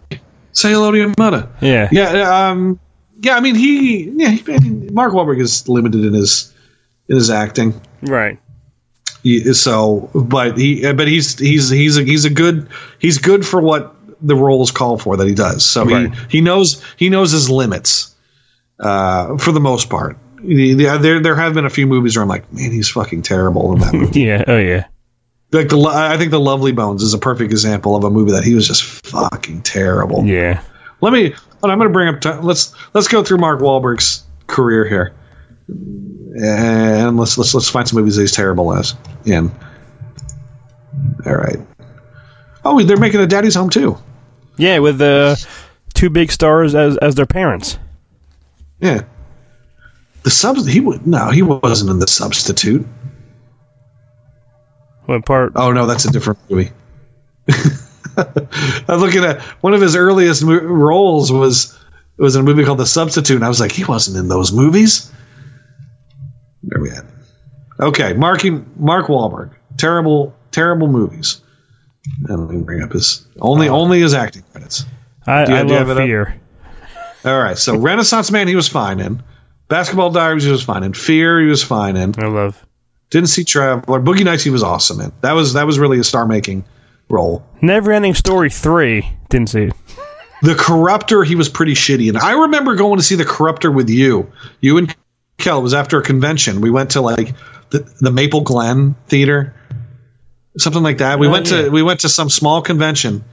say 0.52 0.70
hello 0.70 0.92
to 0.92 0.96
your 0.96 1.12
mother. 1.18 1.48
Yeah. 1.60 1.88
Yeah. 1.90 2.48
Um. 2.48 2.80
yeah, 3.20 3.36
I 3.36 3.40
mean 3.40 3.56
he 3.56 4.04
yeah 4.10 4.30
he, 4.30 4.54
I 4.54 4.58
mean, 4.60 4.94
Mark 4.94 5.12
Wahlberg 5.12 5.40
is 5.40 5.68
limited 5.68 6.04
in 6.04 6.14
his 6.14 6.54
in 7.08 7.16
his 7.16 7.28
acting. 7.28 7.78
Right. 8.02 8.38
He, 9.24 9.52
so, 9.52 10.10
but 10.14 10.56
he 10.56 10.90
but 10.92 11.08
he's 11.08 11.38
he's 11.38 11.70
he's 11.70 11.98
a, 11.98 12.02
he's 12.02 12.24
a 12.24 12.30
good 12.30 12.68
he's 12.98 13.18
good 13.18 13.44
for 13.44 13.60
what 13.60 13.93
the 14.24 14.34
roles 14.36 14.70
call 14.70 14.98
for 14.98 15.16
that 15.16 15.26
he 15.26 15.34
does. 15.34 15.64
So 15.64 15.84
Right. 15.84 16.12
he 16.30 16.38
he 16.38 16.40
knows 16.40 16.82
he 16.96 17.08
knows 17.08 17.30
his 17.32 17.48
limits 17.50 18.14
uh, 18.80 19.36
for 19.38 19.52
the 19.52 19.60
most 19.60 19.88
part. 19.90 20.16
Yeah, 20.42 20.98
there 20.98 21.20
there 21.20 21.34
have 21.36 21.54
been 21.54 21.64
a 21.64 21.70
few 21.70 21.86
movies 21.86 22.16
where 22.16 22.22
I'm 22.22 22.28
like, 22.28 22.50
man, 22.52 22.70
he's 22.72 22.88
fucking 22.90 23.22
terrible 23.22 23.72
in 23.74 23.80
that 23.80 23.94
movie. 23.94 24.20
Yeah. 24.22 24.44
Oh 24.46 24.58
yeah. 24.58 24.86
like 25.52 25.68
the 25.68 25.78
I 25.78 26.16
think 26.18 26.30
the 26.32 26.40
Lovely 26.40 26.72
Bones 26.72 27.02
is 27.02 27.14
a 27.14 27.18
perfect 27.18 27.50
example 27.52 27.96
of 27.96 28.04
a 28.04 28.10
movie 28.10 28.32
that 28.32 28.44
he 28.44 28.54
was 28.54 28.66
just 28.66 28.82
fucking 29.06 29.62
terrible. 29.62 30.24
Yeah. 30.24 30.60
Let 31.00 31.12
me. 31.12 31.34
I'm 31.62 31.78
going 31.78 31.88
to 31.88 31.92
bring 31.92 32.08
up. 32.14 32.20
T- 32.20 32.30
let's 32.46 32.74
let's 32.92 33.08
go 33.08 33.22
through 33.24 33.38
Mark 33.38 33.60
Wahlberg's 33.60 34.22
career 34.48 34.86
here, 34.86 35.14
and 36.36 37.16
let's 37.16 37.38
let's 37.38 37.54
let's 37.54 37.68
find 37.70 37.88
some 37.88 37.98
movies 37.98 38.16
that 38.16 38.22
he's 38.22 38.32
terrible 38.32 38.74
as. 38.74 38.94
In. 39.24 39.50
All 41.26 41.34
right. 41.36 41.58
Oh, 42.64 42.82
they're 42.82 42.96
making 42.96 43.20
a 43.20 43.26
Daddy's 43.26 43.54
Home 43.54 43.70
too. 43.70 43.96
Yeah, 44.56 44.78
with 44.78 45.00
uh, 45.00 45.36
two 45.94 46.10
big 46.10 46.30
stars 46.30 46.74
as 46.74 46.96
as 46.98 47.14
their 47.14 47.26
parents. 47.26 47.78
Yeah. 48.80 49.02
The 50.22 50.30
sub. 50.30 50.56
He 50.66 50.80
would 50.80 51.06
no. 51.06 51.30
He 51.30 51.42
wasn't 51.42 51.90
in 51.90 51.98
the 51.98 52.06
substitute. 52.06 52.86
What 55.06 55.26
part? 55.26 55.52
Oh 55.54 55.72
no, 55.72 55.86
that's 55.86 56.04
a 56.04 56.10
different 56.10 56.38
movie. 56.48 56.70
I'm 58.16 59.00
looking 59.00 59.24
at 59.24 59.40
one 59.60 59.74
of 59.74 59.80
his 59.80 59.96
earliest 59.96 60.44
mo- 60.44 60.60
roles 60.60 61.30
was 61.32 61.78
it 62.16 62.22
was 62.22 62.36
in 62.36 62.42
a 62.42 62.44
movie 62.44 62.64
called 62.64 62.78
The 62.78 62.86
Substitute, 62.86 63.34
and 63.36 63.44
I 63.44 63.48
was 63.48 63.60
like, 63.60 63.72
he 63.72 63.84
wasn't 63.84 64.16
in 64.16 64.28
those 64.28 64.52
movies. 64.52 65.10
Where 66.62 66.80
we 66.80 66.90
at? 66.90 67.04
Okay, 67.80 68.12
marking 68.12 68.70
Mark 68.76 69.06
Wahlberg, 69.06 69.50
terrible, 69.76 70.34
terrible 70.52 70.86
movies. 70.86 71.42
And 72.28 72.46
let 72.46 72.50
me 72.54 72.62
bring 72.62 72.82
up 72.82 72.92
his 72.92 73.26
only 73.40 73.68
oh. 73.68 73.76
only 73.76 74.00
his 74.00 74.14
acting 74.14 74.44
credits. 74.52 74.84
I, 75.26 75.44
Do 75.44 75.52
you- 75.52 75.58
I 75.58 75.62
love 75.62 75.90
up? 75.90 75.96
Fear. 75.98 76.40
All 77.24 77.40
right, 77.40 77.56
so 77.56 77.78
Renaissance 77.78 78.30
Man, 78.30 78.48
he 78.48 78.54
was 78.54 78.68
fine 78.68 79.00
in. 79.00 79.22
Basketball 79.68 80.10
Diaries, 80.10 80.44
he 80.44 80.50
was 80.50 80.62
fine 80.62 80.82
in. 80.82 80.92
Fear, 80.92 81.40
he 81.40 81.46
was 81.46 81.62
fine 81.62 81.96
in. 81.96 82.14
I 82.18 82.26
love. 82.26 82.64
Didn't 83.08 83.28
see 83.28 83.44
Traveler. 83.44 84.00
Boogie 84.00 84.24
Nights, 84.24 84.42
he 84.42 84.50
was 84.50 84.62
awesome 84.62 85.00
in. 85.00 85.10
That 85.22 85.32
was 85.32 85.54
that 85.54 85.66
was 85.66 85.78
really 85.78 85.98
a 85.98 86.04
star 86.04 86.26
making 86.26 86.64
role. 87.08 87.46
Never 87.62 87.92
Ending 87.92 88.14
Story 88.14 88.50
three. 88.50 89.08
Didn't 89.30 89.48
see 89.48 89.62
it. 89.64 89.74
The 90.42 90.54
Corruptor, 90.54 91.24
he 91.24 91.34
was 91.34 91.48
pretty 91.48 91.72
shitty. 91.72 92.08
And 92.08 92.18
I 92.18 92.32
remember 92.32 92.74
going 92.74 92.98
to 92.98 93.02
see 93.02 93.14
The 93.14 93.24
Corruptor 93.24 93.74
with 93.74 93.88
you. 93.88 94.30
You 94.60 94.76
and 94.76 94.94
Kel. 95.38 95.60
It 95.60 95.62
was 95.62 95.72
after 95.72 95.98
a 95.98 96.02
convention. 96.02 96.60
We 96.60 96.70
went 96.70 96.90
to 96.90 97.00
like 97.00 97.34
the, 97.70 97.78
the 98.00 98.10
Maple 98.10 98.42
Glen 98.42 98.94
Theater, 99.06 99.54
something 100.58 100.82
like 100.82 100.98
that. 100.98 101.18
We 101.18 101.26
Oh, 101.26 101.30
went 101.30 101.50
yeah. 101.50 101.62
to 101.62 101.70
we 101.70 101.82
went 101.82 102.00
to 102.00 102.08
some 102.08 102.30
small 102.30 102.62
convention 102.62 103.24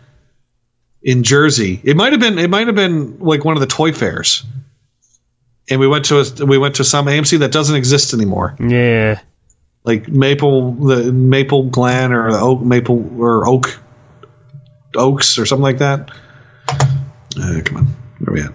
in 1.04 1.24
Jersey. 1.24 1.80
It 1.84 1.96
might 1.98 2.12
have 2.14 2.22
been 2.22 2.38
it 2.40 2.50
might 2.50 2.68
have 2.68 2.76
been 2.76 3.20
like 3.20 3.44
one 3.46 3.56
of 3.56 3.62
the 3.62 3.68
toy 3.68 3.92
fairs. 3.92 4.44
And 5.70 5.80
we 5.80 5.88
went 5.88 6.06
to 6.06 6.20
a, 6.20 6.46
we 6.46 6.58
went 6.58 6.76
to 6.76 6.84
some 6.84 7.06
AMC 7.06 7.40
that 7.40 7.52
doesn't 7.52 7.76
exist 7.76 8.14
anymore. 8.14 8.56
Yeah. 8.60 9.20
Like 9.84 10.08
Maple 10.08 10.74
the 10.74 11.12
Maple 11.14 11.64
Glen 11.70 12.12
or 12.12 12.32
the 12.32 12.40
Oak 12.40 12.62
Maple 12.62 13.22
or 13.22 13.48
Oak 13.48 13.80
Oaks 14.96 15.38
or 15.40 15.46
something 15.46 15.64
like 15.64 15.78
that. 15.80 16.12
Uh, 16.70 17.62
come 17.64 17.78
on, 17.78 17.86
where 18.20 18.34
we 18.34 18.42
at? 18.42 18.54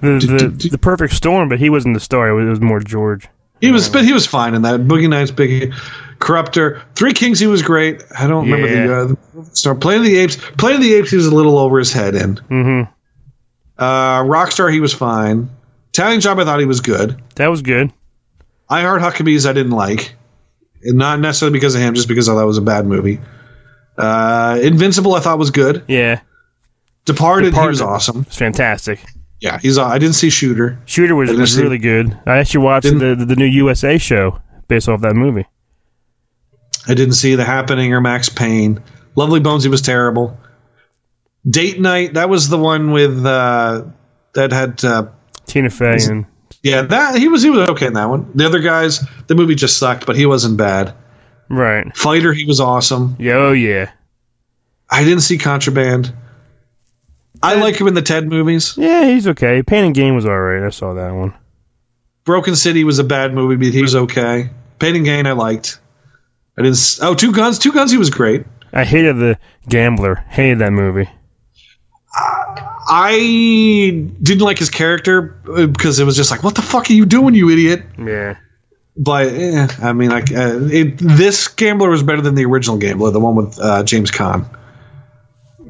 The, 0.00 0.50
the, 0.58 0.68
the 0.72 0.78
perfect 0.78 1.14
storm, 1.14 1.48
but 1.48 1.58
he 1.58 1.70
wasn't 1.70 1.94
the 1.94 2.00
star. 2.00 2.28
It 2.28 2.34
was, 2.34 2.46
it 2.46 2.50
was 2.50 2.60
more 2.60 2.80
George. 2.80 3.26
He 3.62 3.72
was, 3.72 3.88
but 3.88 4.04
he 4.04 4.12
was 4.12 4.26
fine 4.26 4.54
in 4.54 4.62
that. 4.62 4.80
Boogie 4.80 5.08
Nights, 5.08 5.30
Big 5.30 5.72
Corruptor, 6.18 6.82
Three 6.94 7.12
Kings. 7.12 7.38
He 7.38 7.46
was 7.46 7.62
great. 7.62 8.02
I 8.18 8.26
don't 8.26 8.50
remember 8.50 8.68
the 8.68 9.16
uh, 9.40 9.44
star. 9.52 9.74
Planet 9.74 10.00
of 10.00 10.06
the 10.06 10.18
Apes. 10.18 10.36
Planet 10.36 10.76
of 10.78 10.82
the 10.82 10.94
Apes. 10.94 11.10
He 11.10 11.16
was 11.16 11.26
a 11.26 11.34
little 11.34 11.58
over 11.58 11.78
his 11.78 11.92
head 11.92 12.14
in. 12.14 12.36
Mm-hmm. 12.36 12.92
Uh, 13.78 14.22
Rockstar. 14.22 14.72
He 14.72 14.80
was 14.80 14.92
fine. 14.94 15.48
Italian 15.90 16.20
Job. 16.20 16.38
I 16.38 16.44
thought 16.44 16.60
he 16.60 16.66
was 16.66 16.80
good. 16.80 17.20
That 17.36 17.48
was 17.48 17.62
good. 17.62 17.92
I 18.68 18.82
Heart 18.82 19.02
Huckabees. 19.02 19.48
I 19.48 19.52
didn't 19.52 19.72
like, 19.72 20.14
and 20.82 20.98
not 20.98 21.20
necessarily 21.20 21.56
because 21.56 21.74
of 21.74 21.80
him, 21.80 21.94
just 21.94 22.08
because 22.08 22.28
I 22.28 22.34
thought 22.34 22.42
it 22.42 22.46
was 22.46 22.58
a 22.58 22.62
bad 22.62 22.86
movie. 22.86 23.20
Uh, 23.96 24.58
Invincible. 24.62 25.14
I 25.14 25.20
thought 25.20 25.38
was 25.38 25.50
good. 25.50 25.84
Yeah. 25.88 26.20
Departed. 27.04 27.54
he 27.54 27.60
was 27.66 27.80
awesome. 27.80 28.22
It's 28.26 28.36
fantastic. 28.36 29.00
Yeah, 29.40 29.58
he's. 29.58 29.78
I 29.78 29.98
didn't 29.98 30.14
see 30.16 30.30
Shooter. 30.30 30.78
Shooter 30.86 31.14
was, 31.14 31.30
was 31.32 31.54
see- 31.54 31.62
really 31.62 31.78
good. 31.78 32.18
I 32.26 32.38
actually 32.38 32.64
watched 32.64 32.88
the, 32.88 33.14
the 33.14 33.24
the 33.26 33.36
new 33.36 33.44
USA 33.44 33.98
show 33.98 34.40
based 34.66 34.88
off 34.88 35.02
that 35.02 35.14
movie. 35.14 35.46
I 36.88 36.94
didn't 36.94 37.14
see 37.14 37.34
The 37.34 37.44
Happening 37.44 37.92
or 37.92 38.00
Max 38.00 38.28
Payne. 38.28 38.82
Lovely 39.14 39.40
Bones, 39.40 39.62
he 39.64 39.68
was 39.68 39.82
terrible. 39.82 40.38
Date 41.48 41.80
Night, 41.80 42.14
that 42.14 42.28
was 42.28 42.48
the 42.48 42.58
one 42.58 42.90
with 42.90 43.24
uh, 43.24 43.84
that 44.34 44.52
had 44.52 44.84
uh, 44.84 45.06
Tina 45.46 45.70
Fey 45.70 45.98
and 46.08 46.26
yeah 46.62 46.82
that 46.82 47.16
he 47.16 47.28
was 47.28 47.42
he 47.42 47.50
was 47.50 47.68
okay 47.70 47.86
in 47.86 47.92
that 47.94 48.08
one. 48.08 48.30
The 48.34 48.46
other 48.46 48.58
guys, 48.60 49.04
the 49.28 49.34
movie 49.34 49.54
just 49.54 49.78
sucked, 49.78 50.06
but 50.06 50.16
he 50.16 50.26
wasn't 50.26 50.56
bad. 50.56 50.94
right. 51.48 51.96
Fighter, 51.96 52.32
he 52.32 52.44
was 52.44 52.60
awesome. 52.60 53.16
Yeah, 53.18 53.34
oh 53.34 53.52
yeah. 53.52 53.90
I 54.90 55.04
didn't 55.04 55.22
see 55.22 55.38
Contraband. 55.38 56.12
I 57.42 57.54
like 57.56 57.80
him 57.80 57.86
in 57.86 57.94
the 57.94 58.02
Ted 58.02 58.28
movies. 58.28 58.74
Yeah, 58.76 59.04
he's 59.04 59.28
okay. 59.28 59.62
Pain 59.62 59.84
and 59.84 59.94
Gain 59.94 60.14
was 60.14 60.26
alright. 60.26 60.62
I 60.62 60.70
saw 60.70 60.94
that 60.94 61.12
one. 61.12 61.34
Broken 62.24 62.56
City 62.56 62.82
was 62.82 62.98
a 62.98 63.04
bad 63.04 63.34
movie, 63.34 63.56
but 63.56 63.72
he 63.74 63.82
was 63.82 63.94
okay. 63.94 64.50
Pain 64.78 64.96
and 64.96 65.04
Gain, 65.04 65.26
I 65.26 65.32
liked. 65.32 65.78
I 66.58 66.62
didn't. 66.62 66.98
Oh, 67.02 67.14
Two 67.14 67.32
Guns, 67.32 67.58
Two 67.58 67.72
Guns, 67.72 67.90
he 67.90 67.98
was 67.98 68.10
great. 68.10 68.44
I 68.72 68.84
hated 68.84 69.16
the 69.16 69.38
Gambler. 69.68 70.16
Hated 70.28 70.58
that 70.60 70.72
movie. 70.72 71.08
I 72.88 74.08
didn't 74.22 74.42
like 74.42 74.58
his 74.58 74.70
character 74.70 75.38
uh, 75.48 75.66
because 75.66 75.98
it 75.98 76.04
was 76.04 76.16
just 76.16 76.30
like, 76.30 76.42
what 76.42 76.54
the 76.54 76.62
fuck 76.62 76.88
are 76.88 76.92
you 76.92 77.04
doing, 77.04 77.34
you 77.34 77.50
idiot? 77.50 77.82
Yeah. 77.98 78.38
But 78.96 79.26
eh, 79.28 79.68
I 79.82 79.92
mean, 79.92 80.10
like 80.10 80.32
uh, 80.32 80.58
it, 80.62 80.96
this 80.98 81.48
Gambler 81.48 81.90
was 81.90 82.02
better 82.02 82.22
than 82.22 82.34
the 82.34 82.46
original 82.46 82.78
Gambler, 82.78 83.10
the 83.10 83.20
one 83.20 83.34
with 83.34 83.58
uh, 83.60 83.82
James 83.82 84.10
Caan. 84.10 84.48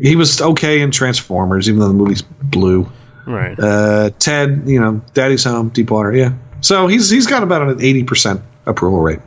He 0.00 0.14
was 0.14 0.40
okay 0.40 0.80
in 0.80 0.90
Transformers, 0.90 1.68
even 1.68 1.80
though 1.80 1.88
the 1.88 1.94
movie's 1.94 2.22
blue. 2.22 2.86
Right. 3.26 3.58
Uh, 3.58 4.10
Ted, 4.18 4.62
you 4.66 4.80
know, 4.80 5.00
Daddy's 5.14 5.42
Home, 5.44 5.70
Deepwater, 5.70 6.12
yeah. 6.12 6.34
So 6.60 6.86
he's 6.86 7.10
he's 7.10 7.26
got 7.26 7.42
about 7.42 7.62
an 7.62 7.82
eighty 7.82 8.04
percent 8.04 8.40
approval 8.66 9.00
rate. 9.00 9.20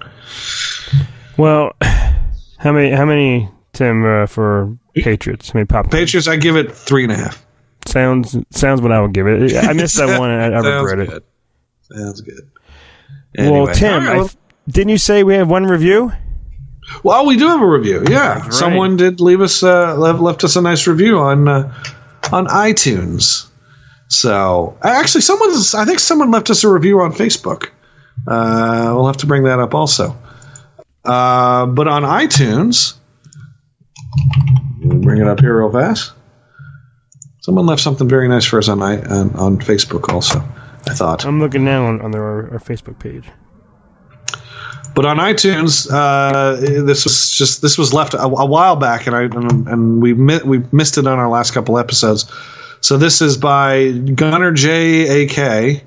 Well, 1.40 1.72
how 2.58 2.72
many? 2.74 2.92
How 2.92 3.06
many? 3.06 3.50
Tim 3.72 4.04
uh, 4.04 4.26
for 4.26 4.78
Patriots. 4.96 5.50
How 5.52 5.58
many 5.60 5.66
pop? 5.66 5.90
Patriots, 5.90 6.28
I 6.28 6.36
give 6.36 6.58
it 6.58 6.72
three 6.72 7.04
and 7.04 7.12
a 7.12 7.16
half. 7.16 7.46
Sounds 7.86 8.36
sounds 8.50 8.82
what 8.82 8.92
I 8.92 9.00
would 9.00 9.14
give 9.14 9.26
it. 9.28 9.56
I 9.56 9.74
missed 9.74 9.98
that 9.98 10.20
one. 10.20 10.30
and 10.32 10.54
I, 10.56 10.60
I 10.60 10.82
regret 10.82 11.08
good. 11.08 11.18
it. 11.18 11.26
Sounds 11.96 12.22
good. 12.22 12.52
Well, 13.38 13.68
Tim, 13.68 13.94
All 13.94 14.00
right, 14.00 14.10
I 14.10 14.18
well- 14.18 14.28
th- 14.28 14.38
didn't 14.68 14.90
you 14.90 14.98
say 14.98 15.24
we 15.24 15.36
have 15.36 15.50
one 15.50 15.66
review? 15.66 16.12
Well, 17.04 17.26
we 17.26 17.38
do 17.38 17.48
have 17.48 17.62
a 17.62 17.68
review. 17.68 18.04
Yeah, 18.10 18.40
right. 18.40 18.54
someone 18.54 18.98
did 18.98 19.22
leave 19.22 19.42
us 19.42 19.64
uh, 19.64 19.96
left, 19.96 20.20
left 20.20 20.44
us 20.44 20.56
a 20.56 20.62
nice 20.62 20.88
review 20.88 21.20
on 21.20 21.48
uh, 21.48 21.74
on 22.32 22.48
iTunes. 22.48 23.48
So 24.10 24.78
actually, 24.84 25.22
someone's 25.22 25.74
I 25.74 25.86
think 25.86 26.00
someone 26.00 26.32
left 26.32 26.50
us 26.50 26.64
a 26.64 26.70
review 26.70 27.00
on 27.00 27.14
Facebook. 27.14 27.70
Uh, 28.28 28.92
we'll 28.96 29.08
have 29.08 29.18
to 29.18 29.28
bring 29.28 29.44
that 29.44 29.60
up 29.60 29.74
also. 29.74 30.18
Uh, 31.10 31.66
but 31.66 31.88
on 31.88 32.04
iTunes, 32.04 32.94
bring 35.02 35.20
it 35.22 35.28
up 35.28 35.40
here 35.40 35.58
real 35.60 35.72
fast. 35.72 36.14
Someone 37.42 37.66
left 37.66 37.82
something 37.82 38.08
very 38.08 38.28
nice 38.28 38.46
for 38.46 38.60
us 38.60 38.70
on 38.70 38.82
i- 38.84 39.02
on, 39.02 39.36
on 39.36 39.58
Facebook 39.58 40.14
also. 40.14 40.40
I 40.88 40.94
thought. 40.94 41.26
I'm 41.26 41.40
looking 41.40 41.66
now 41.66 41.86
on, 41.88 42.00
on 42.02 42.14
our, 42.16 42.52
our 42.54 42.60
Facebook 42.60 43.00
page. 43.00 43.26
But 44.96 45.06
on 45.06 45.18
iTunes, 45.18 45.88
uh, 45.92 46.56
this 46.84 47.06
was 47.06 47.32
just 47.32 47.62
this 47.62 47.78
was 47.78 47.94
left 47.94 48.14
a, 48.14 48.22
a 48.24 48.46
while 48.46 48.76
back, 48.76 49.08
and 49.08 49.16
I 49.16 49.22
and, 49.24 49.68
and 49.68 50.02
we 50.02 50.14
mi- 50.14 50.44
we 50.44 50.62
missed 50.72 50.98
it 50.98 51.08
on 51.08 51.18
our 51.20 51.30
last 51.30 51.52
couple 51.54 51.78
episodes. 51.78 52.32
So 52.82 52.98
this 52.98 53.22
is 53.22 53.38
by 53.38 53.92
Gunnar 53.92 54.52
J 54.52 55.24
A 55.24 55.28
K. 55.28 55.84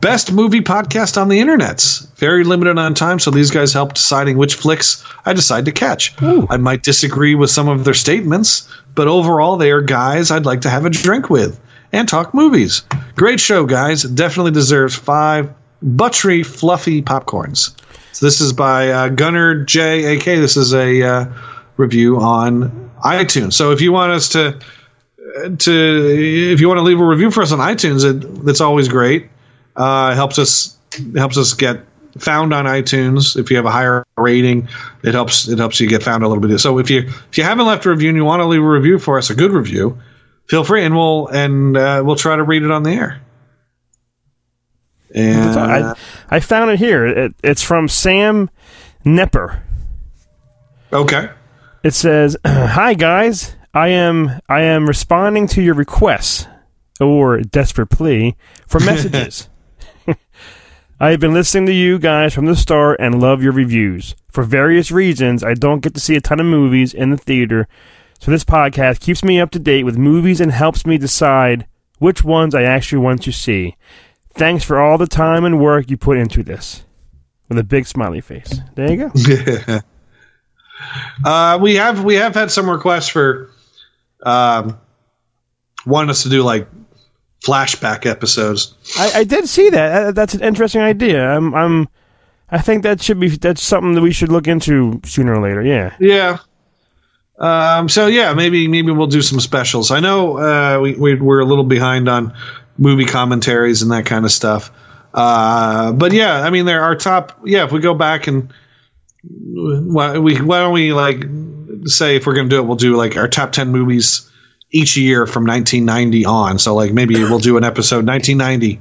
Best 0.00 0.32
movie 0.32 0.60
podcast 0.60 1.20
on 1.20 1.28
the 1.28 1.40
internets. 1.40 2.06
Very 2.16 2.44
limited 2.44 2.78
on 2.78 2.94
time, 2.94 3.18
so 3.18 3.30
these 3.30 3.50
guys 3.50 3.72
help 3.72 3.94
deciding 3.94 4.36
which 4.36 4.54
flicks 4.54 5.04
I 5.24 5.32
decide 5.32 5.64
to 5.66 5.72
catch. 5.72 6.14
I 6.50 6.56
might 6.56 6.82
disagree 6.82 7.34
with 7.34 7.50
some 7.50 7.68
of 7.68 7.84
their 7.84 7.94
statements, 7.94 8.68
but 8.94 9.08
overall, 9.08 9.56
they 9.56 9.70
are 9.70 9.80
guys 9.80 10.30
I'd 10.30 10.46
like 10.46 10.62
to 10.62 10.70
have 10.70 10.84
a 10.84 10.90
drink 10.90 11.30
with 11.30 11.60
and 11.92 12.08
talk 12.08 12.34
movies. 12.34 12.82
Great 13.16 13.40
show, 13.40 13.64
guys. 13.64 14.02
Definitely 14.02 14.52
deserves 14.52 14.94
five 14.94 15.52
buttery, 15.82 16.42
fluffy 16.42 17.02
popcorns. 17.02 17.74
So 18.12 18.26
this 18.26 18.40
is 18.40 18.52
by 18.52 18.90
uh, 18.90 19.08
Gunnar 19.08 19.64
J. 19.64 20.16
A. 20.16 20.20
K. 20.20 20.38
This 20.40 20.56
is 20.56 20.74
a 20.74 21.02
uh, 21.02 21.26
review 21.76 22.18
on 22.20 22.90
iTunes. 23.04 23.54
So 23.54 23.70
if 23.72 23.80
you 23.80 23.92
want 23.92 24.12
us 24.12 24.28
to 24.30 24.58
to 25.58 26.52
if 26.52 26.60
you 26.60 26.68
want 26.68 26.78
to 26.78 26.82
leave 26.82 27.00
a 27.00 27.06
review 27.06 27.30
for 27.30 27.42
us 27.42 27.52
on 27.52 27.58
iTunes, 27.60 28.04
it, 28.04 28.44
that's 28.44 28.60
always 28.60 28.88
great. 28.88 29.30
Uh, 29.76 30.10
it 30.12 30.16
helps 30.16 30.38
us 30.38 30.76
helps 31.14 31.38
us 31.38 31.54
get 31.54 31.84
found 32.18 32.52
on 32.52 32.64
iTunes. 32.64 33.38
If 33.38 33.50
you 33.50 33.56
have 33.56 33.66
a 33.66 33.70
higher 33.70 34.04
rating, 34.16 34.68
it 35.02 35.14
helps 35.14 35.48
it 35.48 35.58
helps 35.58 35.80
you 35.80 35.88
get 35.88 36.02
found 36.02 36.22
a 36.22 36.28
little 36.28 36.46
bit. 36.46 36.58
So 36.58 36.78
if 36.78 36.90
you 36.90 37.00
if 37.00 37.38
you 37.38 37.44
haven't 37.44 37.66
left 37.66 37.86
a 37.86 37.90
review 37.90 38.08
and 38.08 38.16
you 38.16 38.24
want 38.24 38.40
to 38.40 38.46
leave 38.46 38.62
a 38.62 38.68
review 38.68 38.98
for 38.98 39.18
us, 39.18 39.30
a 39.30 39.34
good 39.34 39.52
review, 39.52 39.98
feel 40.46 40.64
free, 40.64 40.84
and 40.84 40.94
we'll 40.94 41.28
and 41.28 41.76
uh, 41.76 42.02
we'll 42.04 42.16
try 42.16 42.36
to 42.36 42.42
read 42.42 42.62
it 42.62 42.70
on 42.70 42.82
the 42.82 42.90
air. 42.90 43.20
And 45.12 45.58
I, 45.58 45.96
I 46.28 46.40
found 46.40 46.70
it 46.70 46.78
here. 46.78 47.04
It, 47.04 47.34
it's 47.42 47.62
from 47.62 47.88
Sam 47.88 48.48
Nepper. 49.04 49.60
Okay. 50.92 51.30
It 51.82 51.94
says, 51.94 52.36
"Hi 52.46 52.94
guys, 52.94 53.56
I 53.74 53.88
am 53.88 54.40
I 54.48 54.62
am 54.62 54.86
responding 54.86 55.46
to 55.48 55.62
your 55.62 55.74
requests 55.74 56.46
or 57.00 57.40
desperate 57.40 57.88
plea 57.88 58.36
for 58.66 58.78
messages. 58.84 59.48
I 61.02 61.12
have 61.12 61.20
been 61.20 61.32
listening 61.32 61.64
to 61.64 61.72
you 61.72 61.98
guys 61.98 62.34
from 62.34 62.44
the 62.44 62.54
start 62.54 63.00
and 63.00 63.22
love 63.22 63.42
your 63.42 63.52
reviews. 63.52 64.14
For 64.30 64.44
various 64.44 64.90
reasons, 64.90 65.42
I 65.42 65.54
don't 65.54 65.80
get 65.80 65.94
to 65.94 66.00
see 66.00 66.14
a 66.14 66.20
ton 66.20 66.40
of 66.40 66.44
movies 66.44 66.92
in 66.92 67.08
the 67.08 67.16
theater, 67.16 67.68
so 68.18 68.30
this 68.30 68.44
podcast 68.44 69.00
keeps 69.00 69.24
me 69.24 69.40
up 69.40 69.50
to 69.52 69.58
date 69.58 69.84
with 69.84 69.96
movies 69.96 70.42
and 70.42 70.52
helps 70.52 70.84
me 70.84 70.98
decide 70.98 71.66
which 72.00 72.22
ones 72.22 72.54
I 72.54 72.64
actually 72.64 73.02
want 73.02 73.22
to 73.22 73.32
see. 73.32 73.78
Thanks 74.34 74.62
for 74.62 74.78
all 74.78 74.98
the 74.98 75.06
time 75.06 75.46
and 75.46 75.58
work 75.58 75.88
you 75.88 75.96
put 75.96 76.18
into 76.18 76.42
this." 76.42 76.84
With 77.48 77.58
a 77.58 77.64
big 77.64 77.86
smiley 77.86 78.20
face. 78.20 78.60
There 78.74 78.92
you 78.92 79.08
go. 79.08 79.80
uh, 81.24 81.58
we 81.62 81.76
have 81.76 82.04
we 82.04 82.16
have 82.16 82.34
had 82.34 82.50
some 82.50 82.68
requests 82.68 83.08
for 83.08 83.50
um, 84.22 84.78
wanting 85.86 86.10
us 86.10 86.24
to 86.24 86.28
do 86.28 86.42
like 86.42 86.68
flashback 87.44 88.06
episodes. 88.06 88.74
I, 88.98 89.20
I 89.20 89.24
did 89.24 89.48
see 89.48 89.70
that. 89.70 90.02
Uh, 90.02 90.12
That's 90.12 90.34
an 90.34 90.42
interesting 90.42 90.80
idea. 90.82 91.26
I'm, 91.26 91.54
I'm, 91.54 91.88
I 92.50 92.58
think 92.58 92.82
that 92.82 93.00
should 93.02 93.20
be 93.20 93.28
that's 93.28 93.62
something 93.62 93.94
that 93.94 94.02
we 94.02 94.12
should 94.12 94.30
look 94.30 94.48
into 94.48 95.00
sooner 95.04 95.34
or 95.34 95.40
later. 95.42 95.62
Yeah. 95.62 95.94
Yeah. 96.00 96.38
Um, 97.38 97.88
so 97.88 98.06
yeah, 98.06 98.34
maybe 98.34 98.68
maybe 98.68 98.92
we'll 98.92 99.06
do 99.06 99.22
some 99.22 99.40
specials. 99.40 99.90
I 99.90 100.00
know 100.00 100.36
uh, 100.36 100.80
we, 100.80 100.94
we 100.94 101.14
we're 101.14 101.40
a 101.40 101.46
little 101.46 101.64
behind 101.64 102.08
on 102.08 102.34
movie 102.76 103.06
commentaries 103.06 103.80
and 103.80 103.90
that 103.92 104.04
kind 104.04 104.26
of 104.26 104.30
stuff. 104.30 104.70
Uh, 105.14 105.92
but 105.92 106.12
yeah, 106.12 106.42
I 106.42 106.50
mean, 106.50 106.66
there 106.66 106.82
are 106.82 106.94
top. 106.94 107.40
Yeah, 107.44 107.64
if 107.64 107.72
we 107.72 107.80
go 107.80 107.94
back 107.94 108.26
and 108.26 108.52
why 109.22 110.18
we 110.18 110.36
why 110.40 110.58
don't 110.60 110.72
we 110.74 110.92
like 110.92 111.24
say 111.84 112.16
if 112.16 112.26
we're 112.26 112.34
gonna 112.34 112.48
do 112.48 112.58
it, 112.58 112.66
we'll 112.66 112.76
do 112.76 112.96
like 112.96 113.16
our 113.16 113.28
top 113.28 113.52
ten 113.52 113.70
movies 113.70 114.29
each 114.70 114.96
year 114.96 115.26
from 115.26 115.44
1990 115.46 116.24
on. 116.26 116.58
So 116.58 116.74
like 116.74 116.92
maybe 116.92 117.14
we'll 117.16 117.38
do 117.38 117.56
an 117.56 117.64
episode 117.64 118.06
1990 118.06 118.80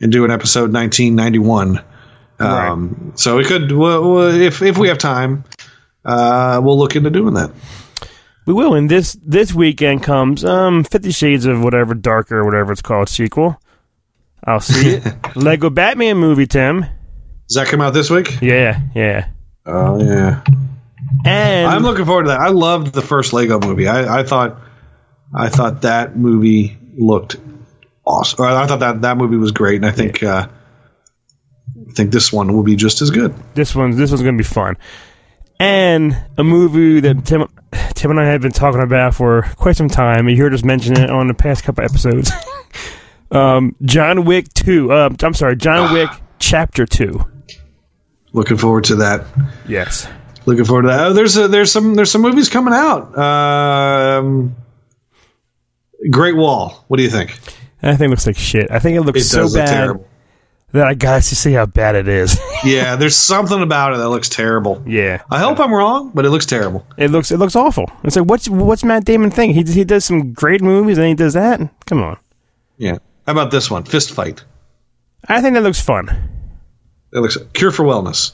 and 0.00 0.10
do 0.10 0.24
an 0.24 0.30
episode 0.30 0.72
1991. 0.72 1.82
Um, 2.38 3.12
So 3.16 3.36
we 3.36 3.44
could, 3.44 3.70
well, 3.70 4.14
well, 4.14 4.28
if 4.34 4.62
if 4.62 4.78
we 4.78 4.88
have 4.88 4.98
time, 4.98 5.44
uh, 6.04 6.60
we'll 6.62 6.78
look 6.78 6.96
into 6.96 7.10
doing 7.10 7.34
that. 7.34 7.50
We 8.46 8.54
will. 8.54 8.74
And 8.74 8.90
this 8.90 9.16
this 9.24 9.52
weekend 9.52 10.02
comes 10.02 10.44
um 10.44 10.82
Fifty 10.84 11.12
Shades 11.12 11.46
of 11.46 11.62
whatever 11.62 11.94
darker 11.94 12.44
whatever 12.44 12.72
it's 12.72 12.82
called 12.82 13.08
sequel. 13.08 13.60
I'll 14.44 14.60
see 14.60 14.94
it. 14.96 15.14
Lego 15.36 15.68
Batman 15.68 16.16
movie, 16.16 16.46
Tim. 16.46 16.80
Does 17.46 17.56
that 17.56 17.66
come 17.66 17.82
out 17.82 17.92
this 17.92 18.08
week? 18.10 18.40
Yeah, 18.40 18.80
yeah. 18.94 19.28
Oh 19.66 20.02
yeah. 20.02 20.42
And 21.24 21.66
I'm 21.70 21.82
looking 21.82 22.06
forward 22.06 22.22
to 22.24 22.28
that. 22.28 22.40
I 22.40 22.48
loved 22.48 22.94
the 22.94 23.02
first 23.02 23.32
Lego 23.34 23.60
movie. 23.60 23.86
I, 23.86 24.20
I 24.20 24.22
thought 24.22 24.58
I 25.34 25.48
thought 25.48 25.82
that 25.82 26.16
movie 26.16 26.76
looked 26.96 27.36
awesome. 28.06 28.44
Or 28.44 28.48
I 28.48 28.66
thought 28.66 28.80
that 28.80 29.02
that 29.02 29.16
movie 29.16 29.36
was 29.36 29.52
great, 29.52 29.76
and 29.76 29.86
I 29.86 29.90
think 29.90 30.22
uh, 30.22 30.48
I 31.88 31.92
think 31.92 32.12
this 32.12 32.32
one 32.32 32.54
will 32.54 32.62
be 32.62 32.76
just 32.76 33.02
as 33.02 33.10
good. 33.10 33.34
This 33.54 33.74
one's 33.74 33.96
this 33.96 34.10
one's 34.10 34.22
gonna 34.22 34.36
be 34.36 34.44
fun. 34.44 34.76
And 35.58 36.16
a 36.38 36.44
movie 36.44 37.00
that 37.00 37.24
Tim 37.24 37.46
Tim 37.94 38.10
and 38.10 38.20
I 38.20 38.24
have 38.26 38.40
been 38.40 38.52
talking 38.52 38.80
about 38.80 39.14
for 39.14 39.42
quite 39.56 39.76
some 39.76 39.88
time. 39.88 40.28
You 40.28 40.36
heard 40.36 40.54
us 40.54 40.64
mention 40.64 40.96
it 40.96 41.10
on 41.10 41.28
the 41.28 41.34
past 41.34 41.64
couple 41.64 41.84
episodes. 41.84 42.32
um, 43.30 43.76
John 43.82 44.24
Wick 44.24 44.52
two. 44.54 44.92
Uh, 44.92 45.10
I'm 45.22 45.34
sorry, 45.34 45.56
John 45.56 45.92
Wick 45.92 46.10
Chapter 46.40 46.86
two. 46.86 47.24
Looking 48.32 48.56
forward 48.56 48.84
to 48.84 48.96
that. 48.96 49.26
Yes. 49.68 50.08
Looking 50.46 50.64
forward 50.64 50.82
to 50.82 50.88
that. 50.88 51.06
Oh, 51.08 51.12
there's 51.12 51.36
a, 51.36 51.48
there's 51.48 51.70
some 51.70 51.94
there's 51.94 52.10
some 52.10 52.22
movies 52.22 52.48
coming 52.48 52.72
out. 52.72 53.16
Um, 53.18 54.56
Great 56.10 56.36
Wall. 56.36 56.84
What 56.88 56.96
do 56.96 57.02
you 57.02 57.10
think? 57.10 57.38
I 57.82 57.96
think 57.96 58.08
it 58.08 58.10
looks 58.10 58.26
like 58.26 58.36
shit. 58.36 58.70
I 58.70 58.78
think 58.78 58.96
it 58.96 59.02
looks 59.02 59.20
It 59.20 59.24
so 59.24 59.52
bad 59.52 59.66
terrible. 59.68 60.06
that 60.72 60.86
I 60.86 60.94
got 60.94 61.22
to 61.22 61.36
see 61.36 61.52
how 61.52 61.66
bad 61.66 61.94
it 61.94 62.08
is. 62.08 62.38
yeah, 62.64 62.96
there's 62.96 63.16
something 63.16 63.62
about 63.62 63.94
it 63.94 63.98
that 63.98 64.08
looks 64.08 64.28
terrible. 64.28 64.82
yeah, 64.86 65.22
I 65.30 65.38
hope 65.38 65.58
I'm 65.58 65.72
wrong, 65.72 66.10
but 66.14 66.24
it 66.24 66.30
looks 66.30 66.46
terrible. 66.46 66.86
it 66.96 67.10
looks 67.10 67.30
it 67.30 67.38
looks 67.38 67.56
awful. 67.56 67.90
It's 68.04 68.16
like 68.16 68.26
what's 68.28 68.48
what's 68.48 68.84
Matt 68.84 69.04
Damon 69.04 69.30
thing? 69.30 69.52
He 69.54 69.62
he 69.62 69.84
does 69.84 70.04
some 70.04 70.32
great 70.32 70.60
movies 70.62 70.98
and 70.98 71.06
he 71.06 71.14
does 71.14 71.34
that. 71.34 71.60
Come 71.86 72.02
on. 72.02 72.18
Yeah. 72.78 72.98
How 73.26 73.32
about 73.32 73.50
this 73.50 73.70
one? 73.70 73.84
Fist 73.84 74.10
Fight. 74.12 74.42
I 75.28 75.40
think 75.42 75.54
that 75.54 75.62
looks 75.62 75.80
fun. 75.80 76.08
It 77.12 77.18
looks 77.20 77.36
Cure 77.52 77.70
for 77.72 77.84
Wellness. 77.84 78.32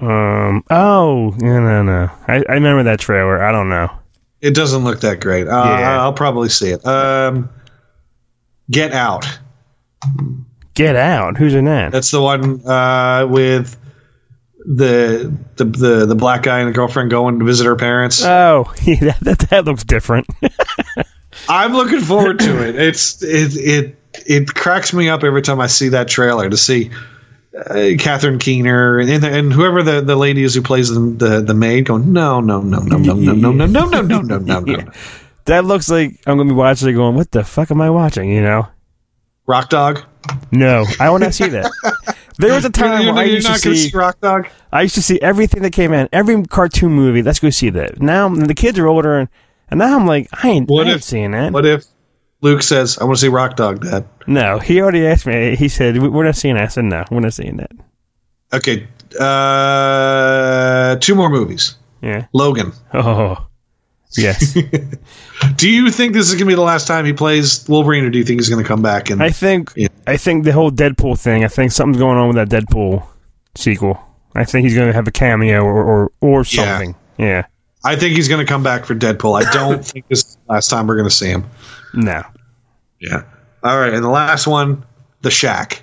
Um. 0.00 0.64
Oh, 0.70 1.34
no, 1.38 1.60
no, 1.60 1.82
no. 1.82 2.10
I, 2.26 2.42
I 2.48 2.54
remember 2.54 2.82
that 2.84 2.98
trailer. 2.98 3.42
I 3.42 3.52
don't 3.52 3.68
know. 3.68 3.88
It 4.42 4.54
doesn't 4.54 4.84
look 4.84 5.00
that 5.00 5.20
great. 5.20 5.46
Uh, 5.48 5.64
Yeah. 5.78 6.02
I'll 6.02 6.12
probably 6.12 6.48
see 6.50 6.70
it. 6.70 6.84
Um, 6.84 7.48
Get 8.70 8.92
Out. 8.92 9.26
Get 10.74 10.96
out. 10.96 11.36
Who's 11.36 11.54
in 11.54 11.66
that? 11.66 11.92
That's 11.92 12.10
the 12.10 12.20
one 12.20 12.66
uh, 12.66 13.26
with 13.28 13.76
the, 14.64 15.32
the 15.56 15.64
the 15.64 16.06
the 16.06 16.14
black 16.14 16.42
guy 16.44 16.60
and 16.60 16.68
the 16.68 16.72
girlfriend 16.72 17.10
going 17.10 17.38
to 17.38 17.44
visit 17.44 17.66
her 17.66 17.76
parents. 17.76 18.24
Oh, 18.24 18.72
yeah, 18.84 19.14
that, 19.22 19.38
that 19.50 19.64
looks 19.64 19.84
different. 19.84 20.26
I'm 21.48 21.72
looking 21.72 22.00
forward 22.00 22.38
to 22.40 22.66
it. 22.68 22.76
It's 22.76 23.22
it 23.22 23.56
it 23.56 23.96
it 24.26 24.54
cracks 24.54 24.92
me 24.92 25.08
up 25.08 25.24
every 25.24 25.42
time 25.42 25.60
I 25.60 25.66
see 25.66 25.90
that 25.90 26.08
trailer 26.08 26.48
to 26.48 26.56
see 26.56 26.90
uh, 27.54 27.90
Catherine 27.98 28.38
Keener 28.38 28.98
and 28.98 29.24
and 29.24 29.52
whoever 29.52 29.82
the, 29.82 30.00
the 30.00 30.16
lady 30.16 30.42
is 30.42 30.54
who 30.54 30.62
plays 30.62 30.88
the, 30.88 31.00
the 31.00 31.40
the 31.42 31.54
maid 31.54 31.86
going 31.86 32.12
no 32.12 32.40
no 32.40 32.60
no 32.62 32.78
no 32.80 32.96
no 32.96 33.12
no 33.14 33.34
no 33.34 33.52
no 33.52 33.66
no 33.66 33.84
no 33.86 34.00
no 34.00 34.20
no 34.20 34.38
no 34.38 34.60
no 34.60 34.92
that 35.44 35.64
looks 35.64 35.90
like 35.90 36.20
I'm 36.26 36.36
gonna 36.38 36.48
be 36.50 36.54
watching 36.54 36.88
it, 36.88 36.92
going, 36.92 37.16
"What 37.16 37.30
the 37.32 37.42
fuck 37.44 37.70
am 37.72 37.80
I 37.80 37.90
watching?" 37.90 38.30
You 38.30 38.42
know? 38.42 38.68
Rock 39.46 39.70
Dog. 39.70 40.00
No, 40.52 40.84
I 41.00 41.10
want 41.10 41.24
to 41.24 41.32
see 41.32 41.48
that. 41.48 41.70
There 42.38 42.54
was 42.54 42.64
a 42.64 42.70
time 42.70 43.02
You're- 43.02 43.12
where 43.12 43.22
I 43.22 43.26
you're 43.26 43.34
used 43.36 43.46
to 43.48 43.52
not 43.54 43.62
gonna 43.62 43.76
see, 43.76 43.88
see 43.90 43.96
Rock 43.96 44.20
Dog. 44.20 44.48
I 44.72 44.82
used 44.82 44.94
to 44.94 45.02
see 45.02 45.20
everything 45.20 45.62
that 45.62 45.72
came 45.72 45.92
in, 45.92 46.08
every 46.12 46.42
cartoon 46.44 46.92
movie. 46.92 47.22
Let's 47.22 47.40
go 47.40 47.50
see 47.50 47.70
that. 47.70 48.00
Now 48.00 48.28
the 48.28 48.54
kids 48.54 48.78
are 48.78 48.86
older, 48.86 49.18
and, 49.18 49.28
and 49.68 49.78
now 49.78 49.98
I'm 49.98 50.06
like, 50.06 50.28
I 50.44 50.48
ain't, 50.50 50.70
What 50.70 50.86
I 50.86 50.90
ain't 50.90 50.98
if- 50.98 51.04
seeing 51.04 51.32
that. 51.32 51.52
What 51.52 51.66
if 51.66 51.84
Luke 52.42 52.62
says, 52.62 52.98
"I 52.98 53.04
want 53.04 53.16
to 53.16 53.20
see 53.22 53.28
Rock 53.28 53.56
Dog, 53.56 53.82
Dad"? 53.84 54.04
No, 54.26 54.58
he 54.58 54.80
already 54.80 55.06
asked 55.06 55.26
me. 55.26 55.56
He 55.56 55.68
said, 55.68 55.96
"We- 55.98 56.08
"We're 56.08 56.24
not 56.24 56.36
seeing 56.36 56.54
that." 56.56 56.64
I 56.64 56.66
said, 56.68 56.84
"No, 56.84 57.04
we're 57.10 57.20
not 57.20 57.32
seeing 57.34 57.56
that." 57.56 57.70
Okay, 58.52 58.86
uh, 59.18 60.96
two 60.96 61.14
more 61.14 61.28
movies. 61.30 61.76
Yeah. 62.02 62.26
Logan. 62.32 62.72
Oh, 62.92 63.46
yes. 64.16 64.54
Do 65.56 65.70
you 65.70 65.90
think 65.90 66.12
this 66.14 66.26
is 66.28 66.32
going 66.34 66.40
to 66.40 66.46
be 66.46 66.54
the 66.54 66.60
last 66.60 66.86
time 66.86 67.04
he 67.04 67.12
plays 67.12 67.64
Wolverine, 67.68 68.04
or 68.04 68.10
do 68.10 68.18
you 68.18 68.24
think 68.24 68.40
he's 68.40 68.48
going 68.48 68.62
to 68.62 68.66
come 68.66 68.82
back 68.82 69.08
and 69.10 69.22
I 69.22 69.30
think 69.30 69.72
I 70.06 70.16
think 70.16 70.44
the 70.44 70.52
whole 70.52 70.70
Deadpool 70.70 71.18
thing. 71.18 71.44
I 71.44 71.48
think 71.48 71.72
something's 71.72 71.98
going 71.98 72.18
on 72.18 72.28
with 72.28 72.36
that 72.36 72.48
Deadpool 72.48 73.04
sequel. 73.54 73.98
I 74.34 74.44
think 74.44 74.64
he's 74.64 74.74
going 74.74 74.88
to 74.88 74.92
have 74.94 75.06
a 75.08 75.12
cameo 75.12 75.62
or 75.62 75.82
or, 75.84 76.10
or 76.20 76.44
something. 76.44 76.94
Yeah. 77.18 77.46
I 77.84 77.96
think 77.96 78.14
he's 78.16 78.28
going 78.28 78.44
to 78.44 78.50
come 78.50 78.62
back 78.62 78.84
for 78.84 78.94
Deadpool. 78.94 79.44
I 79.44 79.52
don't 79.52 79.84
think 79.86 80.06
this 80.08 80.20
is 80.20 80.36
the 80.46 80.52
last 80.54 80.68
time 80.70 80.86
we're 80.86 80.96
going 80.96 81.08
to 81.08 81.14
see 81.14 81.28
him. 81.28 81.44
No. 81.94 82.22
Yeah. 83.00 83.24
All 83.64 83.78
right, 83.78 83.92
and 83.92 84.02
the 84.04 84.08
last 84.08 84.46
one, 84.46 84.84
The 85.22 85.30
Shack. 85.30 85.82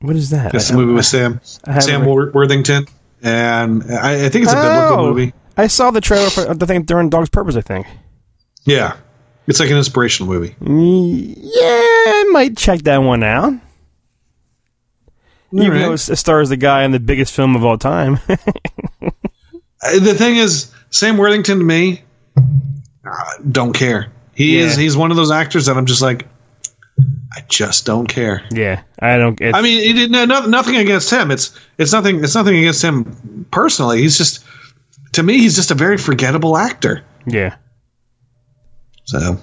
What 0.00 0.16
is 0.16 0.30
that? 0.30 0.52
That's 0.52 0.70
I- 0.70 0.74
the 0.74 0.78
movie 0.80 0.92
with 0.92 1.06
Sam 1.06 1.40
Sam 1.80 2.02
re- 2.02 2.30
Worthington, 2.32 2.86
and 3.22 3.82
I, 3.92 4.26
I 4.26 4.28
think 4.28 4.44
it's 4.44 4.52
a 4.52 4.56
biblical 4.56 5.00
Oh, 5.06 5.08
movie. 5.14 5.32
I 5.56 5.66
saw 5.68 5.90
the 5.90 6.00
trailer 6.02 6.28
for 6.30 6.52
the 6.54 6.66
thing 6.66 6.82
during 6.82 7.08
Dog's 7.08 7.30
Purpose. 7.30 7.56
I 7.56 7.62
think. 7.62 7.86
Yeah, 8.64 8.96
it's 9.46 9.58
like 9.60 9.70
an 9.70 9.76
inspirational 9.78 10.30
movie. 10.32 10.54
Mm, 10.60 11.34
yeah, 11.38 11.62
I 11.62 12.28
might 12.32 12.56
check 12.58 12.82
that 12.82 12.98
one 12.98 13.22
out. 13.22 13.54
Even 15.52 15.70
right. 15.72 15.78
though 15.80 15.92
it 15.92 15.98
stars 15.98 16.50
the 16.50 16.56
guy 16.58 16.82
in 16.84 16.90
the 16.90 17.00
biggest 17.00 17.32
film 17.32 17.56
of 17.56 17.64
all 17.64 17.78
time. 17.78 18.18
Uh, 19.82 19.98
The 20.00 20.14
thing 20.14 20.36
is, 20.36 20.72
Sam 20.90 21.16
Worthington 21.16 21.58
to 21.58 21.64
me, 21.64 22.02
uh, 22.36 23.12
don't 23.50 23.72
care. 23.72 24.08
He 24.34 24.58
Yeah. 24.58 24.64
is 24.64 24.76
he's 24.76 24.96
one 24.96 25.10
of 25.10 25.16
those 25.16 25.30
actors 25.30 25.66
that 25.66 25.76
I'm 25.76 25.86
just 25.86 26.02
like, 26.02 26.26
I 27.36 27.40
just 27.48 27.84
don't 27.86 28.06
care. 28.06 28.42
yeah, 28.50 28.80
I 29.00 29.18
don't. 29.18 29.38
I 29.42 29.60
mean, 29.60 30.10
no, 30.10 30.24
no- 30.24 30.46
nothing 30.46 30.76
against 30.76 31.10
him. 31.10 31.30
It's 31.30 31.50
it's 31.78 31.92
nothing. 31.92 32.22
It's 32.24 32.34
nothing 32.34 32.56
against 32.56 32.82
him 32.82 33.46
personally. 33.50 34.00
He's 34.00 34.16
just 34.16 34.42
to 35.12 35.22
me, 35.22 35.38
he's 35.38 35.54
just 35.56 35.70
a 35.70 35.74
very 35.74 35.98
forgettable 35.98 36.56
actor. 36.56 37.02
Yeah. 37.26 37.56
So. 39.04 39.38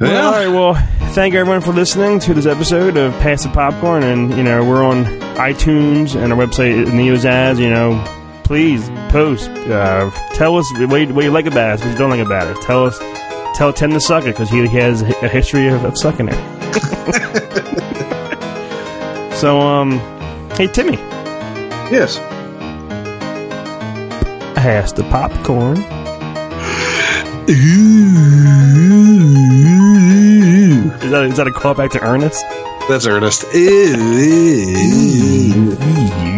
Well, 0.00 0.26
all 0.26 0.32
right. 0.32 0.48
Well, 0.48 0.74
thank 1.12 1.34
everyone 1.34 1.60
for 1.60 1.72
listening 1.72 2.18
to 2.20 2.34
this 2.34 2.46
episode 2.46 2.96
of 2.96 3.12
Pass 3.20 3.44
the 3.44 3.50
Popcorn, 3.50 4.02
and 4.02 4.34
you 4.36 4.42
know 4.42 4.64
we're 4.64 4.84
on 4.84 5.04
iTunes 5.36 6.16
and 6.20 6.32
our 6.32 6.38
website 6.38 6.72
is 6.82 6.88
Neozaz. 6.90 7.58
You 7.60 7.70
know, 7.70 7.92
please 8.44 8.88
post, 9.08 9.48
uh, 9.50 10.10
tell 10.34 10.56
us 10.56 10.70
what 10.78 11.00
you, 11.00 11.14
what 11.14 11.24
you 11.24 11.30
like 11.30 11.46
about 11.46 11.80
it, 11.80 11.84
what 11.84 11.92
you 11.92 11.98
don't 11.98 12.10
like 12.10 12.24
about 12.24 12.46
it. 12.46 12.60
Tell 12.62 12.84
us, 12.84 12.98
tell 13.56 13.72
Tim 13.72 13.90
to 13.92 14.00
suck 14.00 14.24
it 14.24 14.28
because 14.28 14.50
he, 14.50 14.66
he 14.68 14.76
has 14.76 15.02
a 15.02 15.28
history 15.28 15.66
of, 15.68 15.84
of 15.84 15.98
sucking 15.98 16.28
it. 16.30 16.34
so, 19.34 19.60
um, 19.60 19.98
hey 20.52 20.66
Timmy. 20.68 20.96
Yes. 21.90 22.18
Pass 24.54 24.92
the 24.92 25.02
popcorn. 25.04 25.78
Is 31.04 31.10
that 31.10 31.24
is 31.24 31.36
that 31.36 31.46
a 31.46 31.50
callback 31.50 31.90
to 31.90 32.02
Ernest? 32.02 32.42
That's 32.88 33.06
Ernest. 33.06 33.44
I 36.14 36.33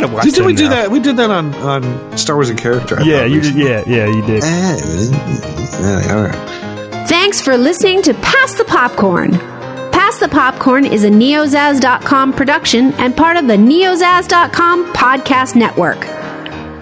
gotta 0.00 0.12
watch. 0.12 0.24
Did, 0.24 0.34
them 0.34 0.46
we 0.46 0.54
do 0.54 0.68
that? 0.68 0.90
We 0.90 1.00
did 1.00 1.16
that 1.16 1.30
on 1.30 1.54
on 1.54 2.16
Star 2.18 2.36
Wars 2.36 2.50
in 2.50 2.56
character. 2.56 2.98
I 3.00 3.02
Yeah, 3.02 3.24
you 3.24 3.40
did. 3.40 3.54
Yeah, 3.56 3.82
yeah, 3.86 4.06
you 4.06 4.22
did. 4.26 4.42
Yeah, 4.42 6.14
all 6.14 6.22
right. 6.24 7.08
Thanks 7.08 7.40
for 7.40 7.56
listening 7.56 8.02
to 8.02 8.14
Pass 8.14 8.54
the 8.54 8.64
Popcorn. 8.64 9.32
Pass 9.32 10.18
the 10.18 10.28
Popcorn 10.28 10.84
is 10.86 11.04
a 11.04 11.10
neozaz.com 11.10 12.32
production 12.32 12.92
and 12.94 13.16
part 13.16 13.36
of 13.36 13.46
the 13.46 13.56
neozaz.com 13.56 14.92
podcast 14.92 15.56
network. 15.56 16.04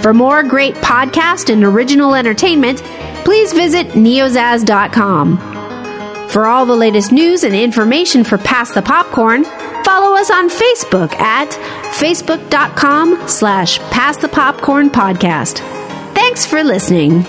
For 0.00 0.12
more 0.12 0.42
great 0.42 0.74
podcast 0.76 1.50
and 1.52 1.64
original 1.64 2.14
entertainment, 2.14 2.82
please 3.24 3.52
visit 3.52 3.88
neozaz.com. 3.88 5.38
For 6.28 6.46
all 6.46 6.66
the 6.66 6.76
latest 6.76 7.12
news 7.12 7.44
and 7.44 7.54
information 7.54 8.24
for 8.24 8.36
Pass 8.36 8.72
the 8.72 8.82
Popcorn, 8.82 9.44
follow 9.84 10.16
us 10.16 10.30
on 10.30 10.48
Facebook 10.48 11.14
at 11.20 11.50
facebook.com 11.94 13.28
slash 13.28 13.78
pass 13.90 14.16
the 14.16 14.28
popcorn 14.28 14.90
podcast. 14.90 15.58
Thanks 16.14 16.46
for 16.46 16.64
listening. 16.64 17.24